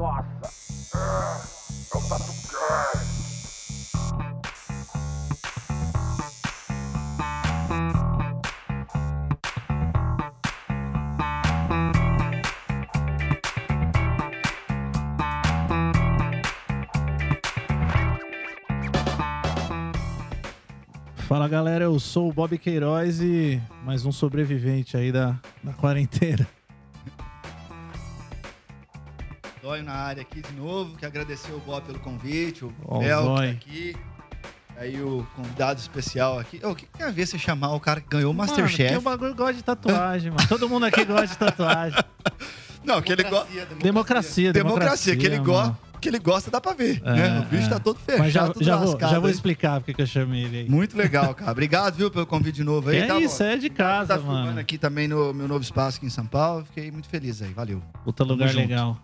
Nossa! 0.00 0.94
Ah, 0.94 1.42
é 1.92 1.98
o 1.98 2.00
Tatucast! 2.08 3.20
Fala 21.28 21.46
galera, 21.46 21.84
eu 21.84 22.00
sou 22.00 22.30
o 22.30 22.32
Bob 22.32 22.56
Queiroz 22.56 23.20
e 23.20 23.60
mais 23.84 24.06
um 24.06 24.12
sobrevivente 24.12 24.96
aí 24.96 25.12
da, 25.12 25.38
da 25.62 25.74
quarentena. 25.74 26.48
Zóio 29.70 29.84
na 29.84 29.92
área 29.92 30.22
aqui 30.22 30.42
de 30.42 30.52
novo, 30.54 30.96
que 30.96 31.06
agradecer 31.06 31.52
o 31.52 31.60
Bob 31.60 31.84
pelo 31.84 32.00
convite, 32.00 32.64
o 32.64 32.72
o 32.84 32.98
Bel 32.98 33.22
que 33.22 33.36
tá 33.36 33.42
aqui. 33.50 33.96
Aí 34.76 35.00
o 35.00 35.24
convidado 35.36 35.78
especial 35.78 36.38
aqui. 36.40 36.60
O 36.64 36.74
que 36.74 36.86
tem 36.86 37.06
a 37.06 37.10
ver 37.10 37.26
você 37.26 37.38
chamar 37.38 37.72
o 37.74 37.78
cara 37.78 38.00
que 38.00 38.08
ganhou 38.08 38.32
o 38.32 38.34
Masterchef? 38.34 38.82
porque 38.94 38.96
o 38.98 39.00
bagulho 39.02 39.34
gosta 39.34 39.54
de 39.54 39.62
tatuagem, 39.62 40.32
mano. 40.32 40.48
Todo 40.48 40.68
mundo 40.68 40.86
aqui 40.86 41.04
gosta 41.04 41.26
de 41.28 41.36
tatuagem. 41.36 42.02
Não, 42.82 43.00
que 43.02 43.12
ele 43.12 43.22
gosta. 43.24 43.46
Democracia, 43.80 44.52
democracia. 44.52 44.52
Democracia, 44.52 45.16
que 45.16 45.26
ele, 45.26 45.38
gosta, 45.38 45.78
que 46.00 46.08
ele 46.08 46.18
gosta 46.18 46.50
dá 46.50 46.60
pra 46.62 46.72
ver. 46.72 47.00
É, 47.04 47.12
né? 47.12 47.40
O 47.40 47.42
bicho 47.44 47.66
é. 47.66 47.68
tá 47.68 47.78
todo 47.78 47.98
fechado, 48.00 48.18
Mas 48.24 48.32
já, 48.32 48.48
tudo 48.48 48.64
já, 48.64 48.76
vou, 48.76 48.98
já 48.98 49.18
vou 49.20 49.28
explicar 49.30 49.80
porque 49.80 49.92
que 49.92 50.00
eu 50.02 50.06
chamei 50.06 50.44
ele 50.44 50.58
aí. 50.60 50.68
Muito 50.68 50.96
legal, 50.96 51.34
cara. 51.34 51.52
Obrigado, 51.52 51.94
viu, 51.94 52.10
pelo 52.10 52.26
convite 52.26 52.56
de 52.56 52.64
novo 52.64 52.88
aí. 52.88 52.96
é 53.00 53.06
tá, 53.06 53.20
isso, 53.20 53.38
Bob? 53.38 53.52
é 53.52 53.56
de 53.58 53.68
Tá 53.68 53.76
casa, 53.84 54.18
filmando 54.18 54.46
mano. 54.46 54.58
aqui 54.58 54.78
também 54.78 55.06
no 55.06 55.32
meu 55.34 55.46
novo 55.46 55.62
espaço 55.62 55.98
aqui 55.98 56.06
em 56.06 56.10
São 56.10 56.26
Paulo. 56.26 56.64
Fiquei 56.64 56.90
muito 56.90 57.06
feliz 57.08 57.40
aí. 57.42 57.52
Valeu. 57.52 57.82
Puta 58.02 58.24
lugar 58.24 58.48
junto. 58.48 58.60
legal. 58.60 58.98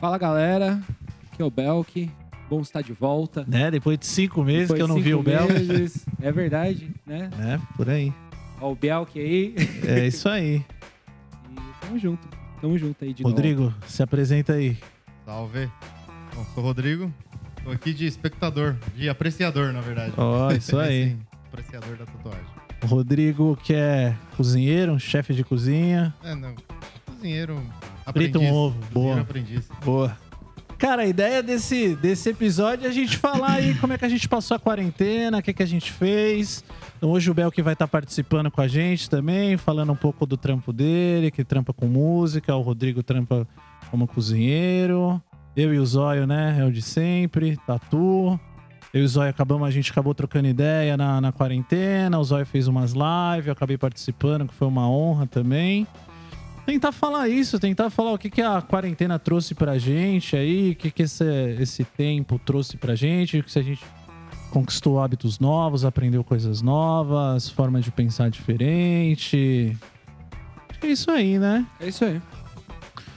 Fala 0.00 0.16
galera, 0.16 0.80
aqui 1.32 1.42
é 1.42 1.44
o 1.44 1.50
Belk. 1.50 2.08
Bom 2.48 2.60
estar 2.60 2.82
de 2.82 2.92
volta. 2.92 3.44
Né? 3.48 3.68
Depois 3.68 3.98
de 3.98 4.06
cinco 4.06 4.44
meses 4.44 4.68
Depois 4.68 4.78
que 4.78 4.82
eu 4.82 4.88
não 4.88 5.02
vi 5.02 5.12
o 5.12 5.18
cinco 5.18 5.30
Bel. 5.30 5.48
meses. 5.48 6.06
É 6.22 6.30
verdade, 6.30 6.94
né? 7.04 7.28
É, 7.40 7.58
por 7.76 7.90
aí. 7.90 8.12
Ó, 8.60 8.70
o 8.70 8.76
Belk 8.76 9.18
aí. 9.18 9.56
É 9.84 10.06
isso 10.06 10.28
aí. 10.28 10.64
E 11.50 11.86
tamo 11.86 11.98
junto. 11.98 12.28
Tamo 12.60 12.78
junto 12.78 13.04
aí 13.04 13.12
de 13.14 13.22
novo. 13.22 13.34
Rodrigo, 13.34 13.74
se 13.86 14.02
apresenta 14.02 14.52
aí. 14.52 14.76
Salve. 15.24 15.70
Bom, 16.34 16.44
sou 16.54 16.62
o 16.62 16.66
Rodrigo. 16.66 17.12
Tô 17.64 17.70
aqui 17.70 17.92
de 17.94 18.06
espectador, 18.06 18.76
de 18.94 19.08
apreciador, 19.08 19.72
na 19.72 19.80
verdade. 19.80 20.12
Ó, 20.16 20.52
isso 20.52 20.78
aí. 20.78 21.10
Sim, 21.10 21.18
apreciador 21.50 21.96
da 21.96 22.04
tatuagem. 22.04 22.44
O 22.82 22.86
Rodrigo, 22.86 23.58
que 23.62 23.74
é 23.74 24.14
cozinheiro, 24.36 24.92
um 24.92 24.98
chefe 24.98 25.34
de 25.34 25.42
cozinha. 25.42 26.14
É, 26.22 26.34
não. 26.34 26.54
Cozinheiro 27.06 27.60
Frita 28.12 28.38
aprendiz. 28.38 28.50
um 28.50 28.54
ovo, 28.54 28.78
boa. 28.92 29.26
Boa. 29.84 30.16
Cara, 30.78 31.02
a 31.02 31.06
ideia 31.06 31.42
desse, 31.42 31.96
desse 31.96 32.30
episódio 32.30 32.86
é 32.86 32.88
a 32.88 32.92
gente 32.92 33.16
falar 33.18 33.54
aí 33.54 33.74
como 33.74 33.92
é 33.92 33.98
que 33.98 34.04
a 34.04 34.08
gente 34.08 34.28
passou 34.28 34.56
a 34.56 34.60
quarentena, 34.60 35.38
o 35.38 35.42
que, 35.42 35.52
que 35.52 35.62
a 35.62 35.66
gente 35.66 35.90
fez. 35.90 36.64
Então, 36.96 37.10
hoje 37.10 37.28
o 37.28 37.34
Bel 37.34 37.50
que 37.50 37.60
vai 37.60 37.72
estar 37.72 37.88
participando 37.88 38.48
com 38.48 38.60
a 38.60 38.68
gente 38.68 39.10
também, 39.10 39.56
falando 39.56 39.92
um 39.92 39.96
pouco 39.96 40.24
do 40.24 40.36
trampo 40.36 40.72
dele, 40.72 41.32
que 41.32 41.42
trampa 41.42 41.72
com 41.72 41.86
música. 41.86 42.54
O 42.54 42.60
Rodrigo 42.60 43.02
trampa 43.02 43.44
como 43.90 44.06
cozinheiro. 44.06 45.20
Eu 45.56 45.74
e 45.74 45.78
o 45.80 45.84
Zóio, 45.84 46.28
né? 46.28 46.58
É 46.60 46.64
o 46.64 46.70
de 46.70 46.80
sempre. 46.80 47.56
Tatu. 47.66 48.38
Eu 48.94 49.02
e 49.02 49.04
o 49.04 49.08
Zóio 49.08 49.30
acabamos, 49.30 49.66
a 49.66 49.70
gente 49.72 49.90
acabou 49.90 50.14
trocando 50.14 50.46
ideia 50.46 50.96
na, 50.96 51.20
na 51.20 51.32
quarentena. 51.32 52.16
O 52.20 52.24
Zóio 52.24 52.46
fez 52.46 52.68
umas 52.68 52.92
lives, 52.92 53.46
eu 53.46 53.52
acabei 53.52 53.76
participando, 53.76 54.46
que 54.46 54.54
foi 54.54 54.68
uma 54.68 54.88
honra 54.88 55.26
também 55.26 55.88
tentar 56.68 56.92
falar 56.92 57.30
isso, 57.30 57.58
tentar 57.58 57.88
falar 57.88 58.12
o 58.12 58.18
que, 58.18 58.28
que 58.28 58.42
a 58.42 58.60
quarentena 58.60 59.18
trouxe 59.18 59.54
pra 59.54 59.78
gente 59.78 60.36
aí, 60.36 60.72
o 60.72 60.76
que, 60.76 60.90
que 60.90 61.04
esse, 61.04 61.24
esse 61.58 61.82
tempo 61.82 62.38
trouxe 62.38 62.76
pra 62.76 62.94
gente, 62.94 63.42
se 63.46 63.58
a 63.58 63.62
gente 63.62 63.82
conquistou 64.50 65.00
hábitos 65.00 65.38
novos, 65.38 65.86
aprendeu 65.86 66.22
coisas 66.22 66.60
novas, 66.60 67.48
forma 67.48 67.80
de 67.80 67.90
pensar 67.90 68.28
diferente. 68.28 69.74
Acho 70.68 70.78
que 70.78 70.86
é 70.88 70.90
isso 70.90 71.10
aí, 71.10 71.38
né? 71.38 71.66
É 71.80 71.88
isso 71.88 72.04
aí. 72.04 72.20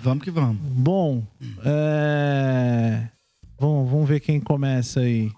Vamos 0.02 0.24
que 0.24 0.32
vamos. 0.32 0.56
Bom, 0.62 1.22
é... 1.66 3.10
vamos, 3.60 3.92
vamos 3.92 4.08
ver 4.08 4.22
quem 4.22 4.40
começa 4.40 5.02
aí. 5.02 5.30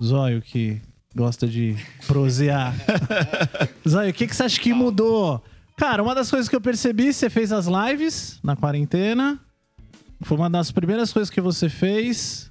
Zóio, 0.00 0.40
que 0.40 0.80
gosta 1.16 1.48
de 1.48 1.74
prosear. 2.06 2.76
Zóio, 3.88 4.10
o 4.10 4.14
que, 4.14 4.28
que 4.28 4.36
você 4.36 4.44
acha 4.44 4.60
que 4.60 4.72
mudou? 4.72 5.42
Cara, 5.76 6.02
uma 6.02 6.14
das 6.14 6.30
coisas 6.30 6.48
que 6.48 6.56
eu 6.56 6.60
percebi, 6.60 7.12
você 7.12 7.28
fez 7.28 7.52
as 7.52 7.66
lives 7.66 8.38
na 8.42 8.56
quarentena. 8.56 9.38
Foi 10.22 10.36
uma 10.36 10.48
das 10.48 10.70
primeiras 10.70 11.12
coisas 11.12 11.28
que 11.28 11.40
você 11.40 11.68
fez. 11.68 12.50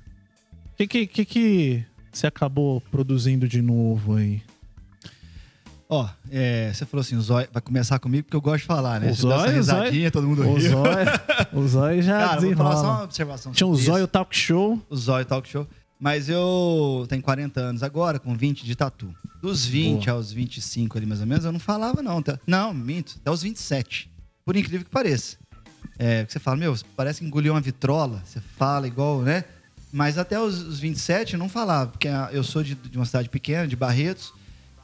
O 0.74 0.76
que, 0.78 0.88
que, 0.88 1.08
que, 1.08 1.26
que 1.26 1.86
você 2.12 2.28
acabou 2.28 2.80
produzindo 2.92 3.48
de 3.48 3.62
novo 3.62 4.16
aí? 4.16 4.42
Ó, 5.90 6.08
é, 6.32 6.72
você 6.74 6.86
falou 6.86 7.02
assim, 7.02 7.16
o 7.16 7.22
Zóio 7.22 7.48
vai 7.52 7.62
começar 7.62 8.00
comigo 8.00 8.24
porque 8.26 8.36
eu 8.36 8.42
gosto 8.42 8.62
de 8.62 8.68
falar, 8.68 9.00
né? 9.00 9.10
O 9.12 9.14
Zóio, 9.14 9.36
o 9.36 9.40
Zóio- 9.42 9.56
risadinha, 9.56 10.12
todo 10.12 10.28
mundo 10.28 10.42
O 10.44 10.56
riu. 10.56 10.70
Zóio, 10.72 11.06
o 11.54 11.68
Zóio 11.68 12.02
já 12.02 12.20
Cara, 12.28 12.42
vou 12.42 12.56
falar 12.56 12.72
só 12.72 12.76
uma 12.78 12.82
desenrola. 12.82 13.04
observação. 13.06 13.52
Tinha 13.52 13.68
o. 13.68 13.76
Zóio 13.76 14.08
Talk 14.08 14.36
Show. 14.36 14.82
o 14.90 14.96
Zóio 14.96 15.26
Talk 15.26 15.48
Show. 15.48 15.68
Mas 16.00 16.28
eu 16.30 17.06
tenho 17.08 17.22
40 17.22 17.60
anos 17.60 17.82
agora, 17.84 18.20
com 18.20 18.36
20 18.36 18.66
de 18.66 18.76
tatu. 18.76 19.14
Dos 19.42 19.66
20 19.66 20.06
Boa. 20.06 20.18
aos 20.18 20.32
25 20.32 20.98
ali, 20.98 21.06
mais 21.06 21.22
ou 21.22 21.28
menos, 21.28 21.46
eu 21.46 21.52
não 21.52 21.60
falava, 21.60 22.02
não. 22.02 22.22
Tá- 22.22 22.38
Não, 22.46 22.74
minto. 22.74 23.16
Até 23.22 23.32
os 23.32 23.42
27. 23.42 24.10
Por 24.44 24.56
incrível 24.56 24.84
que 24.86 24.92
pareça. 24.92 25.38
É, 25.98 26.20
porque 26.24 26.34
você 26.34 26.40
fala, 26.40 26.58
meu, 26.58 26.76
parece 26.96 27.20
que 27.22 27.26
engoliu 27.26 27.54
uma 27.54 27.62
vitrola. 27.62 28.22
Você 28.26 28.42
fala 28.58 28.88
igual, 28.88 29.22
né? 29.22 29.46
Mas 29.92 30.18
até 30.18 30.38
os, 30.40 30.62
os 30.62 30.80
27 30.80 31.34
eu 31.34 31.40
não 31.40 31.48
falava, 31.48 31.92
porque 31.92 32.10
eu 32.34 32.44
sou 32.44 32.62
de, 32.62 32.76
de 32.76 32.98
uma 32.98 33.06
cidade 33.06 33.30
pequena, 33.30 33.66
de 33.66 33.78
Barretos, 33.78 34.34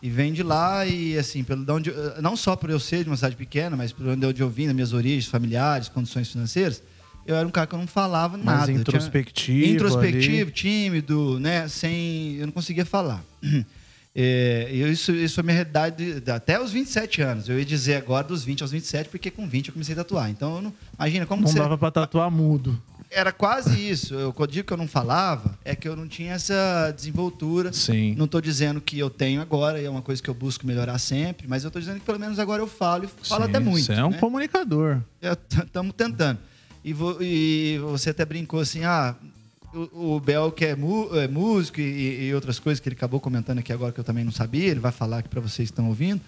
e 0.02 0.10
venho 0.10 0.34
de 0.34 0.42
lá 0.42 0.86
e, 0.86 1.18
assim, 1.18 1.44
pelo, 1.44 1.66
de 1.66 1.72
onde, 1.72 1.94
não 2.22 2.38
só 2.38 2.56
por 2.56 2.70
eu 2.70 2.80
ser 2.80 3.04
de 3.04 3.10
uma 3.10 3.18
cidade 3.18 3.36
pequena, 3.36 3.76
mas 3.76 3.92
por 3.92 4.08
onde 4.08 4.42
eu 4.42 4.50
vim, 4.50 4.66
das 4.68 4.74
minhas 4.74 4.94
origens 4.94 5.26
familiares, 5.30 5.90
condições 5.90 6.30
financeiras, 6.32 6.82
eu 7.26 7.36
era 7.36 7.48
um 7.48 7.52
cara 7.52 7.68
que 7.68 7.74
eu 7.76 7.80
não 7.80 7.88
falava 7.88 8.38
Mais 8.38 8.46
nada. 8.46 8.66
Tinha- 8.68 8.80
introspectivo. 8.80 9.74
introspectivo, 9.74 10.42
ali. 10.44 10.52
tímido, 10.52 11.40
né? 11.40 11.68
Sem. 11.68 12.36
Eu 12.36 12.46
não 12.48 12.54
conseguia 12.54 12.86
falar. 12.86 13.24
É, 14.14 14.68
eu- 14.74 14.92
isso, 14.92 15.14
isso 15.14 15.36
foi 15.36 15.44
minha 15.46 15.54
realidade 15.54 16.20
de- 16.20 16.32
até 16.32 16.62
os 16.62 16.70
27 16.74 17.22
anos. 17.22 17.48
Eu 17.48 17.58
ia 17.58 17.64
dizer 17.64 17.96
agora 17.96 18.28
dos 18.28 18.44
20 18.44 18.62
aos 18.62 18.70
27, 18.72 19.08
porque 19.10 19.32
com 19.32 19.48
20 19.48 19.70
eu 19.70 19.74
comecei 19.74 19.94
a 19.94 20.00
tatuar. 20.00 20.30
Então, 20.30 20.58
eu 20.58 20.62
não, 20.64 20.74
imagina 21.00 21.26
como 21.26 21.44
Não 21.44 21.48
você. 21.48 21.58
dava 21.58 21.78
pra 21.78 21.90
tatuar 21.90 22.30
mudo. 22.30 22.78
Era 23.10 23.32
quase 23.32 23.90
isso. 23.90 24.14
Eu, 24.14 24.34
quando 24.34 24.50
eu 24.50 24.54
digo 24.56 24.68
que 24.68 24.74
eu 24.74 24.78
não 24.78 24.86
falava, 24.88 25.58
é 25.64 25.74
que 25.78 25.88
eu 25.88 25.96
não 25.96 26.10
tinha 26.10 26.34
essa 26.34 26.92
desenvoltura. 26.94 27.72
Sim. 27.72 28.14
Não 28.18 28.26
estou 28.26 28.42
dizendo 28.42 28.82
que 28.82 29.00
eu 29.00 29.10
tenho 29.10 29.40
agora, 29.42 29.82
e 29.82 29.86
é 29.86 29.90
uma 29.90 30.02
coisa 30.02 30.22
que 30.22 30.30
eu 30.30 30.34
busco 30.34 30.68
melhorar 30.68 31.00
sempre, 31.00 31.48
mas 31.48 31.64
eu 31.64 31.70
estou 31.70 31.82
dizendo 31.82 32.00
que 32.02 32.06
pelo 32.06 32.20
menos 32.20 32.38
agora 32.38 32.62
eu 32.62 32.68
falo 32.68 33.06
e 33.06 33.08
falo 33.28 33.44
Sim, 33.46 33.50
até 33.50 33.60
muito. 33.60 33.86
Você 33.86 33.94
é 33.94 34.04
um 34.04 34.10
né? 34.12 34.18
comunicador. 34.18 35.00
Estamos 35.22 35.94
tentando. 35.96 36.38
E, 36.84 36.94
vo- 36.94 37.18
e 37.22 37.78
você 37.84 38.10
até 38.10 38.26
brincou 38.26 38.60
assim, 38.60 38.84
ah, 38.84 39.16
o, 39.74 40.16
o 40.16 40.20
Bel 40.20 40.52
que 40.52 40.66
é, 40.66 40.76
mu- 40.76 41.10
é 41.16 41.28
músico 41.28 41.80
e, 41.80 42.28
e 42.28 42.34
outras 42.34 42.60
coisas 42.60 42.80
que 42.80 42.90
ele 42.90 42.96
acabou 42.96 43.20
comentando 43.20 43.60
aqui 43.60 43.72
agora 43.72 43.92
que 43.92 44.00
eu 44.00 44.04
também 44.04 44.24
não 44.24 44.32
sabia, 44.32 44.66
ele 44.68 44.80
vai 44.80 44.92
falar 44.92 45.20
aqui 45.20 45.30
para 45.30 45.40
vocês 45.42 45.70
que 45.70 45.74
estão 45.74 45.88
ouvindo. 45.88 46.20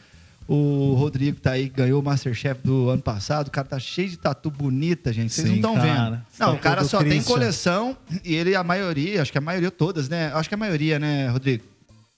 O 0.45 0.93
Rodrigo 0.95 1.39
tá 1.39 1.51
aí, 1.51 1.69
ganhou 1.69 2.01
o 2.01 2.03
Masterchef 2.03 2.59
do 2.63 2.89
ano 2.89 3.01
passado, 3.01 3.47
o 3.47 3.51
cara 3.51 3.65
tá 3.65 3.79
cheio 3.79 4.09
de 4.09 4.17
tatu 4.17 4.51
bonita, 4.51 5.13
gente. 5.13 5.31
Vocês 5.33 5.47
Sim, 5.47 5.59
não 5.61 5.73
estão 5.75 5.81
vendo. 5.81 6.21
Não, 6.37 6.49
o 6.49 6.51
Tatu 6.51 6.59
cara 6.61 6.83
só 6.83 6.99
tem 6.99 7.07
Christian. 7.11 7.33
coleção 7.33 7.97
e 8.25 8.35
ele, 8.35 8.53
a 8.53 8.61
maioria, 8.63 9.21
acho 9.21 9.31
que 9.31 9.37
a 9.37 9.41
maioria 9.41 9.71
todas, 9.71 10.09
né? 10.09 10.31
Acho 10.33 10.49
que 10.49 10.55
a 10.55 10.57
maioria, 10.57 10.99
né, 10.99 11.29
Rodrigo? 11.29 11.63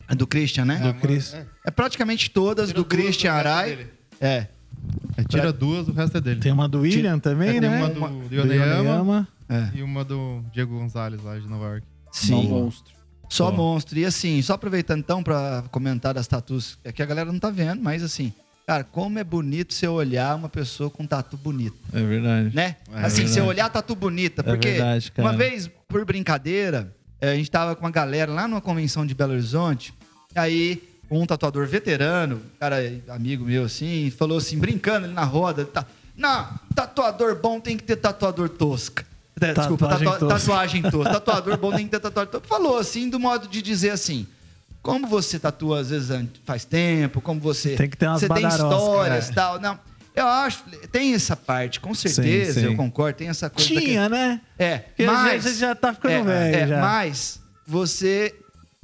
É 0.10 0.16
do 0.16 0.26
Christian, 0.26 0.66
né? 0.66 0.78
Do 0.80 0.94
Chris. 0.96 1.36
É, 1.64 1.70
praticamente 1.72 2.30
todas 2.32 2.72
do 2.74 2.84
Christian 2.84 3.32
o 3.32 3.36
é 3.36 3.40
Arai. 3.40 3.70
dele. 3.76 3.88
É. 4.20 4.48
é, 5.18 5.24
tira 5.24 5.52
duas, 5.54 5.88
o 5.88 5.92
resto 5.94 6.18
é 6.18 6.22
dele. 6.22 6.40
Tem 6.40 6.52
uma 6.52 6.68
do 6.68 6.82
William 6.82 7.20
também, 7.20 7.50
É, 7.58 7.60
tem 7.62 7.70
né? 7.70 7.78
uma 7.78 7.90
do, 7.90 8.28
do 8.30 8.36
Yoneyama 8.36 9.28
é. 9.50 9.70
e 9.76 9.82
uma 9.84 10.04
do 10.04 10.44
Diego 10.54 10.78
Gonzalez 10.78 11.22
lá 11.24 11.38
de 11.38 11.48
Nova 11.48 11.66
York. 11.66 11.86
Só 12.12 12.26
Sim. 12.42 12.48
monstro. 12.50 12.94
Só 13.30 13.52
monstro. 13.52 13.98
E 14.00 14.06
assim, 14.06 14.42
só 14.42 14.54
aproveitando 14.54 15.00
então 15.00 15.24
pra 15.24 15.64
comentar 15.72 16.14
das 16.14 16.28
tatus, 16.28 16.78
é 16.84 16.92
que 16.92 17.02
a 17.02 17.06
galera 17.06 17.32
não 17.32 17.40
tá 17.40 17.50
vendo, 17.50 17.82
mas 17.82 18.04
assim, 18.04 18.32
cara, 18.68 18.84
como 18.84 19.18
é 19.20 19.24
bonito 19.24 19.74
você 19.74 19.88
olhar 19.88 20.36
uma 20.36 20.48
pessoa 20.50 20.90
com 20.90 21.06
tatu 21.06 21.36
bonito, 21.36 21.76
É 21.92 22.02
verdade. 22.04 22.56
né? 22.56 22.76
É 22.94 23.06
assim, 23.06 23.22
você 23.24 23.36
verdade. 23.36 23.50
olhar 23.50 23.70
tatu 23.70 23.96
bonita, 23.96 24.42
É 24.42 24.44
porque 24.44 24.70
verdade, 24.72 25.12
cara. 25.12 25.28
uma 25.30 25.36
vez, 25.38 25.70
por 25.88 26.06
brincadeira, 26.06 26.94
a 27.22 27.34
gente 27.36 27.50
tava 27.50 27.76
com 27.76 27.88
a 27.88 27.92
galera 27.92 28.32
lá 28.32 28.48
numa 28.48 28.62
convenção 28.62 29.06
de 29.06 29.16
Belo 29.16 29.34
Horizonte, 29.34 29.94
aí 30.36 30.82
um 31.10 31.26
tatuador 31.26 31.68
veterano, 31.68 32.42
cara, 32.60 32.78
amigo 33.10 33.46
meu 33.46 33.66
assim, 33.66 34.12
falou 34.18 34.38
assim, 34.38 34.58
brincando 34.58 35.06
ali 35.06 35.14
na 35.14 35.24
roda, 35.24 35.66
tá, 35.66 35.86
não, 36.18 36.48
tatuador 36.74 37.36
bom 37.36 37.60
tem 37.60 37.78
que 37.78 37.84
ter 37.84 37.96
tatuador 37.98 38.50
tosca. 38.50 39.06
É, 39.42 39.54
Desculpa, 39.54 39.88
Tatuagem 39.90 40.08
tatua- 40.08 40.30
tosca. 40.30 40.40
tatuagem 40.40 40.82
tosca. 40.84 41.14
Tatuador 41.14 41.58
bom 41.58 41.76
tem 41.76 41.86
que 41.86 41.92
ter 41.92 42.00
tatuagem 42.00 42.32
tosca. 42.32 42.48
Falou 42.48 42.78
assim, 42.78 43.10
do 43.10 43.20
modo 43.20 43.50
de 43.50 43.62
dizer 43.62 43.90
assim, 43.90 44.26
como 44.82 45.06
você 45.08 45.38
tatua 45.38 45.82
às 45.82 45.90
vezes 45.90 46.26
faz 46.46 46.64
tempo, 46.64 47.20
como 47.20 47.42
você 47.42 47.76
Tem 47.76 47.90
que 47.90 47.98
ter 47.98 48.08
umas 48.08 48.22
você 48.22 48.30
tem 48.30 48.48
histórias 48.48 49.28
é. 49.28 49.32
e 49.32 49.36
tal, 49.36 49.60
não. 49.60 49.78
Eu 50.16 50.26
acho, 50.26 50.64
tem 50.90 51.14
essa 51.14 51.36
parte, 51.36 51.82
com 51.82 51.94
certeza, 51.94 52.54
Sim, 52.54 52.60
sim. 52.62 52.66
eu 52.68 52.76
concordo, 52.78 53.18
tem 53.18 53.28
essa 53.28 53.50
coisa. 53.50 53.68
Tinha, 53.68 54.08
né? 54.08 54.40
Da... 54.58 54.64
É, 54.66 54.78
Porque 54.78 55.06
mas... 55.06 55.44
gente 55.44 55.56
já 55.58 55.76
tá 55.76 55.94
ficando 55.94 56.32
é, 56.32 56.52
velho. 56.52 56.56
é, 56.64 56.68
já. 56.70 56.80
Mas 56.80 57.42
você. 57.68 58.34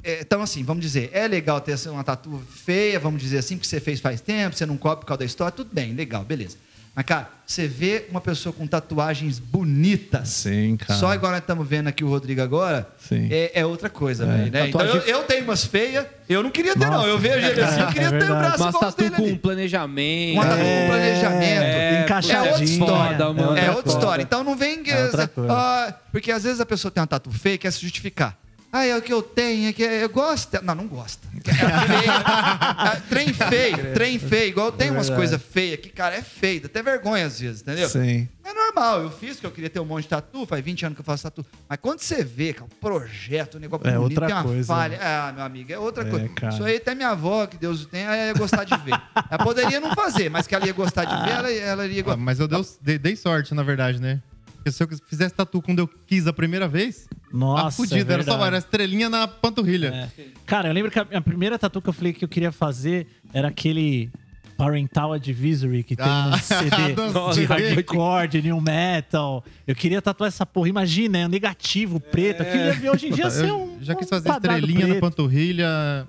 É, 0.04 0.20
então, 0.20 0.42
assim, 0.42 0.62
vamos 0.64 0.82
dizer, 0.82 1.10
é 1.12 1.26
legal 1.28 1.60
ter 1.60 1.76
uma 1.88 2.02
tatu 2.04 2.42
feia, 2.50 2.98
vamos 2.98 3.20
dizer 3.22 3.38
assim, 3.38 3.56
porque 3.56 3.68
você 3.68 3.80
fez 3.80 4.00
faz 4.00 4.20
tempo, 4.20 4.56
você 4.56 4.66
não 4.66 4.76
cobre 4.76 5.00
por 5.00 5.06
causa 5.06 5.20
da 5.20 5.24
história, 5.24 5.52
tudo 5.52 5.70
bem, 5.72 5.92
legal, 5.94 6.24
beleza. 6.24 6.56
Mas, 6.94 7.06
cara, 7.06 7.30
você 7.46 7.66
vê 7.66 8.04
uma 8.10 8.20
pessoa 8.20 8.52
com 8.52 8.66
tatuagens 8.66 9.38
bonitas. 9.38 10.28
Sim, 10.28 10.76
cara. 10.76 11.00
Só 11.00 11.14
igual 11.14 11.32
nós 11.32 11.40
estamos 11.40 11.66
vendo 11.66 11.86
aqui 11.88 12.04
o 12.04 12.08
Rodrigo 12.08 12.42
agora, 12.42 12.86
Sim. 12.98 13.28
é, 13.30 13.50
é 13.60 13.64
outra 13.64 13.88
coisa, 13.88 14.26
velho. 14.26 14.52
Né? 14.52 14.68
Então, 14.68 14.78
Tatuagem- 14.82 15.08
eu, 15.10 15.20
eu 15.20 15.22
tenho 15.24 15.44
umas 15.44 15.64
feias, 15.64 16.04
eu 16.28 16.42
não 16.42 16.50
queria 16.50 16.74
ter, 16.74 16.80
não. 16.84 16.90
Nossa. 16.98 17.08
Eu 17.08 17.18
vejo 17.18 17.46
ele 17.46 17.62
assim, 17.62 17.80
eu 17.80 17.86
queria 17.86 18.08
É 18.08 18.10
ter 18.10 18.16
o 18.16 18.18
verdade. 18.20 18.38
braço 18.58 18.64
Mas 18.64 18.74
tatu 18.78 18.96
dele 18.98 19.16
com 19.16 19.22
ali. 19.24 19.38
planejamento. 19.38 20.34
Uma 20.34 20.44
tatu 20.46 20.60
É, 20.62 20.80
com 20.82 20.86
planejamento. 20.88 21.62
é, 21.62 22.02
encaixadinha. 22.02 22.36
é 22.36 22.50
outra 22.50 22.64
história. 22.64 23.16
Foda, 23.16 23.32
mano. 23.32 23.56
É 23.56 23.64
É 23.64 23.68
outra 23.70 23.82
foda. 23.84 23.88
história. 23.98 24.22
Então 24.22 24.44
não 24.44 24.54
vem. 24.54 24.82
É 24.86 25.04
outra 25.04 25.28
coisa. 25.28 25.50
Ah, 25.50 25.94
porque 26.12 26.30
às 26.30 26.42
vezes 26.42 26.60
a 26.60 26.66
pessoa 26.66 26.92
tem 26.92 27.00
uma 27.00 27.06
tatu 27.06 27.30
feia 27.30 27.54
e 27.54 27.58
quer 27.58 27.70
se 27.72 27.80
justificar. 27.80 28.36
Ah, 28.74 28.86
é 28.86 28.96
o 28.96 29.02
que 29.02 29.12
eu 29.12 29.22
tenho, 29.22 29.68
é 29.68 29.72
que 29.74 29.82
eu 29.82 30.08
gosto. 30.08 30.58
Não, 30.64 30.74
não 30.74 30.86
gosta. 30.88 31.20
É 31.44 31.52
feio. 31.86 32.10
Ah, 32.10 33.00
trem 33.08 33.32
feio, 33.34 33.92
trem 33.94 34.18
feio. 34.18 34.48
Igual 34.48 34.72
tem 34.72 34.90
umas 34.90 35.10
coisas 35.10 35.40
feias 35.42 35.78
que, 35.80 35.90
cara, 35.90 36.14
é 36.16 36.22
feio. 36.22 36.62
Dá 36.62 36.66
até 36.66 36.82
vergonha 36.82 37.26
às 37.26 37.38
vezes, 37.38 37.60
entendeu? 37.60 37.88
Sim. 37.88 38.28
É 38.44 38.52
normal, 38.54 39.02
eu 39.02 39.10
fiz 39.10 39.38
que 39.38 39.44
eu 39.46 39.50
queria 39.50 39.68
ter 39.70 39.78
um 39.80 39.84
monte 39.84 40.04
de 40.04 40.08
tatu, 40.08 40.46
faz 40.46 40.64
20 40.64 40.86
anos 40.86 40.96
que 40.96 41.00
eu 41.00 41.04
faço 41.04 41.22
tatu. 41.24 41.44
Mas 41.68 41.78
quando 41.82 42.00
você 42.00 42.24
vê, 42.24 42.52
cara, 42.54 42.64
um 42.64 42.68
projeto, 42.80 43.56
um 43.56 43.60
negócio 43.60 43.86
É 43.86 43.92
bonito, 43.92 44.02
outra 44.04 44.26
tem 44.26 44.34
uma 44.34 44.42
coisa, 44.42 44.66
falha. 44.66 44.96
né? 44.98 45.04
Ah, 45.04 45.32
meu 45.34 45.44
amigo, 45.44 45.72
é 45.72 45.78
outra 45.78 46.06
É, 46.06 46.10
coisa. 46.10 46.28
cara. 46.30 46.52
Isso 46.54 46.64
aí 46.64 46.76
até 46.76 46.94
minha 46.94 47.10
avó, 47.10 47.46
que 47.46 47.56
Deus 47.58 47.82
o 47.84 47.86
tenha, 47.86 48.04
ela 48.06 48.26
ia 48.28 48.32
gostar 48.34 48.64
de 48.64 48.76
ver. 48.78 48.98
ela 49.30 49.44
poderia 49.44 49.80
não 49.80 49.94
fazer, 49.94 50.28
mas 50.30 50.46
que 50.46 50.54
ela 50.54 50.66
ia 50.66 50.72
gostar 50.72 51.04
de 51.04 51.14
ver, 51.24 51.30
ela, 51.30 51.52
ela 51.52 51.84
iria 51.84 52.00
Ah, 52.00 52.04
gostar. 52.04 52.16
mas 52.16 52.40
eu 52.40 52.48
dei, 52.80 52.98
dei 52.98 53.16
sorte, 53.16 53.54
na 53.54 53.62
verdade, 53.62 54.00
né? 54.00 54.20
Porque 54.62 54.70
se 54.70 54.80
eu 54.84 54.88
fizesse 55.08 55.34
tatu 55.34 55.60
quando 55.60 55.80
eu 55.80 55.88
quis 56.06 56.28
a 56.28 56.32
primeira 56.32 56.68
vez, 56.68 57.08
Nossa. 57.32 57.64
tá 57.64 57.70
fudido. 57.72 58.10
é 58.12 58.14
era 58.14 58.22
só 58.22 58.46
era 58.46 58.58
estrelinha 58.58 59.10
na 59.10 59.26
panturrilha. 59.26 60.08
É. 60.16 60.24
Cara, 60.46 60.68
eu 60.68 60.72
lembro 60.72 60.88
que 60.88 61.00
a, 61.00 61.20
primeira 61.20 61.58
tatu 61.58 61.82
que 61.82 61.88
eu 61.88 61.92
falei 61.92 62.12
que 62.12 62.24
eu 62.24 62.28
queria 62.28 62.52
fazer 62.52 63.08
era 63.34 63.48
aquele 63.48 64.08
Parental 64.56 65.14
Advisory 65.14 65.82
que 65.82 65.96
tem 65.96 66.06
Ah, 66.06 66.30
no 66.38 66.38
CD 66.38 66.94
do 66.94 67.32
de 67.32 67.44
hardcore, 67.44 68.40
new 68.40 68.60
metal. 68.60 69.44
Eu 69.66 69.74
queria 69.74 70.00
tatuar 70.00 70.28
essa 70.28 70.46
porra. 70.46 70.68
Imagina, 70.68 71.18
é 71.18 71.26
um 71.26 71.28
negativo 71.28 71.98
preto. 71.98 72.44
Eu 72.44 72.52
queria 72.52 72.72
ver 72.74 72.90
hoje 72.90 73.08
em 73.08 73.12
dia 73.12 73.28
ser 73.30 73.48
eu 73.48 73.62
um. 73.64 73.78
já 73.82 73.96
quis 73.96 74.06
um 74.06 74.10
fazer 74.10 74.28
quadrado 74.28 74.60
estrelinha 74.60 74.86
na 74.86 74.94
preto. 74.94 75.00
panturrilha, 75.00 76.06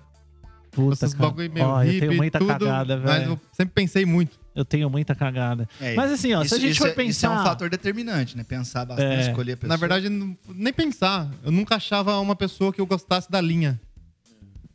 Puta, 0.70 0.94
esses 0.94 1.16
bagulho 1.16 1.52
meio 1.52 1.66
Ó, 1.66 1.82
eu 1.82 1.88
hippie, 1.88 2.00
tenho 2.02 2.14
muita 2.14 2.38
tudo, 2.38 2.48
cagada, 2.50 2.98
Mas 2.98 3.20
velho. 3.20 3.32
eu 3.32 3.40
sempre 3.52 3.74
pensei 3.74 4.06
muito. 4.06 4.43
Eu 4.56 4.64
tenho 4.64 4.88
muita 4.90 5.16
cagada. 5.16 5.68
É, 5.82 5.96
Mas 5.96 6.12
assim, 6.12 6.34
ó, 6.34 6.42
se 6.42 6.46
isso, 6.48 6.56
a 6.56 6.60
gente 6.60 6.78
for 6.78 6.90
é, 6.90 6.92
pensar. 6.92 7.10
Isso 7.10 7.26
é 7.26 7.30
um 7.30 7.44
fator 7.44 7.70
determinante, 7.70 8.38
né? 8.38 8.44
Pensar 8.44 8.86
bastante, 8.86 9.26
É. 9.26 9.30
escolher 9.30 9.54
a 9.54 9.58
pessoa. 9.58 9.70
Na 9.70 9.76
verdade, 9.78 10.10
nem 10.56 10.72
pensar. 10.74 11.32
Eu 11.44 11.52
nunca 11.52 11.76
achava 11.76 12.20
uma 12.20 12.36
pessoa 12.36 12.72
que 12.72 12.80
eu 12.80 12.86
gostasse 12.86 13.32
da 13.32 13.42
linha. 13.42 13.80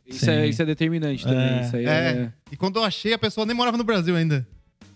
Isso 0.05 0.29
é, 0.29 0.47
isso 0.47 0.61
é 0.61 0.65
determinante 0.65 1.23
também. 1.23 1.59
É. 1.59 1.61
Isso 1.61 1.75
aí 1.75 1.85
É. 1.85 1.89
é... 1.89 2.31
E 2.51 2.57
quando 2.57 2.77
eu 2.77 2.83
achei, 2.83 3.13
a 3.13 3.17
pessoa 3.17 3.45
nem 3.45 3.55
morava 3.55 3.77
no 3.77 3.83
Brasil 3.83 4.15
ainda. 4.15 4.45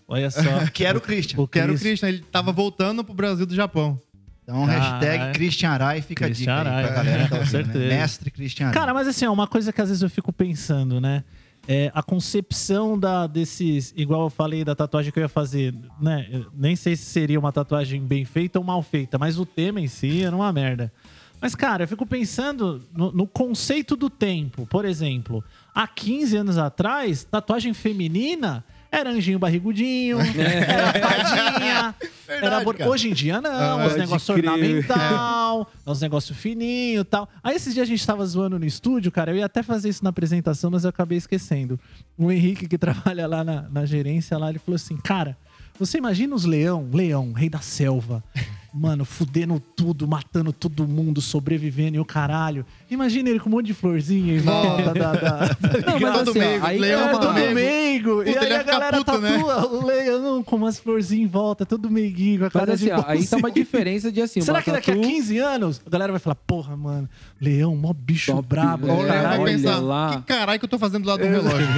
Olha 0.08 0.30
só. 0.30 0.40
Que 0.72 0.84
era 0.84 0.98
o 0.98 1.00
Christian. 1.00 1.40
O 1.40 1.48
Que 1.48 1.58
era 1.60 1.68
o 1.68 1.74
Chris- 1.74 1.82
Christian, 1.82 2.08
ele 2.08 2.18
tava 2.30 2.52
voltando 2.52 3.02
pro 3.04 3.14
Brasil 3.14 3.46
do 3.46 3.54
Japão. 3.54 3.98
Então, 4.42 4.64
Ah, 4.64 4.66
hashtag 4.66 5.24
é. 5.24 5.32
Christian 5.32 5.70
Arai 5.70 6.02
fica 6.02 6.26
Christian 6.26 6.52
a 6.54 6.58
dica 6.58 6.68
aí 6.70 6.74
Arai, 6.76 6.84
pra 6.92 6.94
galera 7.02 7.24
que 7.24 7.30
tá 7.30 7.38
ouvindo, 7.38 7.78
né? 7.78 7.88
Mestre 7.88 8.30
Christian 8.30 8.66
Arai. 8.66 8.74
Cara, 8.78 8.92
mas 8.92 9.08
assim, 9.08 9.24
ó, 9.24 9.32
uma 9.32 9.46
coisa 9.46 9.72
que 9.72 9.80
às 9.80 9.88
vezes 9.88 10.02
eu 10.02 10.10
fico 10.10 10.30
pensando, 10.32 11.00
né? 11.00 11.24
É 11.66 11.90
a 11.94 12.02
concepção 12.02 12.98
da, 12.98 13.26
desses. 13.26 13.92
Igual 13.96 14.24
eu 14.24 14.30
falei 14.30 14.64
da 14.64 14.74
tatuagem 14.74 15.10
que 15.10 15.18
eu 15.18 15.22
ia 15.22 15.28
fazer, 15.28 15.74
né? 16.00 16.28
Eu 16.30 16.46
nem 16.54 16.76
sei 16.76 16.94
se 16.94 17.04
seria 17.04 17.38
uma 17.38 17.52
tatuagem 17.52 18.02
bem 18.02 18.24
feita 18.24 18.58
ou 18.58 18.64
mal 18.64 18.82
feita, 18.82 19.18
mas 19.18 19.38
o 19.38 19.46
tema 19.46 19.80
em 19.80 19.88
si 19.88 20.22
era 20.22 20.34
uma 20.34 20.52
merda. 20.52 20.92
Mas, 21.40 21.54
cara, 21.54 21.84
eu 21.84 21.88
fico 21.88 22.06
pensando 22.06 22.82
no, 22.94 23.12
no 23.12 23.26
conceito 23.26 23.96
do 23.96 24.08
tempo. 24.08 24.66
Por 24.66 24.84
exemplo, 24.84 25.44
há 25.74 25.86
15 25.86 26.36
anos 26.36 26.58
atrás, 26.58 27.24
tatuagem 27.24 27.74
feminina 27.74 28.64
era 28.98 29.10
anjinho 29.10 29.38
barrigudinho, 29.38 30.18
era 30.38 30.92
fadinha. 30.92 31.94
era 32.28 32.60
bor- 32.64 32.76
cara. 32.76 32.90
Hoje 32.90 33.08
em 33.10 33.12
dia 33.12 33.40
não, 33.40 33.50
Ah, 33.80 33.86
os 33.86 33.96
negócios 33.96 34.28
ornamental, 34.28 35.70
uns 35.86 36.00
negócios 36.00 36.36
fininhos 36.38 37.02
e 37.02 37.04
tal. 37.04 37.28
Aí 37.42 37.54
esses 37.56 37.74
dias 37.74 37.84
a 37.86 37.88
gente 37.90 38.06
tava 38.06 38.24
zoando 38.26 38.58
no 38.58 38.64
estúdio, 38.66 39.10
cara. 39.12 39.30
Eu 39.32 39.36
ia 39.36 39.46
até 39.46 39.62
fazer 39.62 39.88
isso 39.88 40.02
na 40.04 40.10
apresentação, 40.10 40.70
mas 40.70 40.84
eu 40.84 40.90
acabei 40.90 41.18
esquecendo. 41.18 41.78
O 42.18 42.30
Henrique, 42.30 42.66
que 42.68 42.78
trabalha 42.78 43.26
lá 43.26 43.44
na, 43.44 43.62
na 43.62 43.86
gerência, 43.86 44.36
lá, 44.38 44.50
ele 44.50 44.58
falou 44.58 44.76
assim: 44.76 44.96
Cara, 44.96 45.36
você 45.78 45.98
imagina 45.98 46.34
os 46.34 46.44
leão, 46.44 46.88
leão, 46.92 47.32
rei 47.32 47.48
da 47.48 47.60
selva. 47.60 48.22
Mano, 48.76 49.04
fudendo 49.04 49.62
tudo, 49.76 50.08
matando 50.08 50.52
todo 50.52 50.84
mundo, 50.88 51.20
sobrevivendo 51.20 51.96
e 51.96 52.00
o 52.00 52.04
caralho. 52.04 52.66
Imagina 52.90 53.30
ele 53.30 53.38
com 53.38 53.48
um 53.48 53.52
monte 53.52 53.66
de 53.66 53.74
florzinha 53.74 54.34
em 54.34 54.38
volta 54.40 54.92
da. 54.92 55.12
da, 55.12 55.56
Não, 55.86 56.00
mas 56.00 56.28
assim, 56.28 56.40
domingo, 56.40 56.66
aí 56.66 56.78
leão 56.80 57.02
é 57.02 57.04
é, 57.04 57.12
todo 57.12 57.32
meigo. 57.54 58.22
E 58.24 58.36
aí 58.36 58.52
a 58.52 58.62
galera 58.64 58.98
puto, 58.98 59.18
né? 59.20 59.38
tatua 59.38 59.66
o 59.68 59.86
leão 59.86 60.42
com 60.42 60.56
umas 60.56 60.80
florzinhas 60.80 61.24
em 61.24 61.28
volta, 61.30 61.64
todo 61.64 61.88
meiguinho, 61.88 62.40
com 62.40 62.44
a 62.46 62.50
Mas 62.52 62.52
cara 62.52 62.72
assim, 62.72 62.86
de 62.86 62.92
ó, 62.92 63.04
aí 63.06 63.24
tá 63.24 63.36
uma 63.36 63.50
diferença 63.50 64.10
de 64.10 64.20
assim. 64.20 64.40
Será 64.42 64.60
que 64.60 64.72
daqui 64.72 64.90
a 64.90 64.94
tatu- 64.96 65.06
15 65.06 65.38
anos 65.38 65.80
a 65.86 65.90
galera 65.90 66.10
vai 66.12 66.18
falar, 66.18 66.34
porra, 66.34 66.76
mano, 66.76 67.08
leão, 67.40 67.76
mó 67.76 67.92
bicho 67.92 68.32
Top, 68.32 68.48
brabo. 68.48 68.88
É, 68.88 68.92
Ou 68.92 68.98
o 68.98 69.02
Léo 69.02 69.08
vai 69.08 69.22
caralho." 69.22 69.42
olha 69.42 69.52
pensar, 69.52 69.78
lá. 69.78 70.16
que 70.16 70.22
caralho 70.22 70.58
que 70.58 70.64
eu 70.64 70.68
tô 70.68 70.78
fazendo 70.80 71.04
do 71.04 71.08
lado 71.10 71.20
do 71.20 71.28
relógio? 71.28 71.68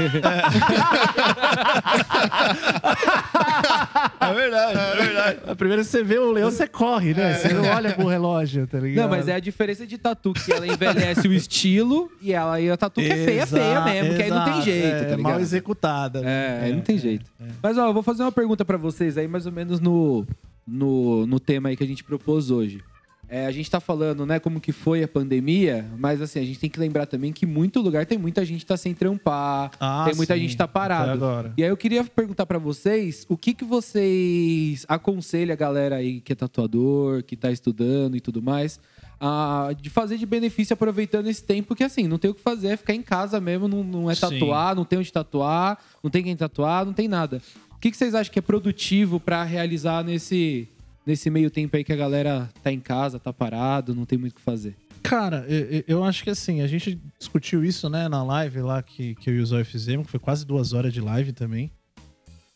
É 4.21 4.35
verdade, 4.35 4.79
é 4.79 4.97
verdade. 4.97 5.39
Primeiro 5.57 5.85
você 5.85 6.03
vê 6.03 6.19
o 6.19 6.31
leão, 6.33 6.51
você 6.51 6.67
corre, 6.67 6.86
né? 7.15 7.35
Você 7.35 7.53
não 7.53 7.65
olha 7.65 7.93
pro 7.93 8.07
relógio, 8.07 8.67
tá 8.67 8.79
ligado? 8.79 9.05
Não, 9.05 9.11
mas 9.11 9.29
é 9.29 9.35
a 9.35 9.41
diferença 9.41 9.87
de 9.87 9.99
tatu, 9.99 10.33
que 10.33 10.53
ela 10.53 10.67
envelhece 10.67 11.27
o 11.27 11.33
estilo 11.35 12.11
e 12.21 12.33
ela 12.33 12.61
e 12.61 12.71
a 12.71 12.77
tatu 12.77 13.01
que 13.01 13.07
é 13.07 13.25
feia, 13.25 13.47
feia 13.47 13.63
Exato, 13.73 13.89
mesmo, 13.91 14.15
que 14.17 14.23
aí 14.23 14.31
não 14.31 14.45
tem 14.45 14.53
exato, 14.53 14.65
jeito, 14.65 14.87
é, 14.87 15.05
tá 15.05 15.09
mal 15.11 15.17
ligado? 15.17 15.41
executada. 15.41 16.19
É, 16.21 16.23
né? 16.23 16.61
aí 16.65 16.73
não 16.73 16.83
tem 16.83 16.99
jeito. 16.99 17.31
Mas 17.63 17.79
ó, 17.79 17.87
eu 17.87 17.95
vou 17.95 18.03
fazer 18.03 18.23
uma 18.23 18.33
pergunta 18.33 18.65
pra 18.65 18.77
vocês 18.77 19.17
aí, 19.19 19.29
mais 19.29 19.47
ou 19.47 19.53
menos 19.53 19.81
no, 19.81 20.27
no, 20.67 21.27
no 21.27 21.41
tema 21.41 21.69
aí 21.69 21.77
que 21.77 21.85
a 21.85 21.87
gente 21.87 22.03
propôs 22.03 22.51
hoje. 22.51 22.83
É, 23.29 23.45
a 23.47 23.51
gente 23.51 23.69
tá 23.69 23.81
falando, 23.81 24.25
né, 24.25 24.39
como 24.39 24.61
que 24.61 24.71
foi 24.71 25.03
a 25.03 25.09
pandemia, 25.09 25.85
mas 25.99 26.23
assim, 26.23 26.39
a 26.39 26.45
gente 26.45 26.61
tem 26.61 26.71
que 26.71 26.79
lembrar 26.79 27.07
também 27.07 27.33
que 27.33 27.45
muito 27.45 27.81
lugar 27.81 28.07
tem 28.07 28.17
muita 28.17 28.45
gente 28.45 28.61
que 28.61 28.67
tá 28.67 28.77
sem 28.77 28.95
trampar, 28.95 29.73
Ah, 29.81 30.05
tem 30.07 30.15
muita 30.15 30.35
sim, 30.35 30.41
gente 30.43 30.51
que 30.53 30.57
tá 30.57 30.69
parado. 30.69 31.11
agora. 31.11 31.53
E 31.57 31.65
aí 31.65 31.69
eu 31.69 31.77
queria 31.77 32.05
perguntar 32.05 32.47
pra 32.47 32.59
vocês, 32.59 33.27
o 33.29 33.37
que 33.37 33.53
que 33.53 33.65
vocês 33.65 34.85
aconselham 34.89 35.53
a 35.53 35.57
galera 35.57 35.97
aí 35.97 36.21
que 36.21 36.33
é 36.33 36.37
tatuador, 36.37 37.23
que 37.25 37.37
tá 37.37 37.51
estudando 37.51 38.17
e 38.17 38.21
tudo 38.21 38.41
mais, 38.43 38.79
a- 39.21 39.71
de 39.81 39.91
fazer 39.91 40.19
de 40.19 40.27
benefício 40.27 40.75
aproveitando 40.75 41.27
esse 41.27 41.43
tempo 41.43 41.75
que 41.75 41.83
assim, 41.85 42.07
não 42.07 42.19
tem 42.19 42.31
o 42.31 42.35
que 42.35 42.41
fazer, 42.43 42.69
é 42.69 42.77
ficar 42.77 42.95
em 42.95 43.03
casa 43.03 43.41
mesmo, 43.41 43.67
não, 43.67 43.83
não 43.83 44.11
é 44.11 44.15
Sim. 44.15 44.21
tatuar, 44.21 44.75
não 44.77 44.85
tem 44.85 44.99
onde 44.99 45.13
tatuar, 45.13 45.79
não 46.03 46.11
tem 46.11 46.23
quem 46.23 46.37
tatuar, 46.37 46.85
não 46.87 46.93
tem 46.93 47.09
nada. 47.09 47.41
O 47.75 47.79
que, 47.79 47.91
que 47.91 47.97
vocês 47.97 48.15
acham 48.15 48.33
que 48.33 48.39
é 48.39 48.43
produtivo 48.43 49.21
pra 49.21 49.43
realizar 49.45 50.03
nesse, 50.05 50.69
nesse 51.07 51.31
meio 51.31 51.51
tempo 51.51 51.77
aí 51.77 51.85
que 51.85 51.93
a 51.93 51.97
galera 51.97 52.51
tá 52.63 52.73
em 52.73 52.81
casa, 52.81 53.19
tá 53.21 53.33
parado, 53.33 53.95
não 53.95 54.05
tem 54.05 54.19
muito 54.19 54.33
o 54.33 54.37
que 54.37 54.43
fazer? 54.43 54.75
Cara, 55.03 55.47
eu, 55.49 55.85
eu- 55.87 56.05
acho 56.05 56.25
que 56.25 56.31
assim, 56.31 56.61
a 56.63 56.67
gente 56.67 57.01
discutiu 57.19 57.65
isso, 57.65 57.89
né, 57.89 58.09
na 58.09 58.25
live 58.25 58.61
lá 58.63 58.83
que, 58.83 59.15
que 59.15 59.31
eu 59.31 59.35
e 59.37 59.41
o 59.41 59.47
Zóio 59.47 59.65
fizemos, 59.65 60.07
que 60.07 60.11
foi 60.11 60.19
quase 60.19 60.45
duas 60.45 60.73
horas 60.73 60.93
de 60.93 61.01
live 61.01 61.33
também. 61.33 61.71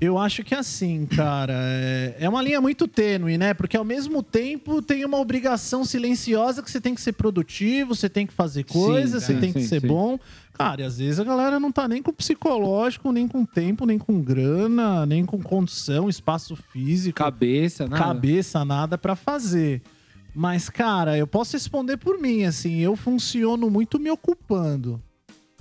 Eu 0.01 0.17
acho 0.17 0.43
que 0.43 0.55
assim, 0.55 1.05
cara, 1.05 1.53
é, 1.55 2.17
é 2.21 2.29
uma 2.29 2.41
linha 2.41 2.61
muito 2.61 2.89
tênue, 2.89 3.37
né? 3.37 3.53
Porque 3.53 3.77
ao 3.77 3.85
mesmo 3.85 4.23
tempo 4.23 4.81
tem 4.81 5.05
uma 5.05 5.19
obrigação 5.19 5.85
silenciosa 5.85 6.63
que 6.63 6.71
você 6.71 6.81
tem 6.81 6.95
que 6.95 7.03
ser 7.03 7.13
produtivo, 7.13 7.95
você 7.95 8.09
tem 8.09 8.27
que 8.27 8.33
fazer 8.33 8.65
coisas, 8.65 9.23
você 9.23 9.35
sim, 9.35 9.41
tem 9.41 9.53
que 9.53 9.61
sim, 9.61 9.69
ser 9.69 9.81
sim. 9.83 9.87
bom. 9.87 10.19
Cara, 10.55 10.81
e 10.81 10.85
às 10.85 10.99
vezes 10.99 11.21
a 11.21 11.25
galera 11.25 11.61
não 11.61 11.71
tá 11.71 11.87
nem 11.87 12.03
com 12.03 12.13
psicológico, 12.13 13.13
nem 13.13 13.29
com 13.29 13.45
tempo, 13.45 13.85
nem 13.85 13.99
com 13.99 14.21
grana, 14.23 15.05
nem 15.05 15.25
com 15.25 15.41
condição, 15.43 16.09
espaço 16.09 16.57
físico 16.57 17.17
Cabeça, 17.17 17.87
nada? 17.87 18.03
cabeça, 18.03 18.65
nada 18.65 18.97
pra 18.97 19.15
fazer. 19.15 19.83
Mas, 20.35 20.71
cara, 20.71 21.19
eu 21.19 21.27
posso 21.27 21.55
responder 21.57 21.97
por 21.97 22.19
mim, 22.19 22.45
assim, 22.45 22.79
eu 22.79 22.97
funciono 22.97 23.69
muito 23.69 23.99
me 23.99 24.11
ocupando. 24.11 25.03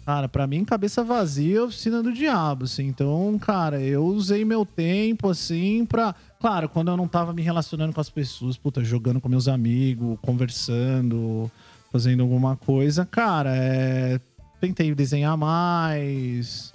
Cara, 0.05 0.27
pra 0.27 0.47
mim, 0.47 0.65
cabeça 0.65 1.03
vazia 1.03 1.59
é 1.59 1.61
oficina 1.61 2.01
do 2.01 2.11
diabo, 2.11 2.65
assim. 2.65 2.87
Então, 2.87 3.37
cara, 3.39 3.79
eu 3.79 4.03
usei 4.05 4.43
meu 4.43 4.65
tempo, 4.65 5.29
assim, 5.29 5.85
pra... 5.85 6.15
Claro, 6.39 6.67
quando 6.69 6.89
eu 6.89 6.97
não 6.97 7.07
tava 7.07 7.33
me 7.33 7.41
relacionando 7.41 7.93
com 7.93 8.01
as 8.01 8.09
pessoas, 8.09 8.57
puta, 8.57 8.83
jogando 8.83 9.21
com 9.21 9.29
meus 9.29 9.47
amigos, 9.47 10.17
conversando, 10.21 11.51
fazendo 11.91 12.23
alguma 12.23 12.55
coisa, 12.55 13.05
cara, 13.05 13.55
é... 13.55 14.19
Tentei 14.59 14.93
desenhar 14.93 15.37
mais, 15.37 16.73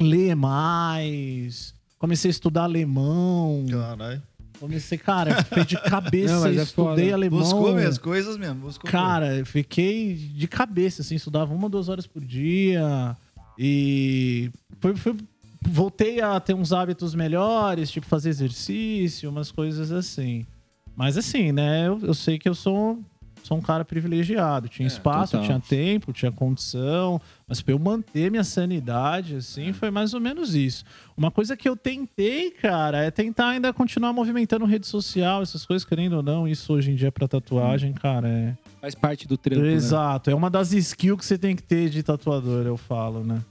ler 0.00 0.36
mais, 0.36 1.74
comecei 1.98 2.28
a 2.28 2.30
estudar 2.30 2.62
alemão. 2.62 3.66
Caralho. 3.68 4.22
Comecei, 4.60 4.98
cara, 4.98 5.42
fiquei 5.42 5.64
de 5.64 5.76
cabeça, 5.88 6.34
Não, 6.34 6.40
mas 6.42 6.58
é 6.58 6.62
estudei 6.62 7.04
foda. 7.06 7.14
alemão. 7.14 7.40
Buscou 7.40 7.74
mesmo, 7.74 8.00
coisas 8.02 8.36
mesmo. 8.36 8.56
Buscou 8.56 8.90
Cara, 8.90 9.38
eu 9.38 9.46
fiquei 9.46 10.14
de 10.14 10.46
cabeça, 10.46 11.00
assim, 11.00 11.14
estudava 11.14 11.54
uma, 11.54 11.68
duas 11.68 11.88
horas 11.88 12.06
por 12.06 12.22
dia. 12.22 13.16
E 13.58 14.50
foi, 14.78 14.94
foi 14.96 15.16
voltei 15.62 16.20
a 16.20 16.38
ter 16.38 16.54
uns 16.54 16.72
hábitos 16.72 17.14
melhores, 17.14 17.90
tipo 17.90 18.06
fazer 18.06 18.28
exercício, 18.28 19.30
umas 19.30 19.50
coisas 19.50 19.90
assim. 19.90 20.46
Mas 20.94 21.16
assim, 21.16 21.52
né? 21.52 21.88
Eu, 21.88 21.98
eu 22.02 22.14
sei 22.14 22.38
que 22.38 22.48
eu 22.48 22.54
sou, 22.54 22.98
sou 23.42 23.56
um 23.56 23.60
cara 23.60 23.84
privilegiado. 23.84 24.68
Tinha 24.68 24.86
espaço, 24.86 25.32
total. 25.32 25.46
tinha 25.46 25.60
tempo, 25.60 26.12
tinha 26.12 26.30
condição. 26.30 27.20
Mas 27.46 27.60
pra 27.60 27.74
eu 27.74 27.78
manter 27.78 28.30
minha 28.30 28.44
sanidade, 28.44 29.36
assim, 29.36 29.72
foi 29.72 29.90
mais 29.90 30.14
ou 30.14 30.20
menos 30.20 30.54
isso. 30.54 30.84
Uma 31.16 31.30
coisa 31.30 31.56
que 31.56 31.68
eu 31.68 31.76
tentei, 31.76 32.50
cara, 32.50 32.98
é 32.98 33.10
tentar 33.10 33.48
ainda 33.48 33.72
continuar 33.72 34.12
movimentando 34.12 34.64
rede 34.64 34.86
social, 34.86 35.42
essas 35.42 35.66
coisas, 35.66 35.84
querendo 35.84 36.14
ou 36.14 36.22
não. 36.22 36.46
Isso 36.46 36.72
hoje 36.72 36.92
em 36.92 36.94
dia 36.94 37.10
pra 37.10 37.26
tatuagem, 37.26 37.92
cara, 37.92 38.28
é. 38.28 38.56
Faz 38.80 38.94
parte 38.94 39.26
do 39.26 39.36
trampo, 39.36 39.62
né? 39.62 39.72
Exato, 39.72 40.30
é 40.30 40.34
uma 40.34 40.48
das 40.48 40.72
skills 40.72 41.18
que 41.18 41.26
você 41.26 41.36
tem 41.36 41.56
que 41.56 41.62
ter 41.62 41.90
de 41.90 42.02
tatuador, 42.02 42.64
eu 42.66 42.76
falo, 42.76 43.24
né? 43.24 43.42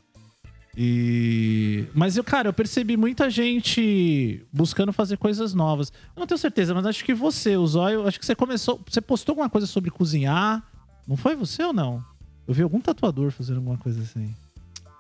E. 0.78 1.86
Mas 1.94 2.16
eu, 2.18 2.24
cara, 2.24 2.50
eu 2.50 2.54
percebi 2.54 2.96
muita 2.96 3.30
gente 3.30 4.46
buscando 4.52 4.94
fazer 4.94 5.18
coisas 5.18 5.54
novas. 5.54 5.92
Eu 6.16 6.20
não 6.20 6.28
tenho 6.28 6.38
certeza, 6.38 6.74
mas 6.74 6.86
acho 6.86 7.04
que 7.04 7.14
você, 7.14 7.58
o 7.58 7.66
Zóio, 7.68 8.08
acho 8.08 8.20
que 8.20 8.26
você 8.26 8.36
começou. 8.36 8.80
Você 8.90 9.02
postou 9.02 9.34
alguma 9.34 9.50
coisa 9.50 9.68
sobre 9.68 9.90
cozinhar. 9.92 10.64
Não 11.08 11.18
foi 11.18 11.36
você 11.36 11.64
ou 11.64 11.74
não? 11.74 12.04
Eu 12.48 12.54
vi 12.54 12.62
algum 12.64 12.80
tatuador 12.80 13.32
fazendo 13.32 13.58
alguma 13.58 13.78
coisa 13.78 14.02
assim. 14.02 14.34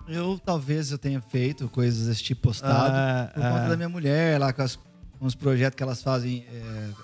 Eu 0.07 0.39
talvez 0.43 0.91
eu 0.91 0.97
tenha 0.97 1.21
feito 1.21 1.67
coisas 1.69 2.07
desse 2.07 2.23
tipo 2.23 2.41
postado 2.41 2.91
Ah, 2.95 3.31
por 3.33 3.43
ah. 3.43 3.51
conta 3.51 3.69
da 3.69 3.77
minha 3.77 3.89
mulher 3.89 4.39
lá 4.39 4.51
com, 4.51 4.63
as- 4.63 4.79
os 5.19 5.35
projetos 5.35 5.75
que 5.75 5.83
elas 5.83 6.01
fazem, 6.01 6.45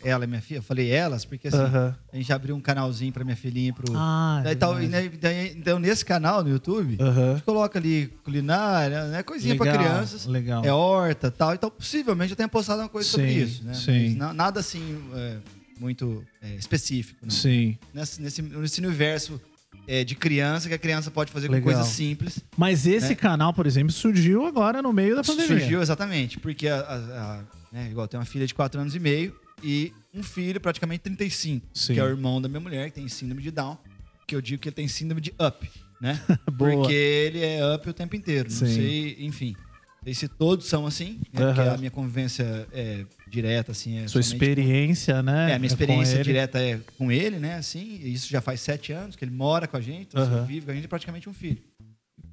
é, 0.04 0.10
ela 0.10 0.24
e 0.24 0.28
minha 0.28 0.42
filha. 0.42 0.60
Eu 0.60 0.64
falei 0.64 0.90
elas, 0.90 1.26
porque 1.26 1.48
assim, 1.50 1.58
a 1.58 2.16
gente 2.16 2.32
abriu 2.32 2.56
um 2.56 2.62
canalzinho 2.62 3.12
pra 3.12 3.24
minha 3.24 3.36
filhinha 3.36 3.70
e 3.70 3.74
pro. 3.74 3.94
Ah, 3.96 4.42
daí, 4.44 4.56
tal, 4.56 4.82
e, 4.82 4.88
né, 4.88 5.10
daí- 5.20 5.54
então, 5.58 5.78
nesse 5.80 6.06
canal 6.06 6.44
no 6.44 6.50
YouTube, 6.50 6.98
a 7.02 7.34
gente 7.34 7.44
coloca 7.44 7.78
ali 7.78 8.08
culinária, 8.24 9.06
né? 9.06 9.22
Coisinha 9.24 9.56
pra 9.56 9.66
Legal, 9.66 9.84
crianças. 9.84 10.26
Legal. 10.26 10.64
É 10.64 10.72
horta 10.72 11.30
tal. 11.30 11.54
Então, 11.54 11.70
possivelmente 11.70 12.32
eu 12.32 12.36
tenha 12.38 12.48
postado 12.48 12.82
uma 12.82 12.90
coisa 12.90 13.10
sobre 13.10 13.32
Sim, 13.34 13.44
isso, 13.44 13.64
né? 13.66 13.74
sim. 13.74 14.08
Mas 14.10 14.16
na- 14.16 14.34
nada 14.34 14.60
assim 14.60 14.98
é, 15.14 15.38
muito 15.80 16.24
é, 16.42 16.56
específico. 16.56 17.20
Né? 17.26 17.32
Sim. 17.32 17.78
Nesse, 17.94 18.22
nesse, 18.22 18.42
nesse 18.42 18.80
universo 18.80 19.42
é, 19.88 20.04
de 20.04 20.16
criança, 20.16 20.68
que 20.70 20.74
a 20.74 20.80
criança 20.80 21.12
pode 21.12 21.32
fazer 21.32 21.48
Legal. 21.50 21.62
com 21.70 21.76
coisas 21.76 21.94
simples. 21.94 22.40
Mas 22.58 22.88
esse 22.88 23.10
Né? 23.10 23.16
canal, 23.16 23.54
por 23.54 23.68
exemplo, 23.68 23.92
surgiu 23.92 24.46
agora 24.46 24.82
no 24.82 24.92
meio 24.94 25.16
da 25.16 25.22
pandemia. 25.24 25.60
Surgiu 25.60 25.82
exatamente, 25.82 26.40
porque 26.40 26.68
a, 26.68 26.80
a- 26.80 26.96
a- 26.96 27.40
né, 27.76 27.90
igual 27.92 28.08
tem 28.08 28.18
uma 28.18 28.26
filha 28.26 28.48
de 28.48 28.54
4 28.54 28.80
anos 28.80 28.96
e 28.96 29.00
meio 29.00 29.36
e 29.62 29.92
um 30.14 30.24
filho 30.24 30.62
praticamente 30.62 31.02
35, 31.04 31.68
Sim. 31.74 31.94
que 31.94 32.00
é 32.00 32.04
o 32.04 32.08
irmão 32.08 32.42
da 32.42 32.48
minha 32.48 32.62
mulher, 32.62 32.90
que 32.90 32.96
tem 32.96 33.08
síndrome 33.10 33.42
de 33.42 33.52
Down, 33.52 33.78
que 34.26 34.34
eu 34.34 34.42
digo 34.42 34.62
que 34.62 34.70
ele 34.70 34.76
tem 34.76 34.88
síndrome 34.88 35.20
de 35.20 35.34
up, 35.38 35.70
né? 36.00 36.22
Porque 36.58 36.94
ele 36.94 37.42
é 37.44 37.76
up 37.76 37.90
o 37.90 37.94
tempo 37.94 38.16
inteiro. 38.16 38.50
Não 38.50 38.58
Sim. 38.58 38.68
sei, 38.68 39.18
enfim. 39.20 39.54
Não 39.58 40.06
sei 40.06 40.14
se 40.14 40.28
todos 40.30 40.68
são 40.68 40.86
assim, 40.86 41.20
né? 41.34 41.46
Porque 41.48 41.62
a 41.62 41.78
minha 41.78 41.92
convivência 41.92 42.66
é 42.72 43.06
direta, 43.28 43.72
assim, 43.74 43.98
é 43.98 44.08
Sua 44.08 44.22
experiência, 44.22 45.16
com- 45.16 45.24
né? 45.24 45.52
É, 45.52 45.56
a 45.56 45.60
minha 45.60 45.68
com 45.70 45.74
experiência 45.74 46.16
ele. 46.16 46.24
direta 46.24 46.60
é 46.60 46.80
com 46.98 47.12
ele, 47.12 47.40
né? 47.40 47.56
Assim, 47.56 48.00
isso 48.04 48.30
já 48.30 48.40
faz 48.40 48.62
sete 48.62 48.94
anos 48.94 49.16
que 49.18 49.26
ele 49.26 49.32
mora 49.32 49.68
com 49.68 49.76
a 49.76 49.82
gente, 49.82 50.10
então, 50.12 50.22
Aham. 50.24 50.46
vive 50.46 50.66
com 50.66 50.72
a 50.72 50.76
gente 50.76 50.86
é 50.86 50.88
praticamente 50.88 51.28
um 51.28 51.34
filho. 51.34 51.62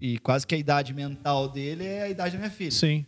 E 0.00 0.18
quase 0.18 0.46
que 0.46 0.54
a 0.54 0.58
idade 0.58 0.92
mental 0.92 1.48
dele 1.48 1.84
é 1.84 2.02
a 2.02 2.08
idade 2.10 2.32
da 2.32 2.38
minha 2.38 2.50
filha. 2.50 2.70
Sim. 2.70 3.06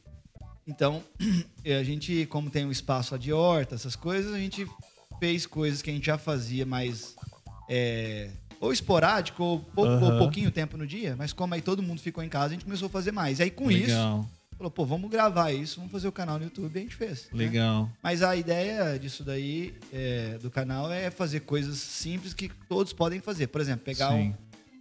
Então, 0.66 1.02
a 1.64 1.82
gente, 1.82 2.26
como 2.26 2.50
tem 2.50 2.64
um 2.64 2.70
espaço 2.70 3.18
de 3.18 3.32
horta, 3.32 3.74
essas 3.74 3.96
coisas, 3.96 4.32
a 4.32 4.38
gente 4.38 4.66
fez 5.18 5.46
coisas 5.46 5.82
que 5.82 5.90
a 5.90 5.92
gente 5.92 6.06
já 6.06 6.18
fazia 6.18 6.66
mais 6.66 7.14
é, 7.68 8.30
ou 8.60 8.72
esporádico 8.72 9.42
ou, 9.42 9.60
pouco, 9.60 9.92
ou 9.92 10.08
Aham. 10.10 10.18
pouquinho 10.18 10.50
tempo 10.50 10.76
no 10.76 10.86
dia, 10.86 11.14
mas 11.16 11.32
como 11.32 11.54
aí 11.54 11.60
todo 11.62 11.82
mundo 11.82 12.00
ficou 12.00 12.22
em 12.22 12.28
casa, 12.28 12.46
a 12.46 12.50
gente 12.50 12.64
começou 12.64 12.86
a 12.86 12.90
fazer 12.90 13.12
mais. 13.12 13.38
E 13.38 13.44
aí 13.44 13.50
com 13.50 13.70
isso, 13.70 13.88
Legal. 13.88 14.30
falou, 14.56 14.70
pô, 14.70 14.84
vamos 14.84 15.10
gravar 15.10 15.52
isso, 15.52 15.76
vamos 15.76 15.92
fazer 15.92 16.08
o 16.08 16.12
canal 16.12 16.38
no 16.38 16.44
YouTube, 16.44 16.74
e 16.74 16.78
a 16.78 16.82
gente 16.82 16.96
fez. 16.96 17.28
né? 17.32 17.38
Legal. 17.44 17.90
Mas 18.02 18.22
a 18.22 18.34
ideia 18.34 18.98
disso 18.98 19.22
daí, 19.22 19.74
é, 19.92 20.38
do 20.38 20.50
canal, 20.50 20.90
é 20.90 21.10
fazer 21.10 21.40
coisas 21.40 21.76
simples 21.78 22.32
que 22.32 22.48
todos 22.68 22.92
podem 22.92 23.20
fazer. 23.20 23.48
Por 23.48 23.60
exemplo, 23.60 23.84
pegar 23.84 24.12
um, 24.12 24.34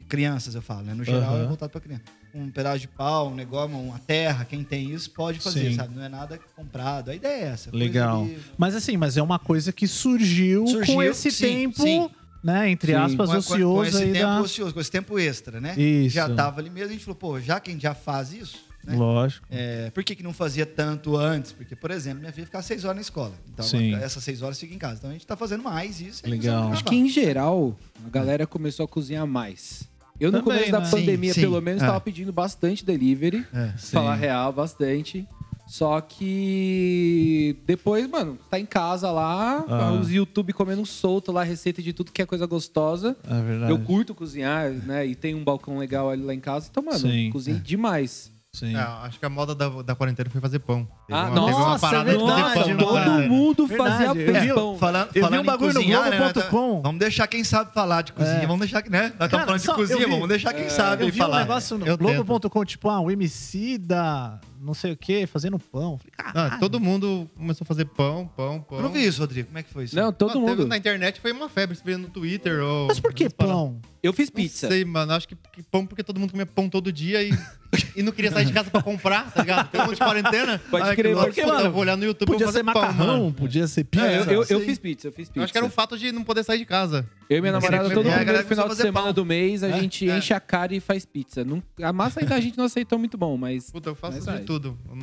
crianças, 0.07 0.55
eu 0.55 0.61
falo, 0.61 0.83
né? 0.83 0.93
No 0.93 1.03
geral 1.03 1.33
Aham. 1.33 1.43
é 1.43 1.47
voltado 1.47 1.71
para 1.71 1.81
criança. 1.81 2.03
Um 2.33 2.49
pedaço 2.49 2.79
de 2.79 2.87
pau, 2.87 3.29
um 3.29 3.35
negócio, 3.35 3.77
uma 3.77 3.99
terra, 3.99 4.43
quem 4.45 4.63
tem 4.63 4.91
isso 4.91 5.11
pode 5.11 5.39
fazer, 5.39 5.69
Sim. 5.69 5.75
sabe? 5.75 5.95
Não 5.95 6.03
é 6.03 6.09
nada 6.09 6.39
comprado. 6.55 7.09
A 7.11 7.15
ideia 7.15 7.43
é 7.43 7.47
essa. 7.49 7.69
coisa 7.69 7.85
Legal. 7.85 8.23
ali- 8.23 8.39
Mas 8.57 8.75
assim, 8.75 8.97
mas 8.97 9.17
é 9.17 9.21
uma 9.21 9.37
coisa 9.37 9.71
que 9.71 9.87
surgiu, 9.87 10.65
Surgiu, 10.67 10.95
com 10.95 11.03
esse 11.03 11.29
sim, 11.29 11.45
tempo, 11.45 11.81
sim. 11.83 12.09
né? 12.43 12.69
Entre 12.71 12.91
Sim. 12.93 12.97
aspas, 12.97 13.29
com, 13.29 13.37
ocioso 13.37 13.73
com 13.75 13.83
esse 13.85 13.97
aí 14.03 14.11
tempo 14.13 14.25
da. 14.25 14.41
ocioso, 14.41 14.73
com 14.73 14.79
esse 14.81 14.91
tempo 14.91 15.19
extra, 15.19 15.61
né? 15.61 15.75
Isso. 15.79 16.15
Já 16.15 16.27
tava 16.33 16.59
ali 16.59 16.69
mesmo, 16.71 16.89
a 16.89 16.93
gente 16.93 17.05
falou, 17.05 17.15
pô, 17.15 17.39
já 17.39 17.59
quem 17.59 17.79
já 17.79 17.93
faz 17.93 18.33
isso, 18.33 18.57
né? 18.83 18.95
Lógico. 18.95 19.45
É, 19.51 19.91
por 19.91 20.03
que, 20.03 20.15
que 20.15 20.23
não 20.23 20.33
fazia 20.33 20.65
tanto 20.65 21.15
antes? 21.15 21.51
Porque, 21.51 21.75
por 21.75 21.91
exemplo, 21.91 22.19
minha 22.21 22.33
filha 22.33 22.45
ficava 22.45 22.63
seis 22.63 22.83
horas 22.83 22.95
na 22.95 23.01
escola. 23.01 23.33
Então, 23.53 23.63
Sim. 23.63 23.93
essas 23.93 24.23
seis 24.23 24.41
horas 24.41 24.59
fica 24.59 24.73
em 24.73 24.77
casa. 24.79 24.95
Então, 24.97 25.09
a 25.11 25.13
gente 25.13 25.27
tá 25.27 25.37
fazendo 25.37 25.63
mais 25.63 26.01
isso. 26.01 26.27
Legal. 26.27 26.71
Acho 26.73 26.83
que 26.83 26.95
em 26.95 27.07
geral 27.07 27.77
a 28.05 28.09
galera 28.09 28.45
começou 28.47 28.83
a 28.85 28.87
cozinhar 28.87 29.25
mais. 29.27 29.87
Eu 30.24 30.32
no 30.32 30.39
Também, 30.39 30.53
começo 30.56 30.72
da 30.72 30.80
né? 30.80 30.89
pandemia, 30.89 31.34
Sim, 31.34 31.42
pelo 31.42 31.58
sim. 31.58 31.62
menos, 31.65 31.82
É. 31.82 31.86
estava 31.86 32.00
pedindo 32.01 32.32
bastante 32.32 32.86
delivery. 32.86 33.46
É. 33.53 33.74
Sim. 33.77 33.92
Falar 33.92 34.15
real, 34.15 34.53
bastante. 34.53 35.27
Só 35.68 36.00
que 36.01 37.56
depois, 37.65 38.08
mano, 38.08 38.38
tá 38.50 38.60
em 38.60 38.65
casa 38.65 39.10
lá, 39.12 39.63
Ah. 39.68 39.92
os 39.94 40.12
YouTube 40.12 40.53
comendo 40.53 40.86
solto 40.86 41.32
lá, 41.32 41.42
receita 41.44 41.82
de 41.82 41.94
tudo 41.94 42.12
que 42.12 42.22
é 42.22 42.25
coisa 42.25 42.46
gostosa. 42.46 43.15
É 43.30 43.42
verdade. 43.42 43.72
Eu 43.72 43.80
curto 43.80 44.13
cozinhar, 44.13 44.72
né? 44.72 45.06
E 45.06 45.15
tem 45.15 45.34
um 45.34 45.44
balcão 45.44 45.77
legal 45.77 46.10
ali 46.10 46.22
lá 46.22 46.34
em 46.34 46.39
casa. 46.39 46.68
Então, 46.70 46.84
mano, 46.84 47.00
Sim. 47.00 47.30
cozinho 47.32 47.60
demais. 47.60 48.32
Sim. 48.55 48.75
É, 48.75 48.79
acho 48.79 49.19
que 49.19 49.25
a 49.25 49.29
moda 49.29 49.55
da, 49.55 49.67
da 49.81 49.95
quarentena 49.95 50.29
foi 50.29 50.39
fazer 50.39 50.60
pão. 50.60 50.88
Teve 51.07 51.19
Ah, 51.19 51.24
uma, 51.25 51.33
teve 51.48 51.55
uma 51.57 51.69
nossa, 51.69 51.79
parada 51.88 52.12
é 52.12 52.13
de 52.15 52.19
fazer 52.24 52.36
verdade, 52.36 52.53
pão 52.53 52.53
na 52.53 52.67
mano. 52.67 52.77
todo 52.86 52.93
quarentena. 52.93 53.27
mundo 53.27 53.67
Verdade, 53.67 53.89
fazia 54.05 54.05
eu 54.05 54.41
vi- 54.41 54.53
pão. 54.53 54.77
Falando, 54.77 55.07
Eu 55.07 55.13
vi 55.13 55.19
falando 55.22 55.39
um 55.41 55.43
bagulho 55.43 55.72
em 55.72 55.74
no 55.74 55.79
cozinhar, 55.79 56.10
né, 56.12 56.17
Globo.com. 56.17 56.81
Vamos 56.83 57.00
deixar 57.00 57.25
quem 57.27 57.43
sabe 57.43 57.74
falar 57.74 58.03
de 58.03 58.13
cozinha. 58.13 58.36
É. 58.43 58.45
Vamos 58.45 58.60
deixar, 58.60 58.83
né? 58.88 59.12
Nós 59.19 59.25
estamos 59.25 59.45
falando 59.45 59.60
de 59.62 59.67
eu 59.69 59.74
cozinha, 59.74 60.05
vi- 60.05 60.12
vamos 60.13 60.27
deixar 60.29 60.53
quem 60.53 60.69
sabe 60.69 61.01
Eu 61.01 61.05
aí 61.07 61.12
vi 61.12 61.17
falar. 61.17 61.38
um 61.38 61.39
negócio 61.39 61.77
no 61.79 61.88
Eu. 61.88 61.98
Globo.com, 61.98 62.63
tipo, 62.63 62.89
ah, 62.89 63.00
o 63.00 63.10
MC 63.10 63.79
da 63.79 64.39
não 64.63 64.74
sei 64.74 64.91
o 64.93 64.98
que, 64.98 65.25
fazendo 65.27 65.60
pão. 65.60 65.98
Falei, 65.98 66.13
Ah, 66.51 66.58
todo 66.60 66.79
mundo 66.79 67.29
começou 67.36 67.63
a 67.63 67.67
fazer 67.67 67.86
pão, 67.86 68.27
pão, 68.36 68.62
pão. 68.62 68.77
Eu 68.79 68.84
não 68.84 68.91
vi 68.91 69.05
isso, 69.05 69.20
Rodrigo. 69.20 69.48
Como 69.48 69.58
é 69.60 69.63
que 69.63 69.70
foi 69.74 69.84
isso? 69.86 69.96
Não, 69.96 70.12
todo 70.13 70.34
teve- 70.34 70.46
mundo. 70.46 70.67
Na 70.67 70.77
internet 70.77 71.20
foi 71.22 71.32
uma 71.32 71.50
febre, 71.50 71.75
você 71.75 71.84
vê 71.84 71.98
no 71.98 72.08
Twitter 72.10 72.62
ou... 72.63 72.88
Mas 72.88 73.00
por 73.00 73.13
que 73.13 73.29
paradas. 73.29 73.58
pão? 73.58 73.82
Eu 74.01 74.12
fiz 74.12 74.29
Não 74.29 74.36
pizza. 74.36 74.67
sei, 74.67 74.84
mano. 74.84 75.13
Acho 75.13 75.27
que, 75.27 75.36
que 75.53 75.63
pão 75.63 75.86
porque 75.86 76.03
todo 76.03 76.20
mundo 76.20 76.32
comia 76.32 76.46
pão 76.46 76.67
todo 76.67 76.91
dia 76.91 77.24
e, 77.24 77.29
e 77.96 78.03
não 78.03 78.12
queria 78.12 78.29
sair 78.32 78.43
de 78.46 78.51
casa 78.51 78.70
pra 78.70 78.82
comprar, 78.84 79.32
tá 79.32 79.41
ligado? 79.41 79.70
Tem 79.72 79.79
um 79.79 79.86
monte 79.86 79.96
de 79.96 80.01
quarentena. 80.03 80.60
Pode 80.70 80.89
Ai, 80.89 80.96
crer, 80.96 81.05
que 81.12 81.13
louco. 81.13 81.27
porque, 81.27 81.41
Puta, 81.41 81.53
mano, 81.53 81.67
eu 81.67 81.72
vou 81.72 81.82
olhar 81.82 81.96
no 81.96 82.03
YouTube 82.03 82.27
Podia 82.27 82.48
pra 82.48 82.51
ser 82.51 82.63
fazer 82.65 82.74
pão, 82.74 82.82
macarrão, 82.82 83.20
mano. 83.24 83.34
podia 83.34 83.65
ser 83.65 83.86
pizza. 83.86 84.05
É, 84.05 84.17
eu, 84.20 84.24
eu, 84.25 84.43
eu 84.50 84.60
fiz 84.60 84.77
pizza, 84.77 85.08
eu 85.08 85.12
fiz 85.13 85.29
pizza. 85.29 85.39
Eu 85.39 85.43
acho 85.46 85.53
que 85.53 85.58
era 85.58 85.65
o 85.65 85.70
fato 85.70 85.98
de 85.98 86.12
não 86.12 86.22
poder 86.25 86.43
sair 86.43 86.58
de 86.58 86.65
casa. 86.65 87.08
Eu 87.29 87.38
e 87.38 87.41
minha 87.41 87.53
Mas 87.53 87.63
namorada, 87.63 87.86
é 87.86 87.89
que 87.89 87.96
todo 87.96 88.05
a 88.08 88.10
mundo 88.12 88.25
galera 88.25 88.43
no 88.43 88.50
final 88.50 88.65
a 88.65 88.67
de 88.67 88.75
fazer 88.75 88.84
semana 88.89 89.05
pão. 89.05 89.13
do 89.13 89.25
mês, 89.25 89.63
a 89.63 89.70
É? 89.70 89.79
gente 89.79 90.10
É. 90.10 90.17
enche 90.17 90.34
a 90.34 90.39
cara 90.41 90.75
e 90.75 90.82
faz 90.82 91.05
pizza. 91.05 91.46
Não- 91.46 91.63
a 91.82 91.93
massa 91.93 92.20
ainda 92.20 92.36
a 92.36 92.39
gente 92.41 92.58
não 92.58 92.65
aceitou 92.65 93.00
muito 93.00 93.17
bom, 93.17 93.38
mas. 93.38 93.72
Puta, 93.72 93.89
eu 93.91 93.96
faço 93.96 94.15
Mas 94.17 94.25
de 94.25 94.32
vai. 94.32 94.41
tudo. 94.41 94.52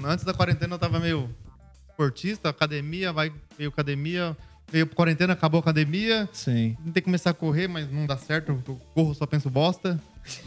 Antes 0.05 0.25
da 0.25 0.35
quarentena 0.35 0.75
eu 0.75 0.79
tava 0.79 0.99
meio 1.01 1.29
esportista, 1.89 2.49
academia, 2.49 3.13
vai, 3.13 3.33
veio 3.59 3.71
academia, 3.71 4.37
veio 4.71 4.87
quarentena, 4.87 5.33
acabou 5.33 5.59
a 5.59 5.61
academia. 5.61 6.29
Sim. 6.33 6.77
Tem 6.85 6.93
que 6.95 7.03
começar 7.03 7.31
a 7.31 7.35
correr, 7.35 7.69
mas 7.69 7.91
não 7.91 8.07
dá 8.07 8.17
certo. 8.17 8.51
Eu 8.51 8.77
corro, 8.95 9.15
só 9.15 9.27
penso 9.27 9.51
bosta. 9.51 10.01
Acho 10.31 10.47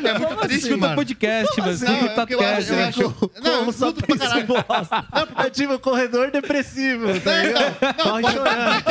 que 0.00 0.08
é 0.08 0.18
muito 0.18 0.36
triste, 0.40 0.64
Escuta 0.66 0.76
mano. 0.80 0.94
podcast, 0.96 1.60
mano. 1.60 1.78
Não, 1.78 1.94
Escuta 1.94 2.12
é 2.12 2.14
porque 2.14 2.34
eu 2.34 2.38
podcast. 2.38 2.62
acho- 2.62 2.72
eu 2.72 2.76
né? 2.76 2.84
acho- 2.88 3.30
Não, 3.42 3.52
eu 3.64 3.70
escuto 3.70 4.06
pra 4.06 4.16
caralho. 4.18 4.46
bosta. 4.46 5.06
É 5.44 5.50
tipo 5.50 5.78
corredor 5.78 6.30
depressivo, 6.30 7.20
tá 7.20 7.30
Não, 7.36 7.42
ligado? 7.42 7.76
não, 7.82 8.04
não, 8.04 8.20
Corre 8.22 8.34
chorando. 8.34 8.84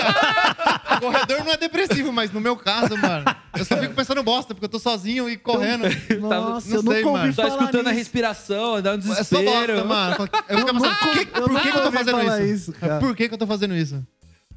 Corredor 1.01 1.43
não 1.45 1.51
é 1.53 1.57
depressivo, 1.57 2.13
mas 2.13 2.31
no 2.31 2.39
meu 2.39 2.55
caso, 2.55 2.95
mano, 2.97 3.25
eu 3.57 3.65
só 3.65 3.75
fico 3.77 3.93
pensando 3.93 4.23
bosta, 4.23 4.53
porque 4.53 4.65
eu 4.65 4.69
tô 4.69 4.79
sozinho 4.79 5.29
e 5.29 5.35
correndo. 5.37 5.83
Nossa, 6.21 6.69
não 6.69 6.75
eu 6.77 6.83
nunca 6.83 6.95
sei, 6.95 7.03
ouvi 7.03 7.17
mano. 7.19 7.33
Só 7.33 7.47
escutando 7.47 7.87
a 7.87 7.89
nisso. 7.89 7.95
respiração, 7.95 8.81
dá 8.81 8.91
um 8.91 8.95
É 8.97 9.01
só 9.01 9.07
desespero. 9.09 9.73
bosta, 9.75 9.83
mano. 9.85 10.29
Eu 10.47 10.57
fico 10.59 10.73
pensando, 10.73 10.95
por 10.95 11.11
que, 11.11 11.19
eu 11.19 11.25
por 11.25 11.43
que, 11.43 11.49
nunca 11.49 11.61
que 11.61 11.67
eu 11.77 11.83
tô 11.83 11.91
fazendo 11.91 12.43
isso? 12.45 12.73
Por 12.99 13.15
que, 13.15 13.27
que 13.27 13.33
eu 13.33 13.37
tô 13.37 13.47
fazendo 13.47 13.75
isso? 13.75 14.03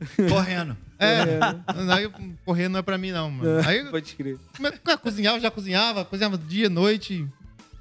Correndo. 0.29 0.77
É, 0.99 1.39
aí 1.93 2.11
correr 2.45 2.69
não 2.69 2.81
é 2.81 2.83
pra 2.83 2.99
mim, 2.99 3.11
não, 3.13 3.31
mano. 3.31 3.67
Aí, 3.69 3.85
Pode 3.91 4.15
crer. 4.15 4.39
como 4.57 4.69
é 4.69 4.73
que 4.73 4.91
eu 4.91 4.99
cozinhava, 4.99 5.39
já 5.41 5.51
cozinhava, 5.51 6.05
cozinhava 6.05 6.37
dia, 6.37 6.69
noite, 6.69 7.27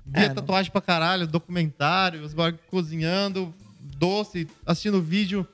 via 0.05 0.25
É, 0.25 0.27
não- 0.27 0.35
tatuagem 0.35 0.71
pra 0.71 0.81
caralho, 0.81 1.25
documentário, 1.27 2.21
cozinhando, 2.69 3.53
doce, 3.97 4.47
assistindo 4.65 5.01
vídeo. 5.01 5.47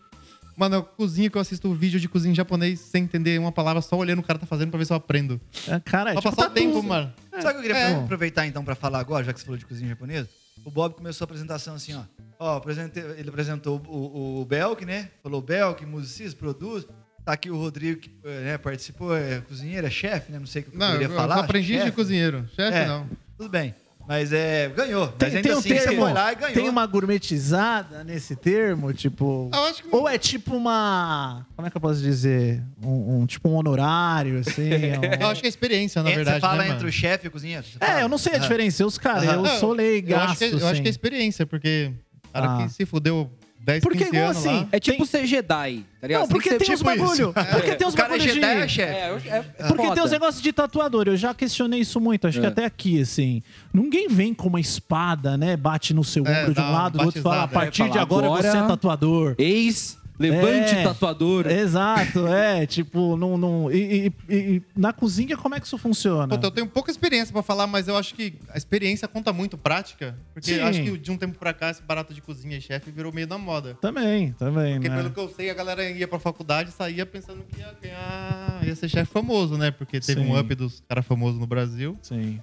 Mano, 0.55 0.75
eu 0.75 0.84
cozinho 0.84 1.32
que 1.32 1.38
eu 1.38 1.41
assisto 1.41 1.74
vídeo 1.74 2.00
de 2.00 2.08
cozinha 2.08 2.32
em 2.32 2.36
japonês 2.36 2.79
sem 2.79 3.03
entender 3.05 3.39
uma 3.39 3.51
palavra, 3.51 3.82
só 3.82 3.96
olhando 3.98 4.20
o 4.20 4.24
cara 4.24 4.38
tá 4.38 4.46
fazendo 4.46 4.70
pra 4.70 4.77
ver 4.77 4.86
se 4.86 4.93
eu 4.93 4.98
aprendo. 4.98 5.41
É, 5.67 5.79
Cara, 5.79 6.12
é 6.12 6.13
Pra 6.13 6.22
tipo 6.22 6.36
passar 6.36 6.50
o 6.51 6.53
tempo, 6.53 6.84
mano. 6.84 7.12
Sabe 7.32 7.46
o 7.46 7.51
que 7.51 7.58
eu 7.58 7.62
queria 7.62 7.77
É. 7.77 7.96
aproveitar 7.96 8.46
então 8.46 8.63
pra 8.63 8.75
falar 8.75 9.00
agora, 9.00 9.24
já 9.24 9.34
que 9.34 9.39
você 9.39 9.46
falou 9.46 9.58
de 9.58 9.65
cozinha 9.65 9.89
japonesa? 9.89 10.29
O 10.63 10.70
Bob 10.70 10.93
começou 10.93 11.25
a 11.25 11.25
apresentação 11.25 11.74
assim, 11.74 11.96
ó. 11.96 12.01
Ó, 12.39 12.58
apresentei- 12.58 13.03
ele 13.17 13.29
apresentou 13.29 13.82
o, 13.88 13.91
o, 13.98 14.41
o 14.41 14.46
Belk, 14.46 14.86
né? 14.86 15.10
Falou 15.24 15.41
Belk, 15.41 15.84
musicista, 15.88 16.38
produz. 16.38 16.86
Tá 17.25 17.34
aqui 17.34 17.50
o 17.50 17.58
Rodrigo, 17.58 18.01
que 18.01 18.12
eh, 18.25 18.42
né, 18.42 18.58
participou, 18.58 19.15
é 19.15 19.39
cozinheiro, 19.42 19.88
é 19.88 19.89
chefe, 19.89 20.32
né? 20.32 20.39
Não 20.39 20.46
sei 20.46 20.62
o 20.62 20.65
que 20.65 20.75
eu 20.75 20.80
Não, 20.80 20.88
poderia 20.88 21.08
eu, 21.08 21.15
falar. 21.15 21.38
eu 21.38 21.42
aprendi 21.44 21.82
de 21.82 21.92
cozinheiro. 21.92 22.46
Chefe, 22.56 22.77
É. 22.77 22.86
não. 22.86 23.08
Tudo 23.38 23.50
bem. 23.50 23.74
Mas 24.06 24.34
é, 24.34 24.68
ganhou. 24.68 25.08
Tem, 25.08 25.30
Mas 25.30 25.36
ainda 25.38 25.48
tem 25.48 25.56
um 25.56 25.60
assim, 25.60 25.70
você 25.70 25.80
termo, 25.88 26.01
foi 26.01 26.12
lá 26.13 26.34
e 26.34 26.36
ganhou. 26.36 26.53
tem 26.53 26.68
uma 26.68 26.86
gourmetizada 26.86 28.03
nesse 28.03 28.36
termo, 28.36 28.92
tipo... 28.92 29.50
Eu 29.53 29.63
acho 29.63 29.82
que 29.84 29.88
não- 29.89 30.00
Ou 30.00 30.10
é 30.10 30.18
tipo 30.18 30.53
uma... 30.58 31.46
Como 31.56 31.65
é 31.65 31.72
que 31.72 31.77
eu 31.77 31.80
posso 31.80 32.01
dizer? 32.01 32.62
Um, 32.84 33.22
um- 33.22 33.25
tipo 33.25 33.48
um 33.48 33.53
honorário, 33.56 34.39
assim? 34.39 34.68
Eu 35.22 35.27
um- 35.27 35.32
acho 35.32 35.39
que 35.39 35.48
é 35.48 35.50
experiência, 35.50 36.03
na 36.03 36.10
É, 36.10 36.15
verdade. 36.15 36.36
você 36.38 36.42
fala 36.42 36.58
né, 36.58 36.63
entre 36.65 36.75
mano? 36.80 36.89
o 36.89 36.92
chefe 36.92 37.25
e 37.25 37.30
o 37.30 37.32
cozinheiro? 37.32 37.65
É, 37.80 38.03
eu 38.03 38.10
não 38.10 38.18
sei 38.18 38.34
a 38.34 38.36
Ah. 38.36 38.39
diferença. 38.39 38.86
Os 38.86 38.98
caras, 38.98 39.24
eu 39.24 39.42
Não, 39.42 39.58
sou 39.58 39.70
eu 39.70 39.75
leigaço, 39.75 40.32
acho, 40.32 40.38
que, 40.39 40.44
eu 40.46 40.58
acho 40.58 40.65
assim. 40.65 40.82
que 40.82 40.88
é 40.89 40.92
experiência, 40.92 41.46
porque 41.46 41.94
cara 42.34 42.56
Ah. 42.58 42.63
que 42.68 42.74
se 42.74 42.86
fudeu 42.86 43.32
10, 43.65 43.82
Porque 43.82 44.00
15 44.00 44.10
igual 44.10 44.24
anos 44.25 44.38
assim, 44.38 44.58
lá... 44.58 44.67
É 44.74 44.79
tipo 44.79 44.98
Tem- 44.98 45.05
ser 45.05 45.25
Jedi, 45.25 45.86
tá 46.01 46.08
ligado? 46.08 46.22
Não, 46.22 46.27
porque 46.27 46.50
que 46.50 46.55
tem, 46.58 46.74
uns 46.74 46.79
tipo 46.79 46.84
bagulho. 46.84 47.12
isso. 47.13 47.34
Porque 47.34 47.75
tem 47.75 47.88
O 47.88 47.89
uns 47.89 47.96
cara 47.96 48.10
é 48.10 48.12
bagulho 48.17 48.27
de... 48.34 48.41
Jedi 48.41 48.62
é 48.62 48.67
chefe. 48.67 48.93
É, 48.93 48.98
é, 48.98 49.38
é 49.38 49.67
Porque 49.67 49.84
foda. 49.84 49.96
tem 49.96 50.03
uns 50.03 50.12
negócios 50.12 50.41
de 50.43 50.51
tatuador, 50.51 51.08
eu 51.08 51.15
já 51.15 51.34
questionei 51.34 51.79
isso 51.79 52.00
muito, 52.01 52.27
acho 52.27 52.39
que 52.41 52.46
É. 52.46 52.50
até 52.50 52.65
aqui, 52.65 53.00
assim. 53.01 53.41
Ninguém 53.74 54.10
vem 54.10 54.34
com 54.34 54.50
uma 54.50 54.60
espada, 54.60 55.38
né? 55.38 55.55
Bate 55.55 55.93
no 55.93 56.03
seu 56.03 56.25
É, 56.27 56.41
ombro 56.41 56.53
de 56.53 56.60
um 56.62 56.72
lado, 56.72 56.98
do 57.00 57.05
outro 57.05 57.20
e 57.20 57.24
fala: 57.24 57.43
a 57.43 57.48
partir 57.48 57.84
É, 57.84 57.88
de 57.89 57.98
agora, 57.98 58.25
agora- 58.27 58.41
você 58.51 58.58
é 58.58 58.62
tatuador. 58.67 59.36
Ex, 59.38 59.98
levante 60.20 60.75
É. 60.75 60.84
tatuador. 60.84 61.48
Exato, 61.48 62.27
é. 62.27 62.65
Tipo, 62.65 63.17
não. 63.17 63.38
não 63.38 63.72
e, 63.72 64.08
e- 64.08 64.13
e- 64.29 64.36
e 64.55 64.62
na 64.75 64.93
cozinha, 64.93 65.36
como 65.36 65.55
é 65.55 65.60
que 65.60 65.65
isso 65.65 65.77
funciona? 65.77 66.27
Puta, 66.27 66.48
eu 66.48 66.51
tenho 66.51 66.67
pouca 66.67 66.91
experiência 66.91 67.32
pra 67.34 67.41
falar, 67.43 67.67
mas 67.67 67.88
eu 67.88 67.98
acho 67.98 68.13
que 68.15 68.36
a 68.50 68.58
experiência 68.58 69.08
conta 69.08 69.34
muito 69.34 69.58
prática. 69.58 70.15
Porque 70.34 70.53
Sim. 70.53 70.60
eu 70.60 70.65
acho 70.67 70.84
que 70.84 70.98
de 70.98 71.12
um 71.12 71.17
tempo 71.17 71.38
pra 71.38 71.53
cá, 71.53 71.70
esse 71.72 71.82
barato 71.82 72.13
de 72.13 72.22
cozinha 72.22 72.58
e 72.58 72.62
chefe 72.62 72.91
virou 72.91 73.12
meio 73.12 73.27
da 73.27 73.38
moda. 73.38 73.75
Também, 73.82 74.32
também, 74.34 74.75
Porque 74.75 74.89
né? 74.89 74.96
pelo 74.98 75.10
que 75.12 75.20
eu 75.20 75.29
sei, 75.29 75.50
a 75.50 75.53
galera 75.53 75.89
ia 75.89 76.08
pra 76.08 76.20
faculdade 76.20 76.70
e 76.70 76.74
saía 76.74 77.05
pensando 77.05 77.43
que 77.43 77.60
ia 77.60 77.74
ganhar. 77.82 78.62
ia 78.65 78.75
ser 78.75 78.89
chefe 78.89 79.12
famoso, 79.12 79.58
né? 79.58 79.72
Porque 79.72 80.00
teve 80.00 80.22
Sim. 80.22 80.27
um 80.32 80.39
up 80.39 80.53
dos 80.55 80.82
caras 80.88 81.05
famosos 81.05 81.39
no 81.39 81.48
Brasil. 81.48 81.98
Sim, 82.01 82.39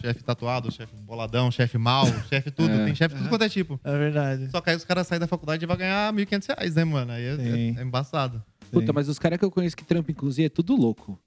Chefe 0.00 0.22
tatuado, 0.24 0.70
chefe 0.72 0.94
boladão, 0.96 1.50
chefe 1.50 1.76
mal, 1.78 2.06
chefe 2.28 2.50
tudo. 2.50 2.72
É. 2.72 2.84
Tem 2.84 2.94
chefe 2.94 3.14
tudo 3.14 3.28
quanto 3.28 3.44
é 3.44 3.48
tipo. 3.48 3.78
é 3.84 3.98
verdade. 3.98 4.50
Só 4.50 4.60
que 4.60 4.70
aí 4.70 4.76
os 4.76 4.84
caras 4.84 5.06
saem 5.06 5.20
da 5.20 5.26
faculdade 5.26 5.64
e 5.64 5.66
vai 5.66 5.76
ganhar 5.76 6.12
1.500 6.12 6.46
reais, 6.48 6.74
né, 6.74 6.84
mano? 6.84 7.12
Aí 7.12 7.22
é, 7.24 7.32
é- 7.34 7.80
é 7.80 7.82
embaçado. 7.82 8.42
Puta, 8.72 8.86
Sim. 8.86 8.92
mas 8.94 9.08
os 9.08 9.18
caras 9.18 9.38
que 9.38 9.44
eu 9.44 9.50
conheço 9.50 9.76
que 9.76 9.84
trampam 9.84 10.12
em 10.12 10.14
cozinha 10.14 10.46
é 10.46 10.50
tudo 10.50 10.74
louco. 10.76 11.18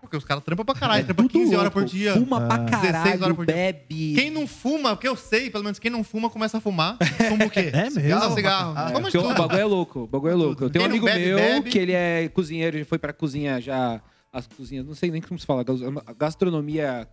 Porque 0.00 0.16
os 0.18 0.24
caras 0.24 0.44
trampam 0.44 0.64
pra 0.66 0.74
caralho, 0.74 1.00
É 1.00 1.04
trampam 1.04 1.26
tudo 1.26 1.32
15 1.32 1.56
horas 1.56 1.72
louco. 1.74 1.80
por 1.80 1.84
dia. 1.86 2.12
Fuma 2.12 2.40
pra 2.46 2.58
16 2.58 2.92
caralho, 2.92 3.24
horas 3.24 3.36
por 3.36 3.46
dia. 3.46 3.54
bebe. 3.54 4.14
Quem 4.14 4.30
não 4.30 4.46
fuma, 4.46 4.92
o 4.92 4.96
que 4.98 5.08
eu 5.08 5.16
sei, 5.16 5.50
pelo 5.50 5.64
menos 5.64 5.78
quem 5.78 5.90
não 5.90 6.04
fuma, 6.04 6.28
começa 6.30 6.58
a 6.58 6.60
fumar. 6.60 6.96
Fuma 7.28 7.46
o 7.46 7.50
quê? 7.50 7.70
É 7.72 7.84
mesmo? 7.84 8.00
Cigarro, 8.02 8.34
cigarro. 8.34 8.74
Ah, 8.76 8.90
Porque 9.00 9.16
o 9.18 9.34
bagulho 9.34 9.58
é 9.60 9.64
louco, 9.64 10.00
o 10.00 10.06
bagulho 10.06 10.32
é 10.32 10.34
louco. 10.36 10.64
Eu 10.64 10.70
tenho 10.70 10.84
um 10.84 10.88
Quem 10.88 10.98
amigo 10.98 11.06
não 11.06 11.12
bebe, 11.14 11.26
meu 11.26 11.36
bebe. 11.36 11.70
que 11.70 11.78
ele 11.78 11.92
é 11.92 12.28
cozinheiro, 12.28 12.76
ele 12.76 12.84
foi 12.84 12.98
pra 12.98 13.12
cozinha 13.14 13.60
já. 13.60 14.00
As 14.30 14.46
cozinhas, 14.46 14.84
não 14.84 14.94
sei 14.94 15.10
nem 15.10 15.22
como 15.22 15.38
se 15.40 15.46
fala, 15.46 15.62
gas- 15.64 15.80
gastronomia 16.18 17.08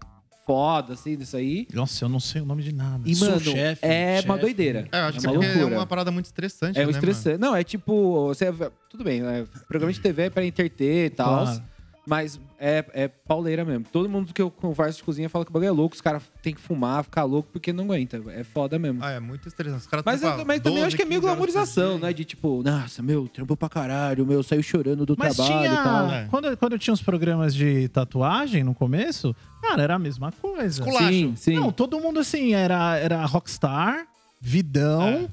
foda, 0.52 0.94
assim, 0.94 1.16
disso 1.16 1.38
aí. 1.38 1.66
Nossa, 1.74 2.04
eu 2.04 2.10
não 2.10 2.20
sei 2.20 2.42
o 2.42 2.46
nome 2.46 2.62
de 2.62 2.74
nada. 2.74 3.02
E, 3.06 3.16
Sou 3.16 3.30
mano, 3.30 3.40
chefe, 3.42 3.86
é 3.86 4.16
chefe. 4.18 4.28
uma 4.28 4.38
doideira. 4.38 4.88
É, 4.92 5.00
eu 5.00 5.04
acho 5.06 5.18
é 5.18 5.22
que 5.22 5.28
uma 5.28 5.46
é, 5.46 5.60
é 5.62 5.66
uma 5.66 5.86
parada 5.86 6.12
muito 6.12 6.26
estressante, 6.26 6.78
É 6.78 6.86
né, 6.86 6.92
estressante. 6.92 7.38
Não, 7.38 7.56
é 7.56 7.64
tipo. 7.64 8.28
Você, 8.28 8.52
tudo 8.90 9.04
bem, 9.04 9.22
né? 9.22 9.46
Programa 9.68 9.94
de 9.94 10.00
TV 10.02 10.24
é 10.24 10.30
pra 10.30 10.46
interter 10.46 11.06
e 11.06 11.10
tal. 11.10 11.46
Claro. 11.46 11.64
Mas 12.06 12.40
é, 12.60 12.84
é 12.94 13.08
pauleira 13.08 13.64
mesmo. 13.64 13.86
Todo 13.92 14.10
mundo 14.10 14.34
que 14.34 14.42
eu 14.42 14.50
converso 14.50 14.98
de 14.98 15.04
cozinha 15.04 15.30
fala 15.30 15.46
que 15.46 15.52
o 15.52 15.54
bagulho 15.54 15.68
é 15.70 15.72
louco, 15.72 15.94
os 15.96 16.02
caras 16.02 16.24
têm 16.42 16.54
que 16.54 16.60
fumar, 16.60 17.04
ficar 17.04 17.24
louco, 17.26 17.50
porque 17.54 17.72
não 17.72 17.84
aguenta. 17.84 18.20
É 18.30 18.44
foda 18.44 18.80
mesmo. 18.80 19.04
Ah, 19.04 19.12
é 19.12 19.20
muito 19.20 19.48
estressante. 19.48 19.82
Os 19.82 19.88
caras 19.88 20.04
Mas, 20.04 20.22
eu- 20.24 20.30
mas 20.46 20.60
também 20.62 20.80
eu 20.80 20.84
12, 20.84 20.86
acho 20.88 20.96
que 20.96 21.04
é 21.04 21.06
meio 21.06 21.22
15 21.22 21.30
horas 21.32 21.38
por 21.40 21.52
glamorização, 21.52 22.00
né? 22.00 22.12
De 22.12 22.26
tipo, 22.26 22.64
nossa, 22.64 23.04
meu, 23.04 23.28
trampou 23.28 23.56
pra 23.56 23.70
caralho, 23.70 24.26
meu, 24.26 24.42
saiu 24.42 24.64
chorando 24.64 25.06
do 25.06 25.16
Mas 25.18 25.36
trabalho 25.36 25.60
tinha. 25.60 25.74
e 25.74 25.84
tal. 25.84 26.12
É. 26.12 26.26
Quando, 26.30 26.58
quando 26.58 26.80
tinha 26.80 26.94
os 26.94 27.02
programas 27.04 27.54
de 27.54 27.88
tatuagem 27.90 28.64
no 28.64 28.74
começo, 28.74 29.36
cara, 29.62 29.84
era 29.84 29.96
a 29.96 30.00
mesma 30.00 30.32
coisa. 30.32 30.82
Esculacho. 30.82 31.08
Sim, 31.08 31.34
sim. 31.36 31.54
Não, 31.56 31.72
todo 31.72 32.00
mundo 32.00 32.20
assim, 32.20 32.54
era, 32.56 32.98
era 32.98 33.24
rockstar, 33.26 34.08
vidão, 34.42 35.30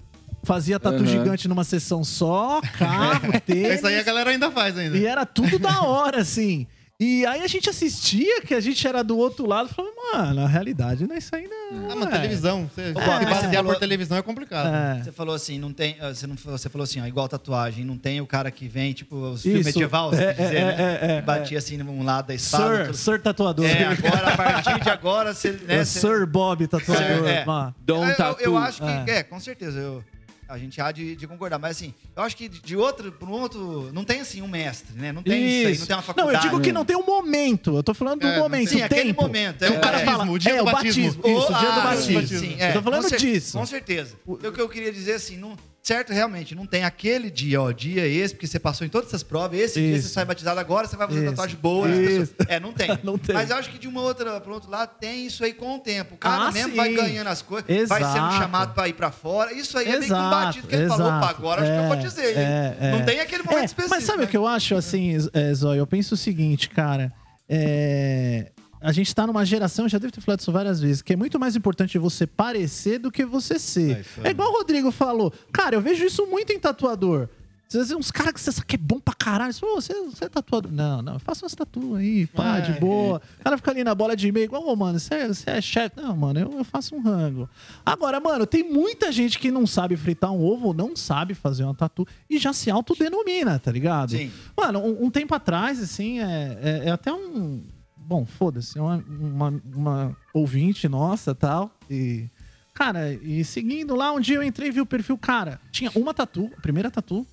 fazia 0.48 0.80
tatu 0.80 0.96
Aham. 1.02 1.06
gigante 1.06 1.46
numa 1.46 1.62
sessão 1.62 2.02
só, 2.02 2.60
carro, 2.78 3.38
tênis. 3.44 3.74
Isso 3.78 3.86
aí 3.86 3.98
a 3.98 4.02
galera 4.02 4.30
ainda 4.30 4.50
faz 4.50 4.76
ainda. 4.78 4.96
E 4.96 5.04
era 5.06 5.26
tudo 5.26 5.58
da 5.58 5.82
hora, 5.82 6.22
assim. 6.22 6.66
E 7.00 7.24
aí 7.26 7.42
a 7.42 7.46
gente 7.46 7.70
assistia, 7.70 8.40
que 8.42 8.52
a 8.52 8.58
gente 8.60 8.84
era 8.84 9.04
do 9.04 9.16
outro 9.16 9.46
lado, 9.46 9.68
e 9.70 9.72
falava, 9.72 9.94
mano, 10.12 10.40
a 10.44 10.48
realidade 10.48 11.06
não 11.06 11.14
é 11.14 11.18
isso 11.18 11.32
aí, 11.32 11.46
não. 11.46 11.92
Ah, 11.92 11.94
mas 11.94 12.08
é. 12.08 12.10
televisão. 12.10 12.68
Você, 12.74 12.92
basear 12.92 13.20
você 13.28 13.54
falou- 13.54 13.72
por 13.72 13.78
televisão 13.78 14.18
é 14.18 14.22
complicado. 14.22 14.74
É. 14.74 15.04
Você 15.04 15.12
falou 15.12 15.32
assim, 15.32 15.60
não 15.60 15.72
tem. 15.72 15.96
ah, 16.00 16.12
Você, 16.12 16.26
não, 16.26 16.34
você 16.34 16.68
falou 16.68 16.82
assim, 16.82 17.00
ó, 17.00 17.06
igual 17.06 17.28
tatuagem, 17.28 17.84
não 17.84 17.96
tem 17.96 18.20
o 18.20 18.26
cara 18.26 18.50
que 18.50 18.66
vem, 18.66 18.92
tipo, 18.94 19.14
os 19.14 19.42
filmes 19.42 19.66
medieval, 19.66 20.10
você 20.10 20.24
É, 20.24 20.34
quer 20.34 20.42
dizer, 20.42 20.56
é, 20.56 20.64
né? 20.64 20.98
é, 21.02 21.16
é, 21.18 21.22
Batia 21.22 21.58
assim 21.58 21.76
num 21.76 22.02
lado 22.04 22.26
da 22.26 22.34
espada. 22.34 22.76
Sir, 22.78 22.86
tudo. 22.86 22.96
Sir 22.96 23.22
Tatuador. 23.22 23.64
É, 23.66 23.84
agora, 23.84 24.28
a 24.32 24.36
partir 24.36 24.80
de 24.80 24.90
agora, 24.90 25.32
você. 25.34 25.48
É 25.50 25.52
Né, 25.76 25.84
você- 25.84 26.00
Sir 26.00 26.26
Bob 26.26 26.66
Tatuador. 26.66 27.28
É. 27.28 27.44
mano. 27.44 27.74
Dom 27.80 28.02
eu, 28.02 28.10
eu, 28.10 28.16
Tatu. 28.16 28.42
eu 28.42 28.58
acho 28.58 28.82
que, 28.82 28.88
É. 29.12 29.18
é, 29.18 29.22
com 29.22 29.38
certeza. 29.38 29.78
Eu, 29.78 30.02
a 30.48 30.56
gente 30.58 30.80
há 30.80 30.90
de, 30.90 31.14
de 31.14 31.26
concordar. 31.26 31.58
Mas 31.58 31.76
assim, 31.76 31.92
eu 32.16 32.22
acho 32.22 32.36
que 32.36 32.48
de 32.48 32.76
outro 32.76 33.12
para 33.12 33.28
um 33.28 33.32
outro. 33.32 33.90
Não 33.92 34.04
tem 34.04 34.20
assim 34.20 34.40
um 34.42 34.48
mestre, 34.48 34.96
né? 34.98 35.12
Não 35.12 35.22
tem 35.22 35.46
isso, 35.46 35.68
aí, 35.68 35.78
não 35.78 35.86
tem 35.86 35.94
uma 35.96 36.00
Não, 36.00 36.02
faculdade. 36.02 36.46
eu 36.46 36.50
digo 36.50 36.62
que 36.62 36.72
não 36.72 36.84
tem 36.84 36.96
um 36.96 37.04
momento. 37.04 37.76
Eu 37.76 37.82
tô 37.82 37.92
falando 37.94 38.20
do 38.20 38.26
É, 38.26 38.36
não 38.36 38.42
momento. 38.44 38.68
Sim, 38.70 38.80
o 38.80 38.84
aquele 38.84 39.02
tempo. 39.04 39.22
momento. 39.22 39.62
É 39.64 39.70
o 39.70 39.80
cara 39.80 40.00
é, 40.00 40.04
fala, 40.04 40.24
o 40.30 40.38
dia 40.38 40.52
é, 40.52 40.56
do 40.56 40.62
o 40.62 40.64
batismo. 40.64 41.04
batismo. 41.04 41.38
Isso, 41.38 41.52
o 41.52 41.58
dia 41.58 41.70
do 41.72 41.80
Ah, 41.80 41.84
batismo. 41.84 42.26
Sim, 42.40 42.52
Eu 42.58 42.64
é, 42.66 42.72
tô 42.72 42.82
falando 42.82 43.02
com 43.02 43.08
cer- 43.10 43.18
disso. 43.20 43.58
Com 43.58 43.66
certeza. 43.66 44.16
O 44.26 44.36
que 44.36 44.60
eu 44.60 44.68
queria 44.68 44.92
dizer 44.92 45.12
assim, 45.14 45.36
não, 45.36 45.56
certo, 45.88 46.12
realmente, 46.12 46.54
não 46.54 46.66
tem 46.66 46.84
aquele 46.84 47.30
dia, 47.30 47.62
ó, 47.62 47.72
dia 47.72 48.06
esse, 48.06 48.34
porque 48.34 48.46
você 48.46 48.58
passou 48.58 48.86
em 48.86 48.90
todas 48.90 49.08
essas 49.08 49.22
provas, 49.22 49.58
esse 49.58 49.80
dia 49.80 49.96
Isso. 49.96 50.08
você 50.08 50.14
sai 50.14 50.24
batizado 50.26 50.60
agora, 50.60 50.86
você 50.86 50.96
vai 50.96 51.06
fazer 51.08 51.20
Isso. 51.20 51.30
tatuagem 51.30 51.56
boa. 51.62 51.88
pessoas. 51.88 52.30
É, 52.46 52.60
não 52.60 52.72
tem. 52.74 52.88
Não 53.02 53.16
tem. 53.16 53.34
Mas 53.34 53.48
eu 53.48 53.56
acho 53.56 53.70
que 53.70 53.78
de 53.78 53.88
uma 53.88 54.02
outra, 54.02 54.38
para 54.38 54.52
outro 54.52 54.70
lado, 54.70 54.90
tem 55.00 55.24
isso 55.26 55.42
aí 55.44 55.52
com 55.54 55.76
o 55.76 55.78
tempo. 55.78 56.14
O 56.14 56.18
cara 56.18 56.48
Ah, 56.48 56.52
mesmo 56.52 56.70
sim. 56.72 56.76
vai 56.76 56.92
ganhando 56.92 57.28
as 57.28 57.40
coisas, 57.40 57.66
vai 57.88 58.02
sendo 58.04 58.16
Exato. 58.16 58.34
chamado 58.36 58.74
para 58.74 58.86
ir 58.88 58.92
para 58.92 59.10
fora. 59.10 59.52
Isso 59.52 59.78
aí 59.78 59.86
é 59.86 59.90
meio 59.92 60.04
Exato, 60.04 60.22
combatido, 60.24 60.68
que 60.68 60.74
ele 60.74 60.88
falou, 60.88 61.06
exato. 61.06 61.24
opa, 61.24 61.30
agora 61.38 61.62
acho 61.62 61.70
que 61.72 61.78
eu 61.78 61.82
É, 61.84 61.88
vou 61.88 61.96
dizer. 61.96 62.28
hein? 62.30 62.36
é, 62.36 62.76
é. 62.80 62.90
Não 62.92 63.04
tem 63.06 63.20
aquele 63.20 63.42
momento 63.44 63.62
É, 63.62 63.64
específico. 63.64 63.94
Mas 63.96 64.04
sabe 64.04 64.18
né? 64.18 64.24
o 64.24 64.28
que 64.28 64.36
eu 64.36 64.46
acho, 64.46 64.74
assim, 64.74 65.16
é, 65.32 65.54
Zóio? 65.54 65.78
Eu 65.78 65.86
penso 65.86 66.14
o 66.14 66.18
seguinte, 66.18 66.68
cara. 66.68 67.10
É, 67.48 68.50
A 68.80 68.92
gente 68.92 69.14
tá 69.14 69.26
numa 69.26 69.44
geração, 69.44 69.88
já 69.88 69.98
devo 69.98 70.12
ter 70.12 70.20
falado 70.20 70.40
isso 70.40 70.52
várias 70.52 70.80
vezes, 70.80 71.02
que 71.02 71.12
é 71.12 71.16
muito 71.16 71.38
mais 71.38 71.56
importante 71.56 71.98
você 71.98 72.26
parecer 72.26 72.98
do 72.98 73.10
que 73.10 73.24
você 73.24 73.58
ser. 73.58 74.04
É. 74.22 74.28
É, 74.28 74.30
igual 74.30 74.50
o 74.52 74.58
Rodrigo 74.58 74.90
falou. 74.90 75.32
Cara, 75.52 75.74
eu 75.76 75.80
vejo 75.80 76.04
isso 76.04 76.26
muito 76.26 76.52
em 76.52 76.58
tatuador. 76.58 77.28
Às 77.66 77.74
vezes 77.74 77.92
uns 77.92 78.10
caras 78.10 78.32
que 78.32 78.40
você 78.40 78.50
sabe 78.50 78.66
que 78.66 78.76
é 78.76 78.78
bom 78.78 78.98
pra 78.98 79.12
caralho. 79.12 79.52
Você, 79.52 79.60
fala, 79.60 79.72
"Ô, 79.74 79.80
você, 79.80 79.92
você 80.04 80.24
é 80.24 80.28
tatuador. 80.30 80.72
Não, 80.72 81.02
não, 81.02 81.18
faça 81.18 81.44
umas 81.44 81.54
tatu 81.54 81.96
aí, 81.96 82.26
pá, 82.28 82.58
É. 82.58 82.60
de 82.62 82.80
boa. 82.80 83.20
O 83.40 83.44
cara 83.44 83.58
fica 83.58 83.70
ali 83.72 83.84
na 83.84 83.94
bola 83.94 84.16
de 84.16 84.32
meio, 84.32 84.44
igual, 84.44 84.66
ô, 84.66 84.74
mano, 84.74 84.98
você, 84.98 85.14
é- 85.14 85.28
você 85.28 85.50
é 85.50 85.60
chefe. 85.60 86.00
Não, 86.00 86.16
mano, 86.16 86.40
eu, 86.40 86.50
eu 86.56 86.64
faço 86.64 86.94
um 86.96 87.02
rango. 87.02 87.46
Agora, 87.84 88.18
mano, 88.20 88.46
tem 88.46 88.64
muita 88.64 89.12
gente 89.12 89.38
que 89.38 89.50
não 89.50 89.66
sabe 89.66 89.96
fritar 89.98 90.32
um 90.32 90.42
ovo, 90.42 90.72
não 90.72 90.96
sabe 90.96 91.34
fazer 91.34 91.64
uma 91.64 91.74
tatu 91.74 92.06
e 92.30 92.38
já 92.38 92.54
se 92.54 92.70
autodenomina, 92.70 93.58
tá 93.58 93.70
ligado? 93.70 94.12
Sim. 94.12 94.30
Mano, 94.56 94.78
um, 94.78 95.04
um 95.04 95.10
tempo 95.10 95.34
atrás, 95.34 95.78
assim, 95.82 96.20
é, 96.20 96.58
é, 96.62 96.82
é 96.86 96.90
até 96.90 97.12
um. 97.12 97.62
Bom, 98.08 98.24
foda-se, 98.24 98.78
uma, 98.78 99.04
uma, 99.06 99.62
uma 99.74 100.16
ouvinte 100.32 100.88
nossa 100.88 101.34
tal. 101.34 101.70
E. 101.90 102.26
Cara, 102.72 103.12
e 103.12 103.44
seguindo 103.44 103.94
lá, 103.94 104.10
um 104.12 104.18
dia 104.18 104.36
eu 104.36 104.42
entrei 104.42 104.68
e 104.68 104.72
vi 104.72 104.80
o 104.80 104.86
perfil, 104.86 105.18
cara, 105.18 105.60
tinha 105.70 105.90
uma 105.94 106.14
tatu, 106.14 106.50
a 106.56 106.60
primeira 106.62 106.90
tatu 106.90 107.26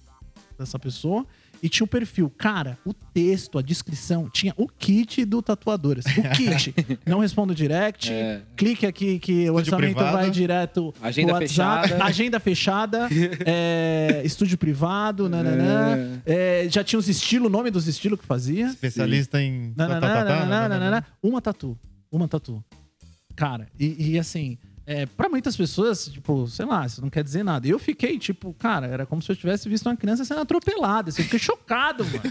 dessa 0.60 0.78
pessoa, 0.78 1.26
e 1.66 1.70
tinha 1.70 1.84
o 1.84 1.88
perfil. 1.88 2.30
Cara, 2.38 2.78
o 2.86 2.94
texto, 2.94 3.58
a 3.58 3.62
descrição, 3.62 4.30
tinha 4.30 4.54
o 4.56 4.68
kit 4.68 5.26
do 5.26 5.42
Tatuadoras. 5.42 6.06
O 6.06 6.22
kit. 6.36 6.74
Não 7.06 7.20
respondo 7.20 7.56
direct, 7.56 8.12
É. 8.12 8.42
clique 8.56 8.86
aqui 8.86 9.18
que 9.18 9.34
o 9.50 9.58
Estúdio 9.60 9.74
orçamento 9.74 9.96
privado. 9.96 10.18
vai 10.18 10.30
direto 10.30 10.94
pro 10.94 11.08
Agenda 11.08 11.34
WhatsApp. 11.34 11.88
fechada. 11.88 12.04
Agenda 12.06 12.40
fechada, 12.40 13.10
é, 13.46 14.22
estúdio 14.24 14.58
privado, 14.58 15.28
nananã. 15.28 16.22
É, 16.26 16.68
já 16.70 16.84
tinha 16.84 17.00
os 17.00 17.10
estilos, 17.10 17.48
o 17.48 17.52
nome 17.52 17.72
dos 17.72 17.88
estilos 17.88 18.20
que 18.20 18.26
fazia. 18.26 18.68
Especialista 18.68 19.42
em. 19.42 19.74
Nananã, 19.76 20.00
nananã, 20.02 20.46
nananã. 20.46 20.70
nananã. 20.70 21.04
Uma 21.24 21.42
tatu. 21.42 21.78
Uma 22.12 22.28
tatu. 22.28 22.64
Cara, 23.36 23.68
e, 23.80 24.12
e 24.12 24.20
assim, 24.20 24.58
é, 24.88 25.06
pra 25.06 25.28
muitas 25.30 25.56
pessoas, 25.58 26.06
tipo, 26.08 26.48
sei 26.48 26.66
lá, 26.66 26.86
isso 26.86 27.02
não 27.02 27.10
quer 27.10 27.24
dizer 27.24 27.44
nada. 27.44 27.68
Eu 27.68 27.80
fiquei, 27.80 28.20
tipo, 28.20 28.54
cara, 28.54 28.86
era 28.88 29.06
como 29.06 29.22
se 29.22 29.32
eu 29.32 29.36
tivesse 29.36 29.68
visto 29.68 29.88
uma 29.88 29.96
criança 29.96 30.24
sendo 30.26 30.42
atropelada. 30.42 31.10
Assim, 31.10 31.22
eu 31.22 31.26
fiquei 31.26 31.40
chocado, 31.40 32.06
mano. 32.06 32.22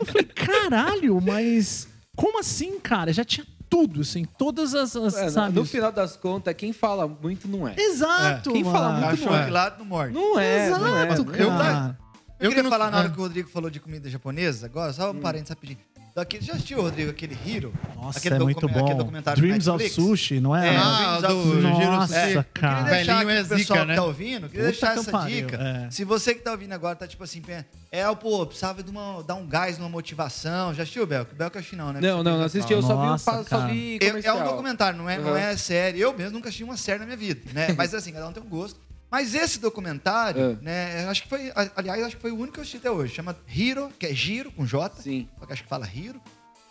Eu 0.00 0.06
falei, 0.06 0.24
caralho, 0.24 1.20
mas 1.20 1.88
como 2.16 2.40
assim, 2.40 2.78
cara? 2.80 3.12
Já 3.12 3.24
tinha 3.24 3.46
tudo, 3.68 4.00
assim, 4.02 4.24
todas 4.24 4.74
as. 4.74 4.94
as 4.96 5.14
É, 5.16 5.28
sabe? 5.30 5.54
no 5.58 5.64
final 5.64 5.90
das 5.92 6.16
contas, 6.16 6.54
quem 6.54 6.72
fala 6.72 7.06
muito 7.08 7.46
não 7.48 7.66
é. 7.68 7.74
Exato, 7.78 8.52
Quem 8.52 8.62
mano. 8.64 8.76
fala 8.76 8.92
muito 9.06 9.24
não 9.24 9.34
é. 9.36 9.50
lado 9.50 9.78
não 9.78 9.84
morde. 9.86 10.14
Não 10.14 10.38
é, 10.38 10.68
não 10.70 10.96
é. 10.96 11.06
Exato, 11.08 11.24
não 11.24 11.34
é. 11.34 11.46
cara. 11.58 11.98
Eu, 12.40 12.46
Eu 12.46 12.50
queria 12.50 12.56
que 12.56 12.62
não- 12.64 12.70
falar 12.70 12.90
na 12.90 12.98
hora 12.98 13.06
é. 13.08 13.10
que 13.10 13.18
o 13.18 13.22
Rodrigo 13.22 13.48
falou 13.48 13.70
de 13.70 13.78
comida 13.80 14.10
japonesa, 14.10 14.66
agora, 14.66 14.92
só 14.92 15.10
um 15.10 15.20
parênteses 15.20 15.50
rapidinho. 15.50 15.78
Daquele, 16.14 16.44
já 16.44 16.52
assistiu, 16.52 16.82
Rodrigo, 16.82 17.10
aquele 17.10 17.34
Hero? 17.46 17.72
Nossa, 17.96 18.18
aquele 18.18 18.34
é 18.34 18.38
docu- 18.38 18.44
muito 18.52 18.68
bom. 18.68 19.10
Dreams 19.34 19.66
of? 19.66 19.88
Sushi, 19.88 20.40
não 20.40 20.54
é? 20.54 20.74
É, 20.74 20.76
Ah, 20.76 21.18
do 21.22 21.34
Nossa, 21.62 22.16
É, 22.18 22.36
eu 22.36 22.44
cara. 22.52 22.76
queria 22.84 22.90
deixar 22.96 23.14
Velhinho 23.24 23.30
é 23.30 23.40
pro 23.44 23.48
pessoal 23.56 23.58
zica, 23.58 23.72
que 23.74 23.78
tá 23.80 23.86
né? 23.86 24.00
ouvindo, 24.02 24.40
queria 24.50 24.50
Puta 24.50 24.62
deixar 24.72 24.92
que 24.92 24.98
essa 25.00 25.10
pariu, 25.10 25.46
dica. 25.46 25.56
é. 25.56 25.90
Se 25.90 26.04
você 26.04 26.34
que 26.34 26.42
tá 26.42 26.50
ouvindo 26.50 26.72
agora 26.74 26.94
tá 26.96 27.06
tipo 27.06 27.24
assim, 27.24 27.40
é, 27.90 28.14
pô, 28.14 28.44
precisava 28.44 28.82
de 28.82 28.90
uma, 28.90 29.22
dar 29.22 29.36
um 29.36 29.46
gás 29.46 29.78
numa 29.78 29.88
motivação. 29.88 30.74
Já 30.74 30.82
assistiu, 30.82 31.06
Belco? 31.06 31.34
Belco 31.34 31.58
acho 31.58 31.70
que 31.70 31.76
não, 31.76 31.94
né? 31.94 32.00
Não, 32.02 32.22
não, 32.22 32.36
não 32.36 32.44
assisti. 32.44 32.74
Eu 32.74 32.82
só 32.82 32.88
vi, 33.00 33.06
Nossa, 33.06 33.30
o- 33.40 33.44
só 33.44 33.58
cara. 33.60 33.72
vi 33.72 33.98
é, 34.02 34.26
é 34.26 34.32
um 34.34 34.44
documentário, 34.44 34.98
não 34.98 35.08
é, 35.08 35.16
não 35.16 35.30
Uhum. 35.30 35.36
é 35.36 35.56
série. 35.56 35.98
Eu 35.98 36.12
mesmo 36.12 36.32
nunca 36.34 36.50
assisti 36.50 36.62
uma 36.62 36.76
série 36.76 36.98
na 36.98 37.06
minha 37.06 37.16
vida, 37.16 37.40
né? 37.54 37.68
Mas 37.78 37.94
assim, 37.94 38.12
cada 38.12 38.28
um 38.28 38.32
tem 38.34 38.42
um 38.42 38.46
gosto. 38.46 38.78
Mas 39.12 39.34
esse 39.34 39.60
documentário, 39.60 40.58
É. 40.60 40.64
né? 40.64 41.06
Acho 41.06 41.22
que 41.24 41.28
foi, 41.28 41.52
aliás, 41.76 42.02
acho 42.04 42.16
que 42.16 42.22
foi 42.22 42.32
o 42.32 42.36
único 42.36 42.54
que 42.54 42.58
eu 42.60 42.62
assisti 42.62 42.78
até 42.78 42.90
hoje. 42.90 43.14
Chama 43.14 43.36
Hero, 43.54 43.90
que 43.98 44.06
é 44.06 44.14
Giro 44.14 44.50
com 44.50 44.64
J. 44.66 45.02
Sim. 45.02 45.28
Só 45.38 45.44
que 45.44 45.52
acho 45.52 45.62
que 45.62 45.68
fala 45.68 45.86
Hiro. 45.86 46.18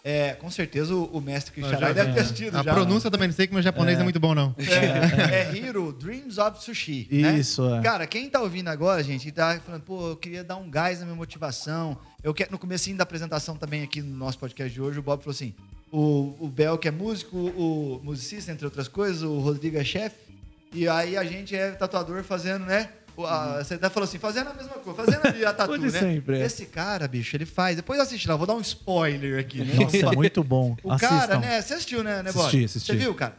É, 0.04 0.34
com 0.34 0.50
certeza 0.50 0.96
o, 0.96 1.04
o 1.06 1.22
mestre 1.22 1.62
já- 1.62 1.94
deve 1.94 2.12
ter 2.14 2.18
é. 2.18 2.22
assistido 2.24 2.58
A 2.58 2.64
já. 2.64 2.74
pronúncia 2.74 3.12
também 3.12 3.28
não 3.28 3.36
sei 3.36 3.46
que 3.46 3.54
meu 3.54 3.62
japonês 3.62 4.00
é, 4.00 4.04
muito 4.04 4.20
bom, 4.20 4.34
não. 4.34 4.56
É, 4.58 5.52
é 5.52 5.56
Hero 5.56 5.94
Dreams 5.94 6.40
of 6.40 6.64
Sushi. 6.64 7.08
né? 7.12 7.38
Isso, 7.38 7.64
é. 7.76 7.82
Cara, 7.84 8.08
quem 8.08 8.28
tá 8.28 8.42
ouvindo 8.42 8.70
agora, 8.70 9.04
gente, 9.04 9.28
e 9.28 9.32
tá 9.32 9.60
falando, 9.64 9.84
pô, 9.84 10.10
eu 10.10 10.18
queria 10.18 10.44
dar 10.44 10.56
um 10.56 10.68
gás 10.72 10.98
na 11.02 11.06
minha 11.06 11.16
motivação. 11.16 11.96
Eu 12.24 12.34
quero, 12.34 12.52
no 12.52 12.58
comecinho 12.58 12.98
da 12.98 13.04
apresentação 13.04 13.56
também 13.56 13.84
aqui 13.84 14.02
no 14.02 14.18
nosso 14.18 14.40
podcast 14.40 14.74
de 14.74 14.82
hoje, 14.82 14.98
o 14.98 15.04
Bob 15.04 15.20
falou 15.22 15.36
assim: 15.36 15.54
o, 15.92 16.36
o 16.40 16.48
Bel, 16.48 16.80
que 16.80 16.88
é 16.88 16.92
músico, 16.92 17.38
o 17.38 18.02
musicista, 18.04 18.52
entre 18.52 18.66
outras 18.66 18.88
coisas, 18.88 19.22
o 19.22 19.38
Rodrigo 19.40 19.78
é 19.78 19.84
chefe, 19.84 20.31
e 20.74 20.88
aí 20.88 21.18
a 21.18 21.24
gente 21.24 21.56
é 21.56 21.72
tatuador 21.72 22.24
fazendo, 22.24 22.66
né? 22.66 22.90
a- 23.28 23.62
Você 23.64 23.76
até 23.76 23.88
falou 23.90 24.08
assim, 24.08 24.18
fazendo 24.18 24.50
a 24.50 24.54
mesma 24.54 24.74
coisa, 24.76 25.04
fazendo 25.04 25.26
ali 25.28 25.46
a 25.46 25.54
tatu, 25.54 25.74
Uhum. 25.74 25.80
né? 25.82 26.00
sempre, 26.00 26.40
é. 26.40 26.46
Esse 26.46 26.66
cara, 26.66 27.08
bicho, 27.08 27.36
ele 27.36 27.46
faz. 27.46 27.76
Depois 27.76 28.00
assiste 28.00 28.28
lá, 28.28 28.36
vou 28.36 28.48
dar 28.48 28.56
um 28.56 28.62
spoiler 28.62 29.40
aqui, 29.40 29.60
né? 29.64 29.74
Nossa, 29.76 29.98
é 29.98 30.12
muito 30.16 30.44
bom. 30.44 30.76
O 30.84 30.92
Assistam. 30.92 31.18
cara, 31.20 31.38
né? 31.40 31.62
Você 31.62 31.74
assistiu, 31.76 32.04
né, 32.04 32.24
né? 32.24 32.30
Assisti, 32.32 32.66
assisti. 32.66 32.92
Você 32.92 32.98
viu, 32.98 33.14
cara? 33.14 33.36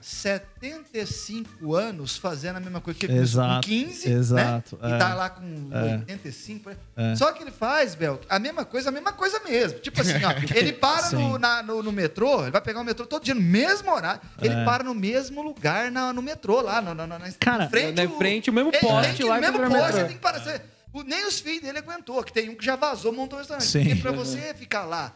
75 0.62 1.74
anos 1.74 2.16
fazendo 2.16 2.56
a 2.56 2.60
mesma 2.60 2.80
coisa 2.80 2.98
que 2.98 3.06
ele 3.06 3.18
Exato, 3.18 3.66
começou 3.68 3.84
com 3.84 3.90
15, 3.92 4.10
exato, 4.12 4.78
né? 4.80 4.92
é. 4.92 4.94
E 4.94 4.98
tá 4.98 5.14
lá 5.14 5.30
com 5.30 5.68
É. 5.72 5.92
85. 6.10 6.70
né? 6.70 6.76
É. 6.96 7.16
Só 7.16 7.32
que 7.32 7.42
ele 7.42 7.50
faz, 7.50 7.94
Bel, 7.94 8.20
a 8.28 8.38
mesma 8.38 8.64
coisa, 8.64 8.88
a 8.88 8.92
mesma 8.92 9.12
coisa 9.12 9.40
mesmo. 9.40 9.78
Tipo 9.80 10.00
assim, 10.00 10.12
ó, 10.24 10.30
ele 10.56 10.72
para 10.72 11.10
no, 11.10 11.38
na- 11.38 11.62
no, 11.62 11.82
no 11.82 11.92
metrô, 11.92 12.42
ele 12.42 12.50
vai 12.50 12.60
pegar 12.60 12.80
o 12.80 12.84
metrô 12.84 13.04
todo 13.06 13.24
dia 13.24 13.34
no 13.34 13.40
mesmo 13.40 13.90
horário, 13.92 14.20
ele 14.40 14.54
É. 14.54 14.64
para 14.64 14.84
no 14.84 14.94
mesmo 14.94 15.42
lugar 15.42 15.90
na- 15.90 16.12
no 16.12 16.22
metrô, 16.22 16.60
lá, 16.60 16.80
no, 16.80 16.94
no, 16.94 17.06
no, 17.06 17.18
na 17.18 17.32
Cara, 17.40 17.68
frente. 17.68 17.96
na 18.00 18.08
frente, 18.16 18.50
o 18.50 18.52
mesmo 18.52 18.70
ele 18.70 18.78
poste 18.78 19.22
lá 19.24 19.36
o 19.36 19.40
que 19.40 19.50
mesmo 19.50 19.58
poste, 19.58 19.74
metrô. 19.76 19.98
ele 19.98 20.06
tem 20.08 20.16
que 20.16 20.22
parar. 20.22 20.38
Você- 20.40 20.60
o- 20.92 21.02
nem 21.02 21.26
os 21.26 21.40
filhos 21.40 21.62
dele 21.62 21.78
aguentou, 21.78 22.22
que 22.22 22.32
tem 22.32 22.50
um 22.50 22.54
que 22.54 22.64
já 22.64 22.76
vazou, 22.76 23.12
montou 23.12 23.36
um 23.36 23.40
restaurante. 23.40 23.66
Sim. 23.66 23.84
Porque 23.84 23.96
pra 24.02 24.12
você 24.12 24.54
ficar 24.54 24.84
lá, 24.84 25.12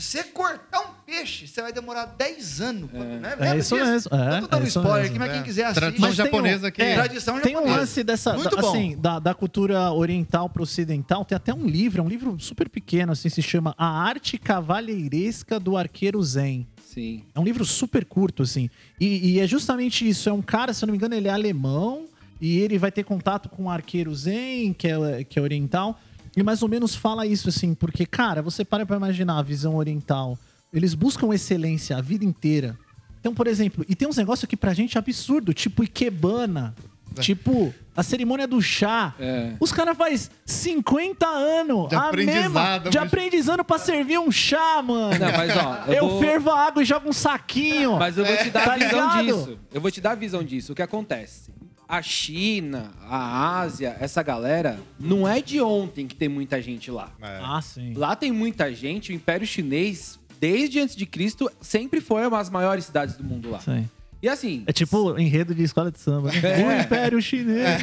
você 0.00 0.24
cortar 0.24 0.80
um 0.80 0.90
peixe, 1.06 1.46
você 1.46 1.60
vai 1.62 1.72
demorar 1.72 2.06
10 2.06 2.60
anos. 2.60 2.90
Né? 2.92 3.36
É 3.40 3.56
isso 3.58 3.74
mesmo, 3.74 4.10
é, 4.14 4.38
eu 4.38 4.40
tô 4.42 4.46
dando 4.48 4.64
é 4.64 4.68
spoiler 4.68 4.92
mesmo. 5.02 5.06
aqui, 5.10 5.18
mas 5.18 5.30
quem 5.32 5.40
É. 5.40 5.42
quiser 5.42 5.64
assistir. 5.64 5.80
Tradição 5.80 6.08
Mas 6.08 6.18
um- 6.18 6.24
japonesa 6.24 6.68
aqui. 6.68 6.82
é, 6.82 6.94
Tradição 6.94 7.40
Tem 7.40 7.56
um 7.56 7.64
lance 7.66 8.02
dessa, 8.02 8.32
Muito 8.34 8.54
da, 8.56 8.62
bom. 8.62 8.68
assim, 8.70 8.96
da, 8.98 9.18
da 9.18 9.34
cultura 9.34 9.92
oriental 9.92 10.48
para 10.48 10.62
ocidental. 10.62 11.24
Tem 11.24 11.36
até 11.36 11.52
um 11.54 11.66
livro, 11.66 12.00
é 12.00 12.04
um 12.04 12.08
livro 12.08 12.36
super 12.40 12.68
pequeno, 12.68 13.12
assim, 13.12 13.28
se 13.28 13.42
chama 13.42 13.74
A 13.76 13.86
Arte 13.86 14.38
Cavalheiresca 14.38 15.60
do 15.60 15.76
Arqueiro 15.76 16.22
Zen. 16.22 16.66
Sim. 16.86 17.22
É 17.34 17.38
um 17.38 17.44
livro 17.44 17.64
super 17.64 18.04
curto, 18.04 18.42
assim. 18.42 18.68
E, 18.98 19.32
e 19.34 19.40
é 19.40 19.46
justamente 19.46 20.08
isso. 20.08 20.28
É 20.28 20.32
um 20.32 20.42
cara, 20.42 20.72
se 20.72 20.82
eu 20.84 20.86
não 20.88 20.92
me 20.92 20.96
engano, 20.98 21.14
ele 21.14 21.28
é 21.28 21.30
alemão. 21.32 22.06
E 22.40 22.58
ele 22.58 22.78
vai 22.78 22.90
ter 22.90 23.04
contato 23.04 23.50
com 23.50 23.64
um 23.64 23.70
arqueiro 23.70 24.14
zen, 24.14 24.72
que 24.72 24.88
é, 24.88 25.22
que 25.24 25.38
é 25.38 25.42
oriental. 25.42 26.00
E 26.40 26.42
mais 26.42 26.62
ou 26.62 26.68
menos 26.68 26.94
fala 26.94 27.26
isso, 27.26 27.48
assim. 27.48 27.74
Porque, 27.74 28.06
cara, 28.06 28.40
você 28.40 28.64
para 28.64 28.86
pra 28.86 28.96
imaginar 28.96 29.38
a 29.38 29.42
visão 29.42 29.76
oriental. 29.76 30.38
Eles 30.72 30.94
buscam 30.94 31.32
excelência 31.34 31.96
a 31.96 32.00
vida 32.00 32.24
inteira. 32.24 32.78
Então, 33.20 33.34
por 33.34 33.46
exemplo, 33.46 33.84
e 33.88 33.94
tem 33.94 34.08
uns 34.08 34.16
negócios 34.16 34.48
que 34.48 34.56
pra 34.56 34.72
gente 34.72 34.96
é 34.96 34.98
absurdo. 34.98 35.52
Tipo 35.52 35.84
Ikebana. 35.84 36.74
Tipo, 37.18 37.74
a 37.96 38.04
cerimônia 38.04 38.46
do 38.46 38.62
chá. 38.62 39.12
É. 39.18 39.52
Os 39.58 39.72
caras 39.72 39.98
faz 39.98 40.30
50 40.46 41.26
anos. 41.26 41.88
De 41.88 41.96
a 41.96 42.06
aprendizado, 42.08 42.42
mesma, 42.52 42.78
de 42.78 42.98
mas- 42.98 43.06
aprendizado 43.08 43.64
pra 43.64 43.78
servir 43.78 44.18
um 44.18 44.30
chá, 44.30 44.80
mano. 44.80 45.18
Não, 45.18 45.32
mas 45.32 45.56
ó, 45.56 45.84
eu, 45.88 45.92
Eu, 45.94 46.08
vou- 46.08 46.20
fervo 46.20 46.50
a 46.50 46.66
água 46.68 46.82
e 46.82 46.86
jogo 46.86 47.08
um 47.08 47.12
saquinho. 47.12 47.96
Mas 47.98 48.16
eu 48.16 48.24
vou 48.24 48.36
te 48.36 48.48
dar 48.50 48.64
Tá 48.64 48.72
a 48.74 48.76
visão 48.78 48.90
ligado? 49.18 49.24
disso. 49.24 49.58
Eu 49.74 49.80
vou 49.80 49.90
te 49.90 50.00
dar 50.00 50.12
a 50.12 50.14
visão 50.14 50.42
disso. 50.44 50.72
O 50.72 50.74
que 50.76 50.82
acontece? 50.82 51.52
A 51.90 52.02
China, 52.02 52.92
a 53.02 53.58
Ásia, 53.60 53.96
essa 53.98 54.22
galera, 54.22 54.78
não 54.98 55.26
é 55.26 55.42
de 55.42 55.60
ontem 55.60 56.06
que 56.06 56.14
tem 56.14 56.28
muita 56.28 56.62
gente 56.62 56.90
lá. 56.90 57.12
É. 57.20 57.40
Ah, 57.42 57.60
sim. 57.60 57.94
Lá 57.94 58.14
tem 58.14 58.30
muita 58.30 58.72
gente, 58.72 59.10
o 59.10 59.14
Império 59.14 59.44
Chinês, 59.46 60.18
desde 60.38 60.78
antes 60.78 60.94
de 60.94 61.04
Cristo, 61.04 61.50
sempre 61.60 62.00
foi 62.00 62.22
uma 62.26 62.38
das 62.38 62.48
maiores 62.48 62.84
cidades 62.84 63.16
do 63.16 63.24
mundo 63.24 63.50
lá. 63.50 63.58
Sim. 63.58 63.88
E 64.22 64.28
assim, 64.28 64.62
É 64.66 64.72
tipo 64.72 65.18
enredo 65.18 65.54
de 65.54 65.62
escola 65.62 65.90
de 65.90 65.98
samba. 65.98 66.30
né? 66.30 66.38
É. 66.44 66.78
O 66.78 66.82
Império 66.82 67.22
Chinês. 67.22 67.82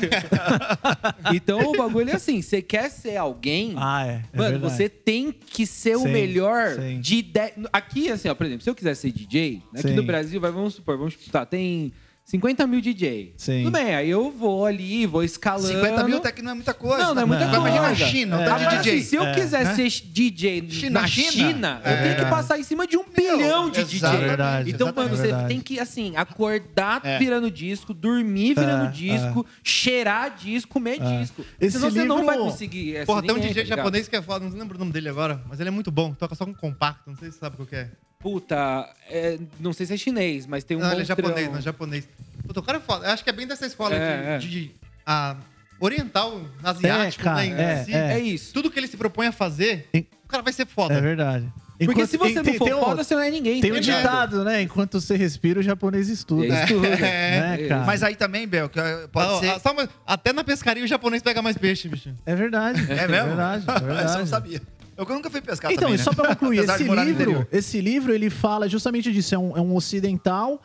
então 1.34 1.60
o 1.72 1.76
bagulho 1.76 2.10
é 2.12 2.16
assim, 2.16 2.42
você 2.42 2.62
quer 2.62 2.90
ser 2.90 3.18
alguém, 3.18 3.74
Ah, 3.76 4.06
é. 4.06 4.10
é 4.32 4.38
Mano, 4.38 4.52
verdade. 4.52 4.74
você 4.74 4.88
tem 4.88 5.32
que 5.32 5.66
ser 5.66 5.98
o 5.98 6.02
Sim, 6.04 6.10
melhor 6.14 6.76
sim. 6.76 7.02
de 7.02 7.26
Aqui, 7.74 8.10
assim, 8.12 8.30
ó, 8.30 8.36
por 8.36 8.46
exemplo, 8.46 8.64
se 8.64 8.70
eu 8.70 8.76
quiser 8.76 8.96
ser 8.96 9.12
DJ, 9.12 9.62
aqui 9.74 9.90
Sim. 9.90 9.96
no 9.96 10.04
Brasil, 10.04 10.40
vai, 10.40 10.52
vamos 10.52 10.76
supor, 10.76 10.98
vamos 10.98 11.16
tá, 11.32 11.46
tem 11.46 11.92
50 12.30 12.68
mil 12.68 12.82
DJ. 12.82 13.34
Sim. 13.38 13.64
Tudo 13.64 13.72
bem, 13.72 13.96
aí 13.96 14.10
eu 14.10 14.30
vou 14.30 14.66
ali, 14.66 15.06
vou 15.06 15.24
escalando. 15.24 15.66
50 15.70 16.04
mil 16.04 16.18
até 16.18 16.30
que 16.34 16.42
não 16.42 16.52
é 16.52 16.56
muita 16.56 16.74
coisa. 16.74 17.02
Não, 17.06 17.16
não 17.16 17.22
é 17.22 17.26
muita 17.26 17.46
Agora 17.46 17.62
coisa. 17.62 17.78
Imagina 17.78 18.06
a 18.08 18.10
China, 18.12 18.38
o 18.38 18.42
É. 18.42 18.48
Agora, 18.52 18.78
DJ. 18.80 18.92
assim, 18.98 19.02
se 19.02 19.16
eu 19.16 19.24
É, 19.24 19.34
quiser 19.34 19.64
né? 19.64 19.76
ser 19.76 19.90
DJ 19.90 20.70
China, 20.70 21.02
na 21.02 21.08
China? 21.08 21.32
China, 21.32 21.82
eu 21.86 21.90
É. 21.92 22.04
tenho 22.04 22.16
que 22.26 22.30
passar 22.30 22.60
em 22.60 22.64
cima 22.64 22.86
de 22.86 22.98
um 22.98 23.06
bilhão 23.06 23.70
de 23.70 23.82
DJ. 23.86 23.96
exatamente, 24.00 24.28
Verdade. 24.28 24.70
Então, 24.72 24.92
mano, 24.94 25.10
você 25.10 25.22
Verdade. 25.22 25.48
tem 25.48 25.62
que, 25.62 25.80
assim, 25.80 26.18
acordar 26.18 27.00
É. 27.06 27.18
virando 27.18 27.50
disco, 27.50 27.94
dormir 27.94 28.56
virando 28.56 28.88
É, 28.88 28.92
disco, 28.92 29.46
cheirar 29.64 30.36
disco, 30.36 30.74
comer 30.74 31.02
É. 31.02 31.20
disco. 31.22 31.46
Esse 31.62 31.78
Senão 31.78 31.90
você 31.90 32.04
não 32.04 32.18
livro- 32.18 32.26
vai 32.26 32.38
conseguir. 32.40 32.98
é, 32.98 33.06
Porra, 33.06 33.22
tem 33.22 33.32
um 33.32 33.40
DJ 33.40 33.64
japonês 33.66 34.10
que 34.10 34.18
é 34.18 34.22
foda, 34.22 34.44
não 34.44 34.52
lembro 34.58 34.76
o 34.76 34.80
nome 34.80 34.92
dele 34.92 35.08
agora, 35.08 35.42
mas 35.48 35.62
ele 35.62 35.70
é 35.70 35.72
muito 35.72 35.90
bom. 35.92 36.14
Toca 36.14 36.36
só 36.36 36.46
com 36.46 36.54
compacto, 36.54 37.04
não 37.10 37.16
sei 37.16 37.30
se 37.32 37.36
você 37.36 37.40
sabe 37.40 37.56
qual 37.56 37.66
que 37.66 37.76
é. 37.78 37.90
Puta, 38.20 38.90
é, 39.10 39.38
não 39.60 39.72
sei 39.74 39.86
se 39.86 39.94
é 39.94 39.98
chinês, 39.98 40.46
mas 40.48 40.64
tem 40.64 40.76
um 40.76 40.80
não, 40.80 40.92
ele 40.92 41.02
é 41.04 41.06
japonês, 41.06 41.50
não 41.50 41.58
é 41.58 41.62
japonês. 41.62 42.08
Puta, 42.46 42.60
o 42.60 42.64
cara 42.64 42.80
é 42.80 42.82
foda. 42.82 43.06
Eu 43.08 43.12
acho 43.12 43.24
que 43.24 43.30
é 43.30 43.34
bem 43.34 43.46
dessa 43.46 43.66
escola 43.66 43.96
É, 43.96 44.38
de, 44.38 44.48
é. 44.48 44.50
de- 44.50 44.72
a 45.06 45.36
oriental, 45.80 46.42
asiático, 46.64 47.24
cara, 47.24 47.44
né, 47.44 47.74
é, 47.82 47.84
si. 47.84 47.94
é. 47.94 48.14
É 48.14 48.20
isso. 48.20 48.52
Tudo 48.54 48.72
que 48.72 48.80
ele 48.80 48.88
se 48.88 48.98
propõe 48.98 49.28
a 49.28 49.32
fazer, 49.32 49.88
o 50.24 50.28
cara 50.28 50.42
vai 50.42 50.52
ser 50.52 50.66
foda. 50.66 50.96
É 50.96 51.02
verdade. 51.02 51.48
Porque 51.78 51.92
Enquanto- 51.92 52.10
se 52.10 52.18
você 52.18 52.34
tem- 52.42 52.54
não 52.54 52.54
for 52.56 52.66
tem 52.66 52.74
um- 52.74 52.80
foda, 52.80 53.04
você 53.04 53.14
não 53.14 53.22
é 53.22 53.30
ninguém. 53.30 53.62
Tem 53.62 53.72
tá 53.72 53.78
um 53.78 53.80
ditado, 53.80 54.44
né? 54.44 54.64
Enquanto 54.64 55.00
você 55.00 55.16
respira, 55.16 55.60
o 55.60 55.64
japonês 55.64 56.10
estuda. 56.10 56.46
É 56.48 56.64
isso 56.64 56.74
tudo. 56.74 56.82
Né, 56.90 57.62
É. 57.62 57.68
cara? 57.68 57.86
Mas 57.86 58.02
aí 58.02 58.16
também, 58.16 58.48
Bel, 58.48 58.68
que 58.68 58.80
eh, 58.80 59.08
pode 59.12 59.46
Ah, 59.48 59.60
ser... 59.60 59.62
ah, 59.64 59.72
uma- 59.72 59.88
até 60.08 60.34
na 60.34 60.44
pescaria 60.44 60.84
o 60.84 60.88
japonês 60.88 61.22
pega 61.22 61.40
mais 61.40 61.56
peixe, 61.56 61.88
bicho. 61.88 62.10
É 62.26 62.34
verdade. 62.34 62.82
É 62.92 63.08
mesmo? 63.08 63.14
É 63.14 63.24
verdade. 63.28 63.66
É 63.70 63.80
verdade. 63.80 64.18
não 64.18 64.26
sabia. 64.26 64.60
Eu 64.98 65.06
nunca 65.06 65.30
fui 65.30 65.42
pescar 65.42 65.72
Então, 65.72 65.84
também, 65.84 65.96
e 65.96 65.98
né? 66.00 66.04
só 66.04 66.12
pra 66.14 66.36
concluir, 66.36 66.60
esse 66.68 66.84
livro, 66.84 67.48
esse 67.52 67.82
livro, 67.82 68.14
ele 68.14 68.30
fala 68.30 68.68
justamente 68.68 69.12
disso. 69.14 69.36
É 69.36 69.38
um, 69.38 69.56
é 69.58 69.62
um 69.62 69.76
ocidental 69.76 70.62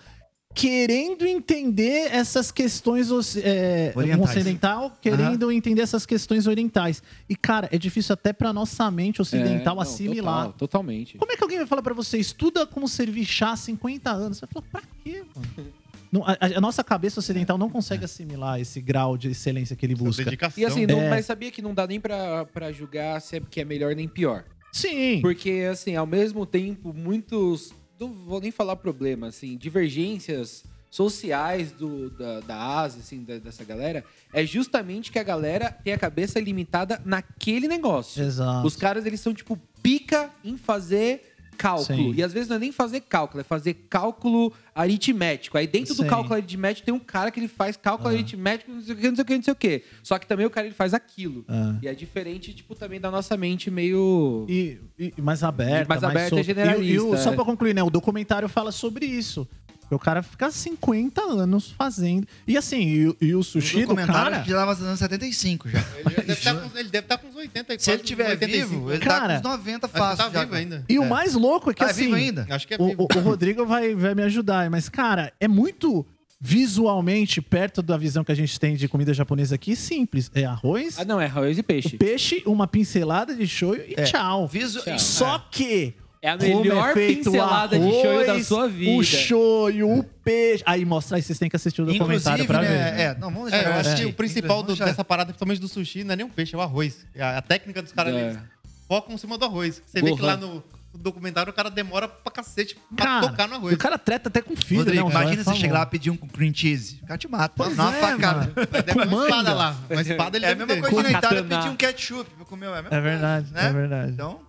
querendo 0.55 1.25
entender 1.27 2.09
essas 2.15 2.51
questões 2.53 3.09
é, 3.39 3.93
um 3.97 3.99
Orientais. 4.01 4.31
ocidental 4.31 4.93
querendo 5.01 5.51
entender 5.51 5.81
essas 5.81 6.05
questões 6.05 6.47
orientais. 6.47 7.03
E 7.29 7.35
cara, 7.35 7.69
é 7.73 7.79
difícil 7.79 8.13
até 8.13 8.33
pra 8.35 8.53
nossa 8.53 8.91
mente 8.91 9.23
ocidental 9.23 9.73
É, 9.73 9.77
não, 9.77 9.81
assimilar. 9.83 10.45
total, 10.47 10.53
totalmente. 10.59 11.17
Como 11.17 11.33
é 11.33 11.37
que 11.37 11.43
alguém 11.43 11.59
vai 11.59 11.67
falar 11.67 11.83
pra 11.83 11.95
você, 11.95 12.19
estuda 12.19 12.67
como 12.67 12.87
servir 12.87 13.25
chá 13.25 13.53
há 13.53 13.57
50 13.57 14.11
anos? 14.11 14.39
Você 14.39 14.47
vai 14.47 14.53
falar, 14.63 14.67
pra 14.71 14.83
quê, 15.03 15.25
mano? 15.35 15.73
Não, 16.13 16.23
a, 16.27 16.37
a 16.57 16.61
nossa 16.61 16.85
cabeça 16.85 17.19
ocidental 17.21 17.57
não 17.57 17.71
consegue 17.71 18.05
assimilar 18.05 18.61
esse 18.61 18.81
grau 18.83 19.17
de 19.17 19.31
excelência 19.31 19.75
que 19.75 19.87
ele 19.87 19.95
busca. 19.95 20.23
Dedicação. 20.23 20.63
E 20.63 20.67
assim, 20.67 20.87
não- 20.87 21.01
É. 21.01 21.09
mas 21.09 21.25
sabia 21.25 21.51
que 21.51 21.63
não 21.63 21.73
dá 21.73 21.87
nem 21.87 21.99
pra, 21.99 22.45
pra 22.45 22.71
julgar 22.71 23.19
se 23.23 23.37
é 23.37 23.41
que 23.41 23.61
é 23.61 23.65
melhor 23.65 23.95
nem 23.97 24.07
pior. 24.07 24.45
Sim. 24.73 25.21
Porque, 25.23 25.67
assim, 25.71 25.97
ao 25.97 26.07
mesmo 26.07 26.45
tempo, 26.47 26.93
muitos. 26.95 27.73
Não 27.99 28.13
vou 28.13 28.41
nem 28.41 28.51
falar 28.51 28.77
problema, 28.77 29.29
assim, 29.29 29.57
divergências 29.57 30.65
sociais 30.91 31.73
do, 31.73 32.11
da, 32.11 32.41
da 32.41 32.57
Ásia, 32.81 33.01
assim, 33.01 33.23
da- 33.25 33.39
dessa 33.39 33.65
galera, 33.65 34.05
é 34.33 34.45
justamente 34.45 35.11
que 35.11 35.19
a 35.19 35.23
galera 35.23 35.71
tem 35.71 35.93
a 35.93 35.99
cabeça 35.99 36.39
limitada 36.39 37.01
naquele 37.05 37.67
negócio. 37.69 38.23
Exato. 38.23 38.67
Os 38.67 38.77
caras, 38.77 39.07
eles 39.07 39.21
são, 39.21 39.33
tipo, 39.33 39.59
pica 39.83 40.31
em 40.45 40.57
fazer 40.59 41.32
cálculo. 41.57 42.13
Sim. 42.13 42.15
E 42.17 42.23
às 42.23 42.33
vezes 42.33 42.49
não 42.49 42.57
é 42.57 42.59
nem 42.59 42.73
fazer 42.73 43.01
cálculo, 43.01 43.41
é 43.41 43.45
fazer 43.45 43.75
cálculo 43.89 44.53
aritmético. 44.75 45.57
Aí 45.59 45.67
dentro 45.67 45.95
do 45.95 46.03
Sim. 46.03 46.09
cálculo 46.09 46.35
aritmético 46.35 46.85
tem 46.85 46.95
um 46.95 46.99
cara 46.99 47.31
que 47.31 47.39
ele 47.39 47.49
faz 47.49 47.77
cálculo 47.77 48.09
Ah. 48.09 48.13
aritmético, 48.13 48.71
não 48.73 48.81
sei 48.83 48.95
o 48.95 48.97
que, 48.99 49.09
não 49.09 49.15
sei 49.17 49.23
o 49.23 49.27
que, 49.27 49.37
não 49.37 49.43
sei 49.43 49.53
o 49.53 49.57
que. 49.57 49.83
Só 50.03 50.19
que 50.19 50.27
também 50.27 50.47
o 50.47 50.51
cara 50.51 50.67
ele 50.67 50.75
faz 50.75 50.93
aquilo. 50.95 51.45
Ah. 51.49 51.77
E 51.83 51.89
é 51.89 51.95
diferente, 51.95 52.53
tipo, 52.55 52.75
também 52.75 53.01
da 53.01 53.11
nossa 53.11 53.37
mente 53.37 53.71
meio. 53.71 54.47
E, 54.49 54.79
e 54.99 55.21
mais 55.23 55.43
aberta. 55.43 55.89
Mais 55.89 56.03
aberta 56.03 56.27
e 56.27 56.31
solta. 56.31 56.45
generalista, 56.45 56.85
E, 56.85 56.95
e 56.95 57.01
o- 57.01 57.17
só 57.17 57.33
é. 57.33 57.35
pra 57.35 57.45
concluir, 57.45 57.75
né? 57.75 57.83
O 57.83 57.91
documentário 57.91 58.49
fala 58.49 58.73
sobre 58.73 59.07
isso. 59.07 59.47
Porque 59.93 59.97
o 59.97 59.99
cara 59.99 60.23
fica 60.23 60.51
50 60.51 61.21
anos 61.21 61.71
fazendo. 61.77 62.27
E 62.49 62.57
assim, 62.57 62.81
e, 63.21 63.27
e 63.27 63.35
o 63.35 63.43
sushi 63.43 63.85
do 63.85 63.95
cara. 63.95 64.41
que 64.41 64.51
já 64.51 64.57
tava 64.57 64.75
dando 64.75 64.97
75 64.97 65.69
já. 65.69 65.85
Ele 65.99 66.15
deve 66.23 66.33
estar 66.33 66.55
com, 66.57 66.79
ele 66.79 66.89
deve 66.89 67.07
tá 67.07 67.19
com 67.19 67.29
uns 67.29 67.37
80 67.37 67.75
e 67.75 67.79
Se 67.79 67.91
ele 67.91 68.03
tiver 68.03 68.31
85. 68.31 68.69
vivo, 68.69 68.91
ele 68.93 69.01
Cara, 69.05 69.41
tá 69.41 69.43
com 69.43 69.49
uns 69.55 69.59
90 69.59 69.87
Acho 69.87 69.93
que 69.93 69.99
fácil. 69.99 70.31
tá 70.31 70.41
vivo 70.41 70.55
ainda. 70.55 70.85
E 70.89 70.99
o 70.99 71.03
É. 71.05 71.09
mais 71.09 71.35
louco 71.35 71.71
é 71.71 71.75
que 71.75 71.81
Tá 71.85 71.91
assim. 71.91 72.05
vivo 72.05 72.15
ainda? 72.15 72.47
Acho 72.49 72.67
que 72.67 72.75
é 72.75 72.77
O, 72.81 72.87
vivo. 72.89 73.07
o- 73.13 73.19
o 73.19 73.21
Rodrigo 73.21 73.67
vai, 73.67 73.95
vai 73.95 74.15
me 74.15 74.23
ajudar, 74.23 74.71
mas, 74.71 74.89
cara, 74.89 75.31
é 75.39 75.47
muito 75.47 76.07
visualmente 76.41 77.41
perto 77.43 77.83
da 77.83 77.97
visão 77.97 78.25
que 78.25 78.33
a 78.33 78.35
gente 78.35 78.59
tem 78.59 78.75
de 78.77 78.89
comida 78.89 79.13
japonesa 79.13 79.55
aqui, 79.55 79.77
simples. 79.77 80.31
É 80.35 80.45
arroz, 80.45 80.99
Ah, 80.99 81.05
não, 81.05 81.21
é 81.21 81.27
arroz 81.27 81.59
e 81.59 81.63
peixe. 81.63 81.97
peixe, 81.97 82.43
uma 82.47 82.67
pincelada 82.67 83.35
de 83.35 83.47
shoyu 83.47 83.83
e 83.89 83.95
É. 83.97 84.05
tchau. 84.05 84.49
Visu- 84.49 84.83
Tchau. 84.83 84.99
Só 84.99 85.39
que. 85.51 85.95
É 86.25 86.31
a 86.31 86.39
como 86.39 86.61
melhor 86.61 86.93
o 86.93 86.95
pincelada 86.95 87.77
de 87.77 87.85
shoyu 87.91 88.25
da 88.27 88.33
arroz, 88.33 88.47
sua 88.47 88.69
vida. 88.69 88.93
O 88.97 89.03
shoyu, 89.03 89.91
o 89.99 90.05
peixe. 90.05 90.63
Aí 90.65 90.85
mostra 90.85 91.17
aí, 91.17 91.23
vocês 91.23 91.37
têm 91.37 91.51
que 91.51 91.57
assistir 91.57 91.83
o 91.83 91.87
documentário 91.87 92.45
Inclusive, 92.45 92.47
pra 92.47 92.61
ver. 92.61 92.69
né? 92.69 93.03
É, 93.03 93.15
não, 93.19 93.29
vamos 93.33 93.51
deixar 93.51 93.67
É, 93.69 93.73
eu 93.73 93.81
acho 93.81 93.97
que 93.97 94.05
o 94.07 94.13
principal 94.13 94.63
do- 94.63 94.77
dessa 94.77 95.05
parada, 95.05 95.33
principalmente 95.33 95.61
do 95.61 95.67
sushi, 95.67 96.05
não 96.05 96.13
é 96.13 96.17
nem 96.17 96.25
o 96.25 96.29
peixe, 96.29 96.55
é 96.55 96.59
o 96.59 96.61
arroz. 96.61 97.05
A, 97.19 97.39
a 97.39 97.43
técnica 97.43 97.83
dos 97.83 97.91
caras, 97.91 98.15
É. 98.15 98.21
eles 98.21 98.39
focam 98.87 99.15
em 99.15 99.19
cima 99.19 99.37
do 99.37 99.45
arroz. 99.45 99.83
Você 99.85 100.01
vê 100.01 100.15
que 100.15 100.23
lá 100.23 100.37
no, 100.37 100.63
no 100.95 100.99
documentário 101.01 101.51
o 101.51 101.53
cara 101.53 101.69
demora 101.69 102.07
pra 102.07 102.31
cacete 102.33 102.77
pra 102.95 103.05
Cara, 103.05 103.27
tocar 103.27 103.49
no 103.49 103.57
arroz. 103.57 103.75
O 103.75 103.79
cara 103.79 103.99
treta 103.99 104.29
até 104.29 104.41
com 104.41 104.55
filho, 104.55 104.83
Rodrigo, 104.83 105.09
né? 105.09 105.11
imagina 105.11 105.43
você 105.43 105.51
é 105.51 105.55
chegar 105.57 105.75
lá 105.81 105.83
e 105.83 105.87
pedir 105.87 106.11
um 106.11 106.17
com 106.17 106.29
cream 106.29 106.55
cheese. 106.55 107.01
O 107.03 107.07
cara 107.09 107.19
te 107.19 107.27
mata. 107.27 107.53
Pois 107.57 107.77
Dá 107.77 107.83
uma 107.89 107.97
é, 107.97 108.01
facada. 108.01 108.39
mano. 108.41 108.53
Deve 108.71 108.83
ter 108.85 109.09
uma 109.09 109.25
espada 109.25 109.55
lá. 109.55 109.77
Uma 109.91 110.03
espada 110.03 110.37
ele 110.39 110.47
É 110.47 110.53
a 110.53 110.55
mesma 110.55 110.89
coisa 110.89 111.03
na 111.11 111.19
Itália 111.19 111.43
pedir 111.43 111.69
um 111.69 111.75
ketchup. 111.75 112.31
pra 112.37 112.45
comer, 112.45 112.67
É, 112.67 112.69
a 112.69 112.83
mesma 112.83 112.97
É 112.97 113.01
verdade, 113.01 113.49
coisa, 113.51 113.61
né? 113.65 113.69
é 113.69 113.73
verdade. 113.73 114.13
Então, 114.13 114.41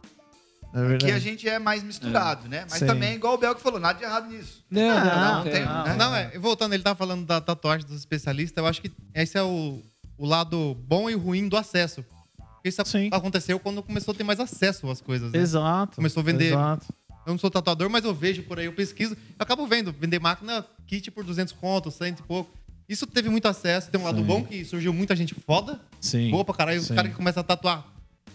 É 0.74 0.96
aqui 0.96 1.12
a 1.12 1.20
gente 1.20 1.48
é 1.48 1.60
mais 1.60 1.84
misturado, 1.84 2.48
né? 2.50 2.66
Mas 2.70 2.80
Sim. 2.80 2.88
também, 2.88 3.14
igual 3.16 3.36
o 3.36 3.38
Belco 3.38 3.62
falou, 3.62 3.80
nada 3.80 3.98
de 4.00 4.04
errado 4.06 4.28
nisso. 4.30 4.64
Não, 4.72 4.82
não, 4.82 5.06
Não, 5.06 5.36
não, 5.36 5.44
tem, 5.44 5.52
tem. 5.54 5.62
né? 5.66 5.96
Não, 5.98 6.16
é, 6.16 6.38
voltando, 6.40 6.74
ele 6.74 6.82
tava 6.84 6.96
falando 6.98 7.26
da 7.26 7.40
tatuagem 7.40 7.86
dos 7.88 7.98
especialistas, 7.98 8.58
eu 8.62 8.68
acho 8.68 8.82
que 8.82 8.92
esse 9.14 9.38
é 9.38 9.44
o, 9.44 9.82
o 10.18 10.26
lado 10.26 10.76
bom 10.88 11.10
e 11.10 11.14
ruim 11.14 11.48
do 11.48 11.56
acesso. 11.58 12.04
Isso 12.64 12.82
Sim. 12.86 13.10
aconteceu 13.12 13.60
quando 13.60 13.84
começou 13.84 14.14
a 14.14 14.16
ter 14.18 14.24
mais 14.24 14.40
acesso 14.40 14.90
às 14.90 15.02
coisas, 15.02 15.32
né? 15.32 15.40
Exato. 15.40 15.96
Começou 15.98 16.22
a 16.22 16.24
vender- 16.24 16.48
Exato. 16.54 16.88
Eu 17.26 17.32
não 17.34 17.38
sou 17.38 17.50
tatuador, 17.52 17.90
mas 17.90 18.04
eu 18.04 18.14
vejo 18.14 18.44
por 18.44 18.60
aí, 18.60 18.66
eu 18.66 18.74
pesquiso, 18.74 19.14
eu 19.14 19.20
acabo 19.40 19.66
vendo, 19.66 19.94
vender 19.94 20.20
máquina 20.20 20.66
kit 20.88 21.10
por 21.12 21.24
200 21.24 21.54
contos, 21.54 21.94
100 21.94 22.10
e 22.10 22.16
pouco. 22.24 22.52
Isso 22.90 23.08
teve 23.08 23.30
muito 23.30 23.48
acesso, 23.48 23.90
tem 23.90 24.00
um 24.02 24.04
lado 24.04 24.18
Sim. 24.18 24.24
bom 24.26 24.44
que 24.44 24.66
surgiu 24.66 24.92
muita 24.94 25.16
gente 25.16 25.34
foda, 25.34 25.80
Sim. 26.02 26.32
boa 26.32 26.44
pra 26.44 26.54
caralho, 26.54 26.82
os 26.82 26.88
Sim. 26.88 26.96
caras 26.96 27.12
que 27.12 27.16
começam 27.18 27.40
a 27.40 27.44
tatuar 27.44 27.86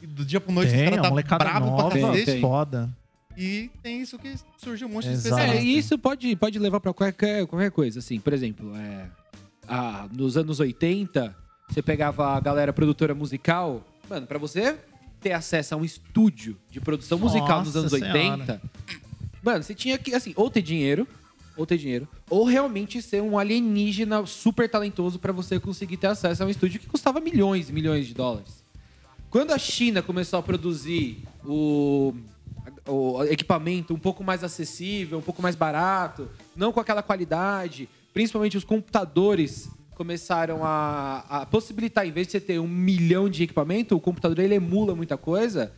e 0.03 0.07
do 0.07 0.25
dia 0.25 0.41
pro 0.41 0.53
noite, 0.53 0.71
Tem, 0.71 0.79
os 0.85 0.85
caras 0.91 1.03
tá 1.03 1.09
molecada 1.11 1.45
bravo 1.45 1.67
nova, 1.67 1.91
pra 1.91 2.01
cacete. 2.01 2.25
Tem. 2.27 2.41
foda. 2.41 2.91
E 3.37 3.71
tem 3.83 4.01
isso 4.01 4.19
que 4.19 4.35
surgiu 4.57 4.89
um 4.89 4.91
monte 4.93 5.05
de 5.07 5.13
Exato. 5.13 5.35
É, 5.37 5.45
especialista. 5.45 5.67
e 5.71 5.79
isso 5.79 5.99
pode, 5.99 6.37
pode 6.37 6.59
levar 6.59 6.81
pra 6.81 6.93
qualquer, 6.93 7.47
qualquer 7.47 7.71
coisa, 7.71 8.01
assim. 8.01 8.19
Por 8.19 8.33
exemplo, 8.33 8.75
é, 8.77 9.07
a- 9.69 10.09
nos 10.13 10.37
anos 10.37 10.59
80, 10.59 11.37
você 11.69 11.81
pegava 11.83 12.37
a 12.37 12.41
galera 12.41 12.73
produtora 12.73 13.15
musical. 13.15 13.85
Mano, 14.11 14.27
pra 14.27 14.39
você 14.39 14.77
ter 15.21 15.33
acesso 15.33 15.75
a 15.75 15.77
um 15.77 15.85
estúdio 15.85 16.57
de 16.71 16.81
produção 16.81 17.19
musical 17.19 17.59
nos 17.59 17.75
Nossa 17.75 17.79
anos 17.81 17.93
80, 17.93 18.61
mano, 19.43 19.63
você 19.63 19.75
tinha 19.75 19.97
que, 19.99 20.15
assim, 20.15 20.33
ou 20.37 20.51
ter 20.51 20.63
dinheiro, 20.63 21.07
ou 21.57 21.67
ter 21.67 21.77
dinheiro, 21.79 22.09
ou 22.31 22.45
realmente 22.45 23.01
ser 23.03 23.21
um 23.23 23.37
alienígena 23.39 24.25
super 24.27 24.69
talentoso 24.69 25.19
pra 25.19 25.33
você 25.33 25.59
conseguir 25.61 25.97
ter 25.97 26.07
acesso 26.09 26.43
a 26.43 26.47
um 26.47 26.51
estúdio 26.51 26.81
que 26.81 26.87
custava 26.87 27.21
milhões 27.21 27.69
e 27.69 27.73
milhões 27.73 28.07
de 28.07 28.15
dólares. 28.15 28.58
Quando 29.31 29.53
a 29.53 29.59
China 29.59 30.03
começou 30.03 30.39
a 30.39 30.43
produzir 30.43 31.23
o, 31.45 32.15
o 32.87 33.23
equipamento 33.25 33.93
um 33.93 33.99
pouco 33.99 34.25
mais 34.25 34.43
acessível, 34.43 35.19
um 35.19 35.23
pouco 35.23 35.43
mais 35.43 35.55
barato, 35.55 36.31
não 36.57 36.73
com 36.73 36.81
aquela 36.81 37.03
qualidade, 37.03 37.89
principalmente 38.15 38.57
os 38.57 38.65
computadores 38.65 39.69
começaram 39.95 40.65
a, 40.65 41.25
a 41.29 41.47
possibilitar, 41.47 42.07
em 42.07 42.11
vez 42.11 42.27
de 42.27 42.33
você 42.33 42.41
ter 42.41 42.59
um 42.59 42.67
milhão 42.67 43.29
de 43.29 43.43
equipamento, 43.43 43.95
o 43.95 44.01
computador 44.01 44.39
ele 44.39 44.55
emula 44.55 44.95
muita 44.95 45.19
coisa, 45.19 45.73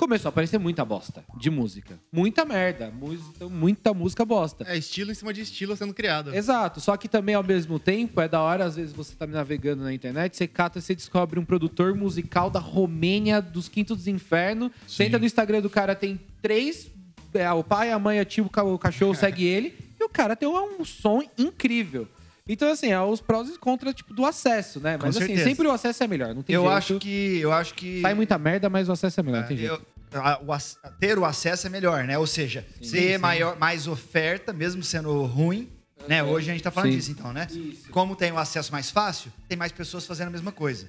começou 0.00 0.28
a 0.28 0.30
aparecer 0.30 0.58
muita 0.58 0.84
bosta 0.84 1.22
de 1.38 1.50
música. 1.50 1.98
Muita 2.10 2.44
merda, 2.44 2.90
música, 2.90 3.48
muita 3.48 3.92
música 3.94 4.24
bosta. 4.24 4.64
É 4.66 4.76
estilo 4.76 5.10
em 5.12 5.14
cima 5.14 5.32
de 5.32 5.42
estilo 5.42 5.76
sendo 5.76 5.92
criado. 5.94 6.34
Exato, 6.34 6.80
só 6.80 6.96
que 6.96 7.06
também 7.08 7.34
ao 7.34 7.42
mesmo 7.44 7.78
tempo 7.78 8.20
é 8.20 8.26
da 8.26 8.40
hora, 8.40 8.64
às 8.64 8.76
vezes 8.76 8.92
você 8.92 9.14
tá 9.14 9.26
navegando 9.26 9.82
na 9.84 9.92
internet, 9.92 10.36
você 10.36 10.46
cata, 10.48 10.80
você 10.80 10.94
descobre 10.94 11.38
um 11.38 11.44
produtor 11.44 11.94
musical 11.94 12.48
da 12.50 12.58
Romênia, 12.60 13.40
dos 13.42 13.68
Quintos 13.68 13.98
dos 13.98 14.06
Infernos. 14.08 14.72
Você 14.88 15.04
entra 15.04 15.18
no 15.18 15.26
Instagram 15.26 15.60
do 15.60 15.68
cara, 15.70 15.94
tem 15.94 16.18
três, 16.40 16.90
é, 17.34 17.50
o 17.52 17.62
pai, 17.62 17.92
a 17.92 17.98
mãe, 17.98 18.18
a 18.18 18.24
tio, 18.24 18.46
o 18.46 18.50
ca- 18.50 18.64
o 18.64 18.78
cachorro 18.78 19.14
segue 19.14 19.44
ele, 19.44 19.74
e 20.00 20.04
o 20.04 20.08
cara 20.08 20.34
tem 20.34 20.48
um 20.48 20.84
som 20.84 21.22
incrível. 21.38 22.08
Então, 22.48 22.68
assim, 22.68 22.88
é 22.90 23.00
os 23.00 23.20
prós 23.20 23.48
e 23.48 23.56
contras 23.58 23.94
tipo, 23.94 24.12
do 24.12 24.24
acesso, 24.26 24.80
né? 24.80 24.98
Mas 25.00 25.16
assim, 25.16 25.36
sempre 25.36 25.68
o 25.68 25.70
acesso 25.70 26.02
é 26.02 26.08
melhor, 26.08 26.34
não 26.34 26.42
tem 26.42 26.56
Eu 26.56 26.62
jeito. 26.62 26.74
acho 26.74 26.98
que. 26.98 27.38
Eu 27.38 27.52
acho 27.52 27.74
que. 27.74 28.00
Sai 28.00 28.12
muita 28.12 28.36
merda, 28.38 28.68
mas 28.68 28.88
o 28.88 28.92
acesso 28.92 29.20
é 29.20 29.22
melhor, 29.22 29.46
jeito. 29.46 29.62
Eu- 29.62 29.80
a- 30.12 30.40
o 30.42 30.52
ac- 30.52 30.76
ter 30.98 31.18
o 31.18 31.24
acesso 31.24 31.66
é 31.66 31.70
melhor, 31.70 32.04
né? 32.04 32.18
Ou 32.18 32.26
seja, 32.26 32.66
ter 32.90 33.18
Maior, 33.18 33.58
mais 33.58 33.86
oferta, 33.86 34.52
mesmo 34.52 34.82
sendo 34.82 35.24
ruim. 35.24 35.70
Né? 36.08 36.22
Hoje 36.22 36.50
a 36.50 36.54
gente 36.54 36.62
tá 36.62 36.70
falando 36.70 36.90
Sim. 36.92 36.96
disso, 36.96 37.10
então, 37.10 37.32
né? 37.32 37.46
Isso. 37.50 37.90
Como 37.90 38.16
tem 38.16 38.32
o 38.32 38.38
acesso 38.38 38.72
mais 38.72 38.90
fácil, 38.90 39.30
tem 39.48 39.56
mais 39.58 39.70
pessoas 39.70 40.06
fazendo 40.06 40.28
a 40.28 40.30
mesma 40.30 40.50
coisa. 40.50 40.86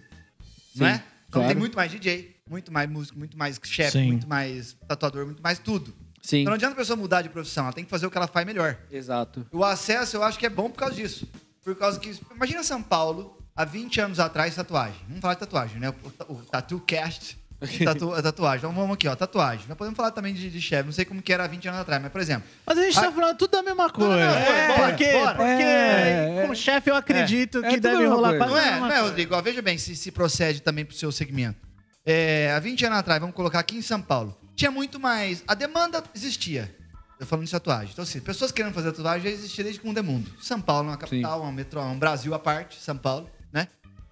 Sim, 0.73 0.79
não 0.79 0.87
é? 0.87 0.93
Então 1.27 1.41
claro. 1.41 1.47
tem 1.49 1.55
muito 1.57 1.75
mais 1.75 1.91
DJ, 1.91 2.35
muito 2.49 2.71
mais 2.71 2.89
músico, 2.89 3.17
muito 3.19 3.37
mais 3.37 3.59
chefe, 3.63 3.91
Sim. 3.99 4.07
muito 4.07 4.27
mais 4.27 4.75
tatuador, 4.87 5.25
muito 5.25 5.41
mais 5.43 5.59
tudo. 5.59 5.93
Sim, 6.21 6.39
Então 6.41 6.51
não 6.51 6.55
adianta 6.55 6.73
a 6.73 6.77
pessoa 6.77 6.95
mudar 6.95 7.21
de 7.23 7.29
profissão, 7.29 7.63
ela 7.65 7.73
tem 7.73 7.83
que 7.83 7.89
fazer 7.89 8.05
o 8.05 8.11
que 8.11 8.17
ela 8.17 8.27
faz 8.27 8.45
melhor. 8.45 8.77
exato. 8.91 9.45
O 9.51 9.63
acesso 9.65 10.15
eu 10.17 10.23
acho 10.23 10.37
que 10.39 10.45
é 10.45 10.49
bom 10.49 10.69
por 10.69 10.77
causa 10.77 10.95
disso. 10.95 11.27
Por 11.63 11.75
causa 11.75 11.99
que. 11.99 12.17
Imagina 12.33 12.63
São 12.63 12.81
Paulo, 12.81 13.37
há 13.55 13.65
20 13.65 13.99
anos 14.01 14.19
atrás, 14.19 14.55
tatuagem. 14.55 14.99
Vamos 15.07 15.21
falar 15.21 15.33
de 15.35 15.39
tatuagem, 15.41 15.79
né? 15.79 15.89
O, 16.27 16.33
o 16.33 16.35
Tattoo 16.45 16.79
Cast. 16.79 17.37
Tatu, 17.85 18.13
a 18.13 18.21
tatuagem. 18.23 18.57
Então 18.59 18.73
vamos 18.73 18.93
aqui, 18.95 19.07
ó, 19.07 19.15
tatuagem. 19.15 19.65
Nós 19.69 19.77
podemos 19.77 19.95
falar 19.95 20.11
também 20.11 20.33
de, 20.33 20.49
de 20.49 20.61
chefe. 20.61 20.83
Não 20.85 20.91
sei 20.91 21.05
como 21.05 21.21
que 21.21 21.31
era 21.31 21.43
há 21.43 21.47
20 21.47 21.67
anos 21.67 21.79
atrás, 21.81 22.01
mas, 22.01 22.11
por 22.11 22.19
exemplo. 22.19 22.49
Mas 22.65 22.77
a 22.77 22.81
gente 22.83 22.95
tá 22.95 23.07
Ah. 23.07 23.11
falando 23.11 23.37
tudo 23.37 23.51
da 23.51 23.61
mesma 23.63 23.89
coisa. 23.89 24.09
não, 24.09 24.17
não, 24.17 24.37
É, 24.37 24.67
bora, 24.67 24.89
por 24.89 24.97
quê? 24.97 25.11
bora. 25.13 25.35
Porque 25.35 25.63
É, 25.63 26.43
com 26.45 26.51
o 26.51 26.55
chefe 26.55 26.89
eu 26.89 26.95
acredito 26.95 27.59
É 27.63 27.69
que 27.69 27.75
tudo 27.75 27.87
a 27.87 27.91
deve 27.91 28.05
rolar 28.07 28.29
coisa. 28.29 28.45
quase 28.45 28.53
Não 28.53 28.59
a 28.61 28.75
é, 28.75 28.79
não 28.79 28.91
é. 28.91 28.99
Rodrigo? 29.01 29.35
Ó, 29.35 29.41
veja 29.41 29.61
bem 29.61 29.77
se, 29.77 29.95
se 29.95 30.11
procede 30.11 30.61
também 30.61 30.83
pro 30.85 30.95
seu 30.95 31.11
segmento. 31.11 31.59
É, 32.05 32.51
há 32.55 32.59
20 32.59 32.85
anos 32.87 32.97
atrás, 32.97 33.19
vamos 33.19 33.35
colocar 33.35 33.59
aqui 33.59 33.77
em 33.77 33.81
São 33.81 34.01
Paulo, 34.01 34.35
tinha 34.55 34.71
muito 34.71 34.99
mais. 34.99 35.43
A 35.47 35.53
demanda 35.53 36.03
existia. 36.15 36.75
Eu 37.19 37.27
falando 37.27 37.45
de 37.45 37.51
tatuagem. 37.51 37.89
Então, 37.93 38.01
assim, 38.01 38.19
pessoas 38.19 38.51
querendo 38.51 38.73
fazer 38.73 38.91
tatuagem 38.91 39.21
já 39.21 39.29
existia 39.29 39.63
desde 39.63 39.79
que 39.79 39.85
o 39.85 39.87
mundo 39.89 39.99
é 39.99 40.01
mundo. 40.01 40.31
São 40.41 40.59
Paulo 40.59 40.87
é 40.87 40.91
uma 40.93 40.97
capital, 40.97 41.41
uma 41.43 41.51
metro, 41.51 41.79
um 41.79 41.99
Brasil 41.99 42.33
à 42.33 42.39
parte, 42.39 42.81
São 42.81 42.97
Paulo, 42.97 43.29
né? 43.53 43.67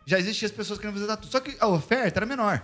Já 0.05 0.19
existiam 0.19 0.45
as 0.45 0.51
pessoas 0.51 0.77
querendo 0.77 0.93
fazer 0.93 1.07
tatuagem. 1.07 1.31
Só 1.31 1.39
que 1.39 1.57
a 1.59 1.67
oferta 1.67 2.19
era 2.19 2.27
menor. 2.27 2.61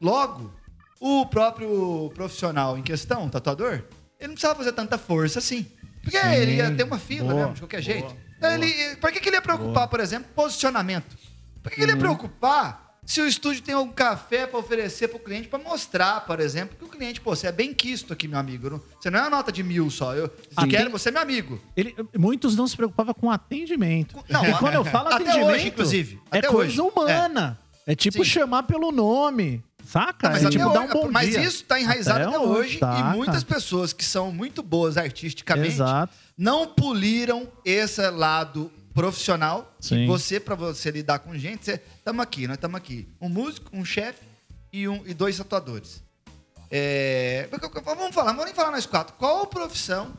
Logo, 0.00 0.52
o 1.00 1.26
próprio 1.26 2.10
profissional 2.14 2.76
em 2.78 2.82
questão, 2.82 3.26
o 3.26 3.30
tatuador, 3.30 3.72
ele 4.18 4.28
não 4.28 4.34
precisava 4.34 4.56
fazer 4.56 4.72
tanta 4.72 4.96
força 4.98 5.38
assim. 5.38 5.66
Porque 6.02 6.18
Sim. 6.18 6.32
ele 6.34 6.54
ia 6.56 6.70
ter 6.74 6.84
uma 6.84 6.98
fila 6.98 7.28
Boa, 7.28 7.34
mesmo, 7.40 7.54
de 7.54 7.60
qualquer 7.60 7.82
boa, 7.82 7.92
jeito. 7.92 8.16
boa. 8.40 8.54
Ele, 8.54 8.96
por 8.96 9.10
que, 9.12 9.20
que 9.20 9.28
ele 9.28 9.36
ia 9.36 9.42
preocupar, 9.42 9.88
por 9.88 10.00
exemplo, 10.00 10.28
posicionamento? 10.34 11.16
Por 11.62 11.70
que, 11.70 11.76
que 11.76 11.82
ele 11.82 11.90
ia 11.90 11.94
Uhum. 11.96 12.00
preocupar 12.00 12.88
se 13.04 13.20
o 13.20 13.26
estúdio 13.26 13.62
tem 13.62 13.74
algum 13.74 13.90
café 13.92 14.46
para 14.46 14.58
oferecer 14.58 15.08
para 15.08 15.16
o 15.16 15.20
cliente, 15.20 15.48
para 15.48 15.58
mostrar, 15.58 16.24
por 16.26 16.38
exemplo, 16.40 16.76
que 16.76 16.84
o 16.84 16.88
cliente, 16.88 17.20
pô, 17.20 17.34
você 17.34 17.46
é 17.48 17.52
bem 17.52 17.72
quisto 17.74 18.12
aqui, 18.12 18.28
meu 18.28 18.38
amigo. 18.38 18.82
Você 19.00 19.10
não 19.10 19.18
é 19.18 19.22
uma 19.22 19.30
nota 19.30 19.50
de 19.50 19.62
mil 19.62 19.90
só. 19.90 20.14
Eu 20.14 20.30
Ah, 20.56 20.66
quero, 20.66 20.84
tem- 20.84 20.92
você 20.92 21.08
é 21.08 21.12
meu 21.12 21.22
amigo. 21.22 21.60
Ele- 21.76 21.94
muitos 22.16 22.54
não 22.54 22.66
se 22.68 22.76
preocupavam 22.76 23.14
com 23.14 23.30
atendimento. 23.30 24.16
Não, 24.28 24.46
e 24.46 24.52
quando 24.54 24.74
eu 24.74 24.84
falo 24.84 25.08
até 25.08 25.24
atendimento, 25.28 25.50
hoje, 25.54 25.68
inclusive. 25.68 26.20
é 26.30 26.42
coisa 26.42 26.56
hoje. 26.70 26.80
humana. 26.80 27.58
É, 27.86 27.94
tipo 27.94 28.18
Sim. 28.18 28.24
chamar 28.24 28.64
pelo 28.64 28.92
nome, 28.92 29.64
saca? 29.88 30.28
Mas, 30.30 30.42
é 30.42 30.46
até 30.46 30.50
tipo 30.58 30.68
um 30.68 30.72
hoje- 30.82 30.92
bom 30.92 31.08
mas 31.10 31.30
dia. 31.30 31.40
isso 31.40 31.62
está 31.62 31.80
enraizado 31.80 32.20
Até 32.24 32.28
até, 32.36 32.38
hoje, 32.38 32.78
tá, 32.78 32.98
e 33.12 33.16
muitas 33.16 33.42
cara. 33.42 33.54
pessoas 33.54 33.92
que 33.92 34.04
são 34.04 34.30
muito 34.30 34.62
boas 34.62 34.96
artisticamente 34.96 35.74
Exato. 35.74 36.12
não 36.36 36.66
poliram 36.66 37.48
esse 37.64 38.08
lado 38.10 38.70
profissional. 38.94 39.74
Sim. 39.80 40.04
E 40.04 40.06
você, 40.06 40.38
para 40.40 40.54
você 40.54 40.90
lidar 40.90 41.20
com 41.20 41.36
gente, 41.38 41.64
você, 41.64 41.78
tamo 42.04 42.20
aqui, 42.20 42.46
nós 42.46 42.56
estamos 42.56 42.76
aqui. 42.76 43.08
Um 43.20 43.28
músico, 43.28 43.70
um 43.72 43.84
chefe 43.84 44.20
e, 44.72 44.86
um, 44.88 45.02
e 45.06 45.14
dois 45.14 45.36
tatuadores. 45.38 46.02
É, 46.70 47.48
vamos 47.84 48.14
falar, 48.14 48.32
vamos 48.32 48.44
nem 48.44 48.54
falar 48.54 48.70
nós 48.70 48.84
quatro. 48.86 49.14
Qual 49.14 49.42
a 49.42 49.46
profissão 49.46 50.12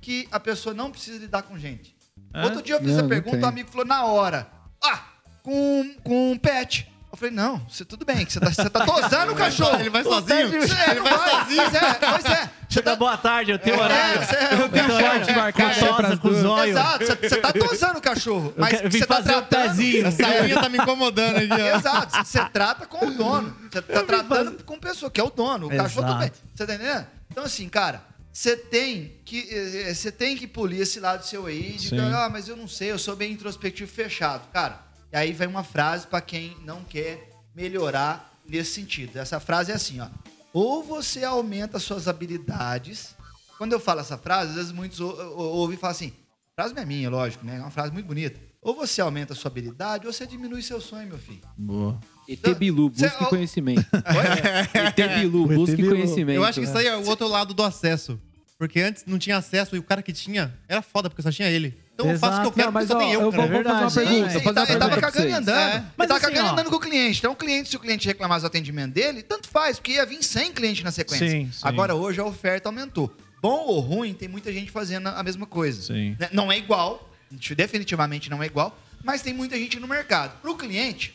que 0.00 0.28
a 0.30 0.38
pessoa 0.38 0.74
não 0.74 0.90
precisa 0.90 1.18
lidar 1.18 1.42
com 1.42 1.58
gente? 1.58 1.96
É? 2.34 2.44
Outro 2.44 2.62
dia 2.62 2.74
eu 2.74 2.80
fiz 2.80 2.96
Não, 2.96 3.06
a 3.06 3.08
pergunta, 3.08 3.38
o 3.38 3.46
amigo 3.46 3.70
falou 3.70 3.86
na 3.86 4.04
hora. 4.04 4.46
Ah, 4.84 5.04
com, 5.42 5.94
com 6.04 6.32
um 6.32 6.36
pet. 6.38 6.92
Eu 7.16 7.18
falei, 7.18 7.34
não, 7.34 7.56
você, 7.66 7.82
tudo 7.82 8.04
bem, 8.04 8.26
que 8.26 8.32
você 8.32 8.38
tá, 8.38 8.50
você 8.50 8.68
tá 8.68 8.84
tosando 8.84 9.32
o 9.32 9.34
cachorro. 9.34 9.80
Ele 9.80 9.88
vai 9.88 10.02
O 10.02 10.04
sozinho? 10.04 10.36
É, 10.38 10.90
Ele 10.90 11.00
vai 11.00 11.16
vai 11.16 11.30
sozinho? 11.30 11.62
Pois 11.62 11.74
é, 11.74 11.94
pois 11.94 12.24
é. 12.26 12.50
Você 12.68 12.82
dá 12.82 12.94
boa 12.94 13.16
tarde, 13.16 13.52
eu 13.52 13.58
tenho 13.58 13.76
É, 13.76 13.80
horário. 13.82 14.20
você- 14.20 14.62
eu 14.62 14.68
tenho 14.68 14.94
horário 14.94 15.26
com 15.54 15.62
aí 15.62 15.78
tosa, 15.78 16.16
com 16.18 16.32
zóio. 16.34 16.70
Exato, 16.72 17.06
você, 17.06 17.16
você 17.28 17.36
tá 17.36 17.52
tosando 17.54 17.98
o 17.98 18.02
cachorro. 18.02 18.52
Mas 18.54 18.70
quero- 18.70 18.84
eu 18.86 18.90
vim 18.90 18.98
você 18.98 19.06
tá 19.06 19.14
fazer 19.16 19.30
o 19.34 19.42
tratando... 19.42 19.68
pezinho. 19.76 20.06
Essa 20.08 20.28
unha 20.42 20.60
tá 20.60 20.68
me 20.68 20.76
incomodando 20.78 21.36
aqui, 21.38 21.48
ó. 21.62 21.78
Exato, 21.78 22.16
você 22.26 22.44
trata 22.50 22.86
com 22.86 23.06
o 23.06 23.10
dono. 23.14 23.56
Você 23.72 23.80
tá 23.80 24.02
tratando 24.02 24.62
com 24.64 24.78
pessoa, 24.78 25.10
que 25.10 25.18
é 25.20 25.24
o 25.24 25.30
dono. 25.30 25.68
O 25.68 25.70
cachorro 25.70 26.06
Exato. 26.06 26.12
também. 26.12 26.32
Você 26.54 26.66
tá 26.66 26.74
entendendo? 26.74 27.06
Então, 27.32 27.44
assim, 27.44 27.66
cara, 27.70 28.02
você 28.30 28.56
tem 28.58 29.14
que 29.24 29.48
eh, 29.50 29.94
você 29.94 30.12
tem 30.12 30.36
que 30.36 30.46
polir 30.46 30.82
esse 30.82 31.00
lado 31.00 31.24
seu 31.24 31.46
aí 31.46 31.72
de 31.78 31.98
ah, 31.98 32.28
mas 32.30 32.46
eu 32.46 32.56
não 32.58 32.68
sei, 32.68 32.90
eu 32.92 32.98
sou 32.98 33.16
bem 33.16 33.32
introspectivo 33.32 33.90
fechado. 33.90 34.42
Cara, 34.52 34.84
e 35.12 35.16
aí 35.16 35.32
vai 35.32 35.46
uma 35.46 35.62
frase 35.64 36.06
pra 36.06 36.20
quem 36.20 36.56
não 36.64 36.82
quer 36.84 37.30
melhorar 37.54 38.32
nesse 38.48 38.72
sentido. 38.72 39.16
Essa 39.18 39.40
frase 39.40 39.72
é 39.72 39.74
assim, 39.74 40.00
ó: 40.00 40.08
ou 40.52 40.82
você 40.82 41.24
aumenta 41.24 41.78
suas 41.78 42.06
habilidades. 42.08 43.14
Quando 43.58 43.72
eu 43.72 43.80
falo 43.80 44.00
essa 44.00 44.18
frase, 44.18 44.50
às 44.50 44.56
vezes 44.56 44.72
muitos 44.72 45.00
ou- 45.00 45.16
ou- 45.18 45.38
ouvem 45.56 45.76
e 45.76 45.80
falam 45.80 45.92
assim: 45.96 46.12
a 46.52 46.62
frase 46.62 46.74
não 46.74 46.82
é 46.82 46.86
minha, 46.86 47.08
lógico, 47.08 47.44
né? 47.44 47.56
É 47.56 47.60
uma 47.60 47.70
frase 47.70 47.92
muito 47.92 48.06
bonita. 48.06 48.38
Ou 48.60 48.74
você 48.74 49.00
aumenta 49.00 49.32
a 49.32 49.36
sua 49.36 49.48
habilidade, 49.50 50.06
ou 50.06 50.12
você 50.12 50.26
diminui 50.26 50.60
seu 50.60 50.80
sonho, 50.80 51.06
meu 51.08 51.18
filho. 51.18 51.40
Boa. 51.56 52.00
ET 52.28 52.42
Bilu, 52.58 52.90
Cê- 52.94 53.06
busque 53.08 53.24
ó- 53.24 53.28
conhecimento. 53.28 53.86
ET 54.74 55.08
Bilu, 55.20 55.46
busque 55.46 55.76
Bilu. 55.76 55.90
conhecimento. 55.90 56.36
Eu 56.36 56.44
acho 56.44 56.58
que 56.60 56.66
isso 56.66 56.76
aí 56.76 56.86
é 56.86 56.96
o 56.96 57.06
outro 57.06 57.28
lado 57.28 57.54
do 57.54 57.62
acesso. 57.62 58.20
Porque 58.58 58.80
antes 58.80 59.04
não 59.06 59.18
tinha 59.18 59.36
acesso 59.36 59.76
e 59.76 59.78
o 59.78 59.82
cara 59.82 60.02
que 60.02 60.12
tinha 60.12 60.58
era 60.68 60.82
foda, 60.82 61.08
porque 61.08 61.22
só 61.22 61.30
tinha 61.30 61.48
ele. 61.48 61.78
Então 61.98 62.10
eu 62.10 62.18
faço 62.18 62.38
o 62.38 62.40
que 62.42 62.46
eu 62.48 62.52
quero, 62.52 62.66
Não, 62.66 62.72
mas, 62.72 62.88
só 62.88 62.98
tem 62.98 63.08
ó, 63.08 63.12
eu, 63.12 63.20
eu 63.22 63.32
vou- 63.32 63.32
vou 63.32 63.40
fazer 63.40 63.46
uma 63.46 63.62
verdade, 63.62 63.94
pergunta. 63.94 64.00
sim. 64.00 64.22
Fazer 64.24 64.38
uma 64.38 64.44
ele 64.46 64.54
tava 64.54 64.66
pergunta 64.66 65.00
cagando 65.00 65.28
e 65.28 65.32
andando. 65.32 65.58
É. 65.58 65.74
Ele 65.76 65.84
Mas 65.96 66.08
tava 66.08 66.18
assim, 66.18 66.26
cagando 66.28 66.46
e 66.46 66.48
ó. 66.48 66.52
andando 66.52 66.70
com 66.70 66.76
o 66.76 66.80
cliente. 66.80 67.18
Então, 67.18 67.32
o 67.32 67.36
cliente, 67.36 67.68
se 67.70 67.76
o 67.76 67.80
cliente 67.80 68.06
reclamasse 68.06 68.42
do 68.42 68.46
atendimento 68.48 68.92
dele, 68.92 69.22
tanto 69.22 69.48
faz, 69.48 69.78
porque 69.78 69.92
ia 69.92 70.04
vir 70.04 70.22
100 70.22 70.52
clientes 70.52 70.84
na 70.84 70.90
sequência. 70.92 71.26
Sim, 71.28 71.50
sim. 71.50 71.58
Agora, 71.62 71.94
hoje, 71.94 72.20
a 72.20 72.24
oferta 72.24 72.68
aumentou. 72.68 73.10
Bom 73.40 73.64
ou 73.66 73.80
ruim, 73.80 74.12
tem 74.12 74.28
muita 74.28 74.52
gente 74.52 74.70
fazendo 74.70 75.06
a 75.08 75.22
mesma 75.22 75.46
coisa. 75.46 75.80
Sim. 75.80 76.16
Né? 76.20 76.28
Não 76.32 76.52
é 76.52 76.58
igual, 76.58 77.08
definitivamente 77.56 78.28
não 78.30 78.42
é 78.42 78.46
igual, 78.46 78.76
mas 79.02 79.22
tem 79.22 79.32
muita 79.32 79.56
gente 79.56 79.78
no 79.80 79.88
mercado. 79.88 80.38
Para 80.40 80.50
o 80.50 80.56
cliente, 80.56 81.14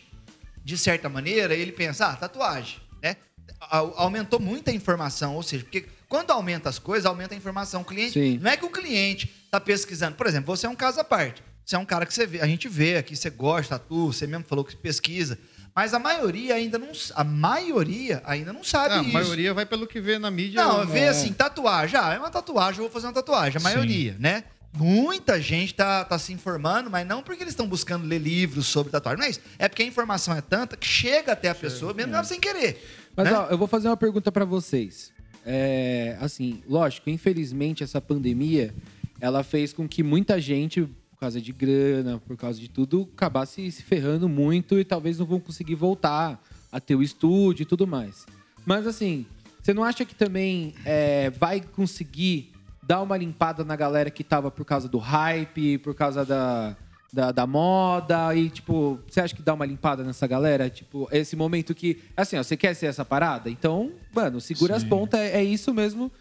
de 0.64 0.78
certa 0.78 1.10
maneira, 1.10 1.54
ele 1.54 1.72
pensa, 1.72 2.08
ah, 2.08 2.16
tatuagem, 2.16 2.78
né? 3.04 3.18
A- 3.60 3.78
Aumentou 3.98 4.40
muita 4.40 4.72
informação, 4.72 5.36
ou 5.36 5.44
seja, 5.44 5.64
porque 5.64 5.86
quando 6.10 6.32
aumenta 6.32 6.70
as 6.70 6.80
coisas, 6.80 7.06
aumenta 7.06 7.34
a 7.34 7.38
informação. 7.38 7.82
O 7.82 7.86
cliente, 7.86 8.14
Sim. 8.14 8.40
não 8.42 8.50
é 8.52 8.58
que 8.58 8.66
o 8.66 8.70
cliente 8.70 9.32
está 9.52 9.60
pesquisando. 9.60 10.16
Por 10.16 10.26
exemplo, 10.28 10.56
você 10.56 10.66
é 10.66 10.70
um 10.70 10.76
caso 10.76 11.02
à 11.02 11.04
parte. 11.04 11.44
Você 11.66 11.76
é 11.76 11.80
um 11.80 11.86
cara 11.86 12.06
que 12.06 12.14
você 12.14 12.26
vê, 12.26 12.40
a 12.42 12.48
gente 12.48 12.70
vê 12.70 12.96
aqui, 12.98 13.16
você 13.16 13.30
gosta, 13.30 13.76
atua, 13.76 14.12
você 14.12 14.26
mesmo 14.26 14.46
falou 14.46 14.64
que 14.64 14.76
pesquisa. 14.76 15.38
Mas 15.76 15.94
a 15.94 16.00
maioria 16.00 16.56
ainda 16.56 16.78
não, 16.78 16.90
a 17.16 17.24
maioria 17.24 18.22
ainda 18.26 18.52
não 18.52 18.64
sabe 18.64 18.96
Ah, 18.96 19.00
a 19.00 19.04
isso. 19.04 19.14
maioria 19.14 19.54
vai 19.54 19.66
pelo 19.66 19.86
que 19.86 20.00
vê 20.02 20.18
na 20.18 20.32
mídia. 20.32 20.64
Não, 20.64 20.88
vê 20.88 21.08
assim, 21.08 21.32
tatuagem. 21.34 22.00
Ah, 22.00 22.14
é 22.14 22.18
uma 22.18 22.30
tatuagem, 22.30 22.80
eu 22.80 22.86
vou 22.86 22.92
fazer 22.92 23.08
uma 23.08 23.14
tatuagem. 23.14 23.58
A 23.58 23.60
Sim. 23.60 23.64
maioria, 23.64 24.16
né? 24.20 24.46
Muita 24.74 25.40
gente 25.42 25.74
tá, 25.74 26.06
tá 26.06 26.18
se 26.18 26.32
informando, 26.32 26.90
mas 26.90 27.06
não 27.06 27.22
porque 27.22 27.44
eles 27.44 27.52
estão 27.52 27.68
buscando 27.68 28.06
ler 28.08 28.20
livros 28.20 28.68
sobre 28.68 28.92
tatuagem. 28.92 29.20
Não 29.20 29.26
é 29.26 29.30
isso. 29.30 29.42
É 29.60 29.68
porque 29.68 29.84
a 29.84 29.86
informação 29.86 30.34
é 30.34 30.42
tanta 30.42 30.78
que 30.78 30.88
chega 30.88 31.34
até 31.34 31.50
a 31.50 31.56
pessoa, 31.56 31.94
mesmo 31.94 32.24
sem 32.24 32.40
querer. 32.40 32.82
Mas 33.16 33.30
né? 33.30 33.38
ó, 33.38 33.48
eu 33.48 33.58
vou 33.58 33.68
fazer 33.68 33.90
uma 33.90 33.98
pergunta 33.98 34.32
pra 34.32 34.46
vocês. 34.46 35.12
É, 35.46 36.18
assim, 36.22 36.64
lógico, 36.68 37.10
infelizmente 37.10 37.84
essa 37.84 38.00
pandemia, 38.00 38.74
ela 39.22 39.44
fez 39.44 39.72
com 39.72 39.88
que 39.88 40.02
muita 40.02 40.42
gente, 40.42 40.82
por 40.82 41.20
causa 41.20 41.40
de 41.40 41.54
grana, 41.54 42.20
por 42.20 42.36
causa 42.36 42.60
de 42.60 42.68
tudo, 42.68 43.08
acabasse 43.14 43.72
se 43.72 43.84
ferrando 43.84 44.28
muito 44.28 44.80
e 44.80 44.84
talvez 44.84 45.20
não 45.20 45.26
vão 45.26 45.40
conseguir 45.40 45.76
voltar 45.76 46.44
a 46.72 46.80
ter 46.80 46.96
o 46.96 47.04
estúdio 47.04 47.62
e 47.62 47.66
tudo 47.66 47.86
mais. 47.86 48.26
Mas 48.66 48.88
assim, 48.88 49.26
você 49.62 49.74
não 49.74 49.84
acha 49.84 50.04
que 50.04 50.16
também 50.16 50.74
é, 50.84 51.30
vai 51.30 51.62
conseguir 51.62 52.52
dar 52.82 53.02
uma 53.02 53.16
limpada 53.16 53.64
na 53.64 53.76
galera 53.76 54.10
que 54.10 54.24
tava 54.24 54.50
por 54.50 54.66
causa 54.66 54.90
do 54.90 54.98
hype, 54.98 55.78
por 55.78 55.94
causa 55.94 56.26
da, 56.26 56.76
da, 57.14 57.32
da 57.32 57.46
moda 57.46 58.34
e, 58.36 58.50
tipo, 58.50 59.00
você 59.08 59.22
acha 59.22 59.36
que 59.36 59.42
dá 59.44 59.54
uma 59.54 59.66
limpada 59.66 60.04
nessa 60.04 60.26
galera? 60.26 60.68
Tipo, 60.68 61.08
esse 61.12 61.36
momento 61.36 61.76
que, 61.76 62.02
assim, 62.18 62.38
ó, 62.38 62.44
você 62.44 62.58
quer 62.58 62.74
ser 62.74 62.88
essa 62.88 63.06
parada? 63.06 63.52
Então, 63.52 63.92
mano, 64.14 64.42
segura 64.42 64.76
as 64.76 64.82
Sim. 64.82 64.90
pontas, 64.90 65.20
é, 65.20 65.38
é 65.38 65.44
isso 65.44 65.72
mesmo, 65.74 66.12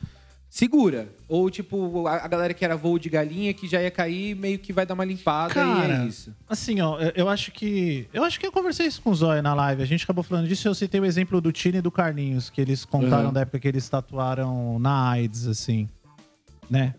segura. 0.50 1.08
Ou, 1.28 1.48
tipo, 1.48 2.06
a, 2.08 2.16
a 2.24 2.28
galera 2.28 2.52
que 2.52 2.64
era 2.64 2.76
voo 2.76 2.98
de 2.98 3.08
galinha, 3.08 3.54
que 3.54 3.68
já 3.68 3.80
ia 3.80 3.90
cair, 3.90 4.34
meio 4.34 4.58
que 4.58 4.72
vai 4.72 4.84
dar 4.84 4.94
uma 4.94 5.04
limpada 5.04 5.52
e 5.52 5.54
Cara, 5.54 6.02
é 6.02 6.06
isso. 6.06 6.34
assim, 6.48 6.80
ó, 6.80 6.98
eu- 7.00 7.12
eu 7.14 7.28
acho 7.28 7.52
que. 7.52 8.08
Eu 8.12 8.24
acho 8.24 8.38
que 8.40 8.46
eu 8.46 8.52
conversei 8.52 8.86
isso 8.86 9.00
com 9.00 9.10
o 9.10 9.14
Zóia 9.14 9.40
na 9.40 9.54
live. 9.54 9.80
A 9.82 9.86
gente 9.86 10.02
acabou 10.04 10.24
falando 10.24 10.48
disso. 10.48 10.66
Eu 10.68 10.74
citei 10.74 11.00
o 11.00 11.04
exemplo 11.04 11.40
do 11.40 11.52
Tino 11.52 11.78
e 11.78 11.80
do 11.80 11.90
Carlinhos, 11.90 12.50
que 12.50 12.60
eles 12.60 12.84
contaram 12.84 13.28
Uhum. 13.28 13.32
da 13.32 13.40
época 13.42 13.60
que 13.60 13.68
eles 13.68 13.88
tatuaram 13.88 14.78
na 14.78 15.08
AIDS, 15.10 15.46
assim. 15.46 15.88
Né? 16.68 16.94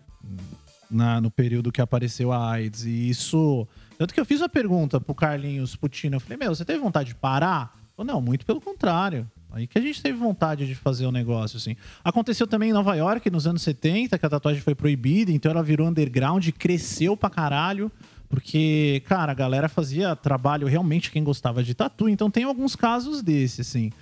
Na, 0.90 1.20
no 1.20 1.30
período 1.30 1.70
que 1.72 1.80
apareceu 1.80 2.32
a 2.32 2.50
AIDS. 2.50 2.84
E 2.84 3.08
isso. 3.10 3.66
Tanto 3.98 4.12
que 4.14 4.20
eu 4.20 4.24
fiz 4.24 4.40
uma 4.40 4.48
pergunta 4.48 5.00
pro 5.00 5.14
Carlinhos, 5.14 5.76
pro 5.76 5.88
Tino. 5.88 6.16
Eu 6.16 6.20
falei, 6.20 6.36
meu, 6.38 6.54
você 6.54 6.64
teve 6.64 6.78
vontade 6.80 7.10
de 7.10 7.14
parar? 7.14 7.78
Ou 7.96 8.04
não, 8.04 8.20
muito 8.20 8.44
pelo 8.44 8.60
contrário. 8.60 9.30
Aí 9.52 9.66
que 9.66 9.78
a 9.78 9.82
gente 9.82 10.02
teve 10.02 10.18
vontade 10.18 10.66
de 10.66 10.74
fazer 10.74 11.06
o 11.06 11.12
negócio, 11.12 11.58
assim. 11.58 11.76
Aconteceu 12.02 12.46
também 12.46 12.70
em 12.70 12.72
Nova 12.72 12.94
York, 12.94 13.30
nos 13.30 13.46
anos 13.46 13.62
70, 13.62 14.18
que 14.18 14.26
a 14.26 14.30
tatuagem 14.30 14.62
foi 14.62 14.74
proibida, 14.74 15.30
então 15.30 15.50
ela 15.50 15.62
virou 15.62 15.86
underground, 15.86 16.48
cresceu 16.58 17.16
pra 17.16 17.28
caralho. 17.28 17.90
Porque, 18.28 19.02
cara, 19.06 19.32
a 19.32 19.34
galera 19.34 19.68
fazia 19.68 20.16
trabalho 20.16 20.66
realmente 20.66 21.10
quem 21.10 21.22
gostava 21.22 21.62
de 21.62 21.74
tatu. 21.74 22.08
Então 22.08 22.30
tem 22.30 22.44
alguns 22.44 22.74
casos 22.74 23.22
desse, 23.22 23.60
assim. 23.60 23.92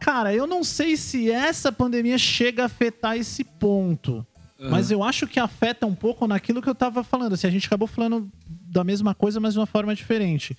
Cara, 0.00 0.34
eu 0.34 0.46
não 0.46 0.64
sei 0.64 0.96
se 0.96 1.30
essa 1.30 1.70
pandemia 1.70 2.16
chega 2.16 2.62
a 2.62 2.66
afetar 2.66 3.18
esse 3.18 3.44
ponto. 3.44 4.26
Mas 4.58 4.90
eu 4.90 5.04
acho 5.04 5.26
que 5.26 5.38
afeta 5.38 5.86
um 5.86 5.94
pouco 5.94 6.26
naquilo 6.26 6.62
que 6.62 6.68
eu 6.68 6.74
tava 6.74 7.04
falando. 7.04 7.34
Assim, 7.34 7.46
a 7.46 7.50
gente 7.50 7.66
acabou 7.66 7.86
falando 7.86 8.30
da 8.48 8.82
mesma 8.82 9.14
coisa, 9.14 9.38
mas 9.38 9.52
de 9.52 9.60
uma 9.60 9.66
forma 9.66 9.94
diferente. 9.94 10.56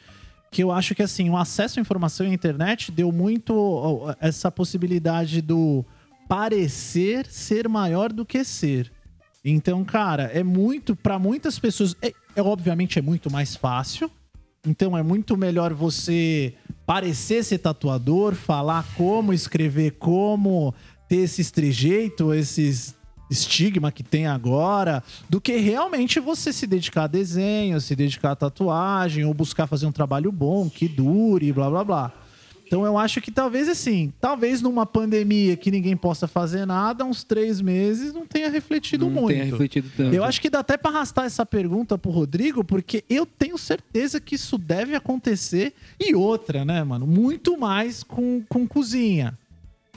Que 0.51 0.63
eu 0.63 0.71
acho 0.71 0.95
que, 0.95 1.03
assim, 1.03 1.29
o 1.29 1.37
acesso 1.37 1.79
à 1.79 1.81
informação 1.81 2.25
e 2.25 2.29
à 2.29 2.33
internet 2.33 2.91
deu 2.91 3.11
muito 3.11 4.15
essa 4.19 4.51
possibilidade 4.51 5.41
do 5.41 5.85
parecer 6.27 7.25
ser 7.27 7.67
maior 7.67 8.11
do 8.11 8.25
que 8.25 8.43
ser. 8.43 8.91
Então, 9.43 9.83
cara, 9.85 10.23
é 10.33 10.43
muito, 10.43 10.95
Pra 10.95 11.17
muitas 11.17 11.57
pessoas, 11.57 11.95
é, 12.01 12.11
é 12.35 12.41
obviamente 12.41 12.99
é 12.99 13.01
muito 13.01 13.31
mais 13.31 13.55
fácil. 13.55 14.11
Então 14.65 14.97
é 14.97 15.03
muito 15.03 15.37
melhor 15.37 15.73
você 15.73 16.53
parecer 16.85 17.43
ser 17.43 17.59
tatuador, 17.59 18.35
falar 18.35 18.85
como, 18.95 19.31
escrever 19.31 19.91
como, 19.91 20.73
ter 21.07 21.17
esses 21.17 21.51
trejeitos, 21.51 22.35
esses 22.35 22.96
estigma 23.29 23.91
que 23.91 24.03
tem 24.03 24.25
agora, 24.27 25.03
do 25.29 25.39
que 25.41 25.57
realmente 25.57 26.19
você 26.19 26.51
se 26.53 26.65
dedicar 26.67 27.03
a 27.03 27.07
desenho, 27.07 27.79
se 27.81 27.95
dedicar 27.95 28.31
a 28.31 28.35
tatuagem, 28.35 29.25
ou 29.25 29.33
buscar 29.33 29.67
fazer 29.67 29.85
um 29.85 29.91
trabalho 29.91 30.31
bom, 30.31 30.69
que 30.69 30.87
dure, 30.87 31.51
blá 31.51 31.69
blá 31.69 31.83
blá. 31.83 32.11
Então 32.65 32.85
eu 32.85 32.97
acho 32.97 33.21
que 33.21 33.31
talvez 33.31 33.69
assim, 33.69 34.11
talvez 34.19 34.61
numa 34.61 34.85
pandemia 34.85 35.55
que 35.55 35.71
ninguém 35.71 35.95
possa 35.95 36.27
fazer 36.27 36.65
nada, 36.65 37.05
uns 37.05 37.23
três 37.23 37.61
meses 37.61 38.11
não 38.13 38.27
tenha 38.27 38.49
refletido 38.49 39.05
não 39.05 39.21
muito. 39.21 39.29
tenha 39.35 39.45
refletido 39.45 39.89
tanto. 39.95 40.13
Eu 40.13 40.21
acho 40.25 40.41
que 40.41 40.49
dá 40.49 40.59
até 40.59 40.75
pra 40.75 40.91
arrastar 40.91 41.23
essa 41.25 41.45
pergunta 41.45 41.97
pro 41.97 42.11
Rodrigo, 42.11 42.65
porque 42.65 43.05
eu 43.09 43.25
tenho 43.25 43.57
certeza 43.57 44.19
que 44.19 44.35
isso 44.35 44.57
deve 44.57 44.95
acontecer. 44.95 45.73
E 45.97 46.13
outra, 46.13 46.65
né, 46.65 46.83
mano? 46.83 47.07
Muito 47.07 47.57
mais 47.57 48.03
com, 48.03 48.43
com 48.49 48.67
cozinha. 48.67 49.37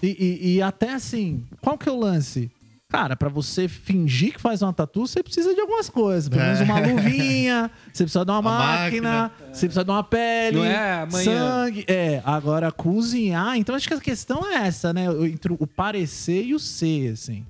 E, 0.01 0.07
e- 0.07 0.55
e 0.55 0.63
até 0.63 0.93
assim, 0.93 1.43
qual 1.61 1.77
que 1.77 1.89
é 1.89 1.93
o 1.93 1.99
lance? 1.99 2.49
Cara, 2.91 3.15
pra 3.17 3.29
você 3.29 3.69
fingir 3.69 4.33
que 4.35 4.41
faz 4.41 4.63
uma 4.63 4.73
tatu, 4.73 5.07
você 5.07 5.23
precisa 5.23 5.55
de 5.55 5.61
algumas 5.61 5.89
coisas. 5.89 6.29
Pelo 6.29 6.43
menos 6.43 6.61
É. 6.61 6.65
uma 6.65 6.81
luvinha, 6.81 7.71
você 7.93 8.03
precisa 8.03 8.25
de 8.25 8.31
uma 8.33 8.41
Uma 8.41 8.59
máquina, 8.59 9.11
máquina. 9.23 9.33
você 9.55 9.67
precisa 9.67 9.85
de 9.85 9.91
uma 9.93 10.03
pele, 10.03 10.57
Não 10.59 10.65
é 10.65 11.03
amanhã. 11.03 11.25
sangue. 11.25 11.85
É, 11.87 12.21
agora 12.25 12.73
cozinhar. 12.73 13.57
Então 13.57 13.77
acho 13.77 13.87
que 13.87 13.95
a 13.95 14.01
questão 14.01 14.45
é 14.45 14.67
essa, 14.67 14.93
né? 14.93 15.05
Entre 15.25 15.53
o 15.57 15.67
parecer 15.69 16.43
e 16.45 16.53
o 16.55 16.59
ser, 16.59 17.13
assim. 17.13 17.47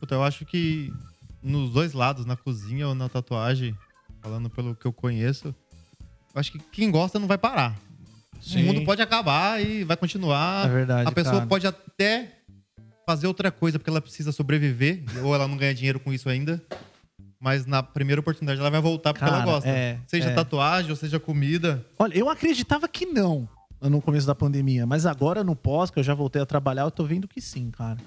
Puta, 0.00 0.16
eu 0.16 0.24
acho 0.24 0.44
que 0.44 0.92
nos 1.40 1.70
dois 1.70 1.92
lados, 1.92 2.26
na 2.26 2.36
cozinha 2.36 2.88
ou 2.88 2.94
na 2.94 3.08
tatuagem, 3.08 3.78
falando 4.20 4.50
pelo 4.50 4.74
que 4.74 4.84
eu 4.84 4.92
conheço, 4.92 5.54
eu 6.34 6.40
acho 6.40 6.50
que 6.50 6.58
quem 6.58 6.90
gosta 6.90 7.20
não 7.20 7.28
vai 7.28 7.38
parar. 7.38 7.76
Sim. 8.40 8.64
O 8.64 8.66
mundo 8.66 8.84
pode 8.84 9.00
acabar 9.00 9.64
e 9.64 9.84
vai 9.84 9.96
continuar. 9.96 10.66
É 10.66 10.68
verdade, 10.68 11.08
A 11.08 11.12
pessoa 11.12 11.36
cara. 11.36 11.46
pode 11.46 11.64
até 11.68 12.38
fazer 13.06 13.26
outra 13.26 13.50
coisa 13.50 13.78
porque 13.78 13.90
ela 13.90 14.00
precisa 14.00 14.32
sobreviver, 14.32 15.02
ou 15.22 15.34
ela 15.34 15.46
não 15.48 15.56
ganha 15.56 15.74
dinheiro 15.74 16.00
com 16.00 16.12
isso 16.12 16.28
ainda. 16.28 16.62
Mas 17.40 17.66
na 17.66 17.82
primeira 17.82 18.20
oportunidade 18.20 18.60
ela 18.60 18.70
vai 18.70 18.80
voltar 18.80 19.12
porque 19.12 19.24
ela 19.24 19.38
Cara, 19.38 19.50
gosta. 19.50 19.68
é, 19.68 19.98
seja 20.06 20.30
é. 20.30 20.34
tatuagem 20.34 20.90
ou 20.90 20.96
seja 20.96 21.18
comida. 21.18 21.84
Olha, 21.98 22.16
eu 22.16 22.30
acreditava 22.30 22.86
que 22.86 23.04
não 23.04 23.48
no 23.80 24.00
começo 24.00 24.26
da 24.26 24.34
pandemia, 24.34 24.86
mas 24.86 25.06
agora 25.06 25.42
no 25.42 25.56
pós, 25.56 25.90
que 25.90 25.98
eu 25.98 26.04
já 26.04 26.14
voltei 26.14 26.40
a 26.40 26.46
trabalhar, 26.46 26.82
eu 26.82 26.90
tô 26.90 27.04
vendo 27.04 27.26
que 27.26 27.40
sim, 27.40 27.68
cara. 27.70 27.98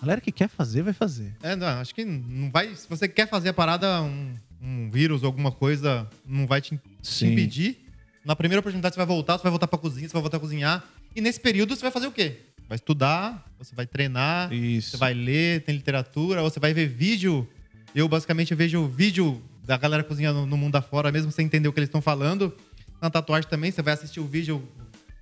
Galera 0.00 0.20
que 0.20 0.30
quer 0.30 0.48
fazer, 0.48 0.82
vai 0.82 0.92
fazer. 0.92 1.34
É, 1.42 1.56
não, 1.56 1.66
acho 1.66 1.94
que 1.94 2.04
não 2.04 2.50
vai. 2.50 2.74
Se 2.74 2.88
você 2.88 3.08
quer 3.08 3.28
fazer 3.28 3.48
a 3.48 3.54
parada, 3.54 4.02
um, 4.02 4.34
um 4.60 4.90
vírus 4.90 5.22
ou 5.22 5.26
alguma 5.26 5.50
coisa, 5.50 6.08
não 6.24 6.46
vai 6.46 6.60
te, 6.60 6.76
te 6.76 6.80
Sim. 7.02 7.32
impedir. 7.32 7.78
Na 8.24 8.36
primeira 8.36 8.60
oportunidade 8.60 8.94
você 8.94 8.98
vai 8.98 9.06
voltar, 9.06 9.36
você 9.38 9.42
vai 9.42 9.50
voltar 9.50 9.66
pra 9.66 9.78
cozinha, 9.78 10.06
você 10.08 10.12
vai 10.12 10.22
voltar 10.22 10.36
a 10.36 10.40
cozinhar. 10.40 10.84
E 11.16 11.20
nesse 11.20 11.40
período 11.40 11.74
você 11.74 11.82
vai 11.82 11.90
fazer 11.90 12.06
o 12.06 12.12
quê? 12.12 12.40
Vai 12.68 12.76
estudar, 12.76 13.44
você 13.58 13.74
vai 13.74 13.86
treinar, 13.86 14.52
Isso. 14.52 14.92
você 14.92 14.96
vai 14.96 15.12
ler, 15.14 15.62
tem 15.64 15.74
literatura, 15.74 16.42
ou 16.42 16.50
você 16.50 16.58
vai 16.58 16.72
ver 16.72 16.86
vídeo. 16.86 17.46
Eu 17.94 18.08
basicamente 18.08 18.54
vejo 18.54 18.86
vídeo 18.86 19.40
da 19.64 19.76
galera 19.76 20.02
cozinhando 20.02 20.46
no 20.46 20.56
mundo 20.56 20.76
afora, 20.76 21.12
mesmo 21.12 21.30
sem 21.30 21.46
entender 21.46 21.68
o 21.68 21.72
que 21.72 21.78
eles 21.78 21.88
estão 21.88 22.02
falando. 22.02 22.54
Na 23.00 23.10
tatuagem 23.10 23.48
também, 23.48 23.70
você 23.70 23.82
vai 23.82 23.94
assistir 23.94 24.20
o 24.20 24.26
vídeo 24.26 24.66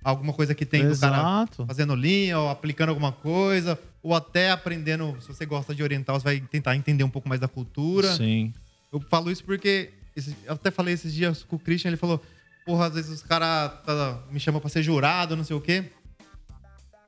alguma 0.03 0.33
coisa 0.33 0.53
que 0.53 0.65
tem 0.65 0.87
do 0.87 0.97
cara 0.97 1.17
Exato. 1.17 1.65
fazendo 1.65 1.95
linha 1.95 2.37
ou 2.37 2.49
aplicando 2.49 2.89
alguma 2.89 3.11
coisa, 3.11 3.79
ou 4.01 4.13
até 4.13 4.51
aprendendo, 4.51 5.15
se 5.21 5.27
você 5.27 5.45
gosta 5.45 5.73
de 5.73 5.81
oriental, 5.81 6.19
você 6.19 6.23
vai 6.23 6.39
tentar 6.39 6.75
entender 6.75 7.03
um 7.03 7.09
pouco 7.09 7.29
mais 7.29 7.39
da 7.39 7.47
cultura. 7.47 8.13
Sim. 8.15 8.53
Eu 8.91 8.99
falo 8.99 9.31
isso 9.31 9.43
porque 9.43 9.91
eu 10.45 10.53
até 10.53 10.69
falei 10.71 10.93
esses 10.93 11.13
dias 11.13 11.43
com 11.43 11.55
o 11.55 11.59
Christian, 11.59 11.89
ele 11.89 11.97
falou, 11.97 12.21
porra, 12.65 12.87
às 12.87 12.93
vezes 12.93 13.11
os 13.11 13.23
caras 13.23 13.71
me 14.29 14.39
chamam 14.39 14.59
pra 14.59 14.69
ser 14.69 14.83
jurado, 14.83 15.35
não 15.35 15.43
sei 15.43 15.55
o 15.55 15.61
quê. 15.61 15.85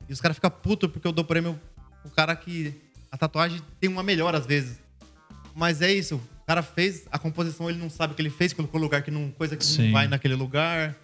E 0.08 0.12
os 0.12 0.20
caras 0.20 0.36
ficam 0.36 0.50
putos 0.50 0.90
porque 0.90 1.06
eu 1.06 1.12
dou 1.12 1.24
prêmio 1.24 1.58
pro 2.02 2.10
cara 2.12 2.34
que 2.36 2.74
a 3.10 3.16
tatuagem 3.16 3.60
tem 3.80 3.88
uma 3.90 4.02
melhor 4.02 4.34
às 4.34 4.46
vezes. 4.46 4.78
Mas 5.54 5.80
é 5.82 5.92
isso, 5.92 6.16
o 6.16 6.46
cara 6.46 6.62
fez 6.62 7.06
a 7.10 7.18
composição, 7.18 7.68
ele 7.70 7.78
não 7.78 7.88
sabe 7.90 8.12
o 8.12 8.16
que 8.16 8.22
ele 8.22 8.30
fez, 8.30 8.52
colocou 8.52 8.78
lugar 8.80 9.02
que 9.02 9.10
não, 9.10 9.30
coisa 9.30 9.56
que 9.56 9.64
Sim. 9.64 9.84
não 9.86 9.92
vai 9.92 10.06
naquele 10.06 10.34
lugar. 10.34 10.94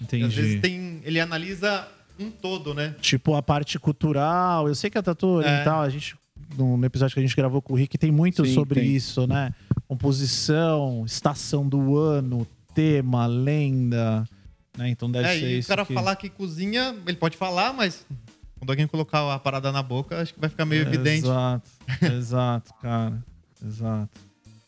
E 0.00 0.04
Entendi. 0.04 0.24
às 0.24 0.34
vezes 0.34 0.60
tem, 0.60 1.00
ele 1.04 1.18
analisa 1.18 1.88
um 2.18 2.30
todo, 2.30 2.74
né? 2.74 2.94
Tipo, 3.00 3.34
a 3.34 3.42
parte 3.42 3.78
cultural. 3.78 4.68
Eu 4.68 4.74
sei 4.74 4.90
que 4.90 4.98
a 4.98 5.02
Tatu 5.02 5.26
É. 5.26 5.46
Oriental, 5.46 5.80
a 5.80 5.88
gente. 5.88 6.14
No 6.58 6.84
episódio 6.84 7.14
que 7.14 7.20
a 7.20 7.22
gente 7.22 7.34
gravou 7.34 7.62
com 7.62 7.72
o 7.72 7.76
Rick, 7.76 7.96
tem 7.96 8.10
muito 8.12 8.44
Sim, 8.44 8.52
sobre 8.52 8.80
tem. 8.82 8.90
isso, 8.94 9.26
né? 9.26 9.54
Composição, 9.88 11.04
estação 11.06 11.66
do 11.66 11.96
ano, 11.96 12.46
tema, 12.74 13.24
lenda. 13.26 14.28
Né? 14.76 14.90
Então 14.90 15.10
deve 15.10 15.28
É, 15.28 15.38
ser 15.38 15.50
e 15.50 15.56
o 15.56 15.58
isso. 15.60 15.68
cara 15.68 15.86
que... 15.86 15.94
falar 15.94 16.16
que 16.16 16.28
cozinha, 16.28 16.94
ele 17.06 17.16
pode 17.16 17.36
falar, 17.38 17.72
mas 17.72 18.04
quando 18.62 18.70
alguém 18.70 18.86
colocar 18.86 19.34
a 19.34 19.40
parada 19.40 19.72
na 19.72 19.82
boca, 19.82 20.22
acho 20.22 20.32
que 20.32 20.38
vai 20.38 20.48
ficar 20.48 20.64
meio 20.64 20.82
evidente. 20.82 21.24
Exato, 21.26 21.68
exato, 22.00 22.72
cara. 22.80 23.20
Exato. 23.60 24.20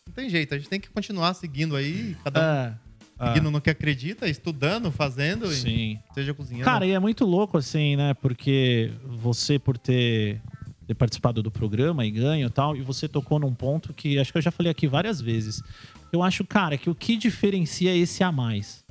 Não 0.05 0.12
tem 0.12 0.28
jeito, 0.28 0.53
a 0.53 0.59
gente 0.59 0.68
tem 0.68 0.80
que 0.80 0.90
continuar 0.90 1.32
seguindo 1.34 1.76
aí, 1.76 2.16
cada 2.24 2.40
um 2.40 2.45
É. 2.45 2.74
é. 3.20 3.26
seguindo 3.28 3.53
no 3.53 3.61
que 3.61 3.70
acredita, 3.70 4.28
estudando, 4.28 4.90
fazendo, 4.90 5.47
e 5.47 5.55
Sim. 5.55 5.99
seja 6.12 6.34
cozinhando. 6.34 6.64
Cara, 6.64 6.84
e 6.84 6.90
é 6.90 6.99
muito 6.99 7.24
louco 7.24 7.57
assim, 7.57 7.95
né? 7.95 8.14
Porque 8.14 8.90
você, 9.07 9.61
por 9.61 9.78
ter, 9.78 10.42
ter 10.88 10.95
participado 10.95 11.40
do 11.40 11.49
programa 11.53 12.05
e 12.05 12.11
ganho 12.11 12.49
e 12.49 12.51
tal, 12.51 12.76
e 12.76 12.82
você 12.82 13.07
tocou 13.07 13.38
num 13.38 13.55
ponto 13.55 13.95
que 13.95 14.18
acho 14.18 14.32
que 14.32 14.38
eu 14.38 14.42
já 14.42 14.51
falei 14.51 14.72
aqui 14.72 14.88
várias 14.88 15.20
vezes. 15.20 15.62
Eu 16.12 16.20
acho, 16.20 16.45
cara, 16.45 16.76
que 16.76 16.90
o 16.90 16.97
que 16.97 17.16
diferencia 17.16 17.92
é 17.92 17.97
esse 17.97 18.24
a 18.24 18.32
mais. 18.32 18.84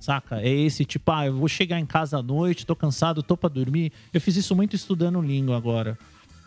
Saca? 0.00 0.40
É 0.40 0.48
esse 0.48 0.84
tipo, 0.84 1.10
ah, 1.10 1.26
eu 1.26 1.36
vou 1.36 1.48
chegar 1.48 1.78
em 1.80 1.86
casa 1.86 2.18
à 2.18 2.22
noite, 2.22 2.64
tô 2.66 2.76
cansado, 2.76 3.22
tô 3.22 3.36
pra 3.36 3.48
dormir. 3.48 3.92
Eu 4.12 4.20
fiz 4.20 4.36
isso 4.36 4.54
muito 4.54 4.74
estudando 4.76 5.20
língua 5.20 5.56
agora. 5.56 5.98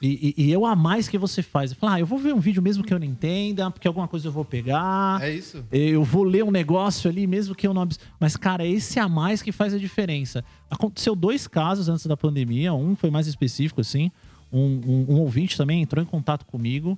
E, 0.01 0.33
e, 0.35 0.45
e 0.45 0.51
eu 0.51 0.65
a 0.65 0.75
mais 0.75 1.07
que 1.07 1.15
você 1.17 1.43
faz. 1.43 1.71
Eu 1.71 1.77
falo, 1.77 1.93
ah, 1.93 1.99
eu 1.99 2.07
vou 2.07 2.17
ver 2.17 2.33
um 2.33 2.39
vídeo 2.39 2.59
mesmo 2.59 2.83
que 2.83 2.91
eu 2.91 2.97
não 2.97 3.05
entenda, 3.05 3.69
porque 3.69 3.87
alguma 3.87 4.07
coisa 4.07 4.27
eu 4.27 4.31
vou 4.31 4.43
pegar. 4.43 5.21
É 5.21 5.31
isso. 5.31 5.63
Eu 5.71 6.03
vou 6.03 6.23
ler 6.23 6.43
um 6.43 6.49
negócio 6.49 7.07
ali, 7.07 7.27
mesmo 7.27 7.53
que 7.53 7.67
eu 7.67 7.73
não. 7.73 7.87
Mas, 8.19 8.35
cara, 8.35 8.65
esse 8.65 8.99
a 8.99 9.07
mais 9.07 9.43
que 9.43 9.51
faz 9.51 9.75
a 9.75 9.77
diferença. 9.77 10.43
Aconteceu 10.71 11.15
dois 11.15 11.45
casos 11.45 11.87
antes 11.87 12.07
da 12.07 12.17
pandemia. 12.17 12.73
Um 12.73 12.95
foi 12.95 13.11
mais 13.11 13.27
específico, 13.27 13.79
assim. 13.81 14.09
Um, 14.51 14.81
um- 14.87 15.05
um 15.15 15.19
ouvinte 15.19 15.55
também 15.55 15.83
entrou 15.83 16.01
em 16.03 16.07
contato 16.07 16.45
comigo. 16.47 16.97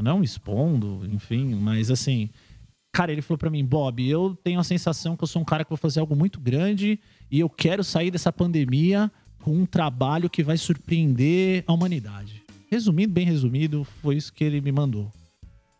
Não 0.00 0.22
expondo, 0.22 1.00
enfim, 1.12 1.56
mas 1.56 1.90
assim. 1.90 2.30
Cara, 2.92 3.12
ele 3.12 3.22
falou 3.22 3.38
pra 3.38 3.50
mim, 3.50 3.64
Bob, 3.64 4.06
eu 4.08 4.36
tenho 4.42 4.58
a 4.58 4.64
sensação 4.64 5.16
que 5.16 5.22
eu 5.22 5.28
sou 5.28 5.42
um 5.42 5.44
cara 5.44 5.62
que 5.64 5.70
vou 5.70 5.76
fazer 5.76 6.00
algo 6.00 6.16
muito 6.16 6.40
grande 6.40 6.98
e 7.30 7.38
eu 7.38 7.48
quero 7.48 7.84
sair 7.84 8.10
dessa 8.10 8.32
pandemia 8.32 9.10
com 9.42 9.52
um 9.52 9.66
trabalho 9.66 10.28
que 10.28 10.42
vai 10.42 10.56
surpreender 10.56 11.62
a 11.66 11.72
humanidade. 11.72 12.42
Resumido, 12.70 13.12
bem 13.12 13.24
resumido, 13.26 13.84
foi 14.02 14.16
isso 14.16 14.32
que 14.32 14.42
ele 14.42 14.60
me 14.60 14.72
mandou. 14.72 15.10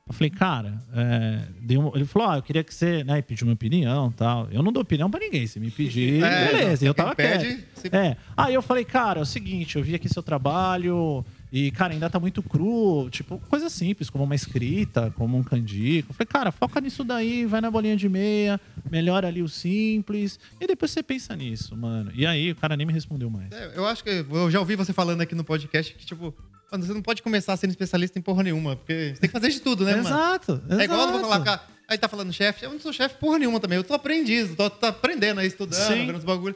Eu 0.07 0.15
falei, 0.15 0.31
cara, 0.31 0.83
é, 0.95 1.43
um- 1.79 1.95
ele 1.95 2.07
falou, 2.07 2.29
ah, 2.31 2.37
eu 2.39 2.43
queria 2.43 2.65
que 2.65 2.73
você, 2.73 3.05
né, 3.05 3.21
pediu 3.21 3.45
minha 3.47 3.55
opinião 3.55 4.09
e 4.09 4.15
tal. 4.15 4.49
Eu 4.51 4.63
não 4.63 4.73
dou 4.73 4.83
opinião 4.83 5.11
pra 5.11 5.21
ninguém, 5.21 5.47
se 5.47 5.61
me 5.61 5.71
pedir, 5.71 6.23
É, 6.23 6.47
beleza, 6.53 6.87
eu 6.87 6.95
tava 6.95 7.15
pede, 7.15 7.45
quieto. 7.45 7.65
se- 7.75 7.89
É, 7.95 8.17
aí 8.35 8.55
eu 8.55 8.63
falei, 8.63 8.87
cara, 8.87 9.19
é 9.21 9.23
o 9.23 9.27
seguinte, 9.27 9.77
eu 9.77 9.83
vi 9.85 9.95
aqui 9.95 10.09
seu 10.09 10.23
trabalho 10.23 11.23
e, 11.51 11.71
cara, 11.71 11.95
ainda 11.95 12.11
tá 12.11 12.21
muito 12.21 12.43
cru, 12.43 13.09
tipo, 13.11 13.39
coisa 13.49 13.71
simples, 13.71 14.11
como 14.11 14.25
uma 14.25 14.35
escrita, 14.35 15.11
como 15.17 15.37
um 15.37 15.43
candico. 15.43 16.11
Eu 16.11 16.15
falei, 16.15 16.27
cara, 16.27 16.53
foca 16.53 16.81
nisso 16.81 17.03
daí, 17.03 17.47
vai 17.47 17.61
na 17.61 17.71
bolinha 17.71 17.97
de 17.97 18.09
meia, 18.09 18.61
melhora 18.91 19.29
ali 19.29 19.43
o 19.43 19.49
simples, 19.49 20.39
e 20.61 20.67
depois 20.67 20.91
você 20.91 21.03
pensa 21.03 21.35
nisso, 21.35 21.77
mano. 21.77 22.13
E 22.15 22.27
aí 22.27 22.51
o 22.51 22.57
cara 22.57 22.77
nem 22.77 22.87
me 22.87 22.93
respondeu 22.93 23.31
mais. 23.31 23.51
É, 23.51 23.73
eu 23.75 23.87
acho 23.87 24.05
que 24.05 24.11
eu 24.11 24.51
já 24.51 24.61
ouvi 24.61 24.77
você 24.77 24.93
falando 24.93 25.23
aqui 25.23 25.35
no 25.35 25.45
podcast 25.45 25.95
que, 25.95 26.05
tipo, 26.05 26.35
mano, 26.71 26.85
você 26.85 26.93
não 26.93 27.03
pode 27.03 27.23
começar 27.23 27.57
sendo 27.57 27.71
especialista 27.71 28.19
em 28.19 28.23
porra 28.23 28.43
nenhuma, 28.43 28.77
porque 28.77 29.13
você 29.15 29.21
tem 29.21 29.29
que 29.29 29.33
fazer 29.33 29.49
de 29.49 29.61
tudo, 29.61 29.85
né, 29.85 29.93
mano? 29.97 30.09
exato, 30.09 30.63
exato. 30.67 30.81
É 30.81 30.85
igual 30.85 31.09
eu 31.09 31.21
vou 31.21 31.41
cara, 31.41 31.63
aí 31.89 31.97
tá 31.97 32.09
falando 32.09 32.33
chefe, 32.33 32.67
eu 32.67 32.71
não 32.71 32.79
sou 32.79 32.93
chefe 32.93 33.17
porra 33.17 33.39
nenhuma 33.39 33.59
também, 33.59 33.77
eu 33.77 33.85
tô 33.85 33.95
aprendiz, 33.95 34.55
tô, 34.55 34.69
tô 34.69 34.87
aprendendo 34.87 35.41
aí, 35.41 35.47
estudando, 35.47 35.81
Sim. 35.81 36.07
vendo 36.07 36.19
os 36.19 36.25
bagulho. 36.25 36.55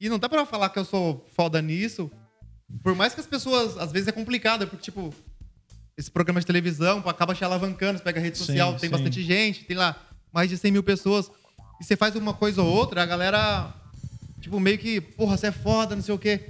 E 0.00 0.08
não 0.08 0.18
dá 0.18 0.28
pra 0.28 0.44
falar 0.44 0.68
que 0.68 0.78
eu 0.78 0.84
sou 0.84 1.24
foda 1.34 1.62
nisso, 1.62 2.10
por 2.82 2.94
mais 2.94 3.14
que 3.14 3.20
as 3.20 3.26
pessoas, 3.26 3.76
às 3.78 3.92
vezes 3.92 4.08
é 4.08 4.12
complicado, 4.12 4.66
porque, 4.66 4.84
tipo, 4.84 5.12
esse 5.96 6.10
programa 6.10 6.40
de 6.40 6.46
televisão 6.46 6.98
acaba 7.06 7.34
te 7.34 7.44
alavancando, 7.44 7.98
você 7.98 8.04
pega 8.04 8.18
a 8.20 8.22
rede 8.22 8.36
Sim, 8.38 8.44
social, 8.44 8.70
tem 8.72 8.80
sim. 8.80 8.88
bastante 8.90 9.22
gente, 9.22 9.64
tem 9.64 9.76
lá 9.76 9.96
mais 10.32 10.50
de 10.50 10.58
100 10.58 10.70
mil 10.72 10.82
pessoas, 10.82 11.30
e 11.80 11.84
você 11.84 11.96
faz 11.96 12.14
uma 12.16 12.34
coisa 12.34 12.62
ou 12.62 12.68
outra, 12.68 13.02
a 13.02 13.06
galera, 13.06 13.72
tipo, 14.40 14.58
meio 14.60 14.78
que, 14.78 15.00
porra, 15.00 15.36
você 15.36 15.46
é 15.48 15.52
foda, 15.52 15.94
não 15.96 16.02
sei 16.02 16.14
o 16.14 16.18
quê. 16.18 16.40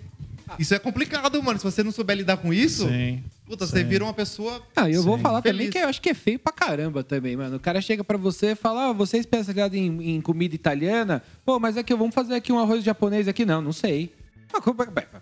Isso 0.60 0.72
é 0.74 0.78
complicado, 0.78 1.42
mano, 1.42 1.58
se 1.58 1.64
você 1.64 1.82
não 1.82 1.90
souber 1.90 2.16
lidar 2.16 2.36
com 2.36 2.54
isso, 2.54 2.86
Sim. 2.88 3.22
puta, 3.44 3.66
você 3.66 3.80
sim. 3.80 3.84
vira 3.84 4.04
uma 4.04 4.14
pessoa 4.14 4.62
Ah, 4.76 4.88
eu 4.88 5.02
vou 5.02 5.16
Sim. 5.16 5.22
falar 5.22 5.42
também 5.42 5.58
Feliz. 5.66 5.72
que 5.72 5.78
eu 5.78 5.88
acho 5.88 6.00
que 6.00 6.10
é 6.10 6.14
feio 6.14 6.38
pra 6.38 6.52
caramba 6.52 7.02
também, 7.02 7.36
mano. 7.36 7.56
O 7.56 7.60
cara 7.60 7.80
chega 7.80 8.04
pra 8.04 8.16
você 8.16 8.52
e 8.52 8.54
fala, 8.54 8.90
ó, 8.90 8.94
você 8.94 9.16
é 9.16 9.20
especializado 9.20 9.76
em, 9.76 10.16
em 10.16 10.20
comida 10.20 10.54
italiana? 10.54 11.20
Pô, 11.44 11.58
mas 11.58 11.76
aqui, 11.76 11.92
vamos 11.96 12.14
fazer 12.14 12.34
aqui 12.36 12.52
um 12.52 12.60
arroz 12.60 12.84
japonês 12.84 13.26
aqui? 13.26 13.44
Não, 13.44 13.60
não 13.60 13.72
sei. 13.72 14.14
Ah, 14.52 14.60
como, 14.60 14.76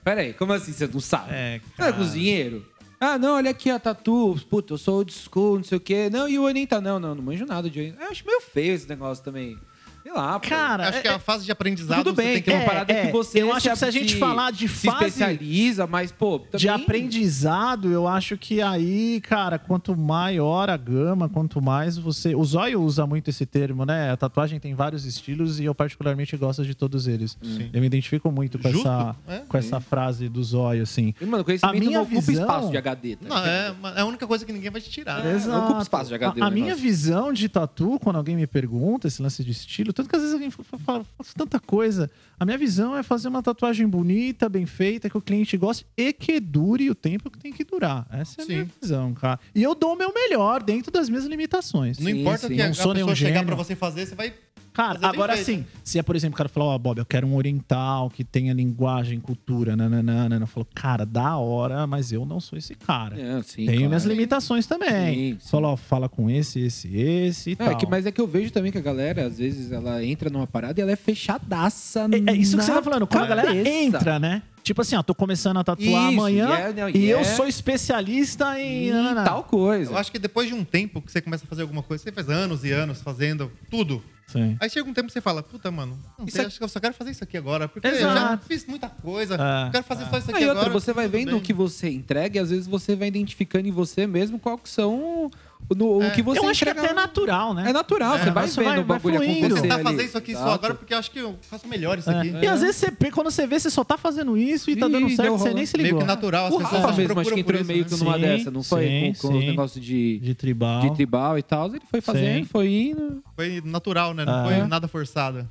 pera 0.04 0.20
aí, 0.20 0.32
como 0.32 0.52
assim 0.52 0.72
você 0.72 0.86
não 0.86 1.00
sabe? 1.00 1.32
É, 1.32 1.56
é 1.56 1.60
cara. 1.76 1.92
cozinheiro? 1.92 2.64
Ah, 3.00 3.18
não, 3.18 3.34
olha 3.34 3.50
aqui 3.50 3.70
a 3.70 3.78
tatu. 3.78 4.38
Puta, 4.48 4.74
eu 4.74 4.78
sou 4.78 4.98
old 4.98 5.12
school, 5.12 5.56
não 5.56 5.64
sei 5.64 5.78
o 5.78 5.80
quê. 5.80 6.08
Não, 6.10 6.28
e 6.28 6.38
o 6.38 6.42
oriental? 6.42 6.80
Não, 6.80 6.98
não, 6.98 7.14
não 7.14 7.22
manjo 7.22 7.44
nada 7.44 7.68
de 7.68 7.78
oriental. 7.78 8.04
Eu 8.04 8.10
acho 8.10 8.26
meio 8.26 8.40
feio 8.40 8.74
esse 8.74 8.88
negócio 8.88 9.22
também. 9.22 9.58
Sei 10.04 10.12
lá, 10.12 10.38
pô. 10.38 10.48
Cara, 10.48 10.88
Acho 10.90 11.00
que 11.00 11.08
é- 11.08 11.14
a 11.14 11.18
fase 11.18 11.44
de 11.46 11.50
aprendizado 11.50 12.04
Tudo 12.04 12.14
você 12.14 12.22
bem, 12.22 12.32
tem 12.34 12.42
que 12.42 12.50
é 12.50 12.54
uma 12.56 12.62
É, 12.62 12.66
parada 12.66 12.92
é, 12.92 13.06
que 13.06 13.12
você 13.12 13.42
eu 13.42 13.50
acho 13.54 13.70
que 13.70 13.74
se 13.76 13.84
a 13.86 13.90
gente 13.90 14.16
falar 14.18 14.52
de 14.52 14.68
se 14.68 14.86
fase- 14.86 15.06
especializa, 15.06 15.86
mas, 15.86 16.12
pô, 16.12 16.38
também... 16.40 16.60
De 16.60 16.68
aprendizado, 16.68 17.90
eu 17.90 18.06
acho 18.06 18.36
que 18.36 18.60
aí, 18.60 19.20
cara, 19.22 19.58
quanto 19.58 19.96
maior 19.96 20.68
a 20.68 20.76
gama, 20.76 21.28
quanto 21.28 21.60
mais 21.62 21.96
você. 21.96 22.34
O 22.34 22.44
Zóio 22.44 22.82
usa 22.82 23.06
muito 23.06 23.30
esse 23.30 23.46
termo, 23.46 23.84
né? 23.86 24.10
A 24.10 24.16
tatuagem 24.16 24.60
tem 24.60 24.74
vários 24.74 25.06
estilos 25.06 25.58
e 25.58 25.64
eu, 25.64 25.74
particularmente, 25.74 26.36
gosto 26.36 26.64
de 26.64 26.74
todos 26.74 27.06
eles. 27.06 27.38
Eu 27.72 27.80
me 27.80 27.86
identifico 27.86 28.30
muito 28.30 28.58
com, 28.58 28.70
Justo, 28.70 28.86
essa, 28.88 29.16
é. 29.26 29.38
com 29.48 29.56
essa 29.56 29.80
frase 29.80 30.28
do 30.28 30.44
Zóio, 30.44 30.82
assim. 30.82 31.14
E, 31.18 31.24
mano, 31.24 31.42
conhecimento 31.44 31.74
A 31.76 31.78
minha 31.80 31.98
não 31.98 32.02
ocupa 32.04 32.20
visão- 32.20 32.44
espaço 32.44 32.70
de 32.70 32.76
HD. 32.76 33.16
Tá 33.16 33.26
Não, 33.28 33.38
é, 33.38 33.74
é 33.96 34.00
a 34.02 34.04
única 34.04 34.26
coisa 34.26 34.44
que 34.44 34.52
ninguém 34.52 34.70
vai 34.70 34.80
te 34.82 34.90
tirar. 34.90 35.22
né? 35.24 35.34
Exato. 35.34 35.50
não 35.50 35.64
ocupa 35.64 35.80
espaço 35.82 36.08
de 36.08 36.14
HD 36.14 36.42
A, 36.42 36.46
a 36.46 36.50
minha 36.50 36.74
visão 36.74 37.32
de 37.32 37.48
tatu, 37.48 37.98
quando 38.02 38.16
alguém 38.16 38.36
me 38.36 38.46
pergunta 38.46 39.06
esse 39.08 39.22
lance 39.22 39.42
de 39.42 39.50
estilo, 39.50 39.93
tanto 39.94 40.08
que 40.08 40.16
às 40.16 40.22
vezes 40.22 40.34
alguém 40.34 40.50
fala, 40.50 41.04
faço 41.16 41.34
tanta 41.34 41.58
coisa. 41.60 42.10
A 42.38 42.44
minha 42.44 42.58
visão 42.58 42.96
é 42.96 43.02
fazer 43.02 43.28
uma 43.28 43.42
tatuagem 43.42 43.86
bonita, 43.86 44.48
bem 44.48 44.66
feita, 44.66 45.08
que 45.08 45.16
o 45.16 45.20
cliente 45.20 45.56
goste 45.56 45.86
e 45.96 46.12
que 46.12 46.40
dure 46.40 46.90
o 46.90 46.94
tempo 46.94 47.30
que 47.30 47.38
tem 47.38 47.52
que 47.52 47.64
durar. 47.64 48.06
Essa 48.10 48.42
é 48.42 48.44
a 48.44 48.46
minha 48.46 48.64
Sim. 48.64 48.70
visão, 48.82 49.14
cara. 49.14 49.40
E 49.54 49.62
eu 49.62 49.74
dou 49.74 49.94
o 49.94 49.96
meu 49.96 50.12
melhor 50.12 50.62
dentro 50.62 50.90
das 50.90 51.08
minhas 51.08 51.24
limitações. 51.24 51.98
Não 51.98 52.10
Sim, 52.10 52.20
importa 52.20 52.48
sim. 52.48 52.54
que 52.54 52.60
a, 52.60 52.64
Não 52.66 52.90
a 52.90 52.94
pessoa 52.94 53.14
chegar 53.14 53.44
pra 53.44 53.54
você 53.54 53.74
fazer, 53.76 54.06
você 54.06 54.14
vai. 54.14 54.34
Cara, 54.74 54.98
agora 55.02 55.36
sim, 55.36 55.64
se 55.84 56.00
é, 56.00 56.02
por 56.02 56.16
exemplo, 56.16 56.34
o 56.34 56.36
cara 56.36 56.48
falou, 56.48 56.70
ó, 56.70 56.76
Bob, 56.76 56.98
eu 56.98 57.06
quero 57.06 57.24
um 57.28 57.36
oriental 57.36 58.10
que 58.10 58.24
tenha 58.24 58.52
linguagem, 58.52 59.20
cultura, 59.20 59.76
nananana. 59.76 60.36
Eu 60.36 60.46
falo, 60.48 60.66
cara, 60.74 61.06
da 61.06 61.36
hora, 61.36 61.86
mas 61.86 62.10
eu 62.10 62.26
não 62.26 62.40
sou 62.40 62.58
esse 62.58 62.74
cara. 62.74 63.14
Não, 63.16 63.40
sim, 63.40 63.66
Tenho 63.66 63.72
claro. 63.72 63.86
minhas 63.86 64.04
limitações 64.04 64.66
também. 64.66 65.14
Sim, 65.14 65.38
sim. 65.40 65.48
Fala, 65.48 65.68
ó, 65.68 65.76
fala 65.76 66.08
com 66.08 66.28
esse, 66.28 66.58
esse, 66.58 66.92
esse 66.96 67.50
e 67.50 67.52
é 67.52 67.56
tal. 67.56 67.76
que, 67.76 67.86
mas 67.86 68.04
é 68.04 68.10
que 68.10 68.20
eu 68.20 68.26
vejo 68.26 68.50
também 68.50 68.72
que 68.72 68.78
a 68.78 68.80
galera, 68.82 69.26
às 69.26 69.38
vezes, 69.38 69.70
ela 69.70 70.04
entra 70.04 70.28
numa 70.28 70.46
parada 70.46 70.80
e 70.80 70.82
ela 70.82 70.90
é 70.90 70.96
fechadaça. 70.96 72.08
É, 72.10 72.32
é 72.32 72.34
isso 72.34 72.56
que 72.56 72.64
você 72.64 72.72
tá 72.72 72.82
falando. 72.82 73.06
Quando 73.06 73.22
a 73.22 73.28
galera 73.28 73.54
entra, 73.56 74.18
né? 74.18 74.42
Tipo 74.64 74.80
assim, 74.80 74.96
ó, 74.96 75.02
tô 75.02 75.14
começando 75.14 75.58
a 75.58 75.62
tatuar 75.62 75.86
Isso, 76.10 76.20
amanhã 76.20 76.48
e 76.48 76.52
é- 76.62 76.72
não, 76.72 76.88
e 76.88 76.96
e 76.96 77.10
eu 77.10 77.18
é- 77.18 77.24
sou 77.24 77.46
especialista 77.46 78.58
em... 78.58 78.88
E 78.88 79.14
tal 79.24 79.44
coisa. 79.44 79.92
Eu 79.92 79.98
acho 79.98 80.10
que 80.10 80.18
depois 80.18 80.48
de 80.48 80.54
um 80.54 80.64
tempo 80.64 81.02
que 81.02 81.12
você 81.12 81.20
começa 81.20 81.44
a 81.44 81.46
fazer 81.46 81.60
alguma 81.62 81.82
coisa, 81.82 82.02
você 82.02 82.10
faz 82.10 82.30
anos 82.30 82.64
e 82.64 82.72
anos 82.72 83.02
fazendo 83.02 83.52
tudo. 83.70 84.02
Sim. 84.26 84.56
Aí 84.58 84.70
chega 84.70 84.88
um 84.88 84.94
tempo 84.94 85.08
que 85.08 85.12
você 85.12 85.20
fala, 85.20 85.42
puta, 85.42 85.70
mano, 85.70 85.98
não 86.18 86.24
Isso 86.26 86.36
sei, 86.36 86.44
é- 86.44 86.48
acho 86.48 86.56
que 86.56 86.64
eu 86.64 86.68
só 86.68 86.80
quero 86.80 86.94
fazer 86.94 87.10
isso 87.10 87.22
aqui 87.22 87.36
agora. 87.36 87.68
Porque 87.68 87.86
eu 87.86 88.00
já 88.00 88.10
Exato. 88.10 88.46
fiz 88.46 88.64
muita 88.66 88.88
coisa, 88.88 89.34
É, 89.34 89.70
quero 89.70 89.84
fazer 89.84 90.06
só 90.08 90.16
isso 90.16 90.30
Ah, 90.30 90.34
aqui 90.34 90.44
e 90.44 90.48
outra, 90.48 90.62
agora. 90.64 90.80
você 90.80 90.92
vai 90.94 91.06
vendo 91.08 91.26
bem. 91.32 91.34
o 91.36 91.40
que 91.42 91.52
você 91.52 91.90
entrega 91.90 92.38
e 92.38 92.40
às 92.40 92.48
vezes 92.48 92.66
você 92.66 92.96
vai 92.96 93.08
identificando 93.08 93.68
em 93.68 93.70
você 93.70 94.06
mesmo 94.06 94.38
qual 94.38 94.56
que 94.56 94.68
são 94.70 95.30
no- 95.74 96.02
É. 96.02 96.08
o 96.08 96.12
que 96.12 96.22
você 96.22 96.38
Eu 96.40 96.48
acho 96.48 96.64
que 96.64 96.70
até 96.70 96.90
é 96.90 96.92
natural, 96.92 97.54
né? 97.54 97.70
É 97.70 97.72
natural, 97.72 98.18
você 98.18 98.30
vai 98.30 98.46
você 98.48 98.60
vendo 98.60 98.68
vai- 98.70 98.78
o 98.80 98.84
bagulho 98.84 99.18
vai 99.18 99.26
fluindo. 99.26 99.46
acontecer 99.46 99.62
Tentar 99.62 99.74
ali. 99.76 99.84
fazer 99.84 100.04
isso 100.04 100.18
aqui 100.18 100.32
só 100.32 100.38
Exato. 100.40 100.52
agora 100.54 100.74
porque 100.74 100.94
eu 100.94 100.98
acho 100.98 101.10
que 101.10 101.18
eu 101.18 101.36
faço 101.42 101.66
melhor 101.68 101.98
isso 101.98 102.10
É. 102.10 102.18
aqui. 102.18 102.28
E 102.42 102.46
às 102.46 102.60
vezes 102.60 102.76
você, 102.76 103.10
quando 103.10 103.30
você 103.30 103.46
vê, 103.46 103.58
você 103.58 103.70
só 103.70 103.82
tá 103.84 103.96
fazendo 103.96 104.36
isso 104.36 104.70
e 104.70 104.76
tá 104.76 104.86
Ih, 104.86 104.92
dando 104.92 105.08
certo, 105.16 105.38
você 105.38 105.54
nem 105.54 105.64
se 105.66 105.76
Meio 105.76 105.86
ligou. 105.86 106.00
que 106.00 106.06
natural, 106.06 106.46
as 106.46 106.54
O 106.54 106.58
pessoas 106.58 106.82
Rafa 106.82 106.96
mesmo, 106.96 107.20
acho 107.20 107.30
que 107.32 107.40
entrou 107.40 107.58
por 107.60 107.66
meio 107.66 107.80
isso, 107.80 107.88
que 107.88 107.94
né? 108.04 108.04
numa 108.04 108.14
Sim, 108.16 108.20
dessa, 108.22 108.50
não 108.50 108.62
foi? 108.62 108.86
sim, 108.86 109.12
com 109.20 109.28
com 109.28 109.38
os 109.38 109.44
negócios 109.44 109.84
de, 109.84 110.18
De 110.18 110.34
tribal. 110.34 110.80
de 110.82 110.94
tribal 110.94 111.38
e 111.38 111.42
tal. 111.42 111.66
Ele 111.68 111.80
foi 111.90 112.00
fazendo, 112.00 112.38
Sim. 112.40 112.44
foi 112.44 112.72
indo. 112.72 113.22
Foi 113.34 113.62
natural, 113.64 114.12
né? 114.14 114.24
Não 114.24 114.32
Ah. 114.34 114.44
foi 114.44 114.56
nada 114.68 114.86
forçado. 114.88 115.48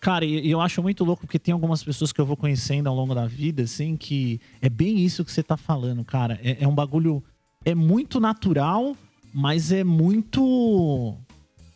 Cara, 0.00 0.24
e 0.24 0.46
e 0.46 0.50
eu 0.50 0.60
acho 0.60 0.82
muito 0.82 1.04
louco 1.04 1.26
porque 1.26 1.38
tem 1.38 1.52
algumas 1.52 1.82
pessoas 1.84 2.12
que 2.12 2.20
eu 2.20 2.26
vou 2.26 2.36
conhecendo 2.36 2.88
ao 2.88 2.94
longo 2.94 3.14
da 3.14 3.26
vida, 3.26 3.62
assim, 3.62 3.96
que 3.96 4.40
é 4.60 4.68
bem 4.68 4.98
isso 4.98 5.24
que 5.24 5.30
você 5.30 5.42
tá 5.44 5.56
falando, 5.56 6.04
cara. 6.04 6.40
É, 6.42 6.58
é 6.64 6.68
um 6.68 6.74
bagulho. 6.74 7.22
É 7.64 7.72
muito 7.74 8.18
natural, 8.18 8.96
mas 9.32 9.72
é 9.72 9.82
muito. 9.84 11.16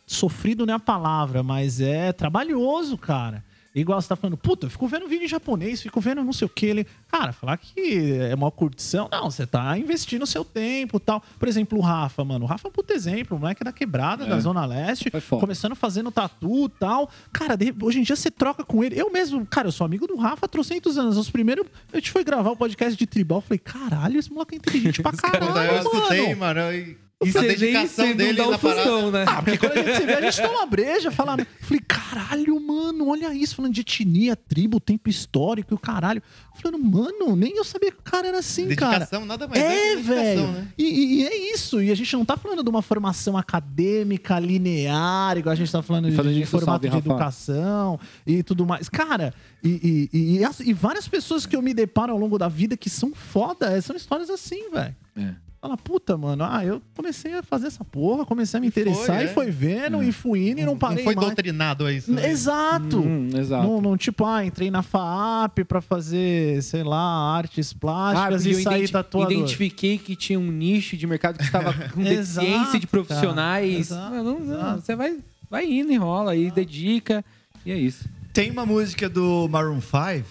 Sofrido 0.05 0.65
não 0.65 0.73
é 0.73 0.77
a 0.77 0.79
palavra, 0.79 1.43
mas 1.43 1.81
é 1.81 2.13
trabalhoso, 2.13 2.97
cara. 2.97 3.43
Igual 3.75 4.01
você 4.01 4.07
tá 4.07 4.15
falando, 4.15 4.37
puta, 4.37 4.65
eu 4.65 4.71
fico 4.71 4.87
vendo 4.87 5.07
vídeo 5.07 5.25
em 5.25 5.27
japonês, 5.27 5.81
fico 5.83 6.01
vendo 6.01 6.23
não 6.23 6.33
sei 6.33 6.47
o 6.47 6.49
que. 6.49 6.65
Ele... 6.65 6.87
Cara, 7.11 7.31
falar 7.31 7.57
que 7.57 8.11
é 8.27 8.33
uma 8.33 8.49
curtição. 8.49 9.07
Não, 9.11 9.29
você 9.29 9.45
tá 9.45 9.77
investindo 9.77 10.23
o 10.23 10.25
seu 10.25 10.43
tempo 10.43 10.99
tal. 10.99 11.21
Por 11.37 11.47
exemplo, 11.47 11.77
o 11.77 11.81
Rafa, 11.81 12.23
mano. 12.25 12.45
O 12.45 12.47
Rafa 12.47 12.67
é 12.67 12.69
um 12.69 12.71
puto 12.71 12.91
exemplo, 12.91 13.37
o 13.37 13.39
moleque 13.39 13.63
da 13.63 13.71
quebrada, 13.71 14.25
da 14.25 14.39
Zona 14.39 14.65
Leste, 14.65 15.11
começando 15.39 15.75
fazendo 15.75 16.09
tatu 16.09 16.65
e 16.65 16.69
tal. 16.79 17.07
Cara, 17.31 17.55
de- 17.55 17.75
hoje 17.79 17.99
em 17.99 18.03
dia 18.03 18.15
você 18.15 18.31
troca 18.31 18.63
com 18.63 18.83
ele. 18.83 18.99
Eu 18.99 19.11
mesmo, 19.11 19.45
cara, 19.45 19.67
eu 19.67 19.71
sou 19.71 19.85
amigo 19.85 20.07
do 20.07 20.15
Rafa 20.15 20.47
há 20.47 20.49
trocentos 20.49 20.97
anos. 20.97 21.15
Os 21.15 21.29
primeiros, 21.29 21.67
a 21.93 21.97
gente 21.97 22.09
foi 22.09 22.23
gravar 22.23 22.49
o 22.51 22.55
podcast 22.57 22.97
de 22.97 23.05
tribal. 23.05 23.39
Eu 23.39 23.41
falei, 23.43 23.59
caralho, 23.59 24.17
esse 24.17 24.31
moleque 24.31 24.55
é 24.55 24.57
inteligente 24.57 25.03
pra 25.03 25.11
caralho, 25.11 25.45
Puta, 25.47 25.65
eu 25.65 25.77
escutei, 25.81 26.33
mano. 26.35 26.61
mano. 26.61 27.06
E- 27.23 27.31
Você 27.31 27.39
nem- 27.39 27.47
dedicação 27.49 28.13
dele 28.15 28.33
dá 28.37 28.43
parada. 28.43 28.57
fustão, 28.59 29.11
né? 29.11 29.25
Ah, 29.27 29.41
porque 29.41 29.57
quando 29.57 29.71
a 29.71 29.83
gente 29.83 29.95
se 29.97 30.05
vê, 30.05 30.13
a 30.13 30.21
gente 30.21 30.41
toma 30.41 30.65
breja, 30.67 31.09
fala. 31.09 31.35
Falei, 31.61 31.81
caralho, 31.87 32.59
mano, 32.59 33.07
olha 33.09 33.33
isso, 33.33 33.55
falando 33.55 33.73
de 33.73 33.81
etnia, 33.81 34.35
tribo, 34.35 34.79
tempo 34.79 35.09
histórico 35.09 35.73
e 35.73 35.75
o 35.75 35.79
caralho. 35.79 36.21
Falando, 36.61 36.79
mano, 36.83 37.35
nem 37.35 37.55
eu 37.57 37.63
sabia 37.63 37.91
que 37.91 37.97
o 37.99 38.03
cara 38.03 38.27
era 38.27 38.39
assim, 38.39 38.67
cara. 38.75 38.99
Dedicação, 38.99 39.25
nada 39.25 39.47
mais 39.47 39.61
É, 39.61 39.95
dedicação, 39.95 40.13
velho. 40.15 40.47
né? 40.51 40.67
E, 40.77 40.83
e- 40.83 41.21
e 41.21 41.27
é 41.27 41.53
isso. 41.53 41.81
E 41.81 41.91
a 41.91 41.95
gente 41.95 42.11
não 42.15 42.23
tá 42.25 42.37
falando 42.37 42.63
de 42.63 42.69
uma 42.69 42.81
formação 42.83 43.35
acadêmica, 43.37 44.39
linear, 44.39 45.37
igual 45.37 45.53
a 45.53 45.55
gente 45.55 45.71
tá 45.71 45.81
falando 45.81 46.09
de, 46.09 46.15
Falando 46.15 46.33
de 46.35 46.45
formato 46.45 46.71
salve, 46.71 46.89
de 46.89 46.95
Rafa. 46.95 47.09
educação 47.09 47.99
e 48.25 48.43
tudo 48.43 48.65
mais. 48.65 48.89
Cara, 48.89 49.33
e, 49.63 49.69
e- 50.13 50.17
e- 50.17 50.37
e 50.37 50.43
as- 50.43 50.59
e 50.59 50.71
várias 50.73 51.07
pessoas 51.07 51.45
que 51.45 51.55
eu 51.55 51.61
me 51.61 51.73
deparo 51.73 52.11
ao 52.13 52.19
longo 52.19 52.37
da 52.37 52.47
vida 52.47 52.77
que 52.77 52.89
são 52.89 53.11
foda, 53.13 53.79
são 53.81 53.95
histórias 53.95 54.29
assim, 54.29 54.69
velho. 54.71 54.95
É. 55.17 55.46
Fala, 55.59 55.75
puta, 55.75 56.15
mano, 56.15 56.43
ah, 56.47 56.63
eu 56.63 56.79
comecei 56.95 57.33
a 57.33 57.41
fazer 57.41 57.67
essa 57.67 57.83
porra, 57.83 58.23
comecei 58.25 58.59
a 58.59 58.61
me 58.61 58.67
E 58.67 58.71
foi, 58.71 58.83
interessar 58.83 59.21
e 59.21 59.25
é. 59.25 59.27
foi 59.27 59.49
vendo 59.49 60.03
e 60.03 60.11
fui 60.11 60.49
indo 60.51 60.59
e 60.59 60.63
não 60.63 60.73
Não 60.73 60.77
parei 60.77 61.03
foi 61.03 61.15
mais. 61.15 61.27
doutrinado 61.27 61.85
a 61.87 61.91
isso. 61.91 62.11
né? 62.13 62.29
Exato. 62.29 62.99
Hum, 62.99 63.29
exato. 63.35 63.67
Não, 63.67 63.81
não, 63.81 63.97
tipo, 63.97 64.23
ah, 64.23 64.45
entrei 64.45 64.69
na 64.69 64.83
FAAP 64.83 65.65
pra 65.67 65.81
fazer, 65.81 66.61
sei 66.61 66.83
lá, 66.83 67.35
artes 67.35 67.73
plásticas 67.73 68.43
porque 68.43 68.49
e 68.55 68.59
eu 68.59 68.63
saí 68.63 68.77
identi- 68.77 68.93
tatuador. 68.93 69.31
identifiquei 69.31 69.97
que 69.97 70.15
tinha 70.15 70.39
um 70.39 70.51
nicho 70.51 70.95
de 70.95 71.07
mercado 71.07 71.37
que 71.39 71.43
estava 71.43 71.73
com 71.89 72.01
Exato, 72.01 72.45
deficiência 72.47 72.79
de 72.79 72.85
profissionais. 72.87 73.89
Não, 73.89 74.09
não, 74.11 74.39
não, 74.39 74.53
exato. 74.55 74.81
Você 74.81 74.95
vai, 74.95 75.17
vai 75.49 75.65
indo, 75.65 75.91
enrola 75.91 76.33
aí, 76.33 76.51
dedica. 76.51 77.25
E 77.65 77.71
é 77.71 77.75
isso. 77.77 78.07
Tem 78.31 78.51
uma 78.51 78.65
música 78.65 79.09
do 79.09 79.47
Maroon 79.49 79.81
5 79.81 80.27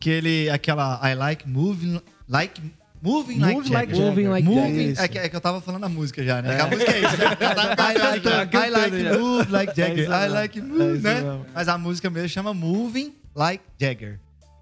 que 0.00 0.08
ele, 0.08 0.48
aquela 0.48 0.98
I 1.06 1.14
like 1.14 1.46
moving 1.46 2.00
like 2.26 2.60
moving 3.02 3.38
like 3.38 3.54
Moving 3.54 3.72
like 3.72 3.92
Jagger. 3.92 4.06
Moving 4.08 4.28
like 4.28 4.46
Moving- 4.48 4.94
Jagger. 4.94 5.04
é, 5.04 5.08
que, 5.08 5.18
é 5.18 5.28
que 5.28 5.36
eu 5.36 5.40
tava 5.40 5.60
falando 5.60 5.84
a 5.84 5.88
música 5.88 6.22
já, 6.24 6.40
né? 6.42 6.58
A 6.60 6.66
música 6.66 6.90
é 6.92 6.98
isso. 7.00 7.16
né? 7.16 7.24
I 7.40 7.98
like. 7.98 8.56
I 8.56 8.70
like 8.70 9.18
move 9.18 9.50
like 9.50 9.74
Jagger. 9.76 10.10
É 10.10 10.26
I 10.26 10.28
like 10.28 10.58
É 10.58 10.62
move, 10.62 10.98
né? 11.00 11.14
mesmo. 11.14 11.46
Mas 11.54 11.68
a 11.68 11.78
música 11.78 12.10
mesmo 12.10 12.28
chama 12.28 12.52
Moving 12.54 13.14
Like 13.34 13.64
Jagger. 13.80 14.18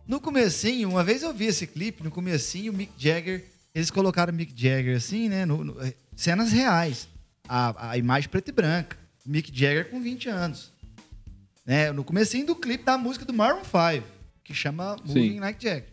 No 0.07 0.21
comecinho, 0.21 0.89
uma 0.89 1.05
vez 1.05 1.23
eu 1.23 1.35
vi 1.35 1.47
esse 1.47 1.67
clipe, 1.67 2.03
no 2.03 2.11
comecinho, 2.11 2.73
o 2.73 2.75
Mick 2.75 2.93
Jagger, 2.97 3.45
eles 3.75 3.91
colocaram 3.91 4.33
o 4.33 4.37
Mick 4.37 4.53
Jagger 4.57 4.97
assim, 4.97 5.29
né? 5.29 5.45
no- 5.45 5.65
no- 5.65 5.77
cenas 6.17 6.51
reais. 6.53 7.09
A, 7.49 7.91
a 7.93 7.99
imagem 7.99 8.29
preta 8.29 8.51
e 8.51 8.53
branca. 8.53 8.97
Mick 9.27 9.51
Jagger 9.53 9.91
com 9.91 10.01
20 10.01 10.29
anos. 10.29 10.73
Né? 11.67 11.93
No 11.93 12.03
comecinho 12.05 12.47
do 12.47 12.55
clipe 12.57 12.85
da 12.85 12.97
música 12.97 13.25
do 13.27 13.33
Maroon 13.35 13.63
5, 13.65 14.07
que 14.45 14.55
chama 14.55 14.97
Moving 15.05 15.33
Sim. 15.35 15.41
Like 15.41 15.63
Jagger. 15.63 15.89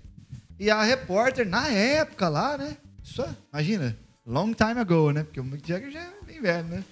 E 0.60 0.70
a 0.70 0.82
repórter, 0.84 1.48
na 1.48 1.68
época 1.68 2.30
lá, 2.30 2.58
né? 2.58 2.78
Isso, 3.04 3.22
é, 3.22 3.30
imagina, 3.54 3.98
long 4.26 4.54
time 4.54 4.80
ago, 4.80 5.12
né? 5.12 5.24
Porque 5.24 5.40
o 5.40 5.44
Mick 5.44 5.68
Jagger 5.68 5.92
já 5.92 6.00
é 6.00 6.10
bem 6.26 6.42
velho, 6.42 6.68
né? 6.68 6.84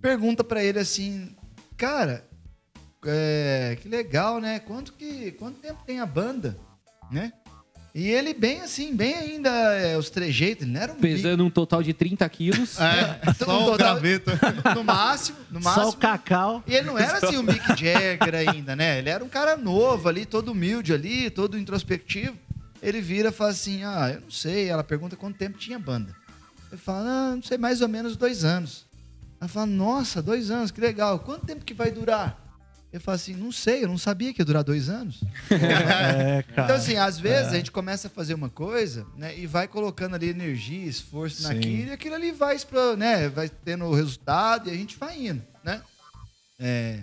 Pergunta 0.00 0.42
pra 0.42 0.62
ele 0.62 0.78
assim, 0.78 1.34
cara, 1.76 2.24
é, 3.04 3.76
que 3.80 3.88
legal, 3.88 4.40
né? 4.40 4.58
Quanto, 4.60 4.92
que, 4.92 5.32
quanto 5.32 5.58
tempo 5.60 5.80
tem 5.86 6.00
a 6.00 6.06
banda, 6.06 6.58
né? 7.10 7.32
E 7.94 8.10
ele 8.10 8.34
bem 8.34 8.60
assim, 8.60 8.94
bem 8.94 9.14
ainda 9.14 9.48
é, 9.50 9.96
os 9.96 10.10
trejeitos, 10.10 10.64
ele 10.64 10.72
não 10.72 10.80
era 10.82 10.92
um 10.92 10.96
Pesando 10.96 11.42
um 11.46 11.48
total 11.48 11.82
de 11.82 11.94
30 11.94 12.28
quilos. 12.28 12.78
É, 12.78 13.20
No 13.26 13.34
só 13.34 13.62
o 13.62 13.64
total- 13.72 13.76
graveto. 14.00 14.30
bico, 14.32 14.74
no 14.74 14.84
máximo, 14.84 15.38
no 15.50 15.60
máximo. 15.60 15.84
Só 15.84 15.90
o 15.90 15.96
cacau. 15.96 16.62
E 16.66 16.74
ele 16.74 16.86
não 16.88 16.98
era 16.98 17.26
assim 17.26 17.38
o 17.38 17.42
Mick 17.42 17.66
Jagger 17.68 18.34
ainda, 18.34 18.76
né? 18.76 18.98
Ele 18.98 19.08
era 19.08 19.24
um 19.24 19.28
cara 19.30 19.56
novo 19.56 20.08
ali, 20.10 20.26
todo 20.26 20.52
humilde 20.52 20.92
ali, 20.92 21.30
todo 21.30 21.58
introspectivo. 21.58 22.36
Ele 22.86 23.00
vira 23.00 23.30
e 23.30 23.32
fala 23.32 23.50
assim: 23.50 23.82
Ah, 23.82 24.12
eu 24.14 24.20
não 24.20 24.30
sei. 24.30 24.68
Ela 24.68 24.84
pergunta 24.84 25.16
quanto 25.16 25.36
tempo 25.36 25.58
tinha 25.58 25.78
banda. 25.78 26.14
Ele 26.70 26.80
fala: 26.80 27.08
Ah, 27.32 27.34
não 27.34 27.42
sei, 27.42 27.58
mais 27.58 27.80
ou 27.80 27.88
menos 27.88 28.16
dois 28.16 28.44
anos. 28.44 28.86
Ela 29.40 29.48
fala: 29.48 29.66
Nossa, 29.66 30.22
dois 30.22 30.50
anos, 30.52 30.70
que 30.70 30.80
legal. 30.80 31.18
Quanto 31.18 31.44
tempo 31.44 31.64
que 31.64 31.74
vai 31.74 31.90
durar? 31.90 32.40
Ele 32.92 33.02
fala 33.02 33.16
assim: 33.16 33.34
Não 33.34 33.50
sei, 33.50 33.82
eu 33.82 33.88
não 33.88 33.98
sabia 33.98 34.32
que 34.32 34.40
ia 34.40 34.44
durar 34.44 34.62
dois 34.62 34.88
anos. 34.88 35.20
É. 35.50 36.44
Então, 36.52 36.76
assim, 36.76 36.96
às 36.96 37.18
vezes 37.18 37.52
a 37.52 37.56
gente 37.56 37.70
começa 37.72 38.06
a 38.06 38.10
fazer 38.10 38.34
uma 38.34 38.48
coisa, 38.48 39.04
né, 39.16 39.36
e 39.36 39.46
vai 39.46 39.66
colocando 39.66 40.14
ali 40.14 40.28
energia, 40.28 40.86
esforço 40.86 41.42
Sim. 41.42 41.48
naquilo, 41.48 41.88
e 41.88 41.92
aquilo 41.92 42.14
ali 42.14 42.30
vai, 42.32 42.56
né, 42.96 43.28
vai 43.28 43.48
tendo 43.48 43.84
o 43.84 43.94
resultado 43.94 44.68
e 44.68 44.72
a 44.72 44.74
gente 44.74 44.96
vai 44.96 45.26
indo, 45.26 45.42
né? 45.64 45.82
É, 46.58 47.00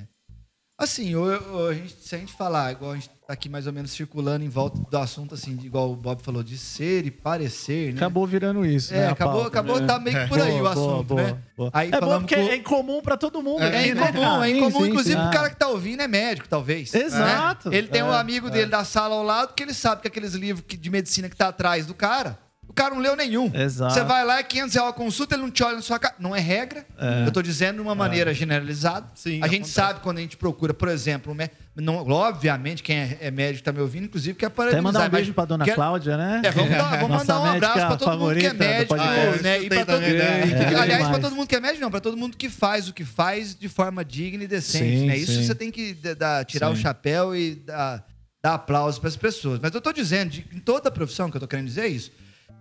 assim, 0.77 1.13
a 1.15 1.73
gente- 1.73 1.95
se 2.01 2.15
a 2.15 2.17
gente 2.17 2.33
falar, 2.33 2.71
igual 2.71 2.91
a 2.91 2.95
gente 2.95 3.09
tá 3.25 3.33
aqui 3.33 3.47
mais 3.47 3.65
ou 3.67 3.71
menos 3.73 3.91
circulando 3.91 4.43
em 4.43 4.49
volta 4.49 4.79
do 4.89 4.97
assunto, 4.97 5.33
assim, 5.33 5.57
igual 5.63 5.91
o 5.91 5.95
Bob 5.95 6.21
falou, 6.21 6.43
de 6.43 6.57
ser 6.57 7.05
e 7.05 7.11
parecer, 7.11 7.93
né? 7.93 7.97
Acabou 7.97 8.27
virando 8.27 8.65
isso, 8.65 8.93
É, 8.93 8.97
né? 8.97 9.07
acabou, 9.11 9.33
pauta, 9.43 9.47
acabou 9.47 9.79
né? 9.79 9.87
tá 9.87 9.97
meio 9.99 10.19
que 10.23 10.27
por 10.27 10.41
aí 10.41 10.61
o 10.61 10.67
assunto, 10.67 11.03
boa, 11.05 11.21
né? 11.23 11.37
boa. 11.55 11.69
Aí 11.73 11.89
é 11.91 12.01
bom 12.01 12.19
porque 12.19 12.35
com- 12.35 12.41
é 12.41 12.55
incomum 12.57 13.01
pra 13.01 13.15
todo 13.15 13.41
mundo. 13.41 13.61
É 13.63 13.67
aqui, 13.79 13.93
né, 13.93 14.09
incomum, 14.09 14.43
é 14.43 14.49
incomum. 14.49 14.81
sim, 14.83 14.89
Inclusive, 14.89 15.21
sim. 15.21 15.27
o 15.27 15.31
cara 15.31 15.49
que 15.49 15.55
tá 15.55 15.67
ouvindo 15.69 16.01
é 16.01 16.07
médico, 16.07 16.49
talvez. 16.49 16.93
Exato. 16.93 17.69
né? 17.69 17.77
Ele 17.77 17.87
tem 17.87 18.03
um 18.03 18.11
É, 18.13 18.17
amigo 18.19 18.49
dele 18.49 18.69
da 18.69 18.83
sala 18.83 19.15
ao 19.15 19.23
lado 19.23 19.53
que 19.53 19.63
ele 19.63 19.73
sabe 19.73 20.01
que 20.01 20.07
aqueles 20.09 20.33
livros 20.33 20.65
de 20.67 20.89
medicina 20.89 21.29
que 21.29 21.35
tá 21.35 21.47
atrás 21.47 21.85
do 21.85 21.93
cara, 21.93 22.37
o 22.73 22.75
cara 22.75 22.95
não 22.95 23.01
leu 23.01 23.15
nenhum. 23.15 23.51
Exato. 23.53 23.93
Você 23.93 24.03
vai 24.03 24.25
lá, 24.25 24.39
é 24.39 24.43
500 24.43 24.73
reais 24.73 24.89
a 24.89 24.93
consulta, 24.93 25.35
ele 25.35 25.43
não 25.43 25.51
te 25.51 25.63
olha 25.63 25.75
na 25.75 25.81
sua 25.83 25.99
cara. 25.99 26.15
Não 26.19 26.35
é 26.35 26.39
regra. 26.39 26.83
Eu 27.25 27.31
tô 27.31 27.41
dizendo 27.41 27.75
de 27.75 27.81
uma 27.81 27.93
maneira 27.93 28.33
generalizada. 28.33 29.05
Sim, 29.13 29.39
a 29.43 29.47
gente 29.47 29.55
acontece. 29.57 29.71
sabe 29.73 29.99
quando 29.99 30.17
a 30.17 30.21
gente 30.21 30.35
procura, 30.37 30.73
por 30.73 30.87
exemplo, 30.89 31.31
um 31.31 31.37
não, 31.75 31.95
obviamente, 32.07 32.83
quem 32.83 32.95
é, 32.97 33.17
é 33.21 33.31
médico 33.31 33.63
tá 33.63 33.71
me 33.71 33.79
ouvindo, 33.79 34.05
inclusive, 34.05 34.37
quer 34.37 34.45
Até 34.47 34.55
parabenizar. 34.55 34.83
mandar 34.93 35.07
um 35.07 35.09
beijo 35.09 35.33
pra 35.33 35.45
dona 35.45 35.65
quer- 35.65 35.73
Cláudia, 35.75 36.17
né? 36.17 36.41
é, 36.43 36.51
vamos, 36.51 36.69
dar- 36.69 36.99
vamos 36.99 37.17
mandar 37.17 37.39
um 37.41 37.45
abraço 37.45 37.73
pra 37.87 37.97
todo 37.97 38.17
mundo 38.19 38.35
que 38.39 38.45
é 38.45 38.53
médico. 38.53 38.95
né? 38.95 39.03
Ah, 39.03 39.17
eu 39.25 39.35
E 39.35 39.39
pra 39.39 39.49
escutei 39.55 39.79
todo... 39.79 39.87
também, 39.87 40.13
né? 40.13 40.71
É, 40.73 40.75
Aliás, 40.79 41.07
pra 41.07 41.19
todo 41.19 41.35
mundo 41.35 41.47
que 41.47 41.55
é 41.55 41.59
médico, 41.59 41.81
não, 41.81 41.89
pra 41.91 41.99
todo 41.99 42.15
mundo 42.17 42.37
que 42.37 42.49
faz 42.49 42.87
o 42.89 42.93
que 42.93 43.03
faz 43.05 43.55
de 43.55 43.67
forma 43.69 44.03
digna 44.05 44.43
e 44.43 44.47
decente, 44.47 44.99
Sim, 44.99 45.05
né? 45.07 45.17
Isso 45.17 45.31
sim. 45.33 45.45
você 45.47 45.55
tem 45.55 45.71
que 45.71 45.93
dar- 46.17 46.43
tirar 46.45 46.69
o 46.69 46.75
chapéu 46.75 47.35
e 47.35 47.55
dar, 47.55 48.05
dar 48.43 48.53
aplauso 48.55 49.01
pras 49.01 49.15
pessoas. 49.15 49.59
Mas 49.59 49.73
eu 49.73 49.81
tô 49.81 49.91
dizendo, 49.91 50.29
de, 50.29 50.45
em 50.53 50.59
toda 50.59 50.91
profissão 50.91 51.31
que 51.31 51.37
eu 51.37 51.41
tô 51.41 51.47
querendo 51.47 51.65
dizer 51.65 51.85
é 51.85 51.87
isso. 51.87 52.11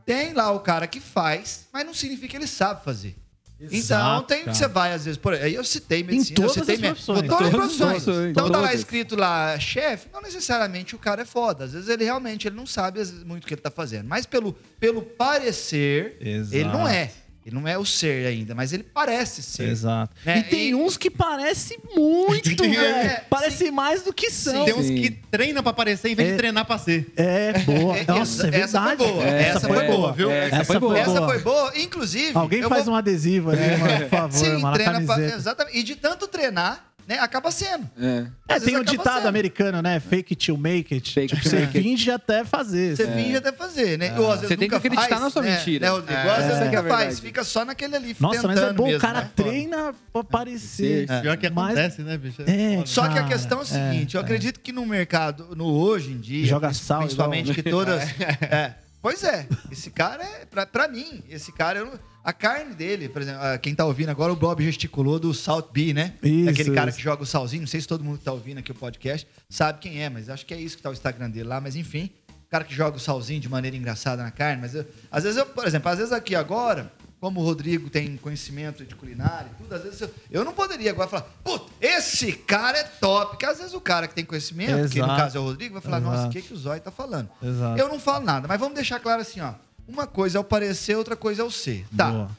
Tem 0.04 0.32
lá 0.32 0.50
o 0.52 0.60
cara 0.60 0.86
que 0.86 1.00
faz, 1.00 1.66
mas 1.72 1.84
não 1.86 1.94
significa 1.94 2.28
que 2.28 2.36
ele 2.36 2.46
sabe 2.46 2.84
fazer. 2.84 3.16
então, 3.60 3.76
Exato, 3.78 4.26
tem 4.26 4.44
que 4.44 4.54
você 4.54 4.66
vai, 4.66 4.92
às 4.92 5.04
vezes, 5.04 5.16
por 5.18 5.34
aí 5.34 5.54
eu 5.54 5.62
citei 5.64 6.02
medicina, 6.02 6.34
todas 6.34 6.56
eu 6.56 6.64
citei 6.64 6.74
as 6.74 6.80
profissões. 6.80 7.20
Todas 7.22 7.30
as 7.30 7.38
Todas 7.38 7.46
as 7.46 7.54
profissões. 7.54 8.02
profissões. 8.04 8.30
Então 8.30 8.50
tá 8.50 8.58
lá 8.58 8.64
Todas. 8.68 8.80
escrito 8.80 9.14
lá, 9.16 9.58
chefe, 9.60 10.08
não 10.12 10.20
necessariamente 10.20 10.96
o 10.96 10.98
cara 10.98 11.22
é 11.22 11.24
foda. 11.24 11.64
Às 11.64 11.72
vezes 11.72 11.88
ele 11.88 12.02
realmente 12.04 12.48
ele 12.48 12.56
não 12.56 12.66
sabe 12.66 12.98
vezes, 12.98 13.22
muito 13.22 13.44
o 13.44 13.46
que 13.46 13.54
ele 13.54 13.60
tá 13.60 13.70
fazendo. 13.70 14.08
Mas 14.08 14.26
pelo, 14.26 14.52
pelo 14.80 15.02
parecer, 15.02 16.16
Exato. 16.20 16.56
ele 16.56 16.68
não 16.68 16.88
é. 16.88 17.10
Ele 17.44 17.56
não 17.56 17.66
é 17.66 17.76
o 17.76 17.84
ser 17.84 18.26
ainda, 18.26 18.54
mas 18.54 18.72
ele 18.72 18.84
parece 18.84 19.42
ser. 19.42 19.68
Exato. 19.68 20.14
Né? 20.24 20.38
E 20.38 20.42
tem 20.44 20.68
E- 20.70 20.74
uns 20.76 20.96
que 20.96 21.10
parece 21.10 21.76
muito, 21.94 22.54
velho. 22.62 22.78
é, 22.80 23.24
Parece 23.28 23.70
mais 23.70 24.02
do 24.02 24.12
que 24.12 24.30
são. 24.30 24.64
Tem 24.64 24.74
uns 24.74 24.86
Sim. 24.86 24.94
que 24.94 25.10
treinam 25.30 25.60
pra 25.62 25.70
aparecer 25.72 26.10
em 26.10 26.14
vez 26.14 26.28
É. 26.28 26.32
de 26.32 26.38
treinar 26.38 26.64
pra 26.64 26.78
ser. 26.78 27.12
É, 27.16 27.58
boa. 27.60 27.96
É, 27.98 28.04
Nossa, 28.06 28.46
é 28.48 28.60
essa 28.60 28.80
foi 28.80 28.96
verdade. 28.96 28.96
boa. 29.12 29.24
É, 29.28 29.42
essa 29.48 29.60
foi 29.68 29.86
boa, 29.86 30.12
viu? 30.12 30.30
É, 30.30 30.46
essa, 30.46 30.56
Essa 30.56 30.64
foi 30.64 30.78
boa. 30.78 30.92
foi 30.92 31.00
Essa 31.00 31.12
boa. 31.20 31.28
foi 31.28 31.38
boa. 31.40 31.72
Inclusive. 31.76 32.32
Alguém 32.38 32.60
eu 32.60 32.68
faz 32.68 32.84
vou- 32.84 32.94
um 32.94 32.96
adesivo 32.96 33.50
ali, 33.50 33.60
mano, 33.76 34.00
por 34.00 34.08
favor, 34.08 34.38
Sim, 34.38 34.56
mano, 34.58 34.74
treina 34.74 35.00
pra-. 35.02 35.20
Exatamente. 35.20 35.78
E 35.78 35.82
de 35.82 35.96
tanto 35.96 36.28
treinar, 36.28 36.91
né? 37.06 37.18
Acaba 37.18 37.50
sendo. 37.50 37.88
É. 38.00 38.26
É, 38.48 38.60
tem 38.60 38.76
um 38.76 38.82
ditado 38.84 39.16
sendo. 39.16 39.28
americano, 39.28 39.80
né? 39.82 39.98
Fake 40.00 40.34
it 40.34 40.36
till 40.36 40.56
make 40.56 40.92
it. 40.94 41.12
Fake 41.12 41.34
tipo, 41.34 41.48
você 41.48 41.66
finge 41.68 42.10
até 42.10 42.44
fazer. 42.44 42.96
Você 42.96 43.06
finge 43.06 43.36
até 43.36 43.52
fazer, 43.52 43.98
né? 43.98 44.18
Ou 44.18 44.26
às 44.30 44.40
vezes 44.40 44.48
Você 44.48 44.56
tem 44.56 44.68
que 44.68 44.74
acreditar 44.74 45.08
faz, 45.08 45.20
na 45.20 45.30
sua 45.30 45.42
né? 45.42 45.56
mentira. 45.56 45.86
Né, 45.86 45.92
Rodrigo? 45.92 46.20
É. 46.20 46.24
Ou 46.24 46.30
às 46.30 46.44
vezes 46.44 46.52
é 46.52 46.62
a 46.62 46.64
nunca 46.66 46.82
faz, 46.84 47.20
fica 47.20 47.44
só 47.44 47.64
naquele 47.64 47.96
ali, 47.96 48.16
Nossa, 48.20 48.46
mas 48.46 48.56
é 48.58 48.60
tentando 48.60 48.76
bom. 48.76 48.84
mesmo, 48.84 48.98
o 48.98 49.00
cara 49.00 49.20
né? 49.22 49.30
treina 49.34 49.94
pra 50.12 50.24
parecer. 50.24 51.06
Pior 51.22 51.36
que 51.36 51.50
Mas- 51.50 51.78
acontece, 51.78 52.02
né, 52.02 52.16
bicho? 52.18 52.42
É. 52.46 52.82
Só 52.86 53.08
que 53.08 53.18
a 53.18 53.24
questão 53.24 53.58
é 53.60 53.62
o 53.62 53.66
seguinte, 53.66 54.16
é, 54.16 54.18
eu 54.18 54.22
acredito 54.22 54.60
que 54.60 54.72
no 54.72 54.84
mercado, 54.86 55.54
no 55.56 55.66
hoje 55.66 56.10
em 56.12 56.18
dia, 56.20 56.46
Joga 56.46 56.72
sal 56.72 57.00
principalmente 57.00 57.52
que 57.54 57.62
todas, 57.62 58.02
é, 58.42 58.74
Pois 59.00 59.24
é, 59.24 59.48
esse 59.70 59.90
cara 59.90 60.22
é, 60.22 60.44
pra, 60.46 60.64
pra 60.64 60.86
mim, 60.86 61.22
esse 61.28 61.50
cara, 61.52 61.80
eu 61.80 61.86
não- 61.86 62.11
a 62.24 62.32
carne 62.32 62.74
dele, 62.74 63.08
por 63.08 63.20
exemplo, 63.22 63.40
ah, 63.42 63.58
quem 63.58 63.74
tá 63.74 63.84
ouvindo 63.84 64.10
agora, 64.10 64.32
o 64.32 64.36
Bob 64.36 64.62
gesticulou 64.62 65.18
do 65.18 65.32
Salt 65.34 65.66
B, 65.72 65.92
né? 65.92 66.14
Isso, 66.22 66.50
Aquele 66.50 66.70
cara 66.72 66.88
isso. 66.90 66.98
que 66.98 67.04
joga 67.04 67.22
o 67.22 67.26
salzinho, 67.26 67.62
não 67.62 67.66
sei 67.68 67.80
se 67.80 67.88
todo 67.88 68.04
mundo 68.04 68.18
que 68.18 68.24
tá 68.24 68.32
ouvindo 68.32 68.58
aqui 68.58 68.70
o 68.70 68.74
podcast 68.74 69.26
sabe 69.48 69.78
quem 69.80 70.02
é, 70.02 70.08
mas 70.08 70.28
acho 70.28 70.46
que 70.46 70.54
é 70.54 70.60
isso 70.60 70.76
que 70.76 70.82
tá 70.82 70.90
o 70.90 70.92
Instagram 70.92 71.30
dele 71.30 71.48
lá, 71.48 71.60
mas 71.60 71.74
enfim, 71.76 72.10
o 72.28 72.48
cara 72.50 72.64
que 72.64 72.74
joga 72.74 72.96
o 72.96 73.00
salzinho 73.00 73.40
de 73.40 73.48
maneira 73.48 73.76
engraçada 73.76 74.22
na 74.22 74.30
carne, 74.30 74.60
mas 74.62 74.74
eu- 74.74 74.86
às 75.10 75.24
vezes 75.24 75.38
eu, 75.38 75.46
por 75.46 75.66
exemplo, 75.66 75.90
às 75.90 75.98
vezes 75.98 76.12
aqui 76.12 76.34
agora, 76.34 76.92
como 77.18 77.40
o 77.40 77.44
Rodrigo 77.44 77.88
tem 77.88 78.16
conhecimento 78.16 78.84
de 78.84 78.94
culinária 78.96 79.48
e 79.52 79.62
tudo, 79.62 79.72
às 79.74 79.82
vezes 79.82 80.00
eu, 80.00 80.10
eu 80.30 80.44
não 80.44 80.52
poderia 80.52 80.90
agora 80.90 81.08
falar, 81.08 81.22
puta, 81.44 81.72
esse 81.80 82.32
cara 82.32 82.78
é 82.78 82.82
top, 82.84 83.30
porque 83.32 83.46
às 83.46 83.58
vezes 83.58 83.72
o 83.74 83.80
cara 83.80 84.06
que 84.08 84.14
tem 84.14 84.24
conhecimento, 84.24 84.88
que 84.90 84.98
no 84.98 85.04
Exato. 85.06 85.20
caso 85.20 85.38
é 85.38 85.40
o 85.40 85.44
Rodrigo, 85.44 85.74
vai 85.74 85.82
falar, 85.82 86.00
nossa, 86.00 86.14
Exato. 86.22 86.28
o 86.30 86.32
que, 86.32 86.42
que 86.42 86.52
o 86.52 86.56
Zóio 86.56 86.80
tá 86.80 86.90
falando? 86.90 87.28
Exato. 87.42 87.80
Eu 87.80 87.88
não 87.88 87.98
falo 88.00 88.24
nada, 88.24 88.46
mas 88.48 88.58
vamos 88.58 88.74
deixar 88.74 88.98
claro 89.00 89.22
assim, 89.22 89.40
ó. 89.40 89.54
Uma 89.92 90.06
coisa 90.06 90.38
é 90.38 90.40
o 90.40 90.44
parecer, 90.44 90.96
outra 90.96 91.14
coisa 91.16 91.42
é 91.42 91.44
o 91.44 91.50
ser. 91.50 91.86
Tá. 91.96 92.10
Boa. 92.10 92.30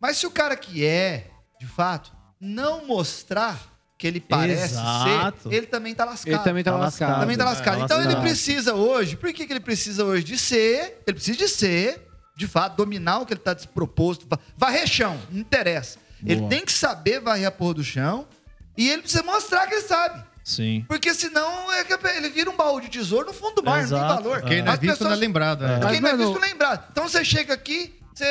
Mas 0.00 0.16
se 0.16 0.26
o 0.26 0.30
cara 0.30 0.56
que 0.56 0.84
é, 0.84 1.26
de 1.60 1.66
fato, 1.66 2.10
não 2.40 2.86
mostrar 2.86 3.58
que 3.98 4.06
ele 4.06 4.18
parece 4.20 4.74
Exato. 4.74 5.48
ser, 5.48 5.54
ele 5.54 5.66
também 5.66 5.94
tá 5.94 6.04
lascado. 6.04 6.34
Ele 6.34 6.42
também 6.42 6.64
tá 6.64 6.72
Tá 6.72 6.76
lascado. 6.78 7.08
lascado. 7.08 7.20
Também 7.22 7.36
tá 7.36 7.44
lascado. 7.44 7.80
É, 7.80 7.84
então 7.84 7.96
ele 7.98 8.06
lascado. 8.06 8.22
precisa 8.22 8.74
hoje, 8.74 9.16
por 9.16 9.32
que, 9.32 9.46
que 9.46 9.52
ele 9.52 9.60
precisa 9.60 10.04
hoje? 10.04 10.24
De 10.24 10.36
ser, 10.38 11.02
ele 11.06 11.14
precisa 11.14 11.38
de 11.38 11.46
ser, 11.48 12.08
de 12.36 12.48
fato, 12.48 12.76
dominar 12.76 13.18
o 13.18 13.26
que 13.26 13.32
ele 13.34 13.40
tá 13.40 13.54
desproposto. 13.54 14.26
va- 14.28 14.38
Varrer 14.56 14.86
chão, 14.88 15.16
não 15.30 15.38
interessa. 15.40 15.98
Ele 16.24 16.36
Boa. 16.40 16.48
tem 16.50 16.64
que 16.64 16.72
saber 16.72 17.20
varrer 17.20 17.46
a 17.46 17.50
porra 17.50 17.74
do 17.74 17.84
chão 17.84 18.26
e 18.76 18.88
ele 18.90 19.02
precisa 19.02 19.22
mostrar 19.22 19.66
que 19.68 19.74
ele 19.74 19.82
sabe. 19.82 20.24
Sim. 20.44 20.84
Porque 20.88 21.14
senão 21.14 21.72
é 21.72 21.84
que 21.84 21.92
ele 22.16 22.28
vira 22.30 22.50
um 22.50 22.56
baú 22.56 22.80
de 22.80 22.88
tesouro 22.88 23.26
no 23.28 23.32
fundo 23.32 23.56
do 23.56 23.62
mar, 23.62 23.76
não 23.78 23.82
Exato. 23.84 24.14
tem 24.14 24.22
valor. 24.24 24.42
Quem 24.42 24.62
não 24.62 24.72
é 24.72 24.76
visto 24.76 24.84
não 24.84 24.92
é 24.92 24.96
pessoas- 24.96 25.18
lembrado. 25.18 25.64
é. 25.64 25.74
É. 25.76 25.90
quem 25.90 26.00
não 26.00 26.08
é 26.10 26.16
visto 26.16 26.28
mano- 26.32 26.40
lembrado. 26.40 26.88
Então 26.90 27.08
você 27.08 27.24
chega 27.24 27.54
aqui, 27.54 27.94
você, 28.14 28.24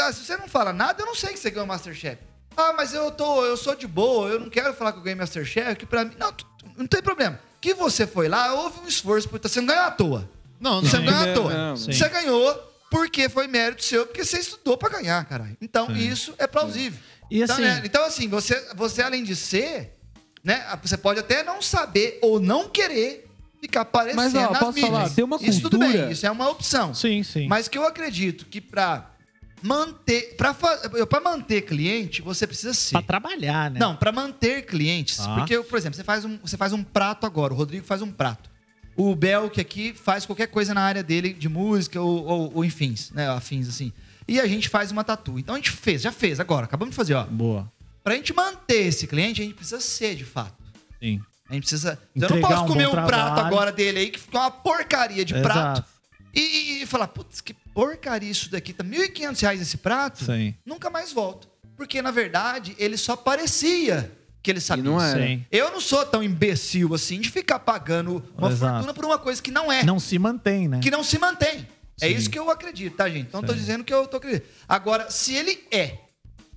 ah, 0.00 0.12
se 0.12 0.24
você 0.24 0.36
não 0.36 0.48
fala 0.48 0.72
nada, 0.72 1.02
eu 1.02 1.06
não 1.06 1.14
sei 1.14 1.30
que 1.32 1.38
você 1.38 1.50
ganhou 1.50 1.64
o 1.64 1.68
Masterchef. 1.68 2.18
Ah, 2.56 2.72
mas 2.76 2.92
eu 2.94 3.10
tô, 3.10 3.44
eu 3.44 3.56
sou 3.56 3.74
de 3.76 3.86
boa, 3.86 4.28
eu 4.30 4.40
não 4.40 4.48
quero 4.50 4.72
falar 4.74 4.92
que 4.92 4.98
eu 4.98 5.02
ganhei 5.02 5.14
Masterchef, 5.14 5.76
que 5.76 5.86
pra 5.86 6.04
mim. 6.04 6.14
Não, 6.18 6.32
tu- 6.32 6.44
tu- 6.58 6.66
não 6.76 6.86
tem 6.86 7.02
problema. 7.02 7.38
Que 7.60 7.74
você 7.74 8.06
foi 8.06 8.28
lá, 8.28 8.54
houve 8.54 8.80
um 8.80 8.88
esforço, 8.88 9.28
porque 9.28 9.48
você 9.48 9.60
não 9.60 9.66
ganhou 9.68 9.84
à 9.84 9.90
toa. 9.90 10.28
Não, 10.60 10.80
não. 10.80 10.88
Você 10.88 10.96
não 10.98 11.04
ganhou 11.04 11.22
à 11.22 11.26
Não, 11.26 11.34
toa. 11.34 11.52
não. 11.54 11.76
Você 11.76 12.08
ganhou 12.08 12.72
porque 12.90 13.28
foi 13.28 13.46
mérito 13.46 13.84
seu, 13.84 14.06
porque 14.06 14.24
você 14.24 14.38
estudou 14.38 14.76
pra 14.78 14.88
ganhar, 14.88 15.24
caralho. 15.26 15.56
Então, 15.60 15.86
Sim. 15.88 15.98
isso 15.98 16.34
é 16.38 16.46
plausível. 16.46 16.98
E 17.30 17.42
Então, 17.42 17.54
assim- 17.54 17.64
né, 17.64 17.82
Então, 17.84 18.04
assim, 18.04 18.26
você, 18.28 18.68
você 18.74 19.02
além 19.02 19.22
de 19.22 19.36
ser, 19.36 19.97
né, 20.44 20.64
você 20.82 20.96
pode 20.96 21.20
até 21.20 21.42
não 21.42 21.60
saber 21.60 22.18
ou 22.22 22.38
não 22.40 22.68
querer 22.68 23.26
ficar 23.60 23.80
aparecendo 23.82 24.16
Mas, 24.16 24.34
ó, 24.34 24.50
nas 24.50 24.58
posso 24.60 24.72
mídias. 24.74 24.90
falar, 24.92 25.10
tem 25.10 25.24
uma 25.24 25.36
Isso 25.40 25.60
tudo 25.62 25.78
cultura- 25.78 26.02
bem, 26.04 26.12
isso 26.12 26.26
é 26.26 26.30
uma 26.30 26.48
opção. 26.48 26.94
Sim, 26.94 27.22
sim. 27.22 27.46
Mas 27.48 27.66
que 27.68 27.76
eu 27.76 27.84
acredito 27.86 28.46
que 28.46 28.60
pra 28.60 29.10
manter, 29.62 30.36
pra, 30.36 30.54
fa- 30.54 30.78
pra 31.08 31.20
manter 31.20 31.62
cliente, 31.62 32.22
você 32.22 32.46
precisa 32.46 32.72
ser. 32.72 32.92
Pra 32.92 33.02
trabalhar, 33.02 33.70
né? 33.70 33.80
Não, 33.80 33.96
pra 33.96 34.12
manter 34.12 34.62
clientes. 34.66 35.16
Tá. 35.16 35.34
Porque, 35.34 35.58
por 35.62 35.76
exemplo, 35.78 35.96
você 35.96 36.04
faz, 36.04 36.24
um, 36.24 36.38
você 36.38 36.56
faz 36.56 36.72
um 36.72 36.82
prato 36.84 37.26
agora, 37.26 37.52
o 37.52 37.56
Rodrigo 37.56 37.84
faz 37.84 38.00
um 38.02 38.10
prato. 38.10 38.48
O 38.96 39.14
Belk 39.14 39.60
aqui 39.60 39.92
faz 39.94 40.26
qualquer 40.26 40.48
coisa 40.48 40.74
na 40.74 40.80
área 40.82 41.02
dele 41.02 41.32
de 41.32 41.48
música 41.48 42.00
ou, 42.00 42.24
ou, 42.26 42.52
ou 42.56 42.64
enfim, 42.64 42.94
né, 43.12 43.28
afins 43.28 43.68
assim. 43.68 43.92
E 44.26 44.40
a 44.40 44.46
gente 44.46 44.68
faz 44.68 44.90
uma 44.92 45.02
tatu. 45.04 45.38
Então 45.38 45.54
a 45.54 45.58
gente 45.58 45.70
fez, 45.70 46.02
já 46.02 46.12
fez 46.12 46.38
agora, 46.40 46.64
acabamos 46.64 46.92
de 46.92 46.96
fazer, 46.96 47.14
ó. 47.14 47.24
Boa. 47.24 47.70
Pra 48.08 48.16
gente 48.16 48.32
manter 48.32 48.86
esse 48.86 49.06
cliente, 49.06 49.42
a 49.42 49.44
gente 49.44 49.54
precisa 49.54 49.80
ser 49.82 50.14
de 50.14 50.24
fato. 50.24 50.54
Sim. 50.98 51.20
A 51.46 51.52
gente 51.52 51.64
precisa. 51.64 51.98
Eu 52.16 52.20
não 52.22 52.26
Entregar 52.28 52.48
posso 52.48 52.62
um 52.64 52.66
comer 52.68 52.88
um 52.88 52.90
prato 52.92 53.06
trabalho. 53.10 53.46
agora 53.46 53.70
dele 53.70 53.98
aí 53.98 54.10
que 54.10 54.18
fica 54.18 54.38
uma 54.38 54.50
porcaria 54.50 55.26
de 55.26 55.34
prato. 55.34 55.80
Exato. 55.82 55.84
E, 56.34 56.40
e- 56.40 56.82
e 56.82 56.86
falar, 56.86 57.08
putz, 57.08 57.42
que 57.42 57.52
porcaria 57.52 58.30
isso 58.30 58.50
daqui. 58.50 58.72
Tá 58.72 58.82
1.500 58.82 59.40
reais 59.42 59.60
esse 59.60 59.76
prato. 59.76 60.24
Sim. 60.24 60.54
Nunca 60.64 60.88
mais 60.88 61.12
volto. 61.12 61.50
Porque, 61.76 62.00
na 62.00 62.10
verdade, 62.10 62.74
ele 62.78 62.96
só 62.96 63.14
parecia 63.14 64.10
que 64.42 64.50
ele 64.50 64.60
sabia. 64.60 64.84
E 64.84 64.86
não 64.86 64.98
era. 65.02 65.26
Sim. 65.26 65.44
Eu 65.52 65.70
não 65.70 65.80
sou 65.80 66.06
tão 66.06 66.22
imbecil 66.22 66.94
assim 66.94 67.20
de 67.20 67.28
ficar 67.30 67.58
pagando 67.58 68.24
uma 68.38 68.48
Exato. 68.50 68.72
fortuna 68.72 68.94
por 68.94 69.04
uma 69.04 69.18
coisa 69.18 69.42
que 69.42 69.50
não 69.50 69.70
é. 69.70 69.82
Não 69.84 70.00
se 70.00 70.18
mantém, 70.18 70.66
né? 70.66 70.80
Que 70.80 70.90
não 70.90 71.04
se 71.04 71.18
mantém. 71.18 71.68
É 72.00 72.08
Sim. 72.08 72.14
isso 72.14 72.30
que 72.30 72.38
eu 72.38 72.48
acredito, 72.50 72.96
tá, 72.96 73.06
gente? 73.06 73.26
Então, 73.28 73.42
tô 73.42 73.52
Sim. 73.52 73.58
dizendo 73.58 73.84
que 73.84 73.92
eu 73.92 74.06
tô 74.06 74.16
acreditando. 74.16 74.50
Agora, 74.66 75.10
se 75.10 75.34
ele 75.34 75.66
é, 75.70 75.98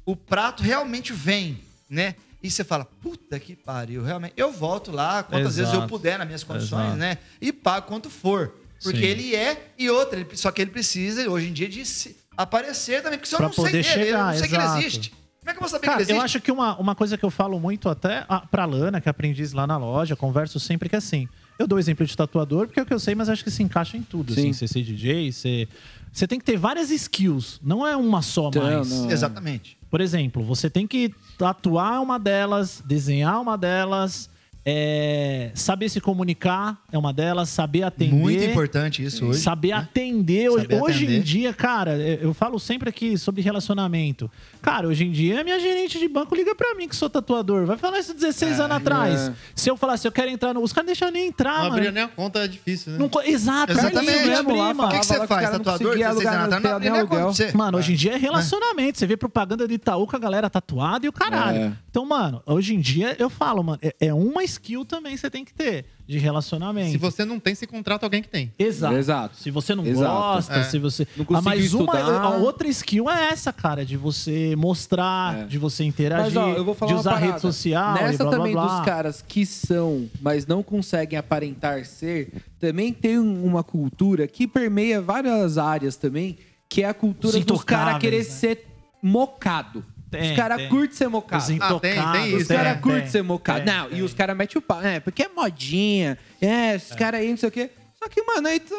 o 0.05 0.15
prato 0.15 0.63
realmente 0.63 1.13
vem, 1.13 1.59
né? 1.89 2.15
E 2.43 2.49
você 2.49 2.63
fala, 2.63 2.85
puta 2.85 3.39
que 3.39 3.55
pariu, 3.55 4.03
realmente. 4.03 4.33
Eu 4.35 4.51
volto 4.51 4.91
lá 4.91 5.21
quantas 5.21 5.55
vezes 5.57 5.71
eu 5.71 5.79
Exato. 5.79 5.87
puder 5.89 6.17
nas 6.17 6.25
minhas 6.25 6.43
condições, 6.43 6.85
Exato. 6.85 6.97
né? 6.97 7.17
E 7.39 7.53
pago 7.53 7.85
quanto 7.87 8.09
for. 8.09 8.55
Porque 8.81 8.97
Sim. 8.99 9.05
ele 9.05 9.35
é 9.35 9.67
e 9.77 9.89
outra. 9.91 10.19
ele- 10.19 10.35
só 10.35 10.49
que 10.51 10.59
ele 10.59 10.71
precisa, 10.71 11.29
hoje 11.29 11.47
em 11.49 11.53
dia, 11.53 11.69
de 11.69 11.85
se 11.85 12.17
aparecer 12.35 13.03
também. 13.03 13.19
Porque 13.19 13.29
se 13.29 13.35
eu 13.35 13.39
não 13.41 13.53
sei 13.53 13.71
dele, 13.83 14.09
eu 14.09 14.17
não 14.17 14.33
sei 14.33 14.47
que 14.47 14.55
ele 14.55 14.63
exato. 14.63 14.79
existe. 14.79 15.09
Como 15.11 15.49
é 15.49 15.53
que 15.53 15.57
eu 15.57 15.61
vou 15.61 15.69
saber 15.69 15.85
Cara, 15.85 15.97
que 15.97 16.01
ele 16.03 16.11
existe? 16.11 16.17
eu 16.19 16.23
acho 16.25 16.41
que 16.41 16.51
uma, 16.51 16.75
uma 16.79 16.95
coisa 16.95 17.15
que 17.17 17.23
eu 17.23 17.29
falo 17.29 17.59
muito 17.59 17.87
até 17.89 18.25
ah, 18.27 18.39
pra 18.41 18.65
Lana, 18.65 18.99
que 18.99 19.07
é 19.07 19.11
aprendiz 19.11 19.53
lá 19.53 19.67
na 19.67 19.77
loja, 19.77 20.15
converso 20.15 20.59
sempre 20.59 20.89
que 20.89 20.95
é 20.95 20.97
assim. 20.97 21.27
Eu 21.59 21.67
dou 21.67 21.77
exemplo 21.77 22.03
de 22.05 22.17
tatuador, 22.17 22.65
porque 22.65 22.79
é 22.79 22.83
o 22.83 22.85
que 22.87 22.93
eu 22.93 22.99
sei, 22.99 23.13
mas 23.13 23.29
acho 23.29 23.43
que 23.43 23.51
se 23.51 23.61
encaixa 23.61 23.97
em 23.97 24.01
tudo. 24.01 24.33
Sim. 24.33 24.49
Assim, 24.49 24.53
você 24.53 24.67
ser 24.67 24.81
DJ, 24.83 25.31
você. 25.31 25.67
Você 26.11 26.27
tem 26.27 26.39
que 26.39 26.45
ter 26.45 26.57
várias 26.57 26.89
skills, 26.89 27.59
não 27.63 27.85
é 27.85 27.95
uma 27.95 28.21
só 28.23 28.47
Então, 28.49 28.63
mais. 28.63 28.89
não. 28.89 29.11
Exatamente. 29.11 29.77
Por 29.91 29.99
exemplo, 29.99 30.41
você 30.41 30.69
tem 30.69 30.87
que 30.87 31.13
tatuar 31.37 32.01
uma 32.01 32.17
delas, 32.17 32.81
desenhar 32.85 33.41
uma 33.41 33.57
delas, 33.57 34.29
é, 34.63 35.51
saber 35.55 35.89
se 35.89 35.99
comunicar 35.99 36.79
é 36.91 36.97
uma 36.97 37.11
delas, 37.11 37.49
saber 37.49 37.83
atender. 37.83 38.13
Muito 38.15 38.43
importante 38.43 39.03
isso 39.03 39.25
hoje. 39.27 39.39
Saber 39.39 39.71
atender. 39.71 40.49
Hoje, 40.49 40.61
Saber 40.63 40.81
hoje 40.81 41.03
atender. 41.05 41.19
em 41.19 41.21
dia, 41.21 41.53
cara, 41.53 41.97
eu 41.97 42.33
falo 42.33 42.59
sempre 42.59 42.89
aqui 42.89 43.17
sobre 43.17 43.41
relacionamento. 43.41 44.29
Cara, 44.61 44.87
hoje 44.87 45.05
em 45.05 45.11
dia, 45.11 45.41
a 45.41 45.43
minha 45.43 45.59
gerente 45.59 45.97
de 45.97 46.07
banco 46.07 46.35
liga 46.35 46.53
pra 46.53 46.75
mim 46.75 46.87
que 46.87 46.95
sou 46.95 47.09
tatuador. 47.09 47.65
Vai 47.65 47.77
falar 47.77 47.99
isso 47.99 48.13
16 48.13 48.59
anos 48.59 48.77
atrás. 48.77 49.29
é. 49.29 49.33
Se 49.55 49.69
eu 49.69 49.75
falasse, 49.75 50.07
eu 50.07 50.11
quero 50.11 50.29
entrar 50.29 50.53
no. 50.53 50.61
Os 50.61 50.71
caras 50.71 50.85
não 50.85 50.91
deixam 50.93 51.11
nem 51.11 51.27
entrar, 51.27 51.55
Não 51.55 51.63
mano. 51.63 51.75
abrir 51.77 51.91
nem 51.91 52.03
a 52.03 52.07
conta 52.07 52.39
é 52.39 52.47
difícil, 52.47 52.93
né? 52.93 52.99
Não 52.99 53.09
Exato, 53.23 53.71
Exatamente. 53.71 54.29
é 54.29 54.35
abrir, 54.35 54.57
mano. 54.57 54.83
O 54.85 54.89
que, 54.89 54.99
que 54.99 55.05
você 55.05 55.19
que 55.19 55.27
faz, 55.27 55.51
não 55.51 55.59
tatuador? 55.59 55.87
conseguia 55.87 56.07
16 56.09 56.27
anos 56.35 56.53
atrás? 56.53 56.63
não 56.63 56.79
nem 56.79 56.89
a 56.89 56.93
conta 56.93 56.99
aluguel. 56.99 57.19
pra 57.19 57.25
você. 57.33 57.51
Mano, 57.57 57.77
hoje 57.77 57.93
em 57.93 57.95
dia 57.95 58.13
é 58.13 58.17
relacionamento. 58.17 58.99
Você 58.99 59.07
vê 59.07 59.17
propaganda 59.17 59.67
de 59.67 59.73
Itaú 59.73 60.05
com 60.05 60.15
a 60.15 60.19
galera 60.19 60.49
tatuada 60.49 61.05
e 61.05 61.09
o 61.09 61.13
caralho. 61.13 61.57
É. 61.57 61.71
Então, 61.89 62.05
mano, 62.05 62.41
hoje 62.45 62.75
em 62.75 62.79
dia 62.79 63.15
eu 63.19 63.29
falo, 63.29 63.63
mano, 63.63 63.79
é, 63.81 63.95
é 63.99 64.13
uma 64.13 64.43
skill 64.51 64.85
também 64.85 65.15
você 65.17 65.29
tem 65.29 65.43
que 65.45 65.53
ter 65.53 65.85
de 66.07 66.17
relacionamento. 66.17 66.91
Se 66.91 66.97
você 66.97 67.23
não 67.23 67.39
tem, 67.39 67.55
você 67.55 67.65
contrata 67.65 68.05
alguém 68.05 68.21
que 68.21 68.27
tem. 68.27 68.51
Exato. 68.59 68.95
Exato. 68.95 69.37
Se 69.37 69.49
você 69.49 69.73
não 69.73 69.85
Exato. 69.85 70.11
gosta, 70.11 70.53
É. 70.55 70.63
se 70.63 70.77
você. 70.77 71.07
Não 71.15 71.25
ah, 71.29 71.41
mas 71.41 71.61
conseguiu 71.61 71.79
uma 71.85 71.99
estudar. 71.99 72.21
a 72.21 72.29
outra 72.37 72.67
skill 72.67 73.09
é 73.09 73.29
essa, 73.29 73.53
cara, 73.53 73.85
de 73.85 73.95
você 73.95 74.55
mostrar, 74.57 75.37
É. 75.39 75.45
de 75.45 75.57
você 75.57 75.83
interagir, 75.83 76.25
Mas, 76.25 76.35
ó, 76.35 76.49
eu 76.49 76.65
vou 76.65 76.75
falar 76.75 76.91
de 76.93 76.99
usar 76.99 77.15
rede 77.15 77.39
social. 77.41 77.93
Nessa 77.93 78.17
blá, 78.23 78.25
blá, 78.29 78.37
também 78.37 78.53
blá. 78.53 78.65
dos 78.77 78.85
caras 78.85 79.23
que 79.25 79.45
são, 79.45 80.09
mas 80.21 80.45
não 80.45 80.61
conseguem 80.61 81.17
aparentar 81.17 81.85
ser, 81.85 82.31
também 82.59 82.91
tem 82.91 83.17
um- 83.17 83.45
uma 83.45 83.63
cultura 83.63 84.27
que 84.27 84.45
permeia 84.47 85.01
várias 85.01 85.57
áreas 85.57 85.95
também, 85.95 86.37
que 86.67 86.83
é 86.83 86.87
a 86.89 86.93
cultura 86.93 87.37
Os 87.37 87.45
dos 87.45 87.63
caras 87.63 87.99
querer 87.99 88.17
né? 88.19 88.23
ser 88.23 88.65
mocado. 89.01 89.83
Tem, 90.11 90.29
os 90.31 90.35
caras 90.37 90.57
tem. 90.57 90.69
curtem 90.69 90.95
ser 90.97 91.07
mocado. 91.07 91.41
Os 91.43 91.49
Ah, 91.49 91.53
intocados. 91.53 91.81
tem- 91.81 92.11
tem 92.21 92.35
Os 92.35 92.41
isso, 92.41 92.53
caras 92.53 92.73
tem, 92.73 92.81
curtem 92.81 93.07
ser 93.07 93.21
mocado. 93.23 93.63
tem, 93.65 93.73
não, 93.73 93.89
tem. 93.89 93.97
e 93.97 94.01
os 94.01 94.13
caras 94.13 94.37
metem 94.37 94.57
o 94.57 94.61
pau. 94.61 94.81
É, 94.81 94.99
porque 94.99 95.23
é 95.23 95.29
modinha. 95.29 96.17
É, 96.41 96.75
esses 96.75 96.93
caras 96.93 97.21
aí, 97.21 97.29
não 97.29 97.37
sei 97.37 97.49
o 97.49 97.51
quê. 97.51 97.69
Só 97.97 98.09
que, 98.09 98.21
mano, 98.23 98.47
aí 98.47 98.59
tá. 98.59 98.75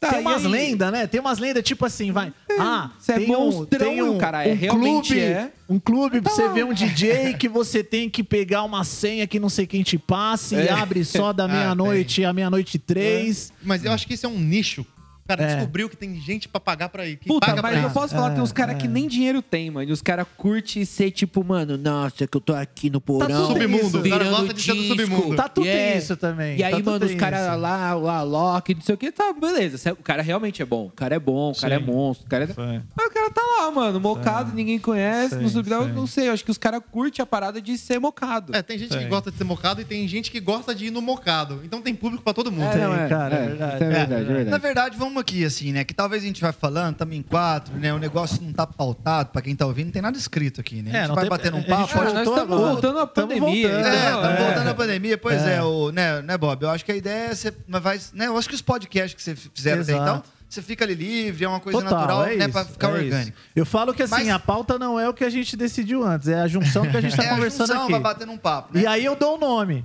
tá 0.00 0.10
Tem 0.10 0.18
e 0.18 0.20
umas 0.22 0.42
lendas, 0.44 0.92
né? 0.92 1.06
Tem 1.06 1.20
umas 1.20 1.38
lendas 1.38 1.62
tipo 1.62 1.86
assim, 1.86 2.12
vai. 2.12 2.32
Ah, 2.58 2.90
Você 2.98 3.12
é 3.12 3.18
tem 3.20 3.34
um, 3.34 3.38
monstrão, 3.40 3.78
tem 3.80 4.02
um, 4.02 4.18
cara, 4.18 4.46
é, 4.46 4.52
um 4.52 4.56
realmente 4.56 5.08
clube, 5.14 5.20
é. 5.20 5.50
um 5.68 5.78
clube 5.80 6.20
pra 6.20 6.30
Tá 6.30 6.36
você 6.36 6.44
lá. 6.44 6.52
ver 6.52 6.64
um 6.64 6.72
DJ 6.74 7.34
que 7.38 7.48
você 7.48 7.82
tem 7.82 8.10
que 8.10 8.22
pegar 8.22 8.62
uma 8.64 8.84
senha 8.84 9.26
que 9.26 9.40
não 9.40 9.48
sei 9.48 9.66
quem 9.66 9.82
te 9.82 9.96
passe 9.98 10.54
e 10.56 10.68
É. 10.68 10.70
abre 10.72 11.04
só 11.04 11.32
da 11.32 11.44
Ah, 11.44 11.48
meia-noite 11.48 12.24
à 12.24 12.32
meia-noite 12.32 12.76
e 12.76 12.78
três. 12.78 13.52
Mas 13.62 13.84
eu 13.84 13.90
acho 13.92 14.06
que 14.06 14.14
isso 14.14 14.26
é 14.26 14.28
um 14.28 14.38
nicho. 14.38 14.84
O 15.24 15.28
cara 15.28 15.42
É. 15.42 15.54
descobriu 15.56 15.88
que 15.88 15.96
tem 15.96 16.20
gente 16.20 16.46
pra 16.48 16.60
pagar 16.60 16.90
pra 16.90 17.06
ir. 17.06 17.16
Que 17.16 17.28
Puta, 17.28 17.46
paga 17.46 17.62
mas 17.62 17.72
pra 17.72 17.80
eu 17.80 17.86
isso. 17.86 17.94
posso 17.94 18.14
falar 18.14 18.28
que 18.28 18.34
tem 18.34 18.44
uns 18.44 18.52
caras 18.52 18.76
É, 18.76 18.78
que 18.78 18.86
nem 18.86 19.08
dinheiro 19.08 19.40
tem, 19.40 19.70
mano. 19.70 19.88
E 19.88 19.92
os 19.92 20.02
caras 20.02 20.26
curtem 20.36 20.84
ser 20.84 21.10
tipo, 21.10 21.42
mano, 21.42 21.78
nossa, 21.78 22.26
que 22.26 22.36
eu 22.36 22.40
tô 22.42 22.52
aqui 22.52 22.90
no 22.90 23.00
porão. 23.00 23.26
tudo 23.26 23.46
Submundo, 23.58 23.86
isso, 23.86 23.98
o 23.98 24.02
cara 24.10 24.24
virando 24.24 24.30
gosta 24.36 24.52
de 24.54 24.62
ser 24.62 24.74
do 24.74 24.82
submundo. 24.84 25.36
Tá 25.36 25.48
tudo 25.48 25.64
Yeah. 25.66 25.96
isso 25.98 26.16
também. 26.18 26.58
E 26.58 26.62
aí, 26.62 26.82
tá 26.82 26.90
mano, 26.90 27.06
os 27.06 27.14
caras 27.14 27.58
lá, 27.58 27.96
o 27.96 28.06
Alok, 28.06 28.74
não 28.74 28.82
sei 28.82 28.94
o 28.94 28.98
que, 28.98 29.10
tá, 29.10 29.32
beleza. 29.32 29.92
O 29.92 30.02
cara 30.02 30.20
realmente 30.22 30.60
é 30.60 30.64
bom. 30.66 30.86
O 30.88 30.90
cara 30.90 31.14
é 31.14 31.18
bom, 31.18 31.52
o 31.52 31.54
cara 31.58 31.78
Sim. 31.78 31.82
é 31.82 31.86
monstro. 31.86 32.26
O 32.26 32.28
cara 32.30 32.44
é... 32.44 32.46
Sim. 32.48 32.82
Mas 32.94 33.06
o 33.06 33.10
cara 33.10 33.30
tá 33.30 33.40
lá, 33.60 33.70
mano, 33.70 33.98
mocado, 33.98 34.52
ninguém 34.54 34.78
conhece, 34.78 35.36
Sim, 35.38 35.42
eu 35.44 35.48
sim. 35.64 35.92
não 35.94 36.06
sei. 36.06 36.28
Eu 36.28 36.32
acho 36.34 36.44
que 36.44 36.50
os 36.50 36.58
caras 36.58 36.82
curtem 36.92 37.22
a 37.22 37.26
parada 37.26 37.62
de 37.62 37.78
ser 37.78 37.98
mocado. 37.98 38.54
É, 38.54 38.60
tem 38.62 38.76
gente 38.78 38.96
que 38.96 39.04
gosta 39.06 39.30
de 39.30 39.38
ser 39.38 39.44
mocado 39.44 39.80
e 39.80 39.84
tem 39.86 40.06
gente 40.06 40.30
que 40.30 40.38
gosta 40.38 40.74
de 40.74 40.86
ir 40.86 40.90
no 40.90 41.00
mocado. 41.00 41.62
Então 41.64 41.80
tem 41.80 41.94
público 41.94 42.22
pra 42.22 42.34
todo 42.34 42.52
mundo. 42.52 42.64
É, 42.66 42.72
Tem, 42.72 42.80
não, 42.82 42.94
é, 42.94 43.08
cara, 43.08 43.34
é 43.36 43.38
é, 43.38 43.46
verdade. 43.46 43.74
é 43.74 43.88
verdade, 43.88 44.14
é 44.14 44.26
Na 44.26 44.32
verdade. 44.34 44.62
verdade, 44.62 44.96
aqui, 45.20 45.44
assim, 45.44 45.72
né? 45.72 45.84
Que 45.84 45.92
talvez 45.94 46.22
a 46.22 46.26
gente 46.26 46.40
vai 46.40 46.52
falando, 46.52 46.92
estamos 46.92 47.14
em 47.16 47.22
quatro, 47.22 47.74
né? 47.76 47.92
O 47.92 47.98
negócio 47.98 48.42
não 48.42 48.52
tá 48.52 48.66
pautado, 48.66 49.30
pra 49.30 49.40
quem 49.42 49.54
tá 49.56 49.66
ouvindo, 49.66 49.86
não 49.86 49.92
tem 49.92 50.02
nada 50.02 50.16
escrito 50.18 50.60
aqui, 50.60 50.82
né? 50.82 50.90
A 50.92 50.94
É, 50.94 50.98
gente 51.00 51.08
não 51.08 51.14
vai 51.14 51.24
tem- 51.24 51.30
batendo 51.30 51.54
um 51.54 51.58
a 51.58 51.60
gente 51.62 51.70
papo. 51.70 51.92
Pode- 51.92 52.12
nós 52.14 52.28
estamos 52.28 52.58
voltando 52.60 52.98
à 53.00 53.06
Tamo 53.06 53.28
pandemia. 53.28 53.68
voltando. 53.68 53.86
É, 53.86 54.06
então, 54.08 54.16
estamos 54.20 54.38
é. 54.40 54.44
voltando 54.44 54.68
à 54.68 54.74
pandemia, 54.74 55.18
pois 55.18 55.42
é, 55.42 55.56
É. 55.56 55.62
o, 55.62 55.90
né, 55.90 56.22
né, 56.22 56.38
Bob? 56.38 56.62
Eu 56.62 56.70
acho 56.70 56.84
que 56.84 56.92
a 56.92 56.96
ideia 56.96 57.30
é 57.30 57.34
você 57.34 57.52
mas 57.66 57.82
vai, 57.82 58.00
né? 58.12 58.26
Eu 58.26 58.36
acho 58.38 58.48
que 58.48 58.54
os 58.54 58.62
podcasts 58.62 59.14
que 59.14 59.22
você 59.22 59.34
fizeram 59.54 59.82
até 59.82 59.92
então, 59.92 60.22
você 60.48 60.62
fica 60.62 60.84
ali 60.84 60.94
livre, 60.94 61.44
é 61.44 61.48
uma 61.48 61.58
coisa 61.60 61.80
Total, 61.80 61.98
natural, 61.98 62.24
é 62.26 62.36
né? 62.36 62.44
isso, 62.44 62.52
Pra 62.52 62.64
ficar 62.64 62.88
é 62.88 62.92
orgânico. 62.92 63.36
isso. 63.38 63.48
Eu 63.56 63.66
falo 63.66 63.92
que 63.92 64.02
assim, 64.02 64.14
Mas- 64.14 64.28
a 64.28 64.38
pauta 64.38 64.78
não 64.78 65.00
é 65.00 65.08
o 65.08 65.12
que 65.14 65.24
a 65.24 65.30
gente 65.30 65.56
decidiu 65.56 66.04
antes, 66.04 66.28
é 66.28 66.40
a 66.40 66.46
junção 66.46 66.86
que 66.88 66.96
a 66.96 67.00
gente 67.00 67.16
tá 67.16 67.22
é 67.24 67.26
a 67.30 67.34
conversando 67.34 67.66
junção, 67.68 67.82
aqui. 67.82 67.92
vai 67.92 68.00
bater 68.00 68.26
num 68.26 68.36
papo, 68.38 68.72
né? 68.74 68.82
E 68.82 68.86
aí 68.86 69.04
eu 69.04 69.16
dou 69.16 69.34
o 69.36 69.38
nome. 69.38 69.84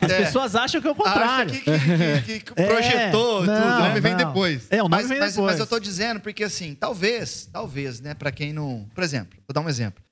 As 0.00 0.10
É. 0.10 0.24
pessoas 0.24 0.54
acham 0.56 0.80
que 0.80 0.86
é 0.86 0.90
o 0.90 0.94
Acha 0.94 1.02
contrário. 1.02 1.52
que, 1.52 1.60
que- 1.60 2.40
que- 2.40 2.52
É, 2.60 2.66
projetou 2.66 3.44
não, 3.46 3.54
tudo. 3.54 3.66
O 3.66 3.78
nome 3.88 4.00
vem 4.00 4.12
não. 4.12 4.18
depois. 4.18 4.66
É, 4.70 4.76
o 4.82 4.88
nome 4.88 4.96
mas, 4.96 5.08
vem 5.08 5.18
mas- 5.20 5.34
depois. 5.34 5.52
mas 5.52 5.60
eu 5.60 5.66
tô 5.66 5.78
dizendo 5.78 6.20
porque, 6.20 6.44
assim, 6.44 6.74
talvez, 6.74 7.48
talvez, 7.52 8.00
né, 8.00 8.14
pra 8.14 8.30
quem 8.32 8.52
não. 8.52 8.86
Por 8.94 9.02
exemplo, 9.04 9.38
vou 9.46 9.52
dar 9.54 9.60
um 9.60 9.68
exemplo. 9.68 10.02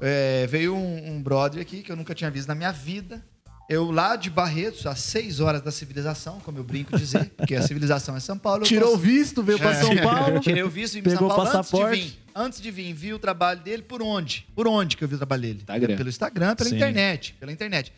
É, 0.00 0.46
veio 0.48 0.74
um, 0.74 1.12
um 1.16 1.22
brother 1.22 1.60
aqui 1.62 1.82
que 1.82 1.90
eu 1.90 1.96
nunca 1.96 2.14
tinha 2.14 2.30
visto 2.30 2.48
na 2.48 2.54
minha 2.54 2.72
vida. 2.72 3.22
Eu 3.68 3.90
lá 3.90 4.14
de 4.14 4.30
Barretos, 4.30 4.86
às 4.86 5.00
6 5.00 5.40
horas 5.40 5.60
da 5.60 5.72
civilização, 5.72 6.38
como 6.38 6.56
eu 6.56 6.62
brinco 6.62 6.96
dizer, 6.96 7.30
porque 7.36 7.52
a 7.56 7.62
civilização 7.62 8.14
é 8.16 8.20
São 8.20 8.38
Paulo. 8.38 8.62
Tirou 8.62 8.94
o 8.94 8.96
visto, 8.96 9.42
veio 9.42 9.58
pra 9.58 9.72
É. 9.72 9.74
São 9.82 9.96
Paulo. 9.96 10.38
Tirei 10.38 10.62
o 10.62 10.70
visto 10.70 10.94
e 10.94 11.00
vim 11.00 11.02
pra 11.02 11.12
Pegou 11.14 11.26
São 11.28 11.34
o 11.36 11.44
Paulo 11.44 11.50
antes 11.58 11.66
de 11.68 11.72
passaporte. 11.76 12.00
vir. 12.00 12.18
Antes 12.32 12.60
de 12.60 12.70
vir, 12.70 12.92
vi 12.92 13.12
o 13.12 13.18
trabalho 13.18 13.58
dele 13.60 13.82
por 13.82 14.00
onde? 14.02 14.46
Por 14.54 14.68
onde 14.68 14.96
que 14.96 15.02
eu 15.02 15.08
vi 15.08 15.14
o 15.14 15.18
trabalho 15.18 15.42
dele? 15.42 15.58
Instagram. 15.62 15.96
Pelo 15.96 16.08
Instagram, 16.08 16.54
pela 16.54 16.70
Sim. 16.70 16.76
internet. 16.76 17.34
Pela 17.40 17.50
internet. 17.50 17.92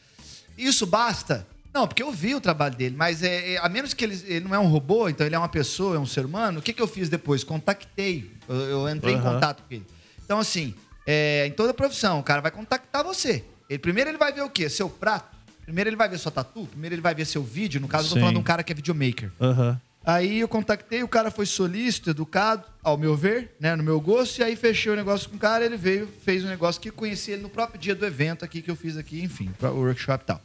Isso 0.58 0.84
basta? 0.86 1.46
Não, 1.72 1.86
porque 1.86 2.02
eu 2.02 2.10
vi 2.10 2.34
o 2.34 2.40
trabalho 2.40 2.74
dele, 2.74 2.96
mas 2.96 3.22
é, 3.22 3.52
é- 3.54 3.58
a 3.58 3.68
menos 3.68 3.94
que 3.94 4.04
ele, 4.04 4.20
ele 4.26 4.44
não 4.44 4.54
é 4.54 4.58
um 4.58 4.66
robô, 4.66 5.08
então 5.08 5.24
ele 5.26 5.34
é 5.34 5.38
uma 5.38 5.48
pessoa, 5.48 5.96
é 5.96 5.98
um 5.98 6.06
ser 6.06 6.24
humano, 6.24 6.58
o 6.58 6.62
que, 6.62 6.72
que 6.72 6.82
eu 6.82 6.88
fiz 6.88 7.08
depois? 7.08 7.44
Contactei. 7.44 8.30
Eu, 8.48 8.56
eu 8.56 8.88
entrei 8.88 9.14
em 9.14 9.18
Aham. 9.18 9.34
contato 9.34 9.62
com 9.62 9.74
ele. 9.74 9.86
Então, 10.24 10.38
assim, 10.38 10.74
é, 11.06 11.46
em 11.46 11.52
toda 11.52 11.72
profissão, 11.72 12.18
o 12.18 12.22
cara 12.22 12.40
vai 12.40 12.50
contactar 12.50 13.04
você. 13.04 13.44
Ele, 13.70 13.78
primeiro 13.78 14.10
ele 14.10 14.18
vai 14.18 14.32
ver 14.32 14.42
o 14.42 14.50
quê? 14.50 14.68
Seu 14.68 14.88
prato. 14.88 15.36
Primeiro 15.62 15.90
ele 15.90 15.96
vai 15.96 16.08
ver 16.08 16.18
sua 16.18 16.32
tatu. 16.32 16.66
Primeiro 16.66 16.94
ele 16.94 17.02
vai 17.02 17.14
ver 17.14 17.26
seu 17.26 17.42
vídeo. 17.42 17.78
No 17.80 17.86
caso, 17.86 18.06
eu 18.06 18.08
tô 18.08 18.14
Sim. 18.14 18.20
falando 18.20 18.34
de 18.36 18.40
um 18.40 18.44
cara 18.44 18.62
que 18.62 18.72
é 18.72 18.74
videomaker. 18.74 19.30
Aham. 19.40 19.78
Aí 20.04 20.40
eu 20.40 20.48
contactei, 20.48 21.02
o 21.02 21.08
cara 21.08 21.30
foi 21.30 21.44
solícito, 21.44 22.08
educado, 22.08 22.64
ao 22.82 22.96
meu 22.96 23.14
ver, 23.14 23.54
né, 23.60 23.76
no 23.76 23.82
meu 23.82 24.00
gosto, 24.00 24.38
e 24.38 24.42
aí 24.42 24.56
fechei 24.56 24.90
o 24.90 24.96
negócio 24.96 25.28
com 25.28 25.36
o 25.36 25.38
cara, 25.38 25.66
ele 25.66 25.76
veio, 25.76 26.08
fez 26.24 26.42
um 26.42 26.48
negócio 26.48 26.80
que 26.80 26.90
conheci 26.90 27.32
ele 27.32 27.42
no 27.42 27.50
próprio 27.50 27.78
dia 27.78 27.94
do 27.94 28.06
evento 28.06 28.42
aqui 28.42 28.62
que 28.62 28.70
eu 28.70 28.76
fiz 28.76 28.96
aqui, 28.96 29.22
enfim, 29.22 29.50
o 29.60 29.66
workshop 29.66 30.22
e 30.22 30.26
tal. 30.26 30.40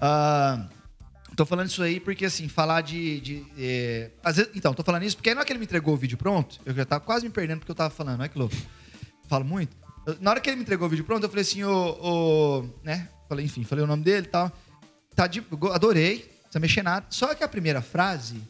Ah, 0.00 0.66
tô 1.36 1.44
falando 1.46 1.68
isso 1.68 1.82
aí 1.82 1.98
porque, 2.00 2.24
assim, 2.24 2.48
falar 2.48 2.80
de... 2.82 3.20
de, 3.20 3.46
é, 3.58 4.10
vezes, 4.26 4.50
então, 4.54 4.72
tô 4.74 4.82
falando 4.82 5.02
isso 5.04 5.16
porque 5.16 5.32
na 5.34 5.40
hora 5.40 5.46
que 5.46 5.52
ele 5.52 5.58
me 5.58 5.64
entregou 5.64 5.94
o 5.94 5.96
vídeo 5.96 6.16
pronto, 6.18 6.60
eu 6.64 6.74
já 6.74 6.84
tava 6.84 7.04
quase 7.04 7.24
me 7.24 7.30
perdendo 7.30 7.58
porque 7.60 7.70
eu 7.70 7.76
tava 7.76 7.90
falando, 7.90 8.20
olha 8.20 8.28
que 8.28 8.38
louco. 8.38 8.54
Falo 9.28 9.44
muito. 9.44 9.76
Eu- 10.06 10.16
na 10.20 10.30
hora 10.30 10.40
que 10.40 10.48
ele 10.48 10.56
me 10.56 10.62
entregou 10.62 10.86
o 10.86 10.90
vídeo 10.90 11.04
pronto, 11.04 11.24
eu 11.24 11.28
falei 11.28 11.42
assim, 11.42 11.64
ô, 11.64 12.68
né, 12.82 13.08
falei, 13.28 13.44
enfim, 13.44 13.64
falei 13.64 13.84
o 13.84 13.86
nome 13.86 14.04
dele 14.04 14.26
e 14.26 14.30
tal. 14.30 14.52
Tá 15.14 15.26
de, 15.26 15.42
adorei, 15.72 16.16
não 16.16 16.42
precisa 16.42 16.60
mexer 16.60 16.82
nada. 16.82 17.06
Só 17.10 17.34
que 17.34 17.44
a 17.44 17.48
primeira 17.48 17.80
frase, 17.80 18.42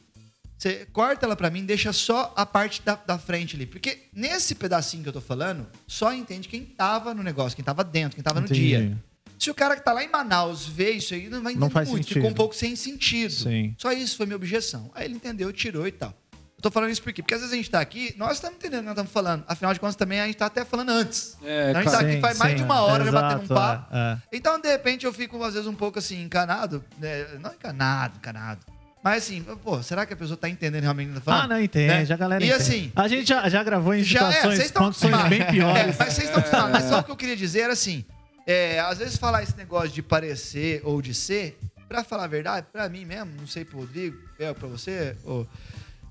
você 0.56 0.86
corta 0.86 1.26
ela 1.26 1.36
pra 1.36 1.50
mim, 1.50 1.64
deixa 1.64 1.92
só 1.92 2.32
a 2.36 2.46
parte 2.46 2.82
da, 2.82 2.94
da 2.94 3.18
frente 3.18 3.54
ali. 3.54 3.66
Porque 3.66 4.08
nesse 4.14 4.54
pedacinho 4.54 5.02
que 5.02 5.08
eu 5.10 5.12
tô 5.12 5.20
falando, 5.20 5.66
só 5.86 6.12
entende 6.12 6.48
quem 6.48 6.64
tava 6.64 7.12
no 7.12 7.22
negócio, 7.22 7.54
quem 7.54 7.64
tava 7.64 7.84
dentro, 7.84 8.16
quem 8.16 8.24
tava 8.24 8.40
no 8.40 8.46
Entendi. 8.46 8.60
dia. 8.68 9.04
Se 9.38 9.50
o 9.50 9.54
cara 9.54 9.76
que 9.76 9.84
tá 9.84 9.92
lá 9.92 10.02
em 10.02 10.08
Manaus 10.10 10.66
vê 10.66 10.92
isso 10.92 11.12
aí, 11.14 11.28
não 11.28 11.42
vai 11.42 11.52
entender 11.52 11.60
Não 11.66 11.70
faz 11.70 11.88
muito. 11.88 12.02
sentido. 12.04 12.14
Ficou 12.14 12.30
um 12.30 12.34
pouco 12.34 12.54
sem 12.54 12.74
sentido. 12.76 13.32
Sim. 13.32 13.74
Só 13.78 13.92
isso 13.92 14.16
foi 14.16 14.26
minha 14.26 14.36
objeção. 14.36 14.90
Aí 14.94 15.04
ele 15.06 15.14
entendeu, 15.14 15.52
tirou 15.52 15.86
e 15.86 15.92
tal. 15.92 16.14
Eu 16.56 16.62
tô 16.62 16.70
falando 16.70 16.90
isso 16.90 17.02
por 17.02 17.12
quê? 17.12 17.20
Porque 17.22 17.34
às 17.34 17.40
vezes 17.40 17.52
a 17.52 17.56
gente 17.56 17.70
tá 17.70 17.78
aqui, 17.78 18.14
nós 18.16 18.34
estamos 18.34 18.56
entendendo 18.56 18.78
o 18.78 18.82
que 18.82 18.86
nós 18.86 18.92
estamos 18.94 19.12
falando. 19.12 19.44
Afinal 19.46 19.74
de 19.74 19.80
contas, 19.80 19.96
também 19.96 20.18
a 20.20 20.26
gente 20.26 20.36
tá 20.36 20.46
até 20.46 20.64
falando 20.64 20.88
antes. 20.90 21.36
É, 21.44 21.64
a 21.64 21.74
gente 21.74 21.84
tá 21.84 21.90
claro. 21.90 22.06
aqui 22.06 22.14
Sim, 22.14 22.20
faz 22.22 22.38
mais 22.38 22.50
sim. 22.52 22.56
de 22.56 22.62
uma 22.62 22.80
hora 22.80 23.04
já 23.04 23.12
batendo 23.12 23.42
um 23.44 23.48
papo. 23.54 23.94
é, 23.94 23.98
é. 24.32 24.36
Então, 24.36 24.58
de 24.58 24.68
repente, 24.70 25.04
eu 25.04 25.12
fico, 25.12 25.42
às 25.44 25.52
vezes, 25.52 25.68
um 25.68 25.74
pouco 25.74 25.98
assim, 25.98 26.22
encanado. 26.22 26.82
né? 26.98 27.26
Não 27.38 27.52
encanado, 27.52 28.16
encanado. 28.16 28.60
Mas 29.02 29.24
assim, 29.24 29.42
pô, 29.62 29.82
será 29.82 30.06
que 30.06 30.14
a 30.14 30.16
pessoa 30.16 30.34
tá 30.38 30.48
entendendo 30.48 30.82
realmente 30.84 31.10
o 31.10 31.12
que 31.12 31.18
tá 31.18 31.24
falando? 31.26 31.42
Ah, 31.42 31.48
não, 31.56 31.62
entende, 31.62 32.08
Né? 32.08 32.14
a 32.14 32.16
galera 32.16 32.42
E 32.42 32.48
entende. 32.48 32.62
assim, 32.62 32.92
A 32.96 33.06
gente 33.06 33.28
já, 33.28 33.46
já 33.50 33.62
gravou 33.62 33.92
em 33.94 34.02
já 34.02 34.20
é, 34.20 34.32
situações, 34.32 34.54
vocês 34.54 34.66
estão 34.68 34.84
condições 34.84 35.22
bem 35.28 35.44
piores. 35.44 35.78
É, 35.82 35.86
mas 35.98 36.14
vocês 36.14 36.28
estão 36.28 36.38
acostumados. 36.40 36.70
Mas 36.72 36.84
só 36.84 37.00
o 37.00 37.04
que 37.04 37.10
eu 37.10 37.16
queria 37.16 37.36
dizer 37.36 37.60
era 37.60 37.74
assim: 37.74 38.02
é, 38.46 38.80
às 38.80 38.98
vezes 38.98 39.16
falar 39.16 39.42
esse 39.42 39.56
negócio 39.56 39.90
de 39.90 40.02
parecer 40.02 40.80
ou 40.84 41.00
de 41.00 41.14
ser, 41.14 41.58
pra 41.88 42.04
falar 42.04 42.24
a 42.24 42.28
verdade, 42.28 42.66
pra 42.72 42.88
mim 42.88 43.04
mesmo, 43.04 43.32
não 43.38 43.46
sei 43.46 43.64
pro 43.64 43.78
Rodrigo, 43.78 44.18
é, 44.38 44.52
pra 44.52 44.68
você, 44.68 45.16
ô, 45.24 45.46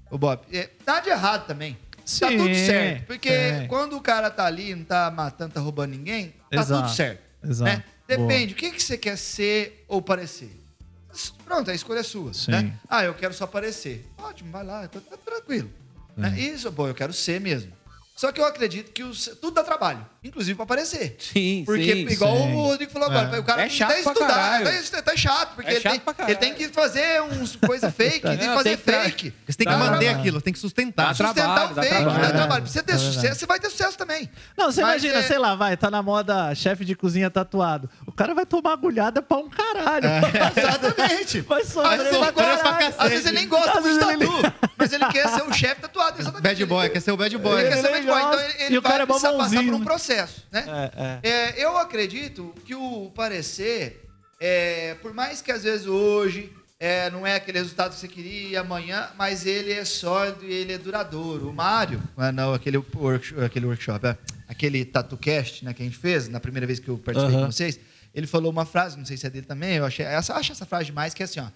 ô 0.09 0.17
Bob, 0.17 0.41
é, 0.51 0.69
tá 0.85 0.99
de 0.99 1.09
errado 1.09 1.45
também. 1.45 1.73
tá 1.73 2.01
Sim, 2.05 2.37
tudo 2.37 2.55
certo. 2.55 3.05
Porque 3.07 3.29
sim. 3.29 3.67
quando 3.67 3.95
o 3.97 4.01
cara 4.01 4.29
tá 4.29 4.45
ali, 4.45 4.73
não 4.75 4.83
tá 4.83 5.09
matando, 5.11 5.53
tá 5.53 5.59
roubando 5.59 5.91
ninguém, 5.91 6.33
tá 6.49 6.61
Exato, 6.61 6.83
tudo 6.83 6.95
certo. 6.95 7.21
exato. 7.43 7.71
né? 7.71 7.83
Depende, 8.07 8.53
o 8.53 8.55
que, 8.55 8.71
que 8.71 8.83
você 8.83 8.97
quer 8.97 9.17
ser 9.17 9.85
ou 9.87 10.01
parecer? 10.01 10.51
Pronto, 11.45 11.69
a 11.69 11.73
escolha 11.75 11.99
é 11.99 12.03
sua. 12.03 12.33
Sim. 12.33 12.51
Né? 12.51 12.73
Ah, 12.89 13.03
eu 13.03 13.13
quero 13.13 13.33
só 13.33 13.45
parecer. 13.47 14.05
Ótimo, 14.17 14.51
vai 14.51 14.63
lá, 14.63 14.87
tá, 14.87 14.99
tá 14.99 15.15
tranquilo. 15.17 15.69
É. 16.17 16.21
Né? 16.21 16.39
Isso, 16.39 16.69
bom, 16.71 16.87
eu 16.87 16.93
quero 16.95 17.13
ser 17.13 17.39
mesmo. 17.39 17.71
Só 18.15 18.31
que 18.31 18.39
eu 18.39 18.45
acredito 18.45 18.91
que 18.91 19.03
o 19.03 19.11
ser- 19.13 19.35
tudo 19.37 19.55
dá 19.55 19.63
trabalho, 19.63 20.05
inclusive 20.23 20.55
pra 20.55 20.65
aparecer. 20.65 21.15
Sim, 21.19 21.63
Porque, 21.65 21.83
sim. 21.83 22.07
igual 22.13 22.37
sim. 22.37 22.53
o 22.53 22.61
Rodrigo 22.61 22.91
falou 22.91 23.09
agora, 23.09 23.39
o 23.39 23.43
cara 23.43 23.61
É 23.61 23.65
tem 23.65 23.71
que 23.71 23.77
chato 23.77 23.91
até 23.91 24.01
pra 24.03 24.11
estudar. 24.13 24.91
Tá, 24.91 25.01
tá 25.01 25.17
chato, 25.17 25.55
porque 25.55 25.71
É 25.71 25.73
ele, 25.73 25.81
chato 25.81 26.13
tem, 26.15 26.25
ele 26.27 26.35
tem 26.35 26.53
que 26.53 26.67
fazer 26.69 27.21
uns 27.23 27.55
coisa 27.55 27.89
fake, 27.91 28.21
tem 28.21 28.37
que 28.37 28.45
fazer 28.45 28.63
tem 28.63 28.77
que 28.77 28.83
tra- 28.83 29.03
fake. 29.05 29.33
Você 29.47 29.57
tem 29.57 29.65
que 29.67 29.73
Dá 29.73 29.77
manter 29.79 29.97
trabalho. 29.99 30.19
aquilo, 30.19 30.41
tem 30.41 30.53
que 30.53 30.59
sustentar. 30.59 31.07
Dá 31.07 31.13
Sustentar 31.15 31.43
trabalho, 31.43 31.71
o 31.71 31.73
dá 31.75 31.81
fake, 31.81 31.95
trabalho. 31.95 32.21
dá 32.21 32.27
É 32.27 32.31
trabalho. 32.31 32.61
Pra 32.63 32.71
você 32.71 32.83
ter 32.83 32.93
É 32.93 32.97
sucesso, 32.99 33.39
você 33.39 33.45
vai 33.47 33.59
ter 33.59 33.69
sucesso 33.71 33.97
também. 33.97 34.29
Não, 34.55 34.71
você 34.71 34.81
Mas 34.83 35.03
imagina, 35.03 35.19
é- 35.25 35.27
sei 35.27 35.39
lá, 35.39 35.55
vai, 35.55 35.75
tá 35.75 35.89
na 35.89 36.03
moda 36.03 36.53
chefe 36.53 36.85
de 36.85 36.95
cozinha 36.95 37.31
tatuado. 37.31 37.89
O 38.05 38.11
cara 38.11 38.35
vai 38.35 38.45
tomar 38.45 38.73
agulhada 38.73 39.23
pra 39.23 39.37
um 39.37 39.49
caralho. 39.49 40.05
Exatamente. 40.55 41.41
Vai 41.41 41.61
Às 41.61 41.67
sofrer 41.69 41.97
vezes, 41.97 42.17
pra 42.17 42.31
caralho. 42.31 42.95
às 42.97 43.09
vezes 43.09 43.25
ele 43.25 43.39
nem 43.39 43.47
gosta 43.47 43.81
muito 43.81 44.05
de 44.05 44.11
ele- 44.13 44.27
tatu, 44.27 44.71
mas 44.77 44.93
ele 44.93 45.05
quer 45.07 45.27
ser 45.29 45.41
o 45.41 45.51
chefe 45.51 45.81
tatuado. 45.81 46.21
Exatamente. 46.21 46.43
Bad 46.43 46.65
boy, 46.65 46.89
quer 46.89 46.99
ser 46.99 47.11
o 47.11 47.17
bad 47.17 47.37
boy. 47.37 47.59
Ele 47.61 47.69
quer 47.69 47.81
ser 47.81 48.02
Então 48.09 48.39
ele, 48.39 48.63
ele 48.63 48.75
e 48.75 48.77
o 48.77 48.81
vai 48.81 48.91
cara 48.91 49.03
é 49.03 49.05
precisar 49.05 49.33
passar 49.33 49.63
por 49.63 49.73
um 49.73 49.79
né? 49.79 49.85
processo, 49.85 50.47
né? 50.51 50.65
É, 50.67 51.03
é. 51.03 51.29
É, 51.29 51.65
eu 51.65 51.77
acredito 51.77 52.53
que 52.65 52.75
o 52.75 53.11
parecer, 53.15 54.07
é, 54.39 54.95
por 54.95 55.13
mais 55.13 55.41
que 55.41 55.51
às 55.51 55.63
vezes 55.63 55.87
hoje 55.87 56.51
é, 56.79 57.09
não 57.09 57.25
é 57.25 57.35
aquele 57.35 57.59
resultado 57.59 57.93
que 57.93 57.99
você 57.99 58.09
queria 58.09 58.59
amanhã, 58.59 59.09
mas 59.17 59.45
ele 59.45 59.71
é 59.71 59.85
sólido 59.85 60.43
e 60.43 60.51
ele 60.51 60.73
é 60.73 60.77
duradouro. 60.77 61.49
O 61.49 61.53
Mário, 61.53 62.03
ah, 62.17 62.29
não, 62.29 62.53
aquele, 62.53 62.77
workshop, 62.77 63.41
aquele 63.41 63.65
workshop, 63.65 64.17
aquele 64.47 64.83
TatuCast 64.83 65.63
né, 65.63 65.73
que 65.73 65.81
a 65.81 65.85
gente 65.85 65.97
fez, 65.97 66.27
na 66.27 66.41
primeira 66.41 66.67
vez 66.67 66.79
que 66.79 66.89
eu 66.89 66.97
participei 66.97 67.35
Aham. 67.35 67.45
com 67.45 67.51
vocês, 67.53 67.79
ele 68.13 68.27
falou 68.27 68.51
uma 68.51 68.65
frase, 68.65 68.97
não 68.97 69.05
sei 69.05 69.15
se 69.15 69.25
é 69.25 69.29
dele 69.29 69.45
também, 69.45 69.77
eu 69.77 69.85
achei, 69.85 70.05
essa, 70.05 70.33
acho 70.35 70.51
essa 70.51 70.65
frase 70.65 70.87
demais, 70.87 71.13
que 71.13 71.23
é 71.23 71.25
assim, 71.25 71.39
ó, 71.39 71.47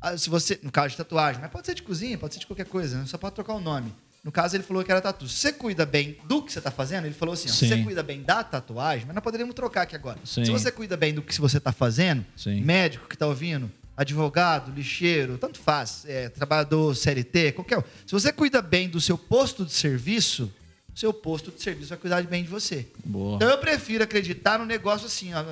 ah, 0.00 0.16
se 0.16 0.30
você, 0.30 0.58
no 0.62 0.72
caso 0.72 0.88
de 0.88 0.96
tatuagem, 0.96 1.42
mas 1.42 1.50
pode 1.50 1.66
ser 1.66 1.74
de 1.74 1.82
cozinha, 1.82 2.16
pode 2.16 2.32
ser 2.32 2.40
de 2.40 2.46
qualquer 2.46 2.66
coisa, 2.66 2.98
né? 2.98 3.04
só 3.06 3.18
pode 3.18 3.34
trocar 3.34 3.52
o 3.52 3.60
nome. 3.60 3.94
No 4.22 4.30
caso, 4.30 4.54
ele 4.54 4.62
falou 4.62 4.84
que 4.84 4.90
era 4.90 5.00
tatu. 5.00 5.26
Se 5.26 5.36
você 5.36 5.52
cuida 5.52 5.86
bem 5.86 6.18
do 6.26 6.42
que 6.42 6.52
você 6.52 6.58
está 6.58 6.70
fazendo, 6.70 7.06
ele 7.06 7.14
falou 7.14 7.32
assim: 7.32 7.48
ó, 7.48 7.52
você 7.52 7.82
cuida 7.82 8.02
bem 8.02 8.22
da 8.22 8.44
tatuagem, 8.44 9.06
mas 9.06 9.14
nós 9.14 9.24
poderíamos 9.24 9.54
trocar 9.54 9.82
aqui 9.82 9.96
agora. 9.96 10.18
Sim. 10.24 10.44
Se 10.44 10.50
você 10.50 10.70
cuida 10.70 10.96
bem 10.96 11.14
do 11.14 11.22
que 11.22 11.38
você 11.40 11.56
está 11.56 11.72
fazendo, 11.72 12.24
Sim. 12.36 12.60
médico 12.60 13.08
que 13.08 13.14
está 13.14 13.26
ouvindo, 13.26 13.70
advogado, 13.96 14.72
lixeiro, 14.72 15.38
tanto 15.38 15.58
faz, 15.58 16.04
é, 16.06 16.28
trabalhador, 16.28 16.94
CLT, 16.94 17.52
qualquer 17.52 17.78
um. 17.78 17.82
Se 18.06 18.12
você 18.12 18.30
cuida 18.32 18.60
bem 18.60 18.88
do 18.88 19.00
seu 19.00 19.16
posto 19.16 19.64
de 19.64 19.72
serviço, 19.72 20.52
seu 20.94 21.12
posto 21.14 21.50
de 21.50 21.62
serviço 21.62 21.88
vai 21.88 21.98
cuidar 21.98 22.22
bem 22.24 22.42
de 22.42 22.50
você. 22.50 22.86
Boa. 23.04 23.36
Então 23.36 23.48
eu 23.48 23.58
prefiro 23.58 24.04
acreditar 24.04 24.58
no 24.58 24.66
negócio 24.66 25.06
assim, 25.06 25.32
ó. 25.32 25.42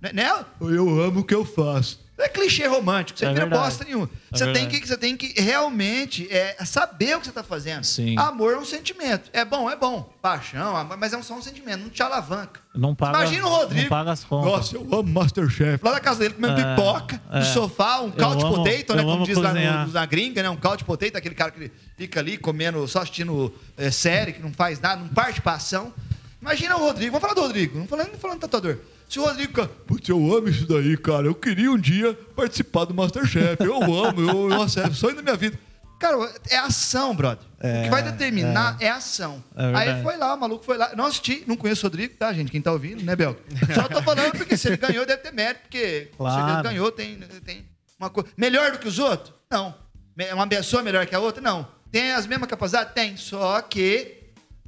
Né? 0.00 0.44
Eu 0.60 1.00
amo 1.00 1.20
o 1.20 1.24
que 1.24 1.34
eu 1.34 1.44
faço. 1.44 2.05
Não 2.18 2.24
é 2.24 2.28
clichê 2.30 2.66
romântico, 2.66 3.18
você 3.18 3.26
É 3.26 3.28
não 3.28 3.34
vira 3.34 3.46
bosta 3.46 3.84
nenhuma. 3.84 4.08
É 4.32 4.38
você, 4.38 4.50
tem 4.52 4.66
que, 4.68 4.86
você 4.86 4.96
tem 4.96 5.16
que 5.18 5.38
realmente 5.38 6.26
é, 6.32 6.56
saber 6.64 7.14
o 7.14 7.18
que 7.18 7.26
você 7.26 7.30
está 7.30 7.42
fazendo. 7.42 7.84
Sim. 7.84 8.18
Amor 8.18 8.54
é 8.54 8.56
um 8.58 8.64
sentimento. 8.64 9.28
É 9.34 9.44
bom, 9.44 9.70
é 9.70 9.76
bom. 9.76 10.10
Paixão, 10.22 10.74
amor, 10.74 10.96
mas 10.96 11.12
é 11.12 11.20
só 11.20 11.34
um 11.34 11.42
sentimento, 11.42 11.82
não 11.82 11.90
te 11.90 12.02
alavanca. 12.02 12.60
Não 12.74 12.94
paga, 12.94 13.18
Imagina 13.18 13.46
o 13.46 13.50
Rodrigo. 13.50 13.82
Não 13.82 13.88
paga 13.90 14.12
as 14.12 14.24
contas. 14.24 14.50
Nossa, 14.50 14.76
eu 14.76 14.82
amo 14.98 15.02
Masterchef. 15.12 15.84
Lá 15.84 15.92
na 15.92 16.00
casa 16.00 16.20
dele 16.20 16.34
comendo 16.34 16.58
É, 16.58 16.74
pipoca, 16.74 17.20
é. 17.30 17.38
no 17.40 17.44
sofá, 17.44 18.00
um 18.00 18.10
couch 18.10 18.42
amo- 18.42 18.56
potato, 18.56 18.94
né? 18.94 19.02
Como 19.02 19.24
diz 19.26 19.36
lá 19.36 19.52
no, 19.52 19.92
na 19.92 20.06
gringa, 20.06 20.42
né? 20.42 20.48
Um 20.48 20.56
couch 20.56 20.84
potato, 20.84 21.16
aquele 21.16 21.34
cara 21.34 21.50
que 21.50 21.70
fica 21.98 22.18
ali 22.20 22.38
comendo, 22.38 22.86
só 22.88 23.00
assistindo 23.00 23.54
é, 23.76 23.90
série, 23.90 24.32
que 24.32 24.40
não 24.42 24.52
faz 24.54 24.80
nada, 24.80 25.02
não 25.02 25.08
parte 25.08 25.42
pra 25.42 25.52
ação. 25.54 25.92
Imagina 26.40 26.76
o 26.76 26.80
Rodrigo, 26.80 27.12
vamos 27.12 27.22
falar 27.22 27.34
do 27.34 27.40
Rodrigo, 27.42 27.78
não 27.78 27.86
falando, 27.86 28.12
não 28.12 28.18
falando 28.18 28.38
do 28.38 28.40
tatuador. 28.42 28.78
Se 29.08 29.18
o 29.20 29.24
Rodrigo 29.24 29.48
fica, 29.52 29.68
putz, 29.86 30.08
eu 30.08 30.16
amo 30.36 30.48
isso 30.48 30.66
daí, 30.66 30.96
cara. 30.96 31.26
Eu 31.26 31.34
queria 31.34 31.70
um 31.70 31.78
dia 31.78 32.12
participar 32.34 32.84
do 32.84 32.94
Masterchef. 32.94 33.56
Eu 33.62 33.76
amo, 34.04 34.20
eu, 34.20 34.50
eu 34.50 34.62
acerto, 34.62 34.94
sonho 34.94 35.14
da 35.16 35.22
minha 35.22 35.36
vida. 35.36 35.58
Cara, 35.98 36.16
é 36.50 36.58
ação, 36.58 37.14
brother. 37.16 37.42
o 37.58 37.82
que 37.84 37.88
vai 37.88 38.02
determinar 38.02 38.76
é, 38.80 38.90
ação. 38.90 39.42
É. 39.56 39.74
Aí 39.74 40.02
foi 40.02 40.16
lá, 40.18 40.34
o 40.34 40.38
maluco 40.38 40.62
foi 40.64 40.76
lá. 40.76 40.94
Não 40.94 41.06
assisti, 41.06 41.42
não 41.46 41.56
conheço 41.56 41.86
o 41.86 41.88
Rodrigo, 41.88 42.14
tá, 42.16 42.32
gente? 42.34 42.50
Quem 42.50 42.60
tá 42.60 42.70
ouvindo, 42.72 43.02
né, 43.02 43.16
Bel? 43.16 43.34
Só 43.74 43.88
tô 43.88 44.02
falando 44.02 44.32
porque 44.32 44.56
se 44.58 44.68
ele 44.68 44.76
ganhou, 44.76 45.06
deve 45.06 45.22
ter 45.22 45.32
mérito, 45.32 45.60
porque 45.62 46.10
Claro. 46.16 46.44
se 46.44 46.52
ele 46.52 46.62
ganhou, 46.62 46.92
tem, 46.92 47.18
tem 47.44 47.64
uma 47.98 48.10
coisa. 48.10 48.28
Melhor 48.36 48.72
do 48.72 48.78
que 48.78 48.88
os 48.88 48.98
outros? 48.98 49.32
Não. 49.50 49.74
Me- 50.14 50.30
Uma 50.34 50.46
pessoa 50.46 50.82
melhor 50.82 51.06
que 51.06 51.14
a 51.14 51.18
outra? 51.20 51.40
Não. 51.40 51.66
Tem 51.90 52.12
as 52.12 52.26
mesmas 52.26 52.48
capacidades? 52.48 52.92
Tem. 52.92 53.16
Só 53.16 53.58
que 53.62 54.24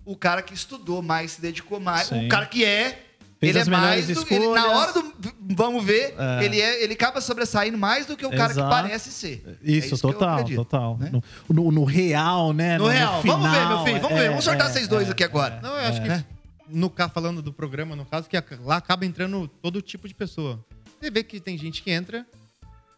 o 0.06 0.16
cara 0.16 0.40
que 0.40 0.54
estudou 0.54 1.02
mais, 1.02 1.32
se 1.32 1.42
dedicou 1.42 1.78
mais, 1.78 2.06
Sim. 2.08 2.24
o 2.24 2.28
cara 2.30 2.46
que 2.46 2.64
é, 2.64 3.04
Fez 3.40 3.50
ele 3.54 3.60
as 3.60 3.68
é 3.68 3.70
mais 3.70 4.06
melhores 4.08 4.24
do, 4.24 4.34
ele, 4.34 4.48
na 4.48 4.66
hora 4.68 4.92
do 4.92 5.12
vamos 5.54 5.84
ver, 5.84 6.12
É. 6.18 6.44
ele, 6.44 6.60
é, 6.60 6.82
ele 6.82 6.94
acaba 6.94 7.20
sobressaindo 7.20 7.78
mais 7.78 8.04
do 8.04 8.16
que 8.16 8.26
o 8.26 8.30
cara 8.30 8.46
que 8.46 8.58
Exato. 8.58 8.68
parece 8.68 9.12
ser. 9.12 9.44
É 9.64 9.70
Isso, 9.70 9.88
que 9.88 9.94
eu 9.94 9.98
total, 10.12 10.34
acredito, 10.34 10.56
total. 10.56 10.98
né? 10.98 11.10
No, 11.12 11.22
no- 11.48 11.70
no 11.70 11.84
real, 11.84 12.52
né? 12.52 12.76
No 12.78 12.88
real, 12.88 13.22
vamos 13.22 13.48
ver, 13.50 13.68
meu 13.68 13.84
filho, 13.84 14.00
vamos 14.00 14.18
ver, 14.18 14.28
vamos 14.30 14.44
sortar 14.44 14.68
é, 14.68 14.72
vocês 14.72 14.88
dois 14.88 15.08
é, 15.08 15.12
aqui 15.12 15.22
agora. 15.22 15.60
Não, 15.62 15.70
eu 15.70 15.86
acho 15.88 16.02
que 16.02 16.08
É. 16.08 16.24
no 16.68 16.90
ca- 16.90 17.08
falando 17.08 17.40
do 17.40 17.52
programa, 17.52 17.94
no 17.94 18.04
caso, 18.04 18.28
que 18.28 18.36
lá 18.64 18.76
acaba 18.78 19.06
entrando 19.06 19.46
todo 19.62 19.80
tipo 19.80 20.08
de 20.08 20.14
pessoa. 20.14 20.64
Você 21.00 21.08
vê 21.10 21.22
que 21.22 21.38
tem 21.38 21.56
gente 21.56 21.80
que 21.82 21.92
entra 21.92 22.26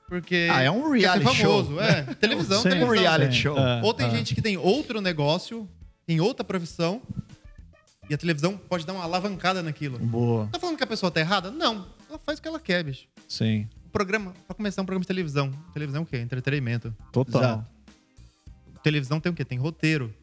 porque 0.09 0.49
Ah, 0.51 0.63
é 0.63 0.71
um 0.71 0.91
reality 0.91 1.23
famoso, 1.25 1.69
show. 1.75 1.81
é, 1.83 2.03
televisão, 2.19 2.63
Sim. 2.63 2.69
televisão. 2.71 2.89
Um 2.89 2.99
reality 2.99 3.35
Sim, 3.35 3.41
show. 3.43 3.59
é, 3.59 3.81
Ou 3.85 3.93
tem 3.95 4.07
é. 4.07 4.11
gente 4.11 4.35
que 4.35 4.41
tem 4.43 4.57
outro 4.57 5.01
negócio, 5.03 5.69
tem 6.07 6.19
outra 6.21 6.43
profissão 6.43 7.01
e 8.11 8.15
a 8.15 8.19
televisão 8.19 8.57
pode 8.59 8.85
dar 8.85 8.93
uma 8.93 9.05
alavancada 9.05 9.63
naquilo. 9.63 9.99
Boa, 9.99 10.49
Tá 10.53 10.59
falando 10.59 10.77
que 10.77 10.83
a 10.85 10.87
pessoa 10.87 11.11
tá 11.13 11.21
errada? 11.21 11.51
Não, 11.51 11.87
ela 12.09 12.19
faz 12.19 12.39
o 12.39 12.43
que 12.43 12.49
ela 12.49 12.59
quer, 12.61 12.83
bicho. 12.85 13.07
sim. 13.29 13.69
O 13.87 13.91
programa, 13.91 14.33
pra 14.47 14.55
começar, 14.55 14.83
um 14.83 14.85
programa 14.85 15.03
de 15.03 15.09
televisão. 15.09 15.51
Televisão 15.73 16.03
é 16.03 16.05
o 16.05 16.07
quê? 16.07 16.19
Entretenimento. 16.19 16.95
Total. 17.11 17.43
Exato. 17.43 17.67
Televisão 18.85 19.21
tem 19.21 19.33
o 19.33 19.35
quê? 19.35 19.45
Tem 19.45 19.59
roteiro. 19.59 20.15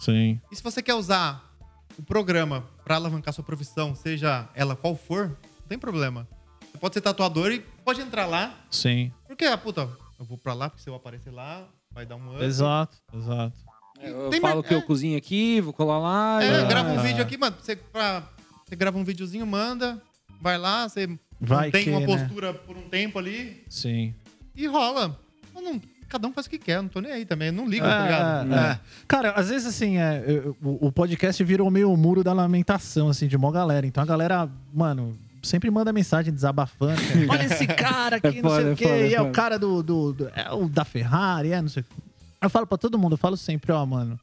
Sim. 0.00 0.40
E 0.50 0.56
se 0.56 0.62
você 0.62 0.82
quer 0.82 0.94
usar 0.94 1.52
o 1.96 2.02
programa 2.02 2.64
pra 2.84 2.96
alavancar 2.96 3.32
sua 3.32 3.44
profissão, 3.44 3.94
seja 3.94 4.48
ela 4.54 4.74
qual 4.74 4.96
for, 4.96 5.28
não 5.60 5.68
tem 5.68 5.78
problema. 5.78 6.26
Você 6.72 6.78
pode 6.78 6.94
ser 6.94 7.00
tatuador 7.00 7.52
e 7.52 7.60
pode 7.84 8.00
entrar 8.00 8.26
lá, 8.26 8.58
Sim. 8.70 9.12
porque, 9.26 9.44
ah, 9.44 9.56
puta, 9.56 9.88
eu 10.18 10.24
vou 10.24 10.36
pra 10.36 10.52
lá, 10.54 10.68
porque 10.68 10.82
se 10.82 10.90
eu 10.90 10.94
aparecer 10.96 11.30
lá, 11.30 11.64
vai 11.92 12.04
dar 12.04 12.16
um 12.16 12.34
up. 12.34 12.42
Exato, 12.42 12.96
exato. 13.14 13.56
É, 14.02 14.10
Eu 14.10 14.30
Tem 14.30 14.40
falo 14.40 14.56
mais- 14.56 14.66
que 14.66 14.74
eu 14.74 14.78
é. 14.78 14.82
cozinho 14.82 15.16
aqui, 15.16 15.60
vou 15.60 15.72
colar 15.72 15.98
lá. 15.98 16.42
É, 16.44 16.62
e- 16.62 16.66
grava 16.66 16.90
um 16.90 17.02
vídeo 17.02 17.22
aqui, 17.22 17.36
mano. 17.38 17.56
Você, 17.60 17.76
pra- 17.76 18.22
você 18.66 18.74
grava 18.76 18.98
um 18.98 19.04
videozinho, 19.04 19.46
manda, 19.46 20.00
vai 20.40 20.58
lá, 20.58 20.88
você 20.88 21.06
Vai 21.40 21.66
mantém 21.66 21.84
que, 21.84 21.90
uma 21.90 22.00
né? 22.00 22.06
postura 22.06 22.52
por 22.54 22.76
um 22.76 22.82
tempo 22.82 23.18
ali 23.18 23.62
Sim. 23.68 24.14
e 24.56 24.66
rola. 24.66 25.18
Eu 25.54 25.62
não- 25.62 25.80
cada 26.08 26.26
um 26.28 26.32
faz 26.32 26.46
o 26.46 26.50
que 26.50 26.58
quer, 26.58 26.76
eu 26.76 26.82
não 26.82 26.88
tô 26.88 27.00
nem 27.00 27.10
aí 27.12 27.24
também, 27.24 27.48
eu 27.48 27.52
não 27.54 27.66
ligo, 27.68 27.84
tá 27.86 28.02
ligado? 28.02 28.52
É, 28.54 28.56
é. 28.72 28.80
Cara, 29.08 29.30
às 29.32 29.48
vezes 29.48 29.66
assim, 29.66 29.98
é, 29.98 30.22
eu- 30.26 30.56
o, 30.62 30.88
o 30.88 30.92
podcast 30.92 31.42
virou 31.44 31.70
meio 31.70 31.90
o 31.92 31.96
muro 31.96 32.22
da 32.24 32.32
lamentação, 32.32 33.08
assim, 33.08 33.26
de 33.28 33.38
mó 33.38 33.50
galera. 33.50 33.86
Então 33.86 34.02
a 34.02 34.06
galera, 34.06 34.48
mano, 34.74 35.16
sempre 35.42 35.70
manda 35.70 35.92
mensagem 35.92 36.32
desabafando. 36.32 37.00
cara. 37.00 37.26
Olha 37.30 37.44
esse 37.44 37.66
cara 37.66 38.16
aqui, 38.16 38.38
É 38.38 38.42
não 38.42 38.50
sei 38.50 38.58
foda, 38.58 38.68
o 38.68 38.72
é 38.72 38.76
quê. 38.76 38.84
foda, 38.84 38.96
é 38.96 39.08
e 39.08 39.14
é 39.14 39.20
o 39.20 39.24
foda. 39.24 39.34
cara 39.34 39.58
do, 39.58 39.82
do, 39.82 40.12
do- 40.12 40.30
É 40.34 40.52
o 40.52 40.68
da 40.68 40.84
Ferrari, 40.84 41.52
é, 41.52 41.60
não 41.62 41.68
sei 41.68 41.82
o 41.82 41.84
quê. 41.84 42.02
Eu 42.42 42.50
falo 42.50 42.66
pra 42.66 42.76
todo 42.78 42.98
mundo, 42.98 43.12
eu 43.12 43.18
falo 43.18 43.36
sempre, 43.36 43.72
ó, 43.72 43.84
mano. 43.86 44.18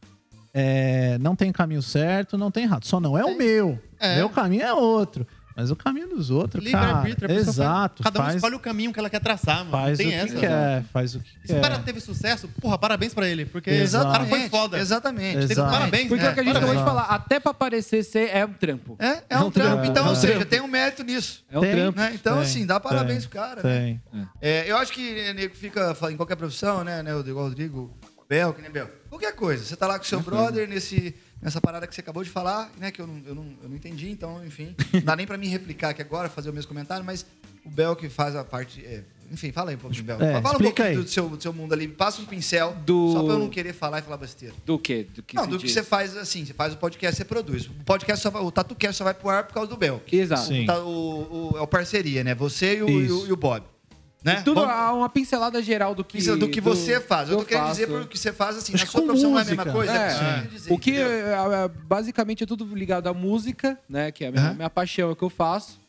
é, 0.53 1.17
não 1.19 1.35
tem 1.35 1.51
caminho 1.51 1.81
certo, 1.81 2.37
não 2.37 2.51
tem 2.51 2.63
errado. 2.63 2.85
Só 2.85 2.99
não 2.99 3.17
é 3.17 3.23
o 3.23 3.37
meu. 3.37 3.79
É. 3.99 4.15
Meu 4.17 4.29
caminho 4.29 4.63
é 4.63 4.73
outro. 4.73 5.25
Mas 5.55 5.69
o 5.69 5.75
caminho 5.75 6.07
dos 6.07 6.29
outros, 6.29 6.63
cara. 6.71 6.85
Livre-arbítrio, 6.85 7.25
a 7.25 7.27
pessoa 7.35 7.51
Exato. 7.51 8.01
faz- 8.01 8.13
cada 8.13 8.19
um 8.21 8.23
faz, 8.23 8.35
escolhe 8.37 8.55
o 8.55 8.59
caminho 8.59 8.93
que 8.93 8.99
ela 8.99 9.09
quer 9.09 9.19
traçar, 9.19 9.57
mano. 9.65 9.71
faz 9.71 9.99
não 9.99 10.05
o 10.05 10.09
tem 10.09 10.17
que 10.19 10.25
essa. 10.31 10.35
quer. 10.39 10.83
Faz 10.93 11.15
o 11.15 11.19
que 11.19 11.29
se 11.47 11.53
o 11.53 11.59
cara 11.61 11.79
teve 11.79 11.99
sucesso, 11.99 12.47
porra, 12.61 12.77
parabéns 12.77 13.13
pra 13.13 13.27
ele, 13.27 13.45
porque 13.45 13.69
Exato. 13.69 14.07
o 14.07 14.11
cara 14.11 14.25
foi 14.25 14.47
foda. 14.47 14.79
Exatamente. 14.79 15.51
Exato. 15.51 15.69
Tem- 15.69 15.79
Parabéns, 15.79 16.07
Porque 16.07 16.23
né? 16.23 16.29
é 16.29 16.31
o 16.31 16.33
que 16.33 16.39
a 16.39 16.43
gente 16.43 16.55
acabou 16.57 16.75
de 16.77 16.83
falar, 16.83 17.03
até 17.03 17.41
pra 17.41 17.53
parecer 17.53 18.03
ser 18.03 18.29
é 18.33 18.45
um 18.45 18.53
trampo. 18.53 18.95
É, 18.99 19.05
é 19.07 19.23
É 19.31 19.37
um 19.37 19.47
um 19.47 19.51
trampo. 19.51 19.71
trampo, 19.73 19.85
Então, 19.91 20.05
é 20.05 20.09
ou 20.09 20.15
seja, 20.15 20.45
tem 20.45 20.61
um 20.61 20.67
mérito 20.67 21.03
nisso. 21.03 21.43
É 21.51 21.57
um 21.57 21.61
Tem. 21.61 21.71
trampo. 21.75 21.99
né? 21.99 22.11
Então, 22.15 22.33
Tem, 22.35 22.43
assim, 22.43 22.65
dá 22.65 22.79
parabéns 22.79 23.23
tem, 23.23 23.29
pro 23.29 23.39
cara. 23.41 23.61
né? 23.61 23.79
Tem. 23.79 24.01
É, 24.41 24.71
eu 24.71 24.77
acho 24.77 24.93
que 24.93 25.33
nego 25.33 25.53
fica 25.55 25.93
em 26.09 26.15
qualquer 26.15 26.37
profissão, 26.37 26.85
né? 26.85 27.03
né, 27.03 27.13
O 27.13 27.19
igual 27.19 27.43
o 27.43 27.49
Rodrigo, 27.49 27.93
Bel, 28.29 28.53
que 28.53 28.61
nem 28.61 28.69
Bel. 28.69 28.87
Qualquer 29.09 29.33
coisa. 29.35 29.65
Você 29.65 29.75
tá 29.75 29.87
lá 29.87 29.97
com 29.97 30.05
seu 30.05 30.19
brother 30.19 30.67
nesse, 30.69 31.15
nessa 31.41 31.59
parada 31.59 31.87
que 31.87 31.95
você 31.95 32.01
acabou 32.01 32.23
de 32.23 32.29
falar, 32.29 32.71
né? 32.77 32.91
Que 32.91 33.01
eu 33.01 33.07
não, 33.07 33.19
eu 33.25 33.33
não, 33.33 33.45
eu 33.63 33.69
não 33.69 33.75
entendi, 33.75 34.11
então, 34.11 34.45
enfim. 34.45 34.75
Não 34.93 35.01
dá 35.01 35.15
nem 35.15 35.25
pra 35.25 35.35
mim 35.35 35.47
replicar 35.47 35.89
aqui 35.89 36.01
agora, 36.03 36.29
fazer 36.29 36.51
o 36.51 36.53
mesmo 36.53 36.67
comentário, 36.67 37.03
mas 37.03 37.25
o 37.65 37.69
Bel 37.71 37.95
que 37.95 38.07
faz 38.07 38.35
a 38.35 38.43
parte. 38.43 38.85
é, 38.85 39.01
enfim, 39.31 39.51
fala 39.51 39.71
aí 39.71 39.75
um 39.75 39.79
pouquinho, 39.79 40.03
Bel. 40.03 40.21
É, 40.21 40.39
fala 40.43 40.57
um 40.57 40.61
pouquinho 40.61 40.87
aí. 40.89 40.95
do 40.95 41.07
seu, 41.07 41.27
do 41.27 41.41
seu 41.41 41.51
mundo 41.51 41.73
ali, 41.73 41.87
passa 41.87 42.21
um 42.21 42.25
pincel, 42.25 42.75
Do- 42.85 43.13
só 43.13 43.23
pra 43.23 43.33
eu 43.33 43.39
não 43.39 43.49
querer 43.49 43.73
falar 43.73 43.97
e 43.97 44.01
falar 44.03 44.17
besteira. 44.17 44.53
Do 44.63 44.77
quê? 44.77 45.07
Do 45.11 45.23
que 45.23 45.35
não, 45.35 45.47
do 45.47 45.57
que 45.57 45.65
diz? 45.65 45.73
você 45.73 45.81
faz 45.81 46.15
assim, 46.15 46.45
você 46.45 46.53
faz 46.53 46.73
o 46.75 46.77
podcast, 46.77 47.17
você 47.17 47.25
produz. 47.25 47.65
O 47.65 47.73
podcast 47.83 48.21
só 48.21 48.29
vai, 48.29 48.43
o 48.43 48.51
TatuCast 48.51 48.95
só 48.95 49.03
vai 49.05 49.15
pro 49.15 49.29
ar 49.29 49.43
por 49.45 49.55
causa 49.55 49.69
do 49.71 49.75
Bel. 49.77 50.03
Exato. 50.11 50.49
Tá, 50.67 50.77
o, 50.83 51.53
o- 51.53 51.57
é 51.57 51.61
o 51.61 51.67
parceria, 51.67 52.23
né? 52.23 52.35
Você 52.35 52.77
e 52.77 52.83
o, 52.83 52.89
e 52.89 53.11
o, 53.11 53.27
e 53.27 53.31
o 53.31 53.35
Bob. 53.35 53.63
Né? 54.23 54.41
Tudo 54.41 54.59
há 54.61 54.93
uma 54.93 55.07
pincelada 55.07 55.61
geral 55.63 55.95
do 55.95 56.03
que 56.03 56.19
do 56.35 56.49
que 56.49 56.59
você 56.59 56.99
faz. 56.99 57.29
Eu 57.29 57.37
do 57.37 57.43
tô 57.43 57.47
querendo 57.47 57.67
faço. 57.67 57.79
dizer 57.79 57.87
porque 57.87 58.17
você 58.17 58.33
faz 58.33 58.57
assim, 58.57 58.73
Acho 58.73 58.85
na 58.85 58.91
sua 58.91 59.01
profissão 59.03 59.29
não 59.31 59.37
é 59.39 59.41
a 59.41 59.45
música. 59.45 59.63
mesma 59.65 59.73
coisa. 59.79 59.93
É, 59.93 59.95
é, 59.97 59.99
eu 60.11 60.27
é. 60.27 60.41
dizer, 60.47 60.73
o 60.73 60.77
que 60.77 60.89
entendeu? 60.91 61.07
é, 61.09 61.63
é, 61.63 61.67
basicamente 61.67 62.43
é 62.43 62.45
tudo 62.47 62.65
ligado 62.75 63.07
à 63.07 63.13
música, 63.13 63.79
né? 63.87 64.11
Que 64.11 64.25
é 64.25 64.27
a 64.27 64.31
minha, 64.31 64.43
Aham. 64.47 64.53
minha 64.55 64.69
paixão, 64.69 65.09
é 65.09 65.11
o 65.13 65.15
que 65.15 65.23
eu 65.23 65.29
faço. 65.29 65.79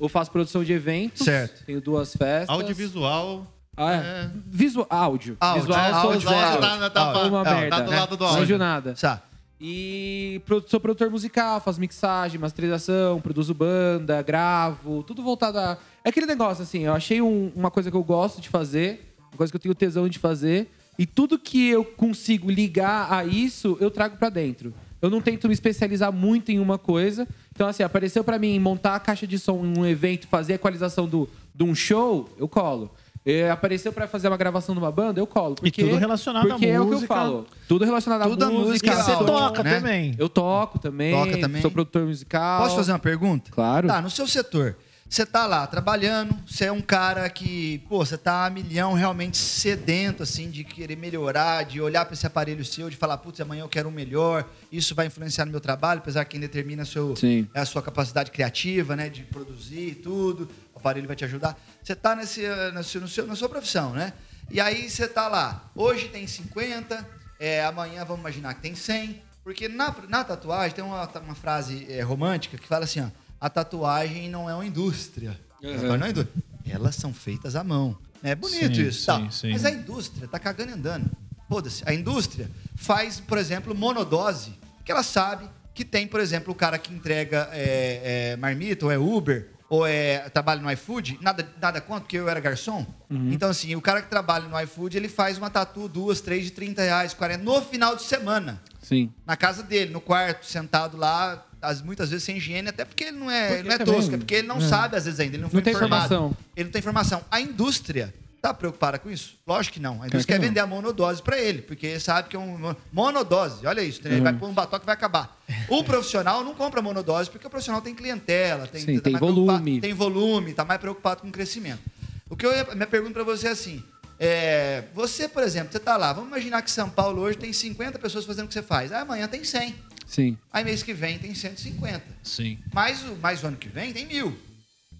Eu 0.00 0.08
faço 0.08 0.30
produção 0.30 0.64
de 0.64 0.72
eventos. 0.72 1.24
Certo. 1.24 1.62
Tenho 1.66 1.80
duas 1.80 2.16
festas. 2.16 2.48
Audiovisual. 2.48 3.46
Ah, 3.76 3.92
é. 3.92 3.96
É. 3.96 4.30
Visual, 4.46 4.86
áudio. 4.88 5.36
Áudio, 5.38 5.62
Visual, 5.62 5.80
é, 5.84 5.90
eu 5.90 5.94
áudio, 5.94 6.28
áudio, 6.30 6.60
tá, 6.80 6.90
tá, 6.90 7.00
áudio. 7.02 7.28
uma 7.28 7.44
Tá, 7.44 7.54
merda. 7.54 7.76
tá 7.76 7.82
do 7.82 7.90
lado 7.90 8.16
do 8.16 8.20
Não 8.20 8.26
áudio. 8.28 8.40
manjo 8.42 8.58
nada. 8.58 8.94
Tá. 8.94 9.22
E 9.60 10.40
sou 10.68 10.80
produtor 10.80 11.10
musical, 11.10 11.60
faço 11.60 11.80
mixagem, 11.80 12.38
masterização, 12.40 13.20
produzo 13.20 13.54
banda, 13.54 14.20
gravo, 14.22 15.02
tudo 15.02 15.22
voltado 15.22 15.58
a. 15.58 15.78
É 16.04 16.10
aquele 16.10 16.26
negócio, 16.26 16.62
assim, 16.62 16.80
eu 16.84 16.92
achei 16.92 17.20
um- 17.22 17.50
uma 17.56 17.70
coisa 17.70 17.90
que 17.90 17.96
eu 17.96 18.02
gosto 18.04 18.40
de 18.40 18.48
fazer, 18.48 19.14
uma 19.32 19.38
coisa 19.38 19.50
que 19.50 19.56
eu 19.56 19.60
tenho 19.60 19.74
tesão 19.74 20.08
de 20.08 20.18
fazer, 20.18 20.70
e 20.98 21.06
tudo 21.06 21.38
que 21.38 21.68
eu 21.68 21.84
consigo 21.84 22.50
ligar 22.50 23.10
a 23.12 23.24
isso, 23.24 23.76
eu 23.80 23.90
trago 23.90 24.16
pra 24.18 24.28
dentro. 24.28 24.72
Eu 25.00 25.10
não 25.10 25.20
tento 25.20 25.48
me 25.48 25.54
especializar 25.54 26.10
muito 26.12 26.50
em 26.50 26.58
uma 26.58 26.78
coisa. 26.78 27.26
Então, 27.54 27.66
assim, 27.68 27.82
apareceu 27.82 28.22
pra 28.24 28.38
mim 28.38 28.58
montar 28.58 28.94
a 28.94 29.00
caixa 29.00 29.26
de 29.26 29.38
som 29.38 29.64
em 29.64 29.78
um 29.78 29.84
evento, 29.86 30.26
fazer 30.28 30.52
a 30.52 30.56
equalização 30.56 31.06
do, 31.06 31.28
de 31.54 31.62
um 31.64 31.74
show, 31.74 32.28
eu 32.38 32.48
colo. 32.48 32.90
É, 33.26 33.50
apareceu 33.50 33.90
pra 33.92 34.06
fazer 34.06 34.28
uma 34.28 34.36
gravação 34.36 34.74
de 34.74 34.80
uma 34.80 34.90
banda, 34.92 35.18
eu 35.18 35.26
colo. 35.26 35.54
Porque, 35.56 35.82
tudo 35.82 35.96
relacionado 35.96 36.46
à 36.46 36.48
porque 36.50 36.66
é 36.66 36.78
o 36.80 36.84
que 36.84 36.88
eu 36.88 36.94
música. 36.96 37.14
falo. 37.14 37.46
Tudo 37.66 37.84
relacionado 37.84 38.28
Tudo 38.30 38.44
à 38.44 38.48
à 38.48 38.50
música. 38.50 38.90
música, 38.92 39.02
Você 39.02 39.10
áudio, 39.12 39.26
toca 39.26 39.62
né? 39.62 39.74
também. 39.76 40.14
Eu 40.18 40.28
toco 40.28 40.78
também. 40.78 41.12
Toca 41.14 41.38
também? 41.38 41.62
Sou 41.62 41.70
produtor 41.70 42.06
musical. 42.06 42.62
Posso 42.62 42.76
fazer 42.76 42.92
uma 42.92 42.98
pergunta? 42.98 43.50
Claro. 43.50 43.88
Tá, 43.88 44.00
no 44.02 44.10
seu 44.10 44.26
setor, 44.26 44.76
você 45.14 45.24
tá 45.24 45.46
lá 45.46 45.64
trabalhando, 45.64 46.36
você 46.44 46.64
é 46.64 46.72
um 46.72 46.80
cara 46.80 47.30
que, 47.30 47.78
pô, 47.88 48.04
você 48.04 48.18
tá 48.18 48.46
a 48.46 48.50
milhão 48.50 48.94
realmente 48.94 49.36
sedento, 49.36 50.24
assim, 50.24 50.50
de 50.50 50.64
querer 50.64 50.96
melhorar, 50.96 51.62
de 51.62 51.80
olhar 51.80 52.04
para 52.04 52.14
esse 52.14 52.26
aparelho 52.26 52.64
seu, 52.64 52.90
de 52.90 52.96
falar, 52.96 53.18
putz, 53.18 53.40
amanhã 53.40 53.62
eu 53.62 53.68
quero 53.68 53.88
um 53.88 53.92
melhor, 53.92 54.44
isso 54.72 54.92
vai 54.92 55.06
influenciar 55.06 55.44
no 55.44 55.52
meu 55.52 55.60
trabalho, 55.60 56.00
apesar 56.00 56.24
que 56.24 56.32
quem 56.32 56.40
determina 56.40 56.84
seu, 56.84 57.14
Sim. 57.14 57.48
é 57.54 57.60
a 57.60 57.64
sua 57.64 57.80
capacidade 57.80 58.32
criativa, 58.32 58.96
né, 58.96 59.08
de 59.08 59.22
produzir 59.22 59.90
e 59.90 59.94
tudo, 59.94 60.50
o 60.74 60.78
aparelho 60.80 61.06
vai 61.06 61.14
te 61.14 61.24
ajudar. 61.24 61.56
Você 61.80 61.94
tá 61.94 62.16
nesse, 62.16 62.44
eh, 62.44 62.72
no 62.72 63.06
seu, 63.06 63.24
na 63.24 63.36
sua 63.36 63.48
profissão, 63.48 63.92
né? 63.92 64.14
E 64.50 64.60
aí 64.60 64.90
você 64.90 65.06
tá 65.06 65.28
lá, 65.28 65.70
hoje 65.76 66.08
tem 66.08 66.26
50, 66.26 67.08
é, 67.38 67.64
amanhã 67.64 68.04
vamos 68.04 68.20
imaginar 68.20 68.54
que 68.54 68.62
tem 68.62 68.74
100, 68.74 69.22
porque 69.44 69.68
na, 69.68 69.94
na 70.08 70.24
tatuagem 70.24 70.74
tem 70.74 70.84
uma, 70.84 71.06
uma 71.06 71.34
frase 71.36 71.86
é, 71.88 72.02
romântica 72.02 72.58
que 72.58 72.66
fala 72.66 72.82
assim, 72.82 73.00
ó, 73.00 73.23
a 73.44 73.50
tatuagem 73.50 74.30
não 74.30 74.48
é 74.48 74.54
uma 74.54 74.64
indústria. 74.64 75.38
Uhum. 75.62 75.98
não 75.98 76.06
é 76.06 76.10
indústria. 76.10 76.42
Elas 76.66 76.96
são 76.96 77.12
feitas 77.12 77.54
à 77.54 77.62
mão. 77.62 77.94
É 78.22 78.34
bonito 78.34 78.76
Sim, 78.76 78.82
isso. 78.88 79.00
sim, 79.00 79.06
tal. 79.06 79.30
sim. 79.30 79.52
Mas 79.52 79.66
a 79.66 79.70
indústria 79.70 80.26
tá 80.26 80.38
cagando 80.38 80.70
e 80.70 80.72
andando. 80.72 81.10
Foda-se. 81.46 81.82
A 81.84 81.92
indústria 81.92 82.50
faz, 82.74 83.20
por 83.20 83.36
exemplo, 83.36 83.74
monodose, 83.74 84.58
que 84.82 84.90
ela 84.90 85.02
sabe 85.02 85.46
que 85.74 85.84
tem, 85.84 86.06
por 86.06 86.20
exemplo, 86.20 86.54
o 86.54 86.56
cara 86.56 86.78
que 86.78 86.90
entrega 86.94 87.50
é, 87.52 88.30
é, 88.32 88.36
marmita, 88.38 88.86
ou 88.86 88.90
é 88.90 88.96
Uber, 88.96 89.50
ou 89.68 89.86
é, 89.86 90.20
trabalha 90.30 90.62
no 90.62 90.70
iFood, 90.72 91.18
nada, 91.20 91.46
nada 91.60 91.82
contra, 91.82 92.00
porque 92.00 92.16
eu 92.16 92.30
era 92.30 92.40
garçom. 92.40 92.86
Uhum. 93.10 93.30
Então, 93.30 93.50
assim, 93.50 93.76
o 93.76 93.80
cara 93.82 94.00
que 94.00 94.08
trabalha 94.08 94.48
no 94.48 94.58
iFood, 94.62 94.96
ele 94.96 95.08
faz 95.08 95.36
uma 95.36 95.50
tatu, 95.50 95.86
duas, 95.86 96.22
três 96.22 96.44
de 96.44 96.50
30 96.52 96.80
reais, 96.80 97.12
40, 97.12 97.44
no 97.44 97.60
final 97.60 97.94
de 97.94 98.04
semana 98.04 98.62
Sim. 98.80 99.12
na 99.26 99.36
casa 99.36 99.62
dele, 99.62 99.92
no 99.92 100.00
quarto, 100.00 100.46
sentado 100.46 100.96
lá, 100.96 101.44
as- 101.64 101.82
muitas 101.82 102.10
vezes 102.10 102.24
sem 102.24 102.36
higiene, 102.36 102.68
até 102.68 102.84
porque 102.84 103.04
ele 103.04 103.16
não 103.18 103.30
é, 103.30 103.46
Porque 103.48 103.58
ele 103.60 103.68
não 103.68 103.74
é 103.74 103.78
também- 103.78 103.94
tosco, 103.94 104.14
é 104.14 104.18
porque 104.18 104.34
ele 104.34 104.46
não 104.48 104.60
sabe 104.60 104.96
às 104.96 105.04
vezes 105.04 105.20
ainda, 105.20 105.36
ele 105.36 105.42
não 105.42 105.50
foi 105.50 105.58
Não 105.58 105.64
tem 105.64 105.72
informado. 105.74 106.04
informação. 106.06 106.36
Ele 106.56 106.64
não 106.64 106.72
tem 106.72 106.78
informação. 106.80 107.24
A 107.30 107.40
indústria 107.40 108.14
tá 108.40 108.52
preocupada 108.52 108.98
com 108.98 109.10
isso? 109.10 109.36
Lógico 109.46 109.74
que 109.74 109.80
não. 109.80 109.94
A 110.02 110.06
indústria 110.06 110.20
que 110.20 110.26
quer 110.26 110.38
não. 110.38 110.46
vender 110.48 110.60
a 110.60 110.66
monodose 110.66 111.22
para 111.22 111.38
ele, 111.38 111.62
porque 111.62 111.98
sabe 111.98 112.28
que 112.28 112.36
é 112.36 112.38
um 112.38 112.74
monodose. 112.92 113.66
Olha 113.66 113.80
isso? 113.82 114.00
Uhum. 114.04 114.12
ele 114.12 114.20
vai 114.20 114.32
pôr 114.34 114.48
um 114.48 114.52
batoque 114.52 114.84
e 114.84 114.86
vai 114.86 114.94
acabar. 114.94 115.40
O 115.68 115.82
profissional 115.82 116.44
não 116.44 116.54
compra 116.54 116.82
monodose 116.82 117.30
porque 117.30 117.46
o 117.46 117.50
profissional 117.50 117.80
tem 117.80 117.94
clientela, 117.94 118.66
tem, 118.66 118.82
Sim, 118.82 118.96
tá 118.96 119.02
tem 119.04 119.16
volume. 119.16 119.80
tem 119.80 119.94
volume, 119.94 120.52
tá 120.52 120.64
mais 120.64 120.78
preocupado 120.80 121.22
com 121.22 121.28
o 121.28 121.32
crescimento. 121.32 121.80
O 122.28 122.36
que 122.36 122.44
eu 122.44 122.52
ia- 122.52 122.66
minha 122.74 122.86
pergunta 122.86 123.14
para 123.14 123.24
você 123.24 123.48
é 123.48 123.50
assim, 123.50 123.82
é, 124.20 124.84
você, 124.94 125.26
por 125.28 125.42
exemplo, 125.42 125.72
você 125.72 125.78
tá 125.78 125.96
lá, 125.96 126.12
vamos 126.12 126.28
imaginar 126.28 126.60
que 126.62 126.70
São 126.70 126.88
Paulo 126.90 127.22
hoje 127.22 127.38
tem 127.38 127.52
50 127.52 127.98
pessoas 127.98 128.24
fazendo 128.24 128.44
o 128.44 128.48
que 128.48 128.54
você 128.54 128.62
faz. 128.62 128.92
Ah, 128.92 129.00
amanhã 129.00 129.26
tem 129.26 129.42
100. 129.42 129.74
Sim. 130.06 130.36
Aí 130.52 130.64
mês 130.64 130.82
que 130.82 130.92
vem 130.94 131.18
tem 131.18 131.34
150. 131.34 132.02
Sim. 132.22 132.58
Mais 132.72 133.02
o, 133.02 133.16
mais 133.16 133.42
o 133.42 133.46
ano 133.46 133.56
que 133.56 133.68
vem 133.68 133.92
tem 133.92 134.06
mil. 134.06 134.36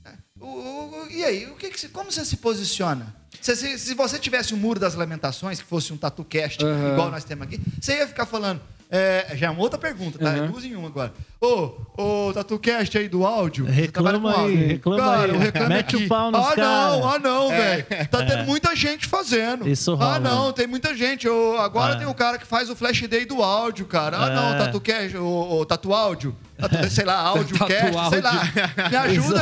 É. 0.05 0.13
O- 0.41 0.47
o- 0.47 1.07
e 1.11 1.25
aí, 1.25 1.47
o 1.47 1.55
que 1.57 1.71
que 1.71 1.89
como 1.89 2.11
você 2.11 2.25
se 2.25 2.37
posiciona? 2.39 3.15
Se, 3.41 3.55
se- 3.57 3.79
se 3.79 3.95
você 3.95 4.19
tivesse 4.19 4.55
o 4.55 4.57
Muro 4.57 4.81
das 4.81 4.95
Lamentações, 4.95 5.61
que 5.61 5.67
fosse 5.67 5.93
um 5.93 5.97
tatu 5.97 6.25
cast, 6.25 6.65
Aham. 6.65 6.93
igual 6.93 7.11
nós 7.11 7.25
temos 7.25 7.47
aqui, 7.47 7.61
você 7.81 7.99
ia 7.99 8.09
ficar 8.09 8.25
falando, 8.27 8.61
É, 8.91 9.32
já 9.35 9.47
é 9.49 9.51
uma 9.51 9.61
outra 9.61 9.78
pergunta, 9.78 10.18
tá? 10.18 10.37
É 10.37 10.41
Uhum. 10.43 10.51
duas 10.53 10.64
em 10.64 10.76
uma 10.76 10.87
agora. 10.89 11.12
Ô, 11.41 11.72
ô, 11.97 12.32
TatuCast 12.32 12.97
aí 12.97 13.09
do 13.09 13.26
áudio. 13.26 13.64
Reclama 13.64 14.30
aí, 14.30 14.37
áudio. 14.41 14.66
reclama 14.68 15.03
Cara, 15.03 15.32
aí. 15.32 15.68
Mete 15.68 15.97
aqui. 15.97 16.05
o 16.05 16.09
pau 16.09 16.30
nos 16.30 16.41
Ah, 16.41 16.55
não, 16.57 17.01
cara. 17.03 17.14
ah, 17.14 17.18
não, 17.18 17.53
É. 17.53 17.76
velho. 17.82 18.09
Tá 18.09 18.24
tendo 18.24 18.45
muita 18.45 18.76
gente 18.76 19.07
fazendo. 19.07 19.68
Isso 19.68 19.95
rola. 19.95 20.16
Ah, 20.16 20.20
não, 20.20 20.53
tem 20.53 20.66
muita 20.66 20.95
gente. 20.95 21.28
Ô, 21.28 21.57
agora 21.59 21.95
É. 21.95 21.99
tem 21.99 22.07
o 22.07 22.14
cara 22.14 22.39
que 22.39 22.47
faz 22.47 22.70
o 22.70 22.76
flash 22.76 23.01
day 23.09 23.24
do 23.24 23.43
áudio, 23.43 23.87
cara. 23.87 24.16
Ah, 24.18 24.30
É. 24.30 24.35
não, 24.35 24.59
TatuCast, 24.66 25.16
o, 25.16 25.59
o 25.61 25.66
Tatu 25.66 25.93
Áudio. 25.93 26.37
Sei 26.89 27.05
lá, 27.05 27.16
AudioCast, 27.18 27.91
Tatu 27.93 28.11
sei 28.11 28.20
lá. 28.20 28.43
Me 28.91 28.97
ajuda. 28.97 29.41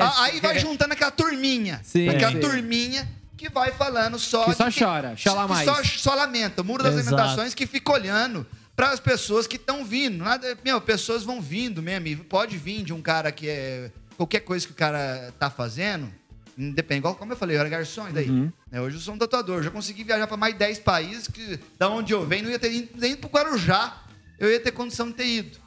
Ah, 0.00 0.22
Aí 0.22 0.40
vai 0.40 0.58
juntando 0.58 0.94
aquela 0.94 1.10
turminha. 1.10 1.80
Sim. 1.82 2.08
aquela 2.08 2.32
Sim. 2.32 2.40
turminha 2.40 3.06
que 3.36 3.50
vai 3.50 3.70
falando 3.72 4.18
só... 4.18 4.44
Que 4.46 4.54
só 4.54 4.68
de 4.68 4.78
chora, 4.82 5.14
chora 5.22 5.42
que 5.42 5.48
mais. 5.52 5.64
Só, 5.68 5.84
só 5.84 6.14
lamenta. 6.14 6.62
Muro 6.62 6.82
das 6.82 6.94
Exato. 6.94 7.14
Lamentações 7.14 7.52
que 7.54 7.66
fica 7.66 7.92
olhando 7.92 8.46
para 8.76 8.90
as 8.90 9.00
pessoas 9.00 9.46
que 9.46 9.56
estão 9.56 9.84
vindo. 9.84 10.22
Nada, 10.22 10.56
meu, 10.62 10.80
pessoas 10.80 11.24
vão 11.24 11.40
vindo 11.40 11.82
mesmo. 11.82 12.22
Pode 12.24 12.56
vir 12.58 12.82
de 12.84 12.92
um 12.92 13.00
cara 13.02 13.32
que 13.32 13.48
é. 13.48 13.90
Qualquer 14.16 14.40
coisa 14.40 14.66
que 14.66 14.72
o 14.72 14.76
cara 14.76 15.32
tá 15.38 15.50
fazendo, 15.50 16.10
independe. 16.56 16.98
Igual 17.00 17.14
como 17.16 17.32
eu 17.32 17.36
falei, 17.36 17.56
eu 17.56 17.60
era 17.60 17.68
garçom, 17.68 18.08
e 18.08 18.12
daí? 18.12 18.30
Uhum. 18.30 18.50
Né, 18.70 18.80
Hoje 18.80 18.96
eu 18.96 19.00
sou 19.00 19.14
um 19.14 19.18
tatuador. 19.18 19.62
Já 19.62 19.70
consegui 19.70 20.04
viajar 20.04 20.26
para 20.26 20.36
mais 20.36 20.52
de 20.54 20.58
10 20.60 20.78
países, 20.80 21.26
que 21.28 21.58
da 21.78 21.88
onde 21.88 22.12
eu 22.12 22.26
venho, 22.26 22.44
não 22.44 22.50
ia 22.50 22.58
ter 22.58 22.72
ido 22.72 22.90
nem 22.96 23.16
pro 23.16 23.28
Guarujá. 23.28 24.02
Eu 24.38 24.50
ia 24.50 24.60
ter 24.60 24.70
condição 24.72 25.08
de 25.08 25.14
ter 25.14 25.26
ido. 25.26 25.58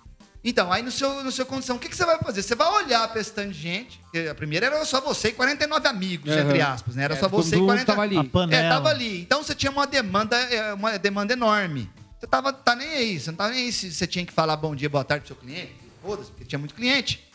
Então, 0.43 0.71
aí 0.71 0.81
no 0.81 0.89
seu, 0.91 1.21
no 1.23 1.31
seu 1.31 1.45
condição, 1.45 1.75
o 1.75 1.79
que, 1.79 1.89
que 1.89 1.95
você 1.97 2.05
vai 2.05 2.17
fazer? 2.19 2.41
Você 2.41 2.55
vai 2.55 2.67
olhar 2.83 3.07
para 3.09 3.19
esse 3.19 3.31
tanto 3.31 3.49
de 3.51 3.59
gente. 3.59 3.99
A 4.31 4.33
primeira 4.33 4.67
era 4.67 4.85
só 4.85 5.01
você 5.01 5.27
e 5.29 5.33
49 5.33 5.87
amigos, 5.87 6.31
Uhum. 6.33 6.39
entre 6.39 6.61
aspas, 6.61 6.95
né? 6.95 7.03
Era 7.03 7.15
É, 7.15 7.17
só 7.19 7.27
você 7.27 7.55
e 7.55 7.59
mundo 7.59 7.67
40 7.67 7.85
tava 7.85 8.01
ali. 8.01 8.17
A 8.17 8.23
panela. 8.23 8.63
é, 8.63 8.69
tava 8.69 8.89
ali. 8.89 9.21
Então 9.21 9.43
você 9.43 9.53
tinha 9.53 9.71
uma 9.71 9.85
demanda, 9.85 10.37
é, 10.37 10.73
uma 10.73 10.97
demanda 10.97 11.33
enorme. 11.33 11.89
Você 12.19 12.27
tava 12.27 12.51
tá 12.51 12.75
nem 12.75 12.87
aí, 12.89 13.19
você 13.19 13.31
não 13.31 13.37
tava 13.37 13.51
nem 13.51 13.63
aí 13.65 13.71
se 13.71 13.91
você 13.93 14.05
tinha 14.05 14.25
que 14.25 14.33
falar 14.33 14.57
bom 14.57 14.75
dia, 14.75 14.89
boa 14.89 15.03
tarde 15.05 15.25
pro 15.25 15.35
seu 15.35 15.41
cliente. 15.41 15.73
Foda-se, 16.01 16.29
porque 16.31 16.45
tinha 16.45 16.59
muito 16.59 16.75
cliente. 16.75 17.25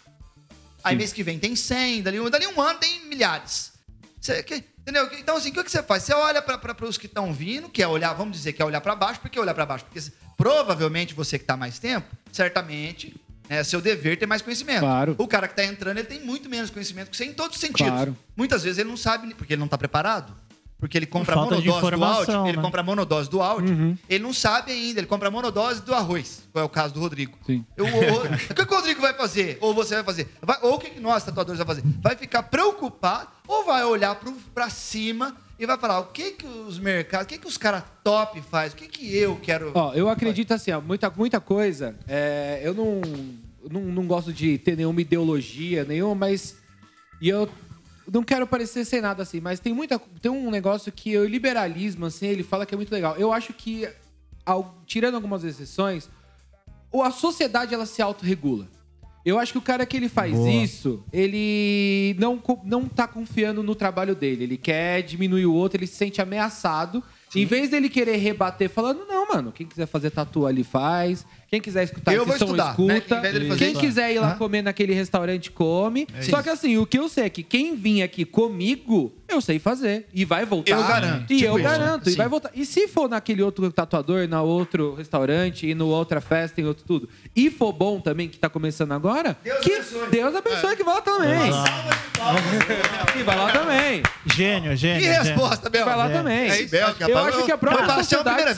Aí 0.82 0.94
mês 0.94 1.12
que 1.12 1.22
vem 1.22 1.38
tem 1.38 1.56
100, 1.56 2.02
dali, 2.02 2.20
um- 2.20 2.28
dali 2.28 2.46
um 2.46 2.60
ano 2.60 2.78
tem 2.78 3.06
milhares. 3.06 3.72
Você, 4.20 4.42
que- 4.42 4.62
entendeu? 4.82 5.08
Então 5.18 5.36
assim, 5.36 5.50
o 5.50 5.52
que, 5.54 5.64
que 5.64 5.70
você 5.70 5.82
faz? 5.82 6.02
Você 6.02 6.12
olha 6.12 6.42
para 6.42 6.86
os 6.86 6.98
que 6.98 7.06
estão 7.06 7.32
vindo, 7.32 7.70
que 7.70 7.82
é 7.82 7.88
olhar, 7.88 8.12
vamos 8.12 8.36
dizer 8.36 8.52
que 8.52 8.60
é 8.60 8.64
olhar 8.64 8.80
para 8.82 8.94
baixo, 8.94 9.20
por 9.20 9.30
que 9.30 9.40
olhar 9.40 9.54
para 9.54 9.64
baixo? 9.64 9.86
Porque 9.86 10.00
provavelmente 10.36 11.14
você 11.14 11.38
que 11.38 11.44
tá 11.46 11.56
mais 11.56 11.78
tempo, 11.78 12.14
certamente 12.30 13.14
é 13.48 13.64
seu 13.64 13.80
dever 13.80 14.18
ter 14.18 14.26
mais 14.26 14.42
conhecimento. 14.42 14.80
Claro. 14.80 15.14
O 15.18 15.26
cara 15.26 15.48
que 15.48 15.54
tá 15.56 15.64
entrando, 15.64 15.96
ele 15.98 16.06
tem 16.06 16.20
muito 16.20 16.48
menos 16.50 16.68
conhecimento 16.70 17.10
que 17.10 17.16
você 17.16 17.24
em 17.24 17.32
todos 17.32 17.56
os 17.56 17.60
sentidos. 17.60 17.90
Claro. 17.90 18.16
Muitas 18.36 18.62
vezes 18.62 18.78
ele 18.78 18.88
não 18.90 18.96
sabe, 18.98 19.32
porque 19.34 19.54
ele 19.54 19.60
não 19.60 19.68
tá 19.68 19.78
preparado. 19.78 20.34
Porque 20.84 20.98
ele 20.98 21.06
compra 21.06 21.34
Falta 21.34 21.54
monodose 21.54 21.90
do 21.96 22.04
áudio, 22.04 22.46
ele 22.46 22.56
né? 22.58 22.62
compra 22.62 22.80
a 22.82 22.84
monodose 22.84 23.30
do 23.30 23.40
áudio, 23.40 23.74
Uhum. 23.74 23.96
ele 24.06 24.22
não 24.22 24.34
sabe 24.34 24.70
ainda, 24.70 25.00
ele 25.00 25.06
compra 25.06 25.28
a 25.28 25.30
monodose 25.30 25.80
do 25.80 25.94
arroz, 25.94 26.42
qual 26.52 26.62
é 26.62 26.66
o 26.66 26.68
caso 26.68 26.92
do 26.92 27.00
Rodrigo. 27.00 27.38
Sim. 27.46 27.64
Eu- 27.74 27.86
o, 27.86 27.88
o- 27.88 28.24
o 28.50 28.54
que, 28.54 28.60
o 28.60 28.66
Rodrigo 28.76 29.00
vai 29.00 29.14
fazer? 29.14 29.56
Ou 29.62 29.72
você 29.72 29.94
vai 29.94 30.04
fazer? 30.04 30.28
Vai- 30.42 30.58
ou 30.60 30.74
o 30.74 30.78
que 30.78 31.00
nós, 31.00 31.24
tatuadores, 31.24 31.56
vai 31.58 31.66
fazer? 31.66 31.82
Vai 32.02 32.16
ficar 32.16 32.42
preocupado 32.42 33.28
ou 33.48 33.64
vai 33.64 33.82
olhar 33.84 34.14
pro, 34.16 34.30
pra 34.54 34.68
cima 34.68 35.34
e 35.58 35.64
vai 35.64 35.78
falar 35.78 36.00
o 36.00 36.08
que 36.08 36.32
que 36.32 36.46
os 36.46 36.78
mercados, 36.78 37.24
o 37.24 37.28
que 37.30 37.38
que 37.38 37.46
os 37.48 37.56
caras 37.56 37.82
top 38.04 38.42
faz, 38.42 38.74
o 38.74 38.76
que 38.76 38.86
que 38.86 39.16
eu 39.16 39.36
quero... 39.42 39.72
Ó, 39.74 39.94
eu 39.94 40.10
acredito 40.10 40.52
assim, 40.52 40.70
ó, 40.70 40.82
muita, 40.82 41.08
muita 41.08 41.40
coisa. 41.40 41.96
é, 42.06 42.60
eu 42.62 42.74
não, 42.74 43.00
não, 43.70 43.80
não 43.80 44.06
gosto 44.06 44.34
de 44.34 44.58
ter 44.58 44.76
nenhuma 44.76 45.00
ideologia, 45.00 45.82
nenhuma, 45.84 46.14
mas. 46.14 46.56
E 47.22 47.28
eu 47.30 47.48
não 48.12 48.22
quero 48.22 48.46
parecer 48.46 48.84
sem 48.84 49.00
nada 49.00 49.22
assim, 49.22 49.40
mas 49.40 49.60
tem 49.60 49.72
muita. 49.72 49.98
Tem 50.20 50.30
um 50.30 50.50
negócio 50.50 50.90
que 50.92 51.16
o 51.16 51.26
liberalismo, 51.26 52.06
assim, 52.06 52.26
ele 52.26 52.42
fala 52.42 52.64
que 52.66 52.74
é 52.74 52.76
muito 52.76 52.92
legal. 52.92 53.16
Eu 53.16 53.32
acho 53.32 53.52
que, 53.52 53.88
ao- 54.44 54.78
tirando 54.86 55.14
algumas 55.14 55.44
exceções, 55.44 56.08
a 57.02 57.10
sociedade 57.10 57.74
ela 57.74 57.86
se 57.86 58.00
autorregula. 58.02 58.68
Eu 59.24 59.38
acho 59.38 59.52
que 59.52 59.58
o 59.58 59.62
cara 59.62 59.86
que 59.86 59.96
ele 59.96 60.08
faz 60.08 60.34
Boa. 60.34 60.50
isso, 60.50 61.02
ele 61.10 62.14
não, 62.18 62.42
não 62.62 62.86
tá 62.86 63.08
confiando 63.08 63.62
no 63.62 63.74
trabalho 63.74 64.14
dele. 64.14 64.44
Ele 64.44 64.56
quer 64.58 65.00
diminuir 65.02 65.46
o 65.46 65.54
outro, 65.54 65.78
ele 65.78 65.86
se 65.86 65.94
sente 65.96 66.20
ameaçado. 66.20 67.02
Em 67.34 67.46
vez 67.46 67.70
dele 67.70 67.88
querer 67.88 68.16
rebater 68.16 68.68
falando, 68.68 69.06
não, 69.06 69.26
mano, 69.26 69.50
quem 69.50 69.66
quiser 69.66 69.86
fazer 69.86 70.10
tatu 70.10 70.46
ali 70.46 70.62
faz. 70.62 71.24
Quem 71.54 71.60
quiser 71.60 71.84
escutar 71.84 72.12
Eu 72.12 72.26
vou 72.26 72.36
som, 72.36 72.46
estudar, 72.46 72.76
né? 72.76 72.98
escuta. 72.98 73.16
Fazer 73.22 73.56
Quem 73.56 73.70
isso. 73.70 73.80
quiser 73.80 74.12
ir 74.12 74.18
lá 74.18 74.32
Hã? 74.32 74.36
comer 74.36 74.60
naquele 74.62 74.92
restaurante, 74.92 75.52
come. 75.52 76.04
É 76.18 76.22
Só 76.22 76.42
que 76.42 76.48
assim, 76.50 76.76
o 76.78 76.84
que 76.84 76.98
eu 76.98 77.08
sei 77.08 77.26
é 77.26 77.28
que 77.30 77.44
quem 77.44 77.76
vir 77.76 78.02
aqui 78.02 78.24
comigo, 78.24 79.12
eu 79.28 79.40
sei 79.40 79.60
fazer. 79.60 80.06
E 80.12 80.24
vai 80.24 80.44
voltar. 80.44 80.72
Eu 80.72 80.82
garanto, 80.82 81.32
E 81.32 81.36
tipo 81.36 81.48
eu 81.48 81.54
isso. 81.60 81.62
garanto. 81.68 82.08
E 82.08 82.10
Sim. 82.10 82.16
vai 82.16 82.28
voltar. 82.28 82.50
E 82.56 82.66
se 82.66 82.88
for 82.88 83.08
naquele 83.08 83.40
outro 83.40 83.70
tatuador, 83.70 84.26
na 84.26 84.42
outro 84.42 84.96
restaurante, 84.96 85.64
e 85.68 85.76
no 85.76 85.86
outra 85.86 86.20
festa, 86.20 86.60
em 86.60 86.64
outro 86.64 86.84
tudo, 86.84 87.08
e 87.36 87.48
for 87.50 87.72
bom 87.72 88.00
também, 88.00 88.28
que 88.28 88.36
tá 88.36 88.48
começando 88.48 88.90
agora, 88.90 89.36
Deus 89.44 89.60
que 89.60 89.72
abençoe. 89.74 90.08
Deus 90.10 90.34
abençoe 90.34 90.76
que 90.76 90.82
vai 90.82 90.94
lá 90.94 91.00
também. 91.02 91.50
Que 93.12 93.22
vai 93.22 93.36
lá 93.36 93.50
também. 93.52 94.02
Gênio, 94.34 94.74
gênio. 94.76 95.00
Que 95.00 95.06
resposta, 95.08 95.68
Bel? 95.68 95.84
Vai 95.84 95.96
lá 95.96 96.08
É. 96.10 96.12
também. 96.12 96.50
É 96.50 96.60
isso, 96.62 96.74
Eu 96.74 97.18
acho 97.18 97.44
que 97.44 97.52
a 97.52 97.58
própria 97.58 97.82
eu 97.82 97.86
passei 97.86 98.00
a 98.00 98.02
sociedade 98.02 98.36
primeira 98.36 98.50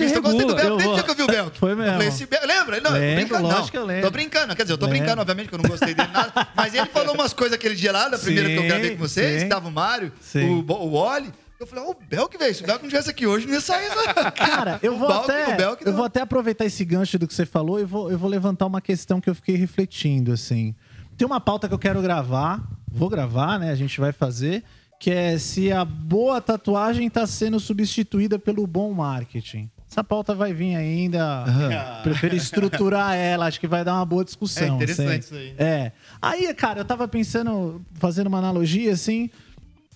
eu. 0.65 0.81
Eu 0.97 1.05
que 1.05 1.11
eu 1.11 1.15
vi 1.15 1.23
o 1.23 1.27
Belk. 1.27 1.59
Foi 1.59 1.75
mesmo. 1.75 1.85
Eu 1.91 1.93
falei, 1.95 2.09
esse 2.09 2.27
Belk- 2.27 2.47
lembra? 2.47 2.77
Não, 2.91 2.97
eu 2.97 3.01
tô 3.01 3.07
Lembro, 3.07 3.27
brincando, 3.39 3.49
não. 3.49 3.69
que 3.69 3.77
eu 3.77 3.85
lembro. 3.85 4.03
Tô 4.03 4.11
brincando, 4.11 4.57
quer 4.57 4.63
dizer, 4.63 4.73
eu 4.75 4.79
tô 4.79 4.87
Lembro. 4.87 4.99
brincando, 4.99 5.21
obviamente, 5.23 5.49
que 5.49 5.55
eu 5.55 5.59
não 5.59 5.69
gostei 5.69 5.95
dele 5.95 6.11
nada. 6.13 6.49
Mas 6.55 6.75
ele 6.75 6.87
falou 6.87 7.15
umas 7.15 7.33
coisas 7.33 7.55
aquele 7.55 7.75
dia 7.75 7.93
lá, 7.93 8.09
da 8.09 8.19
primeira 8.19 8.49
que 8.49 8.57
eu 8.57 8.63
Sim, 8.63 8.69
gravei 8.69 8.91
com 8.93 8.99
vocês, 8.99 9.41
sim. 9.41 9.47
que 9.47 9.51
tava 9.55 9.69
o 9.69 9.73
Mário, 9.73 10.13
Sim. 10.21 10.63
o, 10.67 10.73
o 10.73 10.93
Oli. 10.95 11.33
Eu 11.59 11.67
falei, 11.67 11.85
ó, 11.85 11.91
o 11.91 11.95
Belk, 11.95 12.37
velho, 12.37 12.55
se 12.55 12.63
o 12.63 12.67
Belk 12.67 12.83
não 12.83 12.91
tivesse 12.91 13.09
aqui 13.09 13.27
hoje, 13.27 13.47
não 13.47 13.55
ia 13.55 13.61
sair, 13.63 13.89
não. 13.89 14.31
Cara, 14.33 14.79
eu 14.83 14.95
vou 14.99 15.11
até 15.11 15.57
Belk 15.57 15.87
eu 15.87 15.93
vou 15.95 16.05
até 16.05 16.21
aproveitar 16.21 16.67
esse 16.67 16.85
gancho 16.85 17.19
do 17.19 17.27
que 17.27 17.33
você 17.33 17.47
falou 17.47 17.81
e 17.81 17.85
vou, 17.85 18.11
eu 18.11 18.19
vou 18.19 18.29
levantar 18.29 18.67
uma 18.67 18.81
questão 18.81 19.21
que 19.23 19.31
eu 19.31 19.35
fiquei 19.35 19.57
refletindo 19.57 20.33
assim. 20.33 20.75
Tem 21.17 21.27
uma 21.27 21.41
pauta 21.41 21.67
que 21.67 21.73
eu 21.73 21.79
quero 21.79 22.03
gravar, 22.03 22.63
vou 22.87 23.09
gravar, 23.09 23.59
né? 23.59 23.71
A 23.71 23.75
gente 23.75 23.99
vai 23.99 24.13
fazer, 24.13 24.65
que 25.01 25.11
é 25.11 25.39
se 25.39 25.73
a 25.73 25.83
boa 25.83 26.43
tatuagem 26.43 27.07
está 27.07 27.27
sendo 27.27 27.59
substituída 27.59 28.39
pelo 28.39 28.67
bom 28.67 28.93
marketing. 28.93 29.71
Essa 29.97 30.05
pauta 30.05 30.35
vai 30.35 30.53
vir 30.53 30.77
ainda. 30.77 31.47
Prefiro 32.05 32.37
estruturar 32.37 33.15
ela, 33.15 33.47
acho 33.47 33.59
que 33.59 33.67
vai 33.67 33.83
dar 33.83 33.95
uma 33.95 34.05
boa 34.05 34.23
discussão. 34.23 34.63
É 34.63 34.69
interessante 34.69 35.09
assim. 35.09 35.19
isso 35.21 35.35
aí. 35.35 35.55
É. 35.57 35.93
Aí, 36.21 36.53
cara, 36.53 36.81
eu 36.81 36.85
tava 36.85 37.09
pensando, 37.09 37.81
fazendo 37.95 38.27
uma 38.27 38.37
analogia 38.37 38.93
assim, 38.93 39.31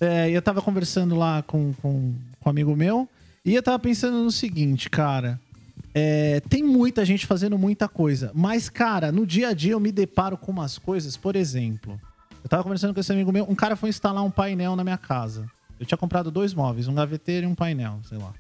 é, 0.01 0.31
e 0.31 0.33
eu 0.33 0.41
tava 0.41 0.63
conversando 0.63 1.15
lá 1.15 1.43
com, 1.43 1.75
com, 1.83 2.15
com 2.41 2.49
um 2.49 2.51
amigo 2.51 2.75
meu, 2.75 3.07
e 3.45 3.55
eu 3.55 3.63
tava 3.63 3.79
pensando 3.79 4.25
no 4.25 4.31
seguinte, 4.31 4.89
cara. 4.89 5.39
é, 5.95 6.41
tem 6.49 6.63
muita 6.63 7.05
gente 7.05 7.27
fazendo 7.27 7.59
muita 7.59 7.87
coisa, 7.87 8.31
mas, 8.35 8.71
cara, 8.71 9.13
no 9.13 9.27
dia 9.27 9.49
a 9.49 9.53
dia 9.53 9.73
eu 9.73 9.81
me 9.81 9.93
deparo 9.93 10.39
com 10.39 10.51
umas 10.51 10.79
coisas, 10.79 11.15
por 11.15 11.37
exemplo. 11.37 12.01
Eu 12.43 12.49
tava 12.49 12.63
conversando 12.63 12.95
com 12.95 13.01
esse 13.01 13.13
amigo 13.13 13.31
meu, 13.31 13.45
um 13.51 13.55
cara 13.55 13.77
foi 13.77 13.91
instalar 13.91 14.25
um 14.25 14.31
painel 14.31 14.75
na 14.77 14.83
minha 14.83 14.97
casa. 14.97 15.45
Eu 15.79 15.85
tinha 15.85 15.99
comprado 15.99 16.31
dois 16.31 16.55
móveis, 16.55 16.89
um 16.89 16.95
gaveteiro 16.95 17.47
e 17.47 17.51
um 17.51 17.55
painel, 17.55 18.01
sei 18.09 18.17
lá. 18.17 18.33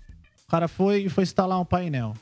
O 0.50 0.56
cara 0.58 0.66
foi 0.66 1.02
e 1.02 1.08
foi 1.08 1.22
instalar 1.22 1.60
um 1.60 1.64
painel. 1.64 2.12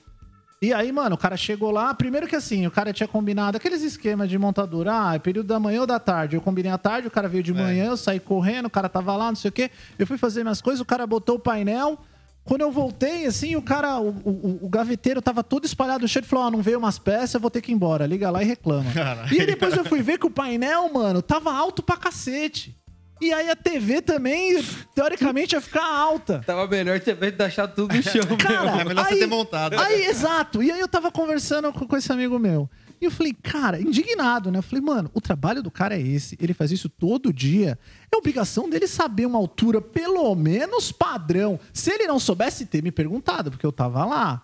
E 0.60 0.70
aí, 0.70 0.92
mano, 0.92 1.14
o 1.14 1.18
cara 1.18 1.34
chegou 1.34 1.70
lá. 1.70 1.94
Primeiro 1.94 2.26
que 2.26 2.36
assim, 2.36 2.66
o 2.66 2.70
cara 2.70 2.92
tinha 2.92 3.08
combinado 3.08 3.56
aqueles 3.56 3.80
esquemas 3.80 4.28
de 4.28 4.36
montadura. 4.36 4.92
Ah, 4.92 5.14
é 5.14 5.18
período 5.18 5.46
da 5.46 5.58
manhã 5.58 5.80
ou 5.80 5.86
da 5.86 5.98
tarde. 5.98 6.36
Eu 6.36 6.42
combinei 6.42 6.70
à 6.70 6.76
tarde, 6.76 7.08
o 7.08 7.10
cara 7.10 7.26
veio 7.26 7.42
de 7.42 7.54
manhã, 7.54 7.86
eu 7.86 7.96
saí 7.96 8.20
correndo, 8.20 8.66
o 8.66 8.70
cara 8.70 8.86
tava 8.86 9.16
lá, 9.16 9.28
não 9.28 9.34
sei 9.34 9.48
o 9.48 9.52
quê. 9.52 9.70
Eu 9.98 10.06
fui 10.06 10.18
fazer 10.18 10.42
minhas 10.42 10.60
coisas, 10.60 10.78
o 10.78 10.84
cara 10.84 11.06
botou 11.06 11.36
o 11.36 11.38
painel. 11.38 11.98
Quando 12.44 12.60
eu 12.60 12.70
voltei, 12.70 13.24
assim, 13.24 13.56
o 13.56 13.62
cara, 13.62 13.98
o, 13.98 14.08
o, 14.10 14.58
o 14.66 14.68
gaveteiro 14.68 15.22
tava 15.22 15.42
todo 15.42 15.64
espalhado 15.64 16.02
no 16.02 16.08
chão. 16.08 16.20
Ele 16.20 16.26
falou: 16.26 16.44
Ah, 16.46 16.50
não 16.50 16.60
veio 16.60 16.78
umas 16.78 16.98
peças, 16.98 17.32
eu 17.32 17.40
vou 17.40 17.50
ter 17.50 17.62
que 17.62 17.72
ir 17.72 17.74
embora. 17.74 18.04
Liga 18.04 18.30
lá 18.30 18.42
e 18.42 18.46
reclama. 18.46 18.90
E 19.32 19.40
aí 19.40 19.46
depois 19.46 19.74
eu 19.74 19.86
fui 19.86 20.02
ver 20.02 20.18
que 20.18 20.26
o 20.26 20.30
painel, 20.30 20.92
mano, 20.92 21.22
tava 21.22 21.50
alto 21.50 21.82
pra 21.82 21.96
cacete. 21.96 22.77
E 23.20 23.32
aí 23.32 23.50
a 23.50 23.56
TV 23.56 24.00
também, 24.00 24.62
teoricamente, 24.94 25.54
ia 25.54 25.60
ficar 25.60 25.84
alta. 25.84 26.42
Tava 26.46 26.66
melhor 26.66 27.00
ter 27.00 27.14
deixado 27.32 27.74
tudo 27.74 27.94
no 27.94 28.02
chão. 28.02 28.22
Cara, 28.38 28.80
É 28.80 28.84
melhor 28.84 29.06
você 29.06 29.18
ter 29.18 29.26
montado. 29.26 29.78
Aí, 29.78 30.06
exato. 30.06 30.62
E 30.62 30.70
aí 30.70 30.80
eu 30.80 30.88
tava 30.88 31.10
conversando 31.10 31.72
com, 31.72 31.86
com 31.86 31.96
esse 31.96 32.12
amigo 32.12 32.38
meu. 32.38 32.68
E 33.00 33.04
eu 33.04 33.10
falei, 33.10 33.32
cara, 33.32 33.80
indignado, 33.80 34.50
né? 34.50 34.58
Eu 34.58 34.62
falei, 34.62 34.84
mano, 34.84 35.10
o 35.14 35.20
trabalho 35.20 35.62
do 35.62 35.70
cara 35.70 35.96
é 35.96 36.00
esse. 36.00 36.36
Ele 36.40 36.52
faz 36.52 36.72
isso 36.72 36.88
todo 36.88 37.32
dia. 37.32 37.78
É 38.12 38.16
obrigação 38.16 38.68
dele 38.68 38.88
saber 38.88 39.26
uma 39.26 39.38
altura, 39.38 39.80
pelo 39.80 40.34
menos 40.34 40.90
padrão. 40.90 41.60
Se 41.72 41.90
ele 41.92 42.06
não 42.06 42.18
soubesse 42.18 42.66
ter 42.66 42.82
me 42.82 42.90
perguntado, 42.90 43.50
porque 43.50 43.66
eu 43.66 43.72
tava 43.72 44.04
lá. 44.04 44.42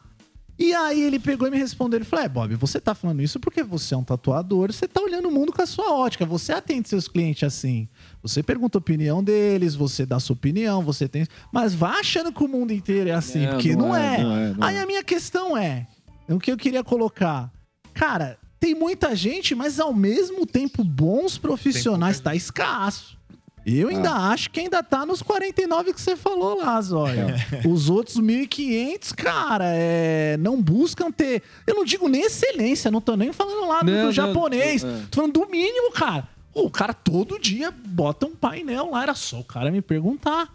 E 0.56 0.72
aí 0.72 1.02
ele 1.02 1.18
pegou 1.18 1.48
e 1.48 1.50
me 1.50 1.58
respondeu. 1.58 1.98
Ele 1.98 2.04
falou: 2.04 2.24
É, 2.24 2.28
Bob, 2.28 2.54
você 2.54 2.80
tá 2.80 2.94
falando 2.94 3.20
isso 3.22 3.40
porque 3.40 3.62
você 3.62 3.94
é 3.94 3.96
um 3.96 4.04
tatuador, 4.04 4.72
você 4.72 4.86
tá 4.86 5.00
olhando 5.00 5.28
o 5.28 5.32
mundo 5.32 5.52
com 5.52 5.60
a 5.60 5.66
sua 5.66 5.92
ótica, 5.92 6.24
você 6.24 6.52
atende 6.52 6.88
seus 6.88 7.08
clientes 7.08 7.42
assim. 7.42 7.88
Você 8.24 8.42
pergunta 8.42 8.78
a 8.78 8.80
opinião 8.80 9.22
deles, 9.22 9.74
você 9.74 10.06
dá 10.06 10.16
a 10.16 10.20
sua 10.20 10.32
opinião, 10.32 10.80
você 10.82 11.06
tem. 11.06 11.26
Mas 11.52 11.74
vá 11.74 11.98
achando 12.00 12.32
que 12.32 12.42
o 12.42 12.48
mundo 12.48 12.72
inteiro 12.72 13.10
é 13.10 13.12
assim, 13.12 13.44
Não, 13.44 13.52
porque 13.52 13.76
não, 13.76 13.88
não 13.88 13.96
é. 13.96 14.14
é, 14.18 14.22
não 14.22 14.36
é, 14.36 14.54
não 14.54 14.66
aí 14.66 14.76
é. 14.76 14.80
a 14.80 14.86
minha 14.86 15.04
questão 15.04 15.54
é: 15.54 15.86
o 16.26 16.38
que 16.40 16.50
eu 16.50 16.56
queria 16.56 16.82
colocar? 16.82 17.52
Cara, 17.92 18.38
tem 18.58 18.74
muita 18.74 19.14
gente, 19.14 19.54
mas 19.54 19.78
ao 19.78 19.92
mesmo 19.92 20.46
tempo 20.46 20.82
bons 20.82 21.36
profissionais 21.36 22.18
tá 22.18 22.34
escasso. 22.34 23.18
Eu 23.66 23.88
ainda 23.88 24.10
acho 24.12 24.50
que 24.50 24.60
ainda 24.60 24.82
tá 24.82 25.06
nos 25.06 25.22
49 25.22 25.94
que 25.94 26.00
você 26.00 26.16
falou 26.16 26.56
lá, 26.58 26.80
Zóia. 26.82 27.34
Os 27.66 27.88
outros 27.88 28.18
1.500, 28.20 29.14
cara, 29.14 29.64
é, 29.68 30.36
não 30.38 30.60
buscam 30.60 31.10
ter. 31.10 31.42
Eu 31.66 31.74
não 31.74 31.84
digo 31.84 32.06
nem 32.08 32.22
excelência, 32.22 32.90
não 32.90 33.00
tô 33.00 33.16
nem 33.16 33.32
falando 33.32 33.66
lá 33.66 33.80
do, 33.80 33.90
Não, 33.90 33.98
do 34.00 34.04
não, 34.04 34.12
japonês. 34.12 34.84
é. 34.84 35.00
Tô 35.10 35.16
falando 35.16 35.32
do 35.32 35.46
mínimo, 35.50 35.92
cara. 35.92 36.28
O 36.54 36.70
cara 36.70 36.94
todo 36.94 37.38
dia 37.38 37.70
bota 37.70 38.26
um 38.26 38.34
painel 38.34 38.90
lá, 38.90 39.02
era 39.02 39.14
só 39.14 39.40
o 39.40 39.44
cara 39.44 39.70
me 39.70 39.82
perguntar. 39.82 40.48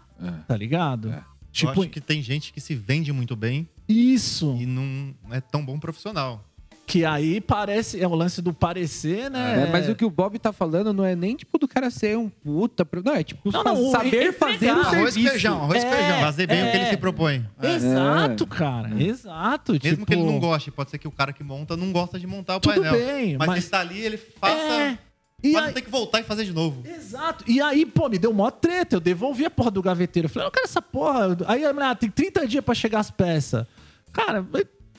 Tá 0.48 0.56
ligado? 0.56 1.10
É. 1.12 1.22
Tipo, 1.52 1.72
eu 1.72 1.82
acho 1.82 1.90
que 1.90 2.00
tem 2.00 2.22
gente 2.22 2.52
que 2.52 2.60
se 2.60 2.74
vende 2.74 3.12
muito 3.12 3.34
bem 3.34 3.68
isso. 3.88 4.56
e 4.60 4.66
não 4.66 5.14
é 5.30 5.40
tão 5.40 5.64
bom 5.64 5.78
profissional. 5.78 6.44
Que 6.86 7.04
aí 7.04 7.40
parece. 7.40 8.00
É 8.02 8.06
o 8.08 8.14
lance 8.16 8.42
do 8.42 8.52
parecer, 8.52 9.30
né? 9.30 9.62
É, 9.62 9.70
mas 9.70 9.88
o 9.88 9.94
que 9.94 10.04
o 10.04 10.10
Bob 10.10 10.36
tá 10.40 10.52
falando 10.52 10.92
não 10.92 11.04
é 11.04 11.14
nem 11.14 11.36
tipo 11.36 11.56
do 11.56 11.68
cara 11.68 11.88
ser 11.88 12.18
um 12.18 12.28
puta. 12.28 12.84
Não, 13.04 13.14
é 13.14 13.22
tipo 13.22 13.52
Não, 13.52 13.62
não, 13.62 13.90
saber 13.92 14.32
fazer 14.32 14.72
o 14.72 14.80
Arroz 14.80 15.10
e 15.10 15.12
serviço. 15.12 15.30
feijão, 15.30 15.62
arroz 15.62 15.82
e 15.82 15.86
É. 15.86 15.90
feijão. 15.96 16.20
Fazer 16.20 16.46
bem 16.48 16.62
o 16.66 16.70
que 16.70 16.76
ele 16.76 16.84
é. 16.86 16.90
se 16.90 16.96
propõe. 16.96 17.46
Exato, 17.62 18.44
cara. 18.46 19.00
Exato. 19.02 19.72
Mesmo 19.74 19.88
tipo, 19.88 20.06
que 20.06 20.14
ele 20.14 20.24
não 20.24 20.40
goste, 20.40 20.70
pode 20.72 20.90
ser 20.90 20.98
que 20.98 21.06
o 21.06 21.12
cara 21.12 21.32
que 21.32 21.44
monta 21.44 21.76
não 21.76 21.92
gosta 21.92 22.18
de 22.18 22.26
montar 22.26 22.56
o 22.56 22.60
Tudo 22.60 22.74
painel. 22.74 22.92
bem, 22.92 23.36
mas, 23.38 23.46
mas- 23.48 23.58
ele 23.62 23.70
tá 23.70 23.80
ali, 23.80 23.98
ele 24.00 24.16
faça. 24.16 24.98
E 25.42 25.52
Mas 25.52 25.62
aí- 25.62 25.66
não 25.68 25.74
tem 25.74 25.82
que 25.82 25.90
voltar 25.90 26.20
e 26.20 26.24
fazer 26.24 26.44
de 26.44 26.52
novo. 26.52 26.82
Exato. 26.86 27.44
E 27.46 27.60
aí, 27.60 27.86
pô, 27.86 28.08
me 28.08 28.18
deu 28.18 28.32
mó 28.32 28.50
treta. 28.50 28.96
Eu 28.96 29.00
devolvi 29.00 29.44
a 29.44 29.50
porra 29.50 29.70
do 29.70 29.82
gaveteiro. 29.82 30.26
Eu 30.26 30.30
falei, 30.30 30.46
eu 30.48 30.52
quero 30.52 30.66
essa 30.66 30.82
porra. 30.82 31.36
Aí 31.46 31.64
a 31.64 31.72
mulher, 31.72 31.86
ah, 31.86 31.94
tem 31.94 32.10
30 32.10 32.46
dias 32.46 32.64
pra 32.64 32.74
chegar 32.74 33.00
as 33.00 33.10
peças. 33.10 33.66
Cara, 34.12 34.46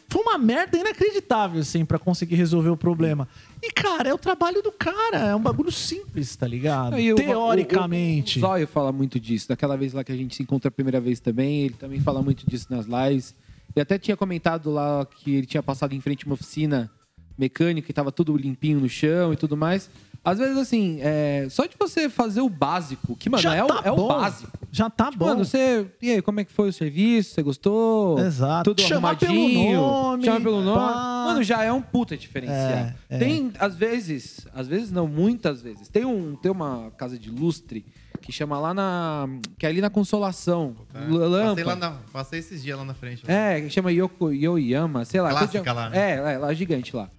foi 0.10 0.22
uma 0.22 0.38
merda 0.38 0.78
inacreditável, 0.78 1.62
assim, 1.62 1.86
pra 1.86 1.98
conseguir 2.00 2.36
resolver 2.36 2.70
o 2.70 2.76
problema. 2.78 3.28
E, 3.62 3.72
cara, 3.72 4.10
é 4.10 4.14
o 4.14 4.18
trabalho 4.18 4.62
do 4.62 4.72
cara. 4.72 5.18
É 5.18 5.36
um 5.36 5.40
bagulho 5.40 5.72
simples, 5.72 6.36
tá 6.36 6.48
ligado? 6.48 6.96
Aí 6.96 7.14
Teoricamente. 7.14 8.40
O, 8.40 8.42
o, 8.42 8.46
o 8.46 8.48
Zóio 8.50 8.68
fala 8.68 8.92
muito 8.92 9.20
disso. 9.20 9.48
Daquela 9.48 9.78
vez 9.78 9.94
lá 9.94 10.04
que 10.04 10.12
a 10.12 10.16
gente 10.16 10.36
se 10.36 10.44
encontra 10.44 10.70
a 10.70 10.72
primeira 10.72 11.00
vez 11.00 11.20
também, 11.20 11.66
ele 11.66 11.76
também 11.76 12.00
fala 12.02 12.22
muito 12.22 12.50
disso 12.50 12.68
nas 12.70 12.86
lives. 12.86 13.36
Ele 13.76 13.84
até 13.84 13.98
tinha 13.98 14.18
comentado 14.18 14.70
lá 14.72 15.06
que 15.06 15.36
ele 15.36 15.46
tinha 15.46 15.64
passado 15.64 15.94
em 15.94 16.02
frente 16.02 16.26
a 16.26 16.28
uma 16.28 16.34
oficina 16.34 16.92
mecânica 17.38 17.90
e 17.90 17.94
tava 17.94 18.12
tudo 18.12 18.36
limpinho 18.36 18.80
no 18.80 18.90
chão 18.90 19.32
e 19.32 19.38
tudo 19.38 19.56
mais. 19.56 19.90
Às 20.24 20.38
vezes, 20.38 20.56
assim, 20.56 21.00
é, 21.02 21.48
só 21.50 21.66
de 21.66 21.76
você 21.80 22.08
fazer 22.08 22.42
o 22.42 22.50
básico, 22.50 23.16
que, 23.16 23.28
mano, 23.28 23.42
Já 23.42 23.56
é, 23.56 23.64
o, 23.64 23.68
tá 23.68 23.82
é 23.84 23.92
o 23.92 23.96
bom. 23.96 24.08
básico. 24.08 24.52
Já 24.72 24.88
tá 24.90 25.06
Tipo, 25.06 25.18
bom. 25.18 25.26
Mano, 25.30 25.44
você. 25.44 25.88
E 26.02 26.12
aí, 26.12 26.22
como 26.22 26.40
é 26.40 26.46
que 26.46 26.52
foi 26.54 26.70
o 26.70 26.74
serviço? 26.74 27.34
Você 27.34 27.42
gostou? 27.42 28.20
Exato. 28.20 28.70
Tudo 28.70 28.82
Chamar 28.88 29.18
pelo 29.18 29.32
arrumadinho. 29.34 29.78
nome, 29.82 30.24
Chama 30.26 30.40
pelo 30.42 30.62
nome. 30.62 30.78
pá. 30.80 31.24
Mano, 31.28 31.44
já 31.44 31.64
é 31.64 31.74
um 31.74 31.82
puta 31.82 32.16
diferencial. 32.16 32.58
É, 32.60 32.96
é. 33.10 33.18
Tem, 33.18 33.52
às 33.60 33.76
vezes, 33.76 34.46
às 34.54 34.68
vezes 34.68 34.92
não, 34.92 35.08
muitas 35.08 35.60
vezes. 35.62 35.90
Tem, 35.90 36.06
um, 36.06 36.36
tem 36.36 36.52
uma 36.52 36.92
casa 36.98 37.18
de 37.18 37.32
lustre 37.32 37.84
que 38.22 38.32
chama 38.32 38.60
lá 38.60 38.74
na. 38.76 39.28
que 39.58 39.66
é 39.66 39.70
ali 39.70 39.82
na 39.82 39.90
Consolação. 39.90 40.76
É. 40.94 41.00
Lampa. 41.12 41.48
Passei, 41.50 41.64
lá 41.64 41.76
na- 41.76 41.96
passei 42.14 42.40
esses 42.40 42.62
dias 42.62 42.78
lá 42.78 42.86
na 42.86 42.94
frente. 42.94 43.24
É, 43.28 43.60
que 43.60 43.72
chama 43.72 43.92
Yoko, 43.92 44.32
Yoyama, 44.32 45.04
sei 45.04 45.20
lá. 45.20 45.32
Clássica 45.32 45.64
coisa- 45.64 45.74
lá, 45.74 45.90
né? 45.90 45.98
É, 46.12 46.34
é, 46.34 46.38
lá 46.38 46.54
gigante 46.54 46.96
lá. 46.96 47.10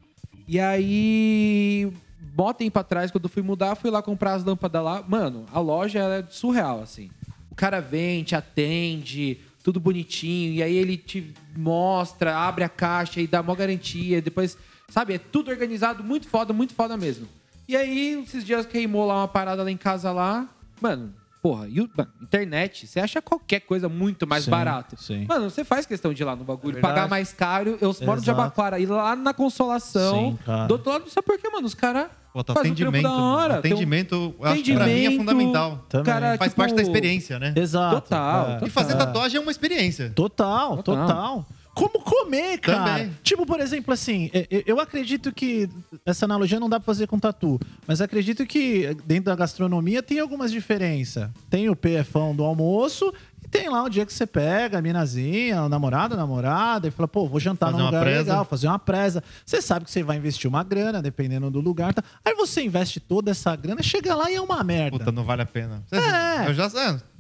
E 0.48 0.59
aí, 0.59 1.92
botem 2.35 2.70
pra 2.70 2.83
trás, 2.83 3.11
quando 3.11 3.24
eu 3.24 3.30
fui 3.30 3.43
mudar, 3.43 3.74
fui 3.74 3.91
lá 3.91 4.03
comprar 4.03 4.35
as 4.35 4.45
lâmpadas 4.45 4.83
lá. 4.83 5.05
Mano, 5.07 5.47
a 5.53 5.61
loja 5.61 6.01
é 6.01 6.24
surreal, 6.28 6.80
assim. 6.80 7.11
O 7.51 7.55
cara 7.55 7.80
vem, 7.80 8.24
te 8.24 8.35
atende, 8.35 9.39
tudo 9.62 9.78
bonitinho, 9.78 10.55
e 10.55 10.62
aí 10.62 10.74
ele 10.74 10.97
te 10.97 11.33
mostra, 11.57 12.37
abre 12.37 12.64
a 12.64 12.68
caixa 12.68 13.20
e 13.20 13.26
dá 13.26 13.41
uma 13.41 13.55
garantia, 13.55 14.20
depois, 14.20 14.57
sabe, 14.89 15.14
é 15.14 15.18
tudo 15.18 15.51
organizado, 15.51 16.03
muito 16.03 16.26
foda, 16.26 16.53
muito 16.53 16.74
foda 16.74 16.97
mesmo. 16.97 17.28
E 17.68 17.76
aí, 17.76 18.22
esses 18.22 18.45
dias 18.45 18.66
queimou 18.66 19.07
lá 19.07 19.18
uma 19.18 19.28
parada 19.28 19.62
lá 19.62 19.70
em 19.70 19.76
casa 19.76 20.11
lá, 20.11 20.49
mano, 20.80 21.14
porra, 21.43 21.66
e 21.68 21.80
o- 21.80 21.90
mano, 21.97 22.11
internet, 22.22 22.86
você 22.86 23.01
acha 23.01 23.20
qualquer 23.20 23.61
coisa 23.61 23.88
muito 23.88 24.26
mais 24.26 24.45
Sim, 24.45 24.51
barato. 24.51 24.97
sim. 25.03 25.26
Mano, 25.28 25.51
você 25.51 25.64
faz 25.64 25.84
questão 25.84 26.14
de 26.14 26.22
ir 26.22 26.24
lá 26.24 26.36
no 26.36 26.45
bagulho, 26.45 26.78
É 26.78 26.80
pagar 26.80 27.09
mais 27.09 27.32
caro. 27.32 27.76
Eu 27.80 27.88
moro 27.88 27.97
no 27.99 28.12
Exato. 28.12 28.22
Jabaquara, 28.24 28.78
ir 28.78 28.86
lá 28.86 29.16
na 29.16 29.34
Consolação. 29.34 30.38
Sim, 30.47 30.66
do 30.68 30.72
outro 30.74 30.90
lado, 30.93 31.11
sabe 31.11 31.26
por 31.26 31.38
quê, 31.38 31.49
mano? 31.51 31.66
Os 31.66 31.74
caras 31.74 32.07
Puta, 32.32 32.45
trampo 32.55 32.61
atendimento. 32.61 33.07
hora. 33.09 33.61
tem 33.61 33.72
um- 33.72 33.74
atendimento, 33.74 34.34
pra 34.38 34.51
mim 34.53 34.59
é 34.59 34.61
atendimento, 34.62 35.16
fundamental. 35.18 35.84
Também. 35.88 36.07
Cara, 36.07 36.38
Faz 36.38 36.51
tipo, 36.53 36.62
parte 36.62 36.74
da 36.74 36.82
experiência, 36.82 37.38
né? 37.38 37.53
Exato. 37.57 37.97
Total, 38.03 38.40
é. 38.43 38.53
total. 38.55 38.68
E 38.68 38.70
fazer 38.70 38.95
tatuagem 38.97 39.38
é 39.38 39.40
uma 39.40 39.51
experiência. 39.51 40.11
Total, 40.14 40.76
Total. 40.82 41.07
total. 41.07 41.47
Como 41.75 42.01
comer, 42.01 42.59
cara. 42.59 42.85
Também. 42.85 43.16
Tipo, 43.23 43.47
por 43.47 43.61
exemplo, 43.61 43.95
assim, 43.95 44.31
eu 44.66 44.79
acredito 44.79 45.33
que 45.33 45.68
essa 46.05 46.27
analogia 46.27 46.61
não 46.61 46.68
dá 46.68 46.79
pra 46.79 46.87
fazer 46.87 47.07
com 47.07 47.18
tatu, 47.18 47.59
mas 47.87 48.01
acredito 48.01 48.45
que 48.45 48.95
dentro 49.07 49.25
da 49.25 49.37
gastronomia 49.37 50.03
tem 50.03 50.18
algumas 50.18 50.53
diferenças. 50.53 51.31
Tem 51.49 51.68
o 51.68 51.77
PFão 51.77 52.35
do 52.37 52.45
almoço 52.45 53.12
tem 53.53 53.68
lá 53.68 53.82
um 53.84 53.88
dia 53.88 54.05
que 54.07 54.12
você 54.12 54.26
pega 54.26 54.78
a 54.78 54.82
minazinha, 54.82 55.62
o 55.62 55.68
namorado, 55.68 56.14
a 56.14 56.16
namorada, 56.16 56.88
e 56.88 56.90
fala, 56.90 57.07
pô, 57.07 57.28
vou 57.28 57.38
jantar 57.38 57.66
Fazer 57.66 57.78
num 57.78 57.84
lugar 57.86 58.03
presa. 58.03 58.18
legal, 58.18 58.44
fazer 58.46 58.66
uma 58.66 58.78
presa. 58.78 59.22
Você 59.44 59.61
sabe 59.61 59.84
que 59.84 59.90
você 59.90 60.03
vai 60.03 60.16
investir 60.16 60.48
uma 60.48 60.64
grana, 60.64 61.03
dependendo 61.03 61.50
do 61.50 61.61
lugar. 61.61 61.92
Tá? 61.92 62.03
Aí 62.24 62.34
você 62.34 62.62
investe 62.62 62.98
toda 62.98 63.30
essa 63.30 63.55
grana, 63.55 63.82
chega 63.82 64.14
lá 64.14 64.30
e 64.30 64.34
é 64.36 64.40
uma 64.40 64.64
merda. 64.64 64.98
Puta, 64.98 65.12
não 65.12 65.22
vale 65.22 65.42
a 65.42 65.46
pena. 65.46 65.82
Vocês- 65.86 66.03
É. 66.03 66.48
Eu 66.48 66.55
já, 66.55 66.64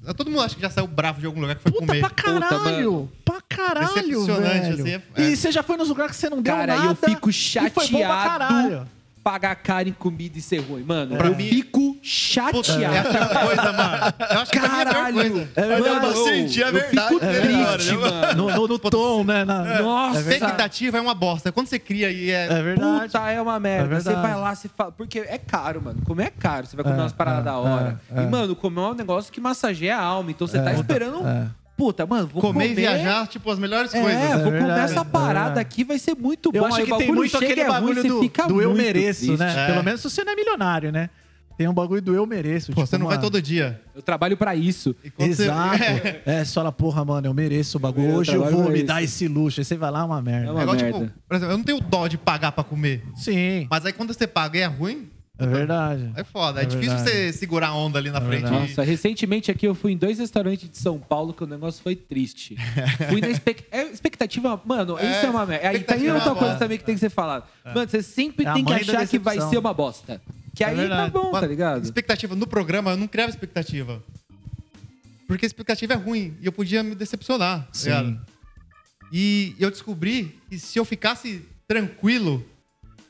é, 0.06 0.12
todo 0.14 0.30
mundo 0.30 0.40
acha 0.42 0.54
que 0.56 0.62
já 0.62 0.70
saiu 0.70 0.86
bravo 0.86 1.20
de 1.20 1.26
algum 1.26 1.40
lugar 1.40 1.54
que 1.54 1.62
foi 1.62 1.70
Puta 1.72 1.86
comer. 1.86 2.00
pra 2.00 2.10
caralho! 2.10 3.12
pra 3.24 3.40
caralho, 3.42 4.24
velho. 4.26 4.82
assim, 4.82 4.90
é- 4.90 5.02
E 5.22 5.36
você 5.36 5.52
já 5.52 5.62
foi 5.62 5.76
nos 5.76 5.88
lugares 5.90 6.12
que 6.16 6.20
você 6.20 6.30
não 6.30 6.40
deu 6.40 6.54
Cara, 6.54 6.76
nada. 6.76 6.88
eu 6.88 6.94
fico 6.96 7.28
e 7.30 7.32
foi 7.32 7.60
bom 7.62 7.70
pra 7.70 7.84
chateado 7.84 8.28
caralho. 8.28 8.88
pagar 9.22 9.54
caro 9.56 9.88
em 9.88 9.92
comida 9.92 10.38
e 10.38 10.42
ser 10.42 10.58
ruim. 10.60 10.82
Mano, 10.82 11.16
Pra 11.16 11.28
eu 11.28 11.36
mim- 11.36 11.48
fico 11.48 11.91
Puta, 11.91 11.91
chateado. 12.02 12.94
é 12.94 12.98
a 12.98 13.04
pior 13.04 13.46
coisa, 13.46 13.72
mano. 13.72 14.14
Eu 14.30 14.38
acho 14.40 14.50
que 14.50 14.58
pra 14.60 14.68
mim 14.68 14.76
é 14.76 14.80
a 14.82 14.84
pior 14.86 14.94
Caralho! 14.94 15.14
coisa. 15.14 15.48
deu 15.54 16.00
pra 16.00 16.08
eu- 16.08 16.24
sentir 16.24 16.64
a 16.64 16.66
eu 16.68 16.72
verdade 16.72 17.08
fico 17.08 17.20
dele 17.20 17.54
agora, 17.54 17.72
triste, 17.78 17.92
né, 17.96 17.98
mano. 18.10 18.34
No, 18.48 18.56
no, 18.56 18.68
no 18.68 18.78
tom, 18.78 19.24
né? 19.24 19.44
Na- 19.44 19.80
Nossa, 19.82 20.20
Expectativa 20.20 20.98
é 20.98 21.00
uma 21.00 21.14
bosta. 21.14 21.52
Quando 21.52 21.68
você 21.68 21.78
cria 21.78 22.10
e 22.10 22.30
é. 22.30 22.46
É 22.50 22.62
verdade. 22.62 23.06
Puta, 23.06 23.30
é 23.30 23.40
uma 23.40 23.58
merda. 23.60 23.96
É 23.96 24.00
você 24.00 24.12
vai 24.14 24.34
lá, 24.34 24.54
você 24.54 24.68
fala. 24.76 24.92
Porque 24.92 25.20
é 25.20 25.38
caro, 25.38 25.80
mano. 25.82 26.02
Comer 26.04 26.24
é 26.24 26.30
caro. 26.30 26.66
Você 26.66 26.74
vai 26.76 26.84
comer 26.84 26.98
É, 26.98 27.00
umas 27.02 27.12
paradas 27.12 27.40
é, 27.40 27.44
da 27.44 27.56
hora. 27.56 28.00
é, 28.14 28.20
e, 28.20 28.24
é. 28.24 28.26
mano, 28.28 28.56
comer 28.56 28.80
é 28.80 28.84
um 28.88 28.94
negócio 28.94 29.32
que 29.32 29.40
massageia 29.40 29.96
a 29.96 30.02
alma. 30.02 30.30
Então 30.30 30.46
você 30.46 30.60
tá 30.60 30.72
esperando. 30.72 31.26
é. 31.26 31.46
Puta, 31.74 32.04
mano, 32.06 32.28
vou 32.28 32.40
comer 32.40 32.52
comer. 32.68 32.70
e 32.72 32.74
viajar, 32.74 33.26
tipo, 33.26 33.50
as 33.50 33.58
melhores 33.58 33.92
É, 33.94 34.00
coisas. 34.00 34.22
vou 34.34 34.44
comer 34.44 34.58
verdade, 34.58 34.80
essa 34.92 35.00
é 35.00 35.04
parada 35.04 35.44
verdade. 35.46 35.60
aqui, 35.60 35.82
vai 35.84 35.98
ser 35.98 36.14
muito 36.14 36.52
bom. 36.52 36.58
Eu 36.58 36.66
acho 36.66 36.76
Aí 36.76 36.84
que 36.84 36.96
tem 36.98 37.10
muito 37.12 37.36
aquele 37.36 37.60
é 37.60 37.64
ruim, 37.64 37.72
bagulho 37.72 38.02
você 38.02 38.08
do, 38.08 38.48
do 38.48 38.62
eu 38.62 38.74
mereço, 38.74 39.20
triste. 39.26 39.38
né? 39.38 39.64
É. 39.64 39.66
Pelo 39.72 39.82
menos 39.82 40.00
se 40.02 40.08
você 40.10 40.22
não 40.22 40.32
é 40.32 40.36
milionário, 40.36 40.92
né? 40.92 41.08
Tem 41.56 41.68
um 41.68 41.74
bagulho 41.74 42.02
do 42.02 42.14
eu 42.14 42.26
mereço. 42.26 42.66
Pô, 42.72 42.76
tipo, 42.82 42.86
você 42.86 42.98
não 42.98 43.06
vai 43.06 43.20
todo 43.20 43.40
dia. 43.40 43.80
Eu 43.94 44.02
trabalho 44.02 44.36
pra 44.36 44.54
isso. 44.56 44.94
E 45.04 45.10
quando 45.10 45.32
você- 45.34 45.42
Exato. 45.44 45.78
É, 46.26 46.44
você 46.44 46.52
fala, 46.54 46.72
porra, 46.72 47.04
mano, 47.04 47.26
eu 47.26 47.34
mereço 47.34 47.76
o 47.76 47.80
bagulho. 47.80 48.08
Eu 48.10 48.14
Hoje 48.16 48.34
eu 48.34 48.44
vou 48.50 48.70
me 48.70 48.78
isso. 48.78 48.86
dar 48.86 49.02
esse 49.02 49.28
luxo. 49.28 49.60
Aí 49.60 49.64
você 49.64 49.76
vai 49.76 49.90
lá, 49.90 50.00
é 50.00 50.04
uma 50.04 50.22
merda. 50.22 50.46
É 50.46 50.48
É 50.48 50.52
uma 50.52 50.62
igual, 50.62 50.76
merda. 50.76 50.98
tipo, 51.00 51.12
por 51.28 51.36
exemplo, 51.36 51.52
eu 51.54 51.58
não 51.58 51.64
tenho 51.64 51.80
dó 51.80 52.06
de 52.08 52.18
pagar 52.18 52.52
pra 52.52 52.64
comer. 52.64 53.02
Sim, 53.16 53.66
Mas 53.70 53.84
aí 53.86 53.92
quando 53.92 54.12
você 54.12 54.26
paga 54.26 54.58
e 54.58 54.62
é 54.62 54.66
ruim, 54.66 55.08
é 55.38 55.46
verdade. 55.46 56.10
é 56.14 56.22
foda. 56.24 56.60
É, 56.60 56.62
É 56.62 56.66
difícil 56.66 56.94
verdade. 56.94 57.10
você 57.10 57.32
segurar 57.32 57.68
a 57.68 57.74
onda 57.74 57.98
ali 57.98 58.10
na 58.10 58.18
É 58.18 58.20
frente. 58.20 58.42
verdade. 58.42 58.68
Nossa, 58.68 58.82
recentemente 58.82 59.50
aqui 59.50 59.66
eu 59.66 59.74
fui 59.74 59.92
em 59.92 59.96
dois 59.96 60.18
restaurantes 60.18 60.68
de 60.70 60.76
São 60.78 60.98
Paulo 60.98 61.32
que 61.32 61.42
o 61.42 61.46
negócio 61.46 61.82
foi 61.82 61.96
triste. 61.96 62.56
fui 63.10 63.20
na 63.20 63.28
expec- 63.28 63.64
é, 63.70 63.84
expectativa. 63.84 64.60
Mano, 64.64 64.98
É, 64.98 65.10
isso 65.10 65.26
é 65.26 65.30
uma 65.30 65.44
merda. 65.46 65.68
Aí 65.68 65.80
tá 65.80 65.94
aí 65.94 66.10
outra 66.10 66.30
é 66.30 66.34
coisa 66.34 66.54
também 66.56 66.78
que 66.78 66.84
tem 66.84 66.94
que 66.94 67.00
ser 67.00 67.10
falado. 67.10 67.44
Mano, 67.64 67.88
você 67.88 68.02
sempre 68.02 68.46
É 68.46 68.52
tem 68.52 68.64
que 68.64 68.72
achar 68.72 69.06
que 69.06 69.18
vai 69.18 69.40
ser 69.40 69.58
uma 69.58 69.72
bosta. 69.74 70.20
Que 70.54 70.62
É 70.64 70.68
aí 70.68 70.88
tá 70.88 71.08
bom, 71.08 71.26
tá 71.26 71.32
Mano, 71.32 71.46
ligado? 71.46 71.82
Expectativa 71.84 72.34
no 72.36 72.46
programa, 72.46 72.90
eu 72.92 72.96
não 72.96 73.08
criava 73.08 73.30
expectativa. 73.30 74.02
Porque 75.26 75.46
a 75.46 75.48
expectativa 75.48 75.94
é 75.94 75.96
ruim 75.96 76.36
e 76.40 76.46
eu 76.46 76.52
podia 76.52 76.82
me 76.82 76.94
decepcionar. 76.94 77.60
tá 77.62 77.68
Sim. 77.72 77.88
ligado? 77.88 78.26
E 79.12 79.54
eu 79.58 79.70
descobri 79.70 80.38
que 80.48 80.58
se 80.58 80.78
eu 80.78 80.84
ficasse 80.84 81.42
tranquilo, 81.66 82.44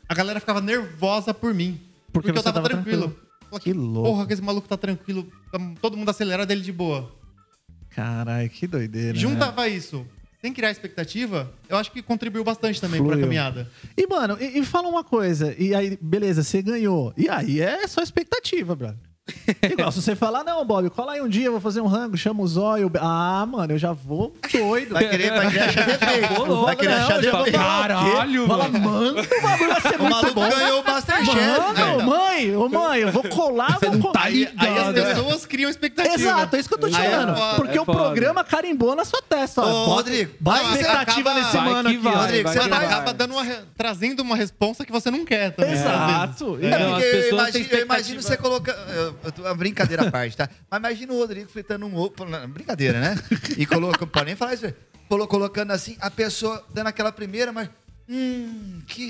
a 0.09 0.15
galera 0.15 0.39
ficava 0.41 0.61
nervosa 0.61 1.33
por 1.35 1.53
mim. 1.55 1.81
Porque 2.13 2.31
eu 2.31 2.35
você 2.35 2.43
tava, 2.45 2.55
tava 2.55 2.69
tranquilo. 2.69 3.09
tranquilo. 3.09 3.29
Falei, 3.51 3.61
Que 3.65 3.73
louco. 3.73 4.09
Porra, 4.11 4.27
que 4.27 4.33
esse 4.33 4.43
maluco 4.43 4.69
tá 4.69 4.77
tranquilo. 4.77 5.27
tá- 5.51 5.59
todo 5.81 5.97
mundo 5.97 6.09
acelera 6.09 6.47
dele 6.47 6.61
de 6.63 6.73
boa. 6.73 7.13
Caralho, 7.91 8.49
que 8.49 8.67
doideira. 8.67 9.13
né? 9.15 9.19
Juntava 9.19 9.69
isso 9.69 10.07
sem 10.43 10.53
criar 10.53 10.73
expectativa, 10.73 11.53
eu 11.69 11.77
acho 11.77 11.93
que 11.93 12.03
contribuiu 12.03 12.43
bastante 12.43 12.81
também 12.81 12.99
pra 13.01 13.11
Fluiu. 13.11 13.23
caminhada. 13.25 13.71
E, 13.97 14.07
mano, 14.09 14.37
e, 14.41 14.59
e 14.59 14.65
fala 14.65 14.89
uma 14.89 15.05
coisa. 15.05 15.55
E 15.57 15.73
aí, 15.73 15.97
beleza, 16.03 16.43
você 16.43 16.61
ganhou. 16.61 17.15
E 17.17 17.29
aí 17.29 17.61
é 17.61 17.87
só 17.87 18.03
expectativa, 18.03 18.75
brother. 18.75 18.99
Igual 19.63 19.93
se 19.93 20.03
você 20.03 20.17
falar, 20.17 20.43
não, 20.43 20.65
Bob, 20.65 20.91
cola 20.91 21.13
aí 21.13 21.21
um 21.23 21.29
dia, 21.29 21.47
eu 21.47 21.53
vou 21.53 21.61
fazer 21.61 21.81
um 21.81 21.87
rango, 21.87 22.17
chama 22.17 22.43
o 22.43 22.47
zóio. 22.47 22.91
Ah, 23.01 23.47
mano, 23.49 23.73
eu 23.73 23.79
já 23.79 23.93
vou 23.93 24.35
doido. 24.53 24.95
Vai 24.95 25.09
querer, 25.09 25.31
vai 25.31 25.49
querer 25.49 25.61
achar 25.63 25.87
defeito. 25.87 26.57
Vai 26.65 26.77
querer 26.77 26.93
achar 26.95 27.21
defeito. 27.21 27.53
Caralho, 27.53 28.47
Fala, 28.49 28.69
mano, 28.69 29.21
o 29.21 29.43
bagulho 29.43 29.71
vai 29.71 29.81
ser 29.81 29.95
O 29.95 29.99
muito 30.03 30.11
maluco 30.11 30.35
bom. 30.35 30.49
ganhou 30.49 30.81
o 30.81 30.85
Masterchef. 30.85 31.37
Mano, 31.37 31.97
né? 31.99 32.05
mãe, 32.05 32.57
ô 32.57 32.69
mãe, 32.69 33.01
eu 33.01 33.13
vou 33.13 33.23
colar, 33.29 33.79
vou 33.81 33.99
colar. 34.01 34.25
Aí, 34.27 34.49
aí 34.59 34.79
as 34.79 34.93
pessoas 34.93 35.47
criam 35.47 35.71
expectativa. 35.71 36.15
Exato, 36.15 36.57
é 36.57 36.59
isso 36.59 36.69
que 36.69 36.75
eu 36.75 36.79
tô 36.79 36.89
te 36.89 37.01
é 37.01 37.11
falando. 37.11 37.37
foda, 37.37 37.55
porque 37.57 37.79
é 37.79 37.81
o 37.81 37.87
programa 37.87 38.43
carimbou 38.43 38.97
na 38.97 39.05
sua 39.05 39.23
testa. 39.23 39.63
ó. 39.63 39.67
Ô, 39.67 39.85
Rodrigo, 39.95 40.33
você 40.41 40.61
expectativa 40.81 41.31
acaba- 41.31 41.35
nesse 41.35 41.57
Vai 41.57 41.65
mano 41.69 41.89
aqui, 41.89 41.99
vai. 41.99 42.15
Rodrigo, 42.17 42.45
vai 42.49 42.53
você 42.55 42.59
vai- 42.59 42.69
vai. 42.69 42.87
acaba 42.87 43.13
dando 43.15 43.35
uma 43.35 43.45
trazendo 43.77 44.21
uma 44.21 44.35
resposta 44.35 44.85
que 44.85 44.91
você 44.91 45.11
não 45.13 45.25
quer 45.25 45.53
também. 45.53 45.75
Exato. 45.75 46.59
É 46.61 46.71
Não, 46.79 46.93
porque 46.95 47.69
eu 47.77 47.83
imagino, 47.83 48.21
você 48.21 48.37
colocar. 48.37 48.73
Uma 49.39 49.55
brincadeira 49.55 50.07
à 50.09 50.11
parte, 50.13 50.37
tá? 50.37 50.49
Mas 50.71 50.79
imagina 50.81 51.13
o 51.13 51.19
Rodrigo 51.19 51.49
fritando 51.51 51.87
um 51.87 51.97
ovo. 51.97 52.15
Brincadeira, 52.49 53.01
né? 53.01 53.15
E 53.57 53.65
coloca, 53.67 54.07
pode 54.07 54.27
nem 54.27 54.37
falar 54.37 54.55
isso. 54.55 54.73
colo- 55.09 55.27
Colocando 55.29 55.71
assim, 55.73 55.97
a 56.01 56.11
pessoa 56.11 56.65
dando 56.73 56.87
aquela 56.89 57.13
primeira, 57.13 57.53
mas. 57.53 57.69
Hum, 58.09 58.83
que. 58.89 59.09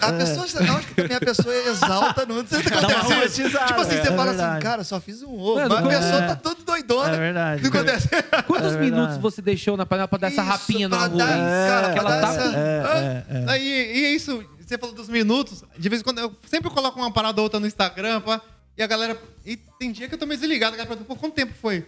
A 0.00 0.12
pessoa, 0.12 0.44
eu 0.66 0.74
acho 0.76 0.88
que 0.88 0.94
também 0.94 1.16
a 1.16 1.20
pessoa 1.20 1.54
exalta, 1.54 2.26
não 2.26 2.44
sei 2.46 2.58
o 2.58 2.62
que 2.62 2.68
É. 2.68 2.70
Dá 2.72 2.78
uma 2.80 2.88
acontece. 2.98 3.14
romantizada, 3.42 3.66
Tipo 3.66 3.80
assim, 3.80 3.90
você 3.92 4.00
é 4.00 4.04
fala 4.04 4.22
assim, 4.24 4.38
verdade. 4.40 4.62
cara, 4.62 4.84
só 4.84 5.00
fiz 5.00 5.22
um 5.22 5.38
ovo. 5.38 5.60
Mas 5.60 5.70
a 5.72 5.82
pessoa 5.88 6.18
é. 6.24 6.26
tá 6.26 6.36
toda 6.36 6.62
doidona. 6.64 7.14
É 7.14 7.18
verdade. 7.18 7.62
Não 7.62 7.70
acontece. 7.70 8.08
Quantos 8.46 8.72
É 8.74 8.80
minutos 8.80 9.16
você 9.18 9.40
deixou 9.40 9.76
na 9.76 9.86
panela 9.86 10.08
pra 10.08 10.18
dar 10.18 10.26
essa 10.26 10.42
Isso, 10.42 10.50
rapinha 10.50 10.88
no 10.88 10.96
pra 10.96 11.08
dar- 11.08 11.26
cara, 11.68 11.92
pra 11.92 12.02
dar 12.02 12.32
essa- 12.34 12.56
É, 12.58 13.24
é, 13.30 13.54
é. 13.56 13.62
E 13.62 14.04
é 14.04 14.10
isso, 14.10 14.44
você 14.60 14.76
falou 14.76 14.94
dos 14.94 15.08
minutos. 15.08 15.64
De 15.78 15.88
vez 15.88 16.00
em 16.02 16.04
quando, 16.04 16.18
eu 16.18 16.34
sempre 16.50 16.68
coloco 16.70 16.98
uma 16.98 17.12
parada 17.12 17.40
ou 17.40 17.44
outra 17.44 17.60
no 17.60 17.66
Instagram, 17.68 18.20
pá, 18.20 18.40
e 18.76 18.82
a 18.82 18.86
galera. 18.86 19.20
E 19.44 19.56
tem 19.78 19.92
dia 19.92 20.08
que 20.08 20.14
eu 20.14 20.18
tô 20.18 20.26
meio 20.26 20.38
desligado, 20.38 20.74
a 20.74 20.76
galera 20.76 20.88
pergunta, 20.96 21.14
pô, 21.14 21.20
quanto 21.20 21.34
tempo 21.34 21.52
foi? 21.60 21.86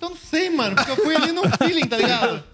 Eu 0.00 0.10
não 0.10 0.16
sei, 0.16 0.50
mano, 0.50 0.76
porque 0.76 0.90
eu 0.90 0.96
fui 0.96 1.16
ali 1.16 1.32
no 1.32 1.42
feeling, 1.56 1.86
tá 1.86 1.96
ligado? 1.96 2.44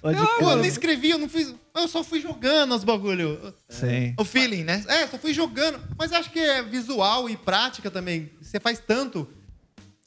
Pode 0.00 0.18
Pô, 0.38 0.50
eu 0.52 0.56
nem 0.56 0.68
escrevi, 0.68 1.10
eu 1.10 1.18
não 1.18 1.28
fiz. 1.28 1.52
Eu 1.74 1.88
só 1.88 2.04
fui 2.04 2.20
jogando 2.20 2.74
os 2.74 2.84
bagulho. 2.84 3.52
Sim. 3.68 4.14
O 4.16 4.24
feeling, 4.24 4.62
né? 4.62 4.84
É, 4.86 5.06
só 5.06 5.18
fui 5.18 5.34
jogando. 5.34 5.80
Mas 5.98 6.12
acho 6.12 6.30
que 6.30 6.38
é 6.38 6.62
visual 6.62 7.28
e 7.28 7.36
prática 7.36 7.90
também. 7.90 8.30
Você 8.40 8.60
faz 8.60 8.78
tanto. 8.78 9.28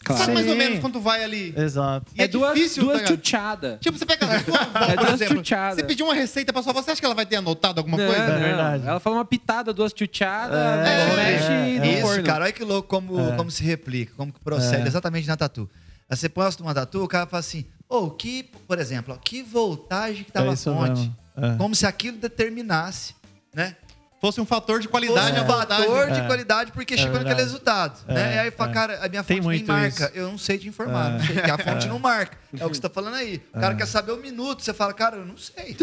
Claro. 0.03 0.21
Sabe 0.21 0.33
mais 0.33 0.47
ou 0.47 0.55
menos 0.55 0.79
quando 0.79 0.99
vai 1.01 1.23
ali. 1.23 1.53
Exato. 1.57 2.11
E 2.15 2.21
É, 2.21 2.27
duas, 2.27 2.53
difícil, 2.55 2.83
duas 2.83 3.01
tá. 3.01 3.77
Tipo, 3.81 3.97
você 3.97 4.05
pega 4.05 4.25
a 4.25 4.39
sua 4.43 4.59
avó, 4.59 4.79
É 4.91 4.95
por 4.95 5.05
duas 5.07 5.21
exemplo. 5.21 5.43
Você 5.75 5.83
pediu 5.83 6.05
uma 6.05 6.15
receita 6.15 6.53
pra 6.53 6.63
sua 6.63 6.71
avó, 6.71 6.81
você 6.81 6.91
acha 6.91 7.01
que 7.01 7.05
ela 7.05 7.13
vai 7.15 7.25
ter 7.25 7.35
anotado 7.35 7.79
alguma 7.81 7.97
Não, 7.97 8.05
coisa? 8.07 8.25
não. 8.27 8.33
É 8.35 8.39
verdade. 8.39 8.87
Ela 8.87 8.99
fala 9.01 9.17
uma 9.17 9.25
pitada, 9.25 9.73
duas 9.73 9.93
chuchadas, 9.95 10.57
É, 10.57 11.15
mexe 11.15 11.51
é, 11.51 11.69
e 11.75 11.79
no 11.79 11.85
Isso, 11.85 12.01
forno. 12.01 12.23
cara, 12.23 12.45
olha 12.45 12.53
que 12.53 12.63
louco 12.63 12.87
como, 12.87 13.35
como 13.35 13.51
se 13.51 13.61
replica, 13.63 14.13
como 14.15 14.31
que 14.31 14.39
procede 14.39 14.83
É. 14.83 14.87
exatamente 14.87 15.27
na 15.27 15.35
tatu. 15.35 15.69
Aí 16.09 16.15
Você 16.17 16.29
posta 16.29 16.63
uma 16.63 16.73
tatu, 16.73 17.03
o 17.03 17.07
cara 17.07 17.25
fala 17.27 17.41
assim, 17.41 17.65
ô, 17.87 18.09
que, 18.09 18.43
por 18.67 18.79
exemplo, 18.79 19.13
ó, 19.13 19.17
que 19.17 19.43
voltagem 19.43 20.23
que 20.23 20.31
tava 20.31 20.47
É 20.47 20.49
a 20.51 20.53
isso 20.53 20.73
fonte. 20.73 21.11
É. 21.37 21.55
Como 21.57 21.75
se 21.75 21.85
aquilo 21.85 22.17
determinasse, 22.17 23.13
né? 23.53 23.75
Fosse 24.21 24.41
um 24.41 24.45
fator 24.45 24.79
de 24.81 24.87
Fosse 24.87 24.91
qualidade 24.91 25.39
a 25.39 25.43
um 25.43 25.47
fator 25.47 26.11
de 26.11 26.19
É. 26.19 26.27
qualidade 26.27 26.71
porque 26.73 26.97
chegou 26.97 27.13
naquele 27.13 27.27
verdade. 27.35 27.43
resultado, 27.49 27.99
né? 28.05 28.33
É, 28.33 28.35
E 28.35 28.39
aí 28.39 28.51
fala, 28.51 28.69
é. 28.69 28.73
cara, 28.73 29.05
a 29.05 29.07
minha 29.07 29.23
Tem 29.23 29.41
fonte 29.41 29.57
nem 29.59 29.65
marca. 29.65 29.87
isso. 30.05 30.11
Eu 30.13 30.27
não 30.29 30.37
sei 30.37 30.57
te 30.57 30.67
informar, 30.67 31.07
É. 31.07 31.09
não 31.11 31.19
sei, 31.25 31.35
porque 31.35 31.51
a 31.51 31.57
fonte 31.63 31.87
não 31.87 31.99
marca. 31.99 32.37
É 32.59 32.65
o 32.65 32.69
que 32.69 32.75
você 32.75 32.81
tá 32.81 32.89
falando 32.89 33.13
aí. 33.15 33.41
O 33.55 33.59
cara 33.59 33.75
quer 33.75 33.85
saber 33.85 34.11
o 34.11 34.17
minuto, 34.17 34.61
você 34.63 34.73
fala, 34.73 34.93
cara, 34.93 35.15
eu 35.17 35.25
não 35.25 35.37
sei. 35.37 35.77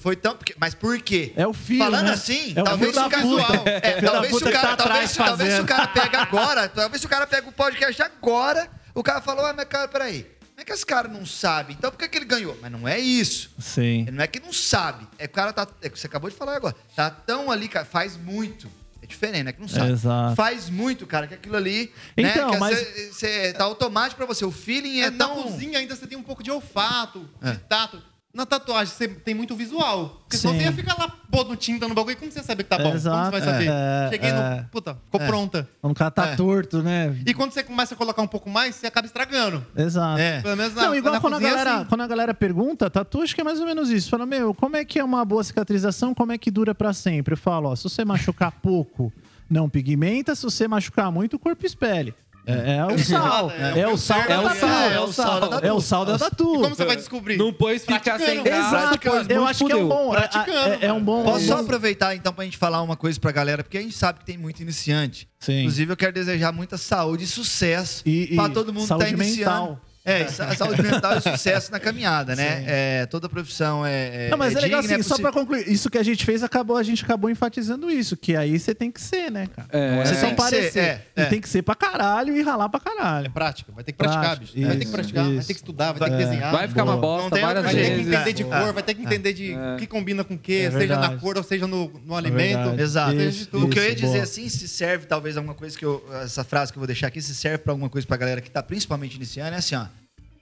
Foi 0.00 0.16
tão... 0.16 0.34
porque- 0.36 0.54
Mas 0.58 0.74
por 0.74 0.98
quê? 1.00 1.32
É 1.36 1.46
o 1.46 1.52
filho, 1.52 1.84
Falando 1.84 2.06
né? 2.06 2.12
assim, 2.12 2.52
É 2.56 2.62
talvez 2.62 2.96
o 2.96 3.00
é, 3.68 4.00
da 4.00 4.10
talvez 4.10 4.32
se 4.32 4.38
puta 4.38 4.48
o 4.48 4.52
cara, 4.52 4.68
tá 4.68 4.76
talvez, 4.88 5.12
talvez 5.12 5.52
se 5.54 5.60
o 5.60 5.64
cara 5.66 5.86
pega 5.88 6.18
agora, 6.22 6.68
talvez 6.68 7.00
se 7.00 7.06
o 7.06 7.10
cara 7.10 7.26
pega 7.26 7.48
o 7.48 7.52
podcast 7.52 8.00
agora, 8.02 8.68
o 8.94 9.02
cara 9.02 9.20
falou, 9.20 9.44
ah, 9.44 9.52
mas 9.54 9.66
cara, 9.66 9.88
peraí, 9.88 10.26
é 10.64 10.66
que 10.66 10.72
esse 10.72 10.84
cara 10.86 11.06
não 11.08 11.24
sabe? 11.26 11.72
Então 11.74 11.90
por 11.90 11.98
que, 11.98 12.08
que 12.08 12.18
ele 12.18 12.24
ganhou? 12.24 12.56
Mas 12.60 12.72
não 12.72 12.88
é 12.88 12.98
isso. 12.98 13.50
Sim. 13.58 14.06
Não 14.10 14.22
é 14.24 14.26
que 14.26 14.40
não 14.40 14.52
sabe. 14.52 15.06
É 15.18 15.26
que 15.28 15.32
o 15.32 15.36
cara 15.36 15.52
tá. 15.52 15.68
É 15.82 15.88
que 15.88 15.98
você 15.98 16.06
acabou 16.06 16.28
de 16.30 16.36
falar 16.36 16.56
agora. 16.56 16.74
Tá 16.96 17.10
tão 17.10 17.50
ali, 17.50 17.68
cara, 17.68 17.84
faz 17.84 18.16
muito. 18.16 18.68
É 19.02 19.06
diferente, 19.06 19.42
não 19.42 19.50
é 19.50 19.52
que 19.52 19.60
não 19.60 19.68
sabe. 19.68 19.92
Exato. 19.92 20.34
Faz 20.34 20.70
muito, 20.70 21.06
cara, 21.06 21.26
que 21.26 21.34
aquilo 21.34 21.56
ali. 21.56 21.92
Então, 22.16 22.52
né, 22.52 22.58
mas- 22.58 22.78
Você, 22.78 23.12
você- 23.12 23.52
tá 23.52 23.64
automático 23.64 24.16
pra 24.16 24.24
você. 24.26 24.46
O 24.46 24.50
feeling 24.50 25.00
é, 25.02 25.04
É, 25.06 25.10
na 25.10 25.26
tão. 25.28 25.42
cozinha 25.42 25.78
ainda 25.78 25.94
você 25.94 26.06
tem 26.06 26.16
um 26.16 26.22
pouco 26.22 26.42
de 26.42 26.50
olfato, 26.50 27.28
É. 27.42 27.50
de 27.52 27.58
tato. 27.58 28.02
Na 28.34 28.44
tatuagem 28.44 28.92
você 28.92 29.06
tem 29.06 29.32
muito 29.32 29.54
visual. 29.54 30.22
Porque 30.24 30.36
senão 30.36 30.54
Sim. 30.54 30.58
você 30.60 30.64
ia 30.66 30.72
ficar 30.72 30.98
lá 30.98 31.08
pondo 31.30 31.54
tinta 31.54 31.86
no 31.86 31.94
bagulho. 31.94 32.14
E 32.14 32.16
como 32.16 32.32
você 32.32 32.42
sabe 32.42 32.64
que 32.64 32.68
tá 32.68 32.78
bom? 32.78 32.92
Exato. 32.92 33.16
Como 33.16 33.24
você 33.26 33.30
vai 33.30 33.52
saber? 33.54 33.68
É, 33.70 34.08
Cheguei 34.10 34.30
é. 34.30 34.32
no. 34.60 34.68
Puta, 34.70 34.98
ficou 35.04 35.20
É. 35.20 35.26
pronta. 35.26 35.68
Quando 35.80 35.92
o 35.92 35.94
cara 35.94 36.10
tá 36.10 36.26
É. 36.30 36.34
torto, 36.36 36.82
né? 36.82 37.16
E 37.24 37.32
quando 37.32 37.52
você 37.52 37.62
começa 37.62 37.94
a 37.94 37.96
colocar 37.96 38.20
um 38.22 38.26
pouco 38.26 38.50
mais, 38.50 38.74
você 38.74 38.88
acaba 38.88 39.06
estragando. 39.06 39.64
Exato. 39.76 40.20
É. 40.20 40.42
Pelo 40.42 40.56
menos 40.56 40.74
na, 40.74 40.82
Não, 40.82 40.94
igual 40.96 41.14
na 41.14 41.20
quando 41.20 41.34
a, 41.34 41.36
cozinha, 41.36 41.50
galera, 41.56 41.76
assim. 41.76 41.84
quando 41.88 42.00
a 42.00 42.06
galera 42.08 42.34
pergunta, 42.34 42.90
tatu, 42.90 43.22
acho 43.22 43.34
que 43.36 43.40
é 43.40 43.44
mais 43.44 43.60
ou 43.60 43.66
menos 43.66 43.88
isso. 43.88 44.10
Fala, 44.10 44.26
meu, 44.26 44.52
como 44.52 44.76
é 44.76 44.84
que 44.84 44.98
é 44.98 45.04
uma 45.04 45.24
boa 45.24 45.44
cicatrização? 45.44 46.12
Como 46.12 46.32
é 46.32 46.36
que 46.38 46.50
dura 46.50 46.74
pra 46.74 46.92
sempre? 46.92 47.34
Eu 47.34 47.38
falo, 47.38 47.68
ó, 47.70 47.76
se 47.76 47.84
você 47.84 48.04
machucar 48.04 48.50
pouco, 48.50 49.12
não 49.48 49.68
pigmenta. 49.68 50.34
Se 50.34 50.42
você 50.42 50.66
machucar 50.66 51.12
muito, 51.12 51.34
o 51.36 51.38
corpo 51.38 51.64
espelhe. 51.64 52.12
É, 52.46 52.76
é 52.76 52.84
o 52.86 52.98
sal. 52.98 53.50
É, 53.50 53.80
É, 53.80 53.88
o 53.88 53.96
sal 53.96 54.18
da 54.26 54.34
É 54.34 54.38
o 54.38 54.42
tatu. 54.42 54.58
sal, 54.58 54.70
é 54.90 55.00
o 55.00 55.12
sal 55.12 55.40
da 55.40 55.48
tatu. 55.48 55.66
É 55.66 55.72
o 55.72 55.80
sal 55.80 56.04
da 56.04 56.18
tatu. 56.18 56.44
E 56.54 56.58
como 56.60 56.74
você 56.74 56.84
vai 56.84 56.96
descobrir? 56.96 57.36
Não 57.38 57.52
pôs 57.52 57.82
fica 57.82 57.98
Praticando. 58.00 58.24
sem 58.24 58.42
graça, 58.42 58.76
Exato. 58.76 59.32
Eu 59.32 59.46
acho 59.46 59.64
que 59.64 59.72
é 59.72 59.76
um 59.76 59.88
bom. 59.88 60.12
é- 60.14 60.16
Praticando, 60.16 60.74
É, 60.74 60.86
é 60.86 60.92
um 60.92 61.02
bom. 61.02 61.24
Posso 61.24 61.46
só 61.46 61.58
aproveitar 61.60 62.14
então 62.14 62.32
pra 62.32 62.44
gente 62.44 62.58
falar 62.58 62.82
uma 62.82 62.96
coisa 62.96 63.18
pra 63.18 63.32
galera, 63.32 63.62
porque 63.64 63.78
a 63.78 63.82
gente 63.82 63.96
sabe 63.96 64.18
que 64.18 64.26
tem 64.26 64.36
muito 64.36 64.60
iniciante. 64.60 65.26
Sim. 65.40 65.60
Inclusive, 65.60 65.92
eu 65.92 65.96
quero 65.96 66.12
desejar 66.12 66.52
muita 66.52 66.76
saúde 66.76 67.24
e 67.24 67.26
sucesso 67.26 68.04
pra 68.34 68.48
todo 68.50 68.72
mundo 68.74 68.82
que 68.88 68.98
tá 68.98 69.08
iniciando. 69.08 69.50
mental. 69.60 69.80
É, 70.06 70.26
sa- 70.28 70.54
saúde 70.54 70.82
mental 70.82 71.16
e 71.16 71.20
sucesso 71.22 71.72
na 71.72 71.80
caminhada, 71.80 72.36
né? 72.36 72.62
É, 72.66 73.06
toda 73.06 73.26
profissão 73.26 73.86
é. 73.86 74.28
Não, 74.28 74.36
mas 74.36 74.54
é, 74.54 74.60
legal 74.60 74.82
digna, 74.82 74.96
assim, 74.96 75.00
é 75.00 75.02
só 75.02 75.10
possi- 75.14 75.22
pra 75.22 75.32
concluir. 75.32 75.66
Isso 75.66 75.88
que 75.88 75.96
a 75.96 76.02
gente 76.02 76.26
fez, 76.26 76.42
acabou, 76.42 76.76
a 76.76 76.82
gente 76.82 77.02
acabou 77.02 77.30
enfatizando 77.30 77.90
isso. 77.90 78.14
Que 78.14 78.36
aí 78.36 78.58
você 78.58 78.74
tem 78.74 78.90
que 78.90 79.00
ser, 79.00 79.30
né, 79.30 79.46
cara? 79.46 79.66
É. 79.72 79.90
Não 79.92 80.02
é 80.02 80.04
Você 80.04 80.14
só 80.16 80.20
tem 80.26 80.34
que 80.34 80.42
ser, 80.42 80.50
parecer. 80.50 80.78
é, 80.80 81.00
E 81.16 81.20
é. 81.22 81.24
tem 81.24 81.40
que 81.40 81.48
ser 81.48 81.62
pra 81.62 81.74
caralho 81.74 82.36
e 82.36 82.42
ralar 82.42 82.68
pra 82.68 82.80
caralho. 82.80 83.26
É 83.26 83.30
prática. 83.30 83.72
Vai 83.72 83.82
ter 83.82 83.92
que 83.92 83.98
praticar, 83.98 84.36
Prática, 84.36 84.52
bicho. 84.54 84.66
vai 84.66 84.72
ter 84.72 84.78
que 84.78 84.84
isso, 84.84 84.92
praticar, 84.92 85.24
vai 85.24 85.32
isso. 85.36 85.46
ter 85.48 85.54
que 85.54 85.60
estudar, 85.60 85.92
vai 85.92 86.10
ter 86.10 86.16
que 86.16 86.22
É. 86.22 86.26
desenhar. 86.26 86.52
Vai 86.52 86.68
ficar 86.68 86.84
uma 86.84 86.96
Boa. 86.98 87.12
Não 87.14 87.22
bosta 87.22 87.36
tem 87.36 87.44
várias 87.44 87.64
Vai 87.64 87.74
ter 87.74 87.80
que 87.94 88.00
entender 88.02 88.32
de 88.34 88.42
É. 88.42 88.46
cor, 88.46 88.72
vai 88.74 88.82
ter 88.82 88.94
que 88.94 89.02
entender 89.02 89.32
de 89.32 89.52
É. 89.54 89.74
o 89.74 89.76
que 89.78 89.86
combina 89.86 90.22
com 90.22 90.34
o 90.34 90.38
que, 90.38 90.64
É 90.66 90.70
seja 90.70 90.98
na 90.98 91.16
cor 91.16 91.38
ou 91.38 91.42
seja 91.42 91.66
no, 91.66 91.90
no 92.04 92.14
alimento. 92.14 92.78
Exato. 92.78 93.14
Isso, 93.14 93.48
o 93.54 93.70
que 93.70 93.78
eu 93.78 93.84
ia 93.84 93.94
dizer 93.94 94.06
boa. 94.08 94.22
assim, 94.22 94.50
se 94.50 94.68
serve 94.68 95.06
talvez 95.06 95.38
alguma 95.38 95.54
coisa 95.54 95.78
que 95.78 95.84
eu. 95.84 96.04
Essa 96.22 96.44
frase 96.44 96.70
que 96.70 96.76
eu 96.76 96.80
vou 96.80 96.86
deixar 96.86 97.06
aqui, 97.06 97.22
se 97.22 97.34
serve 97.34 97.56
pra 97.58 97.72
alguma 97.72 97.88
coisa 97.88 98.06
pra 98.06 98.18
galera 98.18 98.42
que 98.42 98.50
tá 98.50 98.62
principalmente 98.62 99.16
iniciando, 99.16 99.54
é 99.54 99.58
assim, 99.58 99.76
ó. 99.76 99.86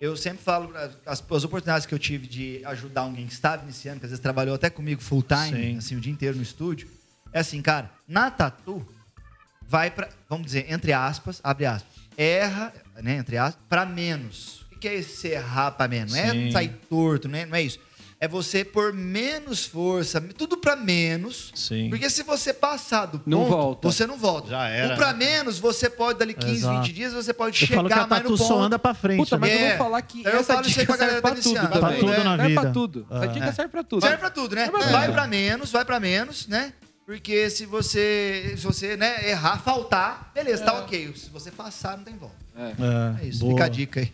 Eu 0.02 0.16
sempre 0.16 0.42
falo, 0.42 0.74
as, 1.06 1.22
as 1.30 1.44
oportunidades 1.44 1.86
que 1.86 1.94
eu 1.94 1.98
tive 1.98 2.26
de 2.26 2.60
ajudar 2.64 3.02
alguém 3.02 3.24
que 3.24 3.32
estava 3.32 3.62
iniciando, 3.62 4.00
que 4.00 4.06
às 4.06 4.10
vezes 4.10 4.20
trabalhou 4.20 4.52
até 4.52 4.68
comigo 4.68 5.00
full 5.00 5.22
time, 5.22 5.74
Sim. 5.74 5.78
assim, 5.78 5.94
o 5.94 6.00
dia 6.00 6.12
inteiro 6.12 6.36
no 6.36 6.42
estúdio, 6.42 6.90
é 7.32 7.38
assim, 7.38 7.62
cara, 7.62 7.88
na 8.08 8.28
tatu, 8.28 8.84
vai 9.64 9.92
pra, 9.92 10.08
vamos 10.28 10.46
dizer, 10.46 10.66
entre 10.68 10.92
aspas, 10.92 11.40
abre 11.44 11.66
aspas, 11.66 11.88
erra, 12.16 12.74
né, 13.00 13.18
entre 13.18 13.38
aspas, 13.38 13.62
pra 13.68 13.86
menos. 13.86 14.66
O 14.72 14.78
que 14.80 14.88
é 14.88 14.96
esse 14.96 15.28
errar 15.28 15.70
pra 15.70 15.86
menos? 15.86 16.12
Não 16.12 16.20
é 16.20 16.50
sair 16.50 16.76
torto, 16.90 17.28
não 17.28 17.38
é, 17.38 17.46
não 17.46 17.54
é 17.54 17.62
isso. 17.62 17.78
É 18.22 18.28
você 18.28 18.64
pôr 18.64 18.92
menos 18.92 19.66
força, 19.66 20.20
tudo 20.20 20.56
pra 20.56 20.76
menos, 20.76 21.50
Sim. 21.56 21.88
porque 21.90 22.08
se 22.08 22.22
você 22.22 22.54
passar 22.54 23.06
do 23.06 23.18
ponto, 23.18 23.28
Não 23.28 23.46
volta. 23.46 23.90
você 23.90 24.06
não 24.06 24.16
volta. 24.16 24.48
Já 24.48 24.68
era. 24.68 24.94
O 24.94 24.96
pra 24.96 25.12
menos, 25.12 25.58
você 25.58 25.90
pode, 25.90 26.20
dali 26.20 26.32
15, 26.32 26.52
Exato. 26.52 26.82
20 26.82 26.92
dias, 26.92 27.12
você 27.12 27.32
pode 27.34 27.60
Eu 27.60 27.66
chegar 27.66 27.78
falo 27.78 27.88
que 27.88 27.94
a 27.94 28.06
mais 28.06 28.22
no 28.22 28.28
ponto. 28.30 28.44
só 28.44 28.60
anda 28.60 28.78
pra 28.78 28.94
frente. 28.94 29.18
Puta, 29.18 29.36
mas 29.36 29.50
né? 29.50 29.56
eu 29.56 29.60
É. 29.66 29.68
vou 29.70 29.78
falar 29.86 30.02
que 30.02 30.24
Eu 30.24 30.30
essa 30.38 30.54
falo 30.54 30.60
isso 30.68 30.78
aí 30.78 30.86
dica 30.86 30.96
pra 30.96 30.96
galera 31.04 31.20
serve 31.20 31.20
pra 31.20 31.30
tá 31.34 31.42
tudo 31.42 31.54
também. 31.54 31.80
Pra 31.80 31.98
tudo 31.98 32.24
na 32.24 32.36
Serve 32.36 32.54
pra 32.54 32.62
vida. 32.62 32.72
tudo. 32.72 33.06
Essa 33.10 33.24
É. 33.24 33.26
dica 33.26 33.52
serve 33.52 33.70
pra 33.72 33.82
tudo. 33.82 34.02
Serve 34.02 34.16
pra 34.18 34.30
tudo, 34.30 34.54
né? 34.54 34.62
É 34.66 34.70
vai 34.92 35.10
pra 35.10 35.26
menos, 35.26 35.72
vai 35.72 35.84
pra 35.84 35.98
menos, 35.98 36.46
né? 36.46 36.72
Porque 37.04 37.50
se 37.50 37.66
você, 37.66 38.54
se 38.56 38.62
você 38.64 38.96
né, 38.96 39.28
errar, 39.28 39.58
faltar, 39.58 40.30
beleza, 40.32 40.62
tá 40.64 40.74
ok. 40.78 41.12
Se 41.16 41.28
você 41.28 41.50
passar, 41.50 41.96
não 41.96 42.04
tem 42.04 42.14
volta. 42.16 42.36
É, 42.56 43.24
É 43.24 43.26
isso, 43.26 43.40
boa. 43.40 43.52
fica 43.54 43.64
a 43.64 43.68
dica 43.68 43.98
aí. 44.00 44.12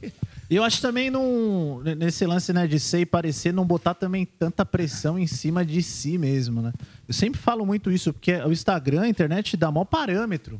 E 0.51 0.57
eu 0.57 0.65
acho 0.65 0.81
também 0.81 1.11
não, 1.11 1.83
nesse 1.99 2.25
lance 2.25 2.53
né, 2.53 2.67
de 2.67 2.81
ser 2.81 3.01
e 3.01 3.07
parecer, 3.07 3.53
não 3.53 3.67
botar 3.67 3.93
também 3.95 4.25
tanta 4.25 4.65
pressão 4.65 5.19
em 5.19 5.27
cima 5.27 5.65
de 5.65 5.83
si 5.83 6.17
mesmo, 6.17 6.63
né? 6.63 6.73
Eu 7.07 7.13
sempre 7.13 7.39
falo 7.39 7.67
muito 7.67 7.91
isso, 7.91 8.13
porque 8.15 8.33
o 8.37 8.51
Instagram, 8.51 9.03
a 9.03 9.09
internet 9.09 9.57
dá 9.57 9.71
maior 9.71 9.85
parâmetro. 9.85 10.59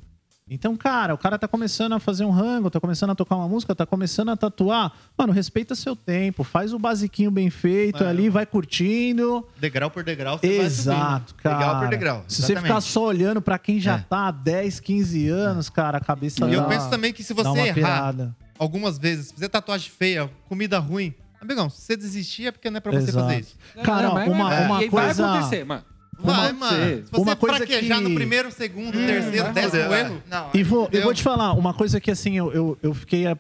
Então, 0.51 0.75
cara, 0.77 1.13
o 1.13 1.19
cara 1.19 1.39
tá 1.39 1.47
começando 1.47 1.93
a 1.93 1.99
fazer 2.01 2.25
um 2.25 2.31
rango, 2.31 2.71
tá 2.71 2.81
começando 2.81 3.11
a 3.11 3.15
tocar 3.15 3.37
uma 3.37 3.47
música, 3.47 3.75
tá 3.75 3.85
começando 3.85 4.31
a 4.31 4.37
tatuar. 4.37 4.93
Mano, 5.17 5.31
respeita 5.31 5.75
seu 5.75 5.95
tempo, 5.95 6.43
faz 6.43 6.73
o 6.73 6.79
basiquinho 6.79 7.31
bem 7.31 7.51
feito 7.51 8.03
É. 8.03 8.09
ali, 8.09 8.31
vai 8.31 8.47
curtindo. 8.47 9.47
Degrau 9.61 9.91
por 9.91 10.03
degrau, 10.03 10.39
você 10.39 10.57
vai 10.57 10.67
Exato, 10.67 11.35
cara. 11.35 11.59
Degrau 11.59 11.81
por 11.81 11.89
degrau, 11.89 12.25
Se 12.29 12.43
você 12.43 12.57
ficar 12.57 12.81
só 12.81 13.05
olhando 13.05 13.43
pra 13.43 13.59
quem 13.59 13.79
já 13.79 13.97
É. 13.97 14.05
tá 14.09 14.29
há 14.29 14.31
10, 14.31 14.81
15 14.81 15.29
anos, 15.29 15.69
cara, 15.69 15.99
a 15.99 16.01
cabeça. 16.01 16.39
E 16.47 16.51
dá, 16.51 16.57
eu 16.57 16.65
penso 16.65 16.89
também 16.89 17.13
que 17.13 17.23
se 17.23 17.35
você 17.35 17.59
errar 17.59 17.75
pirada. 17.75 18.37
Algumas 18.59 18.99
vezes, 18.99 19.33
fazer 19.33 19.49
tatuagem 19.49 19.91
feia, 19.91 20.31
comida 20.49 20.79
ruim, 20.79 21.15
amigão, 21.41 21.69
se 21.71 21.81
você 21.83 21.97
desistir 21.97 22.47
é 22.47 22.51
porque 22.53 22.69
não 22.71 22.79
é 22.79 22.81
pra 22.81 22.93
você 22.93 23.11
Exato. 23.11 23.27
fazer 23.27 23.41
isso. 23.41 23.57
Cara, 23.85 24.11
uma, 24.11 24.49
mas- 24.49 24.67
uma 24.67 24.85
e 24.85 24.89
coisa... 24.89 25.23
Vai 25.27 25.37
acontecer, 25.39 25.65
mano. 25.65 25.85
Vai, 26.21 26.51
Uma- 26.53 26.67
mano. 26.67 26.97
Se 27.07 27.11
você 27.13 27.21
uma 27.23 27.37
coisa 27.37 27.57
fraquejar 27.59 27.99
que- 27.99 28.09
no 28.09 28.15
primeiro, 28.15 28.51
segundo, 28.51 28.93
terceiro, 28.93 29.45
vai 29.45 29.53
décimo 29.53 29.95
erro, 29.95 30.23
Não, 30.29 30.51
E 30.53 30.63
vou, 30.65 30.89
eu 30.91 31.03
vou 31.05 31.15
te 31.15 31.23
falar, 31.23 31.53
uma 31.53 31.73
coisa 31.73 32.01
que 32.01 32.11
assim, 32.11 32.37
eu, 32.37 32.53
eu, 32.53 32.79
eu 32.83 32.93
fiquei 32.93 33.27
é, 33.29 33.37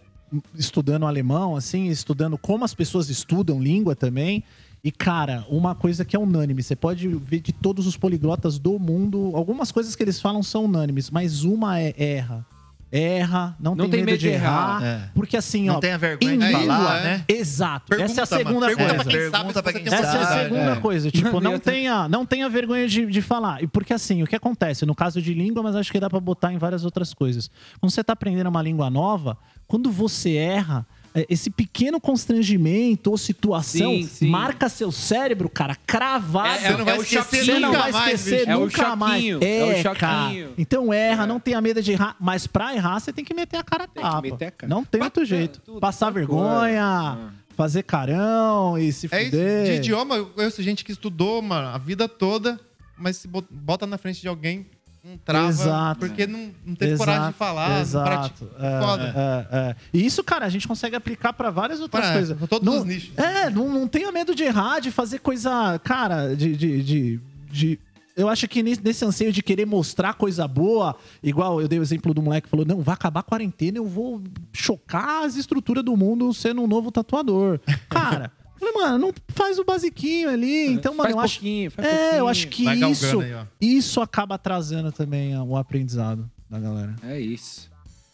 estudando 0.54 1.04
alemão, 1.04 1.56
assim, 1.56 1.88
estudando 1.88 2.38
como 2.38 2.64
as 2.64 2.74
pessoas 2.74 3.08
estudam 3.10 3.60
língua 3.60 3.96
também. 3.96 4.44
E, 4.84 4.92
cara, 4.92 5.44
uma 5.48 5.74
coisa 5.74 6.04
que 6.04 6.14
é 6.14 6.18
unânime, 6.20 6.62
você 6.62 6.76
pode 6.76 7.08
ver 7.08 7.40
de 7.40 7.52
todos 7.52 7.84
os 7.84 7.96
poliglotas 7.96 8.60
do 8.60 8.78
mundo, 8.78 9.32
algumas 9.34 9.72
coisas 9.72 9.96
que 9.96 10.02
eles 10.04 10.20
falam 10.20 10.40
são 10.40 10.66
unânimes, 10.66 11.10
mas 11.10 11.42
uma 11.42 11.80
é 11.80 11.92
erra. 11.98 12.46
Erra, 12.90 13.54
não, 13.60 13.76
tem, 13.76 14.02
medo, 14.02 14.18
de 14.18 14.28
errar. 14.28 14.82
É. 14.82 15.10
Porque 15.14 15.36
assim, 15.36 15.66
Não 15.66 15.76
ó. 15.76 15.80
tenha 15.80 15.98
vergonha 15.98 16.34
em 16.34 16.38
de 16.38 16.46
língua, 16.46 16.76
falar, 16.76 17.02
né? 17.02 17.24
Exato. 17.28 17.86
Pergunta, 17.88 18.10
Essa 18.10 18.20
é 18.20 18.22
a 18.22 18.26
segunda 18.26 18.66
Pergunta 18.66 18.88
coisa. 18.88 19.04
pra 19.04 19.04
quem 19.12 19.30
Pergunta 19.30 19.62
pra 19.62 19.72
quem 19.72 19.86
sabe. 19.86 20.02
Essa 20.02 20.16
é 20.16 20.22
a 20.22 20.42
segunda 20.44 20.72
é. 20.72 20.76
coisa. 20.76 21.10
Tipo, 21.10 21.40
Não, 21.40 21.52
não 21.52 21.58
tenha, 21.58 22.08
não 22.08 22.24
tenha 22.26 22.48
vergonha 22.48 22.88
de, 22.88 23.06
de 23.06 23.22
falar. 23.22 23.62
E 23.62 23.66
porque 23.66 23.92
assim, 23.92 24.22
o 24.22 24.26
que 24.26 24.34
acontece? 24.36 24.86
No 24.86 24.94
caso 24.94 25.20
de 25.20 25.34
língua, 25.34 25.62
mas 25.62 25.76
acho 25.76 25.92
que 25.92 26.00
dá 26.00 26.08
pra 26.08 26.20
botar 26.20 26.52
em 26.52 26.58
várias 26.58 26.84
outras 26.84 27.12
coisas. 27.12 27.50
Quando 27.80 27.92
você 27.92 28.02
tá 28.02 28.14
aprendendo 28.14 28.48
uma 28.48 28.62
língua 28.62 28.88
nova, 28.88 29.36
quando 29.66 29.90
você 29.90 30.36
erra, 30.36 30.86
esse 31.28 31.50
pequeno 31.50 32.00
constrangimento 32.00 33.10
ou 33.10 33.18
situação 33.18 33.92
Sim, 33.92 34.02
sim. 34.06 34.28
marca 34.28 34.68
seu 34.68 34.92
cérebro, 34.92 35.48
cara, 35.48 35.74
cravado. 35.86 36.48
É- 36.48 36.52
é- 36.56 36.70
Você 36.70 36.76
não 36.76 36.84
vai 36.84 36.98
o 36.98 37.02
esquecer. 37.02 37.44
Você 37.44 37.58
não 37.58 37.68
nunca 37.70 37.82
vai 37.82 37.92
mais, 37.92 38.20
esquecer. 38.26 38.48
É 38.48 38.56
o 38.56 38.60
nunca 38.60 38.96
mais. 38.96 39.14
choquinho, 39.24 39.38
é 39.42 39.64
o 39.64 39.82
choquinho. 39.82 39.94
cara. 39.96 40.50
Então 40.58 40.92
erra, 40.92 41.26
não 41.26 41.40
tenha 41.40 41.60
medo 41.60 41.82
de 41.82 41.92
errar. 41.92 42.16
Mas 42.20 42.46
pra 42.46 42.74
errar, 42.74 43.00
você 43.00 43.12
tem 43.12 43.24
que 43.24 43.34
meter 43.34 43.56
a 43.56 43.62
cara 43.62 43.84
a 43.84 43.86
Tem 43.88 44.02
que 44.02 44.08
tapa. 44.08 44.22
meter 44.22 44.46
a 44.46 44.50
cara. 44.50 44.70
Não 44.74 44.84
tem 44.84 45.02
outro 45.02 45.24
jeito. 45.24 45.60
tudo, 45.64 45.80
Passar 45.80 46.10
vergonha, 46.10 47.16
coisa. 47.16 47.32
fazer 47.56 47.82
carão 47.82 48.78
e 48.78 48.92
se 48.92 49.08
É 49.10 49.22
isso. 49.22 49.30
fuder. 49.30 49.64
De 49.66 49.72
idioma, 49.72 50.16
eu 50.16 50.26
conheço 50.26 50.62
gente 50.62 50.84
que 50.84 50.92
estudou, 50.92 51.40
mano, 51.42 51.68
a 51.68 51.78
vida 51.78 52.08
toda, 52.08 52.58
mas 52.96 53.16
se 53.16 53.28
bot- 53.28 53.46
bota 53.50 53.86
na 53.86 53.98
frente 53.98 54.20
de 54.20 54.28
alguém, 54.28 54.66
não 55.04 55.16
trava. 55.18 55.48
Exato. 55.48 56.00
Porque 56.00 56.26
não, 56.26 56.50
não 56.66 56.74
teve 56.74 56.96
coragem 56.96 57.28
de 57.28 57.34
falar, 57.34 57.80
Exato. 57.80 58.04
pratica. 58.44 58.46
É, 58.58 58.80
Foda. 58.80 59.14
é, 59.50 59.56
é. 59.70 59.76
E 59.92 60.04
isso, 60.04 60.22
cara, 60.24 60.46
a 60.46 60.48
gente 60.48 60.66
consegue 60.68 60.96
aplicar 60.96 61.32
pra 61.32 61.50
várias 61.50 61.80
outras 61.80 62.04
Pra- 62.04 62.12
coisas. 62.14 62.38
todos 62.48 62.66
não, 62.66 62.80
os 62.80 62.84
nichos. 62.84 63.16
É, 63.16 63.48
não, 63.50 63.68
não 63.68 63.86
tenha 63.88 64.10
medo 64.12 64.34
de 64.34 64.42
errar, 64.44 64.80
de 64.80 64.90
fazer 64.90 65.18
coisa, 65.20 65.78
cara, 65.84 66.34
de. 66.36 66.56
de, 66.56 66.82
de, 66.82 67.20
de- 67.50 67.78
eu 68.16 68.28
acho 68.28 68.48
que 68.48 68.64
nesse, 68.64 69.04
anseio 69.04 69.32
de 69.32 69.40
querer 69.44 69.64
mostrar 69.64 70.12
coisa 70.14 70.48
boa, 70.48 70.96
igual 71.22 71.60
eu 71.60 71.68
dei 71.68 71.78
o 71.78 71.82
exemplo 71.82 72.12
do 72.12 72.20
moleque 72.20 72.46
que 72.46 72.50
falou: 72.50 72.66
não, 72.66 72.80
vai 72.82 72.92
acabar 72.94 73.20
a 73.20 73.22
quarentena, 73.22 73.78
eu 73.78 73.86
vou 73.86 74.20
chocar 74.52 75.24
as 75.24 75.36
estruturas 75.36 75.84
do 75.84 75.96
mundo 75.96 76.34
sendo 76.34 76.60
um 76.60 76.66
novo 76.66 76.90
tatuador. 76.90 77.60
Cara, 77.88 78.32
falei, 78.58 78.74
mano, 78.74 78.98
não 78.98 79.14
faz 79.28 79.58
o 79.58 79.64
basiquinho 79.64 80.28
ali. 80.30 80.66
Então, 80.72 80.92
mano, 80.94 81.04
faz 81.10 81.14
eu 81.14 81.20
acho. 81.20 81.40
faz 81.70 81.86
É, 81.88 81.98
pouquinho. 82.00 82.18
eu 82.18 82.28
acho 82.28 82.48
que 82.48 82.64
Vai 82.64 82.76
isso, 82.90 83.20
aí, 83.20 83.36
isso 83.60 84.00
acaba 84.00 84.34
atrasando 84.36 84.90
também 84.92 85.36
o 85.38 85.56
aprendizado 85.56 86.28
da 86.48 86.58
galera. 86.58 86.94
É 87.02 87.18
isso. 87.20 87.70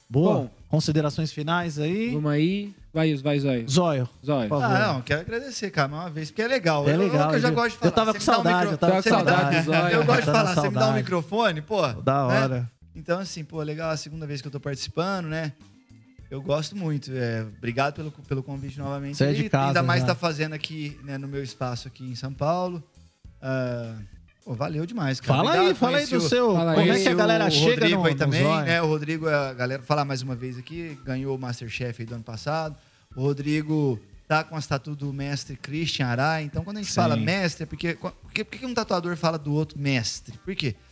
Boa. 0.09 0.35
Bom. 0.35 0.51
Considerações 0.69 1.33
finais 1.33 1.79
aí. 1.79 2.11
Vamos 2.13 2.31
aí. 2.33 2.75
Vai, 2.93 3.15
vai, 3.17 3.39
Zóio. 3.41 3.69
Zóio. 3.69 4.09
Zóio. 4.25 4.55
Ah, 4.55 4.93
não, 4.95 5.03
quero 5.03 5.21
agradecer, 5.23 5.71
cara, 5.71 5.89
mais 5.89 6.05
uma 6.05 6.11
vez, 6.11 6.31
porque 6.31 6.43
é 6.43 6.47
legal. 6.49 6.89
É 6.89 6.95
Eu- 6.95 6.99
legal, 6.99 7.33
Eu, 7.35 7.41
já 7.41 7.51
gosto 7.51 7.71
de 7.73 7.77
falar. 7.79 7.89
Eu 7.89 7.93
tava 7.95 8.13
Você 8.13 8.19
com 8.19 8.25
dá 8.25 8.33
um 8.33 8.35
saudade, 8.35 8.59
micro- 8.59 8.73
eu 8.75 8.79
tava 8.79 8.93
com 8.95 9.03
você 9.03 9.11
dá- 9.11 9.17
saudade 9.17 9.57
do 9.57 9.65
Zóio. 9.65 9.89
Eu 9.95 10.05
gosto 10.05 10.21
de 10.21 10.27
falar, 10.27 10.45
você 10.47 10.49
me 10.49 10.55
dá 10.55 10.69
um 10.69 10.73
saudade. 10.73 10.97
microfone, 10.99 11.61
pô. 11.63 11.83
Da 12.03 12.27
né? 12.29 12.41
hora. 12.41 12.71
Então, 12.95 13.19
assim, 13.19 13.43
pô, 13.43 13.61
legal, 13.63 13.91
a 13.91 13.97
segunda 13.97 14.27
vez 14.27 14.41
que 14.41 14.47
eu 14.47 14.53
tô 14.53 14.61
participando, 14.61 15.27
né? 15.27 15.53
Eu 16.35 16.43
gosto 16.43 16.75
muito. 16.77 17.13
É, 17.13 17.43
obrigado 17.43 17.95
pelo, 17.95 18.11
pelo 18.11 18.43
convite 18.43 18.77
novamente. 18.77 19.17
Você 19.17 19.25
é 19.25 19.33
de 19.33 19.45
E 19.45 19.49
casa 19.49 19.69
Ainda 19.69 19.83
mais 19.85 20.01
já. 20.01 20.09
tá 20.09 20.15
fazendo 20.17 20.53
aqui, 20.53 20.99
né, 21.05 21.17
no 21.17 21.29
meu 21.29 21.45
espaço 21.45 21.87
aqui 21.87 22.05
em 22.05 22.17
São 22.17 22.33
Paulo. 22.33 22.83
Ah, 23.41 23.95
pô, 24.45 24.53
valeu 24.55 24.85
demais, 24.85 25.21
cara. 25.21 25.39
Fala 25.39 25.53
aí, 25.53 25.59
Obrigado, 25.59 25.77
fala 25.79 25.99
aí 25.99 26.07
do 26.07 26.17
o- 26.17 26.21
seu. 26.21 26.57
Aí. 26.57 26.75
Como 26.75 26.93
é 26.93 27.01
que 27.01 27.09
a 27.09 27.15
galera 27.15 27.47
o 27.47 27.51
chega 27.53 27.71
Rodrigo 27.83 28.01
no, 28.01 28.07
aí 28.09 28.15
também, 28.17 28.43
né? 28.65 28.83
O 28.83 28.87
Rodrigo, 28.89 29.29
a 29.29 29.55
galera, 29.55 29.81
falar 29.85 30.05
mais 30.05 30.23
uma 30.23 30.35
vez 30.35 30.59
aqui, 30.59 30.99
ganhou 31.05 31.37
o 31.37 31.39
Masterchef 31.39 32.03
aí 32.03 32.07
do 32.07 32.17
ano 32.17 32.25
passado. 32.25 32.75
O 33.15 33.21
Rodrigo 33.21 34.01
tá 34.27 34.43
com 34.43 34.57
as 34.57 34.67
tatu 34.67 34.97
do 34.97 35.13
mestre 35.13 35.55
Christian 35.57 36.07
Arai. 36.09 36.43
Então, 36.43 36.65
quando 36.65 36.79
a 36.79 36.81
gente 36.83 36.91
Sim. 36.91 36.97
fala 36.97 37.17
mestre, 37.17 37.63
é 37.63 37.67
porque, 37.67 37.95
por 37.95 38.13
que, 38.33 38.43
por 38.43 38.59
que 38.59 38.67
um 38.67 38.75
tatuador 38.75 39.15
fala 39.17 39.39
do 39.39 39.53
outro 39.53 39.79
mestre? 39.79 40.37
Por 40.39 40.53
quê? 40.57 40.75
Porque 40.75 40.85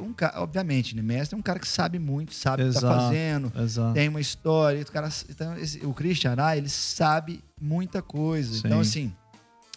um 0.00 0.12
cara, 0.12 0.40
obviamente, 0.42 0.94
né? 0.94 1.02
Mestre 1.02 1.34
é 1.34 1.38
um 1.38 1.42
cara 1.42 1.58
que 1.58 1.68
sabe 1.68 1.98
muito, 1.98 2.34
sabe 2.34 2.62
o 2.62 2.66
que 2.68 2.72
tá 2.74 2.78
Exato. 2.80 3.00
fazendo, 3.02 3.52
Exato. 3.56 3.94
tem 3.94 4.08
uma 4.08 4.20
história. 4.20 4.80
O, 4.82 4.92
cara, 4.92 5.08
então, 5.28 5.56
esse- 5.56 5.84
o 5.84 5.92
Christian 5.94 6.32
Arai, 6.32 6.58
ele 6.58 6.68
sabe 6.68 7.42
muita 7.60 8.00
coisa. 8.02 8.52
Sim. 8.54 8.62
Então, 8.64 8.80
assim, 8.80 9.12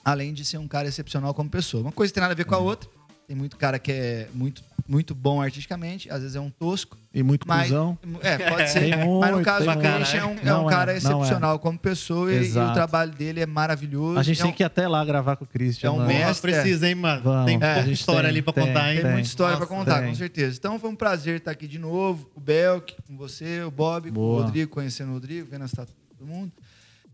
além 0.04 0.34
de 0.34 0.44
ser 0.46 0.58
um 0.58 0.68
cara 0.68 0.88
excepcional 0.88 1.34
como 1.34 1.50
pessoa. 1.50 1.82
Uma 1.84 1.92
coisa 1.92 2.14
tem 2.14 2.22
nada 2.22 2.34
a 2.34 2.38
ver 2.38 2.46
com 2.46 2.56
a 2.56 2.60
outra. 2.60 2.90
Tem 3.32 3.38
muito 3.38 3.56
cara 3.56 3.80
que 3.80 3.94
é 3.94 4.28
muito, 4.34 4.62
muito 4.86 5.16
bom 5.16 5.42
artisticamente, 5.42 6.10
às 6.12 6.20
vezes 6.20 6.36
é 6.36 6.40
um 6.42 6.50
tosco. 6.50 6.98
E 7.14 7.24
muito 7.24 7.48
Mas, 7.48 7.70
cuzão. 7.70 7.98
é, 8.22 8.38
pode 8.50 8.70
ser. 8.70 8.80
Tem 8.92 8.92
mas 9.20 9.32
no 9.38 9.42
caso 9.42 9.66
tem 9.66 9.74
do. 9.74 9.80
Christian 9.82 10.20
é 10.20 10.26
um, 10.26 10.38
é 10.44 10.56
um 10.56 10.68
é, 10.68 10.70
cara 10.70 10.92
não 10.92 10.98
excepcional 10.98 11.58
como 11.60 11.80
pessoa 11.80 12.30
e, 12.30 12.46
e 12.46 12.58
o 12.58 12.74
trabalho 12.74 13.14
dele 13.14 13.40
é 13.40 13.46
maravilhoso. 13.46 14.20
A 14.20 14.24
gente 14.24 14.42
é 14.42 14.44
tem 14.44 14.52
um- 14.52 14.54
que 14.54 14.64
ir 14.64 14.66
até 14.66 14.86
lá 14.86 15.06
gravar 15.06 15.38
com 15.38 15.46
o 15.46 15.48
Christian. 15.48 15.88
É 15.88 15.92
um 15.92 15.96
mano. 16.00 16.10
mestre. 16.10 16.52
Precisa, 16.52 16.90
hein, 16.90 16.96
mano? 16.96 17.22
Vamos, 17.24 17.46
tem 17.46 17.56
a 17.56 17.60
pouca 17.60 17.82
gente 17.84 17.94
história 17.94 18.22
tem, 18.24 18.30
ali 18.32 18.42
pra 18.42 18.52
tem, 18.52 18.68
contar, 18.68 18.90
hein? 18.90 18.96
Tem 18.96 19.04
Tem. 19.04 19.12
muita 19.14 19.28
história 19.30 19.54
Nossa, 19.56 19.66
pra 19.66 19.78
contar, 19.78 20.00
tem. 20.02 20.10
com 20.10 20.16
certeza. 20.16 20.58
Então 20.58 20.78
foi 20.78 20.90
um 20.90 20.96
prazer 20.98 21.38
estar 21.38 21.52
aqui 21.52 21.68
de 21.70 21.80
novo. 21.80 22.30
O 22.36 22.42
Belk, 22.42 22.94
com 23.08 23.16
você, 23.16 23.62
o 23.64 23.72
Bob, 23.72 24.10
com 24.10 24.16
Boa. 24.16 24.42
o 24.42 24.44
Rodrigo, 24.44 24.70
conhecendo 24.72 25.12
o 25.12 25.14
Rodrigo, 25.14 25.48
vendo 25.50 25.64
as 25.64 25.72
tatuas 25.72 25.88
de 26.12 26.18
todo 26.18 26.28
mundo. 26.28 26.52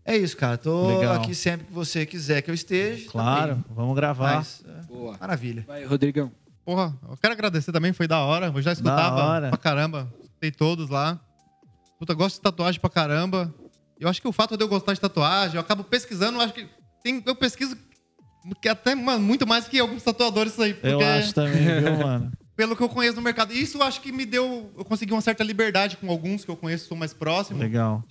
É 0.07 0.15
isso, 0.15 0.37
cara. 0.37 0.57
Tô 0.57 0.97
Legal. 0.99 1.15
aqui 1.21 1.35
sempre 1.35 1.67
que 1.67 1.73
você 1.73 2.05
quiser 2.05 2.41
que 2.41 2.49
eu 2.49 2.55
esteja. 2.55 3.09
Claro, 3.09 3.55
também. 3.55 3.63
vamos 3.75 3.93
gravar. 3.93 4.37
Mas, 4.37 4.63
é, 4.65 4.81
Boa. 4.85 5.17
maravilha. 5.19 5.65
Vai, 5.67 5.83
Rodrigão. 5.83 6.31
Porra, 6.63 6.97
eu 7.09 7.17
quero 7.17 7.33
agradecer 7.33 7.73
também, 7.73 7.91
foi 7.91 8.07
da 8.07 8.19
hora. 8.19 8.47
Eu 8.55 8.61
já 8.61 8.71
escutava 8.71 9.21
hora. 9.23 9.49
pra 9.49 9.57
caramba. 9.57 10.11
Escutei 10.23 10.49
todos 10.51 10.89
lá. 10.89 11.19
Puta, 11.99 12.13
gosto 12.13 12.35
de 12.35 12.41
tatuagem 12.41 12.79
pra 12.79 12.89
caramba. 12.89 13.53
Eu 13.99 14.07
acho 14.07 14.21
que 14.21 14.27
o 14.27 14.31
fato 14.31 14.55
de 14.55 14.63
eu 14.63 14.67
gostar 14.69 14.93
de 14.93 14.99
tatuagem, 15.01 15.55
eu 15.55 15.61
acabo 15.61 15.83
pesquisando, 15.83 16.37
eu 16.37 16.41
acho 16.41 16.53
que. 16.53 16.67
Tem, 17.03 17.21
eu 17.25 17.35
pesquiso 17.35 17.75
que 18.61 18.69
até, 18.69 18.95
mano, 18.95 19.19
muito 19.25 19.45
mais 19.45 19.67
que 19.67 19.77
alguns 19.77 20.03
tatuadores 20.03 20.53
isso 20.53 20.61
aí. 20.61 20.73
Porque, 20.73 20.87
Eu 20.87 21.01
acho 21.01 21.33
também, 21.33 21.81
viu, 21.81 21.97
mano? 21.99 22.31
pelo 22.55 22.75
que 22.75 22.81
eu 22.83 22.89
conheço 22.89 23.17
no 23.17 23.21
mercado. 23.21 23.51
Isso 23.53 23.77
eu 23.77 23.83
acho 23.83 23.99
que 24.01 24.11
me 24.11 24.25
deu. 24.25 24.71
Eu 24.77 24.85
consegui 24.85 25.11
uma 25.13 25.21
certa 25.21 25.43
liberdade 25.43 25.97
com 25.97 26.09
alguns 26.09 26.45
que 26.45 26.51
eu 26.51 26.55
conheço, 26.55 26.87
sou 26.87 26.97
mais 26.97 27.13
próximo. 27.13 27.59
Legal. 27.59 28.03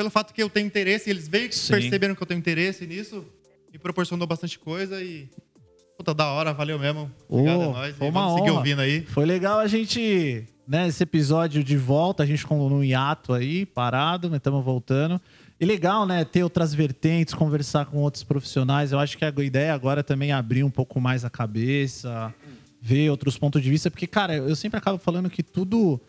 Pelo 0.00 0.08
fato 0.08 0.32
que 0.32 0.42
eu 0.42 0.48
tenho 0.48 0.66
interesse, 0.66 1.10
eles 1.10 1.28
veio 1.28 1.46
que 1.50 1.54
Sim. 1.54 1.74
perceberam 1.74 2.14
que 2.14 2.22
eu 2.22 2.26
tenho 2.26 2.38
interesse 2.38 2.86
nisso, 2.86 3.22
me 3.70 3.78
proporcionou 3.78 4.26
bastante 4.26 4.58
coisa 4.58 5.02
e. 5.02 5.28
Puta, 5.98 6.14
da 6.14 6.30
hora, 6.30 6.54
valeu 6.54 6.78
mesmo. 6.78 7.10
Obrigado 7.28 7.58
Ô, 7.58 7.62
a 7.64 7.72
nós. 7.74 7.96
foi 7.96 8.08
uma 8.08 8.20
vamos 8.22 8.38
seguir 8.38 8.50
honra. 8.50 8.58
ouvindo 8.60 8.80
aí. 8.80 9.02
Foi 9.02 9.26
legal 9.26 9.58
a 9.58 9.66
gente, 9.66 10.46
né, 10.66 10.88
esse 10.88 11.02
episódio 11.02 11.62
de 11.62 11.76
volta, 11.76 12.22
a 12.22 12.26
gente 12.26 12.46
com 12.46 12.66
no 12.70 12.82
hiato 12.82 13.34
aí, 13.34 13.66
parado, 13.66 14.30
mas 14.30 14.38
estamos 14.38 14.64
voltando. 14.64 15.20
E 15.60 15.66
legal, 15.66 16.06
né, 16.06 16.24
ter 16.24 16.44
outras 16.44 16.72
vertentes, 16.72 17.34
conversar 17.34 17.84
com 17.84 17.98
outros 17.98 18.24
profissionais. 18.24 18.92
Eu 18.92 18.98
acho 18.98 19.18
que 19.18 19.24
a 19.26 19.34
ideia 19.42 19.74
agora 19.74 20.02
também 20.02 20.30
é 20.30 20.32
abrir 20.32 20.64
um 20.64 20.70
pouco 20.70 20.98
mais 20.98 21.26
a 21.26 21.28
cabeça, 21.28 22.34
ver 22.80 23.10
outros 23.10 23.36
pontos 23.36 23.62
de 23.62 23.68
vista, 23.68 23.90
porque, 23.90 24.06
cara, 24.06 24.34
eu 24.34 24.56
sempre 24.56 24.78
acabo 24.78 24.96
falando 24.96 25.28
que 25.28 25.42
tudo, 25.42 26.00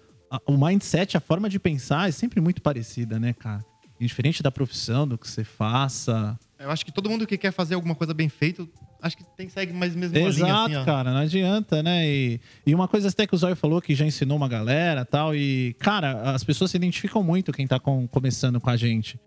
o 0.45 0.57
mindset, 0.57 1.17
a 1.17 1.19
forma 1.19 1.49
de 1.49 1.59
pensar 1.59 2.07
é 2.07 2.11
sempre 2.13 2.39
muito 2.39 2.61
parecida, 2.61 3.19
né, 3.19 3.33
cara? 3.33 3.69
Indiferente 4.01 4.41
da 4.41 4.51
profissão, 4.51 5.07
do 5.07 5.17
que 5.17 5.29
você 5.29 5.43
faça. 5.43 6.37
Eu 6.59 6.69
acho 6.71 6.85
que 6.85 6.91
todo 6.91 7.09
mundo 7.09 7.25
que 7.27 7.37
quer 7.37 7.51
fazer 7.51 7.75
alguma 7.75 7.95
coisa 7.95 8.13
bem 8.13 8.29
feita, 8.29 8.67
acho 9.01 9.17
que 9.17 9.23
tem 9.37 9.47
que 9.47 9.53
seguir 9.53 9.73
mais 9.73 9.95
mesmo 9.95 10.17
uma 10.17 10.27
Exato, 10.27 10.67
linha 10.67 10.79
assim, 10.79 10.85
cara, 10.85 11.11
não 11.11 11.19
adianta, 11.19 11.81
né? 11.83 12.07
E, 12.07 12.39
e 12.65 12.75
uma 12.75 12.87
coisa 12.87 13.09
até 13.09 13.25
que 13.25 13.33
o 13.33 13.37
Zóio 13.37 13.55
falou, 13.55 13.81
que 13.81 13.95
já 13.95 14.05
ensinou 14.05 14.37
uma 14.37 14.47
galera 14.47 15.03
tal, 15.05 15.35
e, 15.35 15.75
cara, 15.79 16.33
as 16.33 16.43
pessoas 16.43 16.71
se 16.71 16.77
identificam 16.77 17.23
muito 17.23 17.51
quem 17.51 17.65
tá 17.67 17.79
com- 17.79 18.07
começando 18.07 18.59
com 18.59 18.69
a 18.69 18.77
gente. 18.77 19.19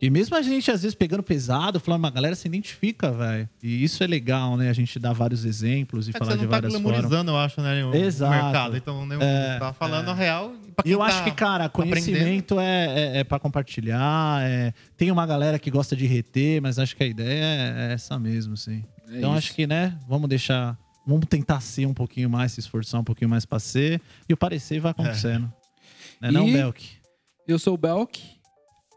E 0.00 0.10
mesmo 0.10 0.34
a 0.36 0.42
gente, 0.42 0.68
às 0.68 0.82
vezes, 0.82 0.96
pegando 0.96 1.22
pesado, 1.22 1.78
falando, 1.78 2.00
mas 2.02 2.10
a 2.10 2.14
galera 2.14 2.34
se 2.34 2.48
identifica, 2.48 3.12
velho. 3.12 3.48
E 3.62 3.84
isso 3.84 4.02
é 4.02 4.06
legal, 4.08 4.56
né? 4.56 4.68
A 4.68 4.72
gente 4.72 4.98
dá 4.98 5.12
vários 5.12 5.44
exemplos 5.44 6.08
e 6.08 6.10
É 6.10 6.12
falar 6.18 6.32
você 6.32 6.38
de 6.38 6.42
não 6.42 6.50
tá 6.50 6.56
várias 6.56 6.72
formas. 6.72 6.90
glamorizando, 6.92 7.30
eu 7.30 7.36
acho, 7.38 7.60
né? 7.62 7.84
O, 7.86 7.94
Exato. 7.94 8.44
mercado. 8.44 8.76
Então, 8.76 9.06
né, 9.06 9.16
É, 9.20 9.58
tá 9.60 9.72
falando 9.72 10.08
a 10.08 10.14
real. 10.14 10.54
E 10.72 10.74
pra 10.74 10.84
E 10.88 10.90
eu 10.92 10.98
quem 10.98 11.06
acho 11.06 11.18
tá 11.18 11.24
que, 11.24 11.30
cara, 11.32 11.68
conhecimento 11.68 12.58
é, 12.58 12.86
é, 12.86 13.18
é 13.18 13.24
para 13.24 13.38
compartilhar. 13.38 14.42
é- 14.42 14.72
Tem 14.96 15.10
uma 15.10 15.26
galera 15.26 15.58
que 15.58 15.70
gosta 15.70 15.94
de 15.94 16.06
reter, 16.06 16.60
mas 16.62 16.78
acho 16.78 16.96
que 16.96 17.02
a 17.02 17.06
ideia 17.06 17.44
é, 17.44 17.90
é 17.90 17.92
essa 17.92 18.18
mesmo, 18.18 18.54
assim. 18.54 18.82
É 19.08 19.18
então 19.18 19.30
isso. 19.30 19.38
acho 19.38 19.54
que, 19.54 19.66
né, 19.66 19.98
vamos 20.08 20.28
deixar. 20.28 20.78
Vamos 21.06 21.26
tentar 21.28 21.60
ser 21.60 21.84
um 21.86 21.92
pouquinho 21.94 22.30
mais, 22.30 22.52
se 22.52 22.60
esforçar 22.60 23.00
um 23.00 23.04
pouquinho 23.04 23.28
mais 23.28 23.44
pra 23.44 23.58
ser. 23.58 24.00
E 24.28 24.32
o 24.32 24.36
parecer 24.36 24.80
vai 24.80 24.92
acontecendo. 24.92 25.52
Né, 26.20 26.30
não, 26.30 26.48
E- 26.48 26.52
Belk? 26.52 26.90
Eu 27.46 27.58
sou 27.58 27.74
o 27.74 27.76
Belk. 27.76 28.20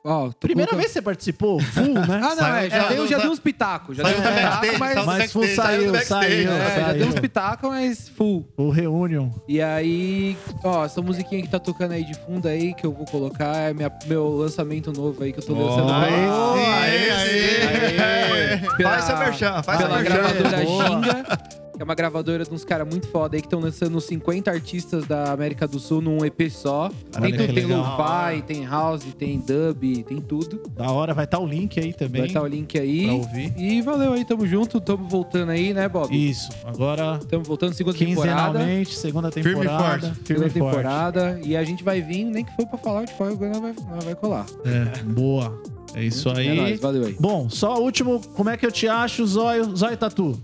Ó, 0.08 0.28
tô 0.30 0.36
Primeira 0.42 0.72
vez 0.76 0.88
que 0.90 0.94
você 0.94 1.02
participou, 1.02 1.60
full, 1.60 1.94
né? 1.96 2.20
Ah, 2.24 2.30
não, 2.30 2.36
Saiu- 2.36 2.56
é, 2.68 2.70
já, 2.70 2.78
é, 2.78 2.90
deu, 2.94 3.08
já 3.08 3.18
deu 3.18 3.32
uns 3.32 3.40
pitacos. 3.40 3.98
Já 3.98 4.04
do 4.04 4.10
uns 4.10 4.14
pitacos, 4.16 4.36
backstage, 4.60 4.80
mas, 4.80 5.06
Mas 5.06 5.32
full 5.32 5.48
saiu, 5.48 5.96
saiu 6.06 6.52
é, 6.52 6.76
já 6.80 6.94
deu 6.94 7.08
uns 7.08 7.20
pitacos, 7.20 7.70
mas 7.72 8.08
full. 8.10 8.48
O 8.56 8.70
Reunion. 8.70 9.30
E 9.48 9.60
aí, 9.60 10.38
ó, 10.64 10.86
essa 10.86 11.02
musiquinha 11.02 11.42
que 11.42 11.48
tá 11.50 11.58
tocando 11.58 11.94
aí 11.94 12.04
de 12.04 12.14
fundo 12.20 12.48
aí, 12.48 12.76
que 12.76 12.86
eu 12.86 12.92
vou 12.94 13.06
colocar, 13.06 13.56
é 13.56 13.74
minha, 13.74 13.92
meu 14.06 14.28
lançamento 14.30 14.94
novo 14.94 15.24
aí 15.24 15.34
que 15.34 15.40
eu 15.40 15.44
tô 15.46 15.54
lançando. 15.54 15.92
Aí 15.92 16.14
agora. 16.26 16.60
sim, 16.60 16.66
Aê, 16.72 17.12
aí, 17.12 18.00
aê. 18.00 18.54
aí. 18.54 18.78
Pela- 18.78 18.90
Faz 18.92 19.04
seu 19.06 19.18
merchan, 19.18 19.64
faz 19.64 19.78
seu 19.80 19.88
pela 19.88 20.02
merchan. 20.02 20.18
gravadora 20.22 20.64
Boa. 20.66 20.86
Ginga. 20.86 21.65
Que 21.76 21.82
é 21.82 21.84
uma 21.86 21.96
gravadora 21.96 22.44
de 22.44 22.54
uns 22.54 22.64
caras 22.64 22.88
muito 22.88 23.08
foda 23.08 23.36
aí 23.36 23.42
que 23.42 23.48
estão 23.48 23.60
lançando 23.60 24.00
50 24.00 24.50
artistas 24.50 25.06
da 25.06 25.32
América 25.32 25.68
do 25.68 25.80
Sul 25.80 26.02
num 26.02 26.24
EP 26.26 26.50
só. 26.50 26.90
Caralho, 27.12 27.38
tem 27.38 27.48
tem 27.54 27.66
lo-fi, 27.66 28.42
tem 28.48 28.66
house, 28.66 29.04
tem 29.18 29.40
dub, 29.40 30.04
tem 30.04 30.22
tudo. 30.22 30.62
Da 30.76 30.90
hora, 30.92 31.14
vai 31.14 31.26
estar 31.26 31.40
o 31.40 31.46
link 31.46 31.80
aí 31.80 31.94
também. 31.94 32.22
Vai 32.22 32.28
estar 32.30 32.42
o 32.42 32.48
link 32.48 32.78
aí. 32.80 33.06
pra 33.06 33.14
ouvir. 33.16 33.54
E 33.58 33.82
valeu 33.82 34.14
aí, 34.14 34.24
tamo 34.26 34.46
junto, 34.48 34.80
tamo 34.80 35.08
voltando 35.08 35.50
aí, 35.52 35.74
né, 35.74 35.88
Bob? 35.90 36.14
Isso. 36.16 36.50
Agora, 36.64 37.20
Tamo 37.30 37.44
voltando 37.44 37.74
segunda 37.74 37.98
temporada. 37.98 38.60
segunda 38.86 39.32
Firme 39.32 39.52
e 39.52 39.54
temporada. 39.56 39.84
forte. 39.84 40.02
Firme 40.06 40.26
Segunda 40.26 40.50
forte. 40.50 40.54
temporada. 40.54 41.40
E 41.44 41.58
a 41.58 41.64
gente 41.64 41.84
vai 41.84 42.02
vir, 42.02 42.24
nem 42.26 42.44
que 42.46 42.56
for 42.56 42.66
pra 42.68 42.78
falar 42.78 43.06
de 43.06 43.14
qual 43.14 43.30
agora 43.30 43.60
vai, 43.60 43.74
vai 44.04 44.16
colar. 44.16 44.46
É, 44.66 45.04
boa. 45.04 45.62
É 45.94 46.04
isso 46.04 46.28
É 46.30 46.38
aí. 46.40 46.56
nóis, 46.56 46.80
valeu 46.80 47.06
aí. 47.06 47.16
Bom, 47.20 47.50
só 47.50 47.78
o 47.80 47.82
último, 47.84 48.22
como 48.36 48.50
é 48.50 48.58
que 48.58 48.66
eu 48.66 48.72
te 48.72 48.88
acho, 48.88 49.26
Zóio, 49.26 49.76
Zóio 49.76 49.96
Tatu? 49.98 50.38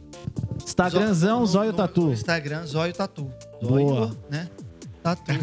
Instagramzão, 0.64 1.45
Zóio 1.45 1.73
Tatu. 1.73 2.11
Instagram, 2.11 2.65
Zóio 2.65 2.93
Tatu. 2.93 3.31
Boa. 3.61 3.77
Zóio, 4.07 4.18
né? 4.30 4.48
Tatu. 5.03 5.23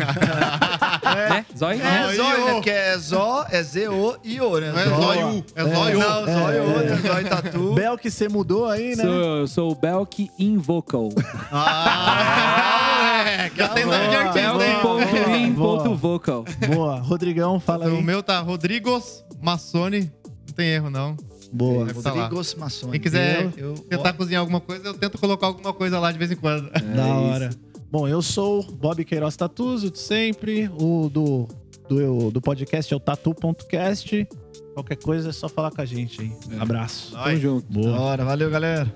Né? 1.09 1.45
Zói? 1.57 1.81
É? 1.81 2.15
Zóio, 2.15 2.45
né? 2.45 2.53
Porque 2.55 2.71
é 2.71 2.97
Zó, 2.99 3.45
é 3.51 3.63
Z-O-I-O, 3.63 4.59
né? 4.61 4.73
Não 4.73 4.79
é 4.79 4.85
Zó- 4.85 4.97
zóio, 5.01 5.45
é 5.57 5.65
zóio. 5.65 5.99
Não, 5.99 6.25
Zóio, 6.27 6.65
né? 6.85 6.97
Zóio 6.97 7.29
Tatu. 7.29 7.75
Bel 7.75 7.99
que 7.99 8.11
você 8.11 8.29
mudou 8.29 8.69
aí, 8.69 8.95
né? 8.95 9.03
Sou, 9.03 9.13
eu 9.13 9.47
sou 9.49 9.73
o 9.73 9.75
Belk 9.75 10.31
Invocal. 10.39 11.09
Ah, 11.51 13.25
moleque. 13.25 13.57
Já 13.59 13.69
tem 13.69 13.85
nome 13.85 14.09
de 14.09 14.17
artista, 14.17 14.53
boa, 14.53 14.67
hein? 14.67 14.79
boa, 14.83 15.05
Belk.in.vocal. 15.05 15.55
boa. 15.89 15.97
vocal. 15.97 16.45
Boa. 16.75 17.01
Rodrigão, 17.01 17.59
fala 17.61 17.87
O 17.87 17.97
aí. 17.97 18.03
meu 18.03 18.23
tá 18.23 18.41
Rodrigos 18.41 19.25
Massoni. 19.41 20.11
Não 20.47 20.55
tem 20.55 20.69
erro, 20.69 20.91
não. 20.91 21.17
Boa. 21.53 21.87
Tá. 21.95 22.11
Rodrigos 22.11 22.55
Massoni. 22.55 22.93
Quem 22.93 23.01
quiser 23.01 23.51
Eu- 23.57 23.69
eu- 23.69 23.75
tentar 23.75 24.13
cozinhar 24.13 24.41
alguma 24.41 24.61
coisa, 24.61 24.89
eu 24.89 24.95
tento 24.95 25.19
colocar 25.19 25.47
alguma 25.47 25.73
coisa 25.73 25.99
lá 25.99 26.13
de 26.13 26.19
vez 26.19 26.31
em 26.31 26.37
quando. 26.37 26.71
da 26.95 27.07
hora. 27.07 27.51
Bom, 27.91 28.07
eu 28.07 28.21
sou 28.21 28.61
o 28.61 28.73
Bob 28.73 29.03
Queiroz 29.05 29.35
Tatus, 29.37 29.83
o 29.83 29.91
de 29.91 29.99
sempre. 29.99 30.71
O 30.79 31.09
do, 31.09 31.49
do, 31.89 32.31
do 32.31 32.41
podcast 32.41 32.93
é 32.93 32.97
o 32.97 33.01
tatu.cast. 33.01 34.29
Qualquer 34.75 34.97
coisa 34.97 35.31
é 35.31 35.33
só 35.33 35.49
falar 35.49 35.71
com 35.71 35.81
a 35.81 35.85
gente 35.87 36.21
aí. 36.21 36.33
Abraço. 36.61 37.13
Tamo 37.13 37.37
junto. 37.37 37.67
Boa. 37.73 37.93
Da 37.93 38.01
hora, 38.01 38.25
valeu, 38.25 38.51
galera. 38.51 38.95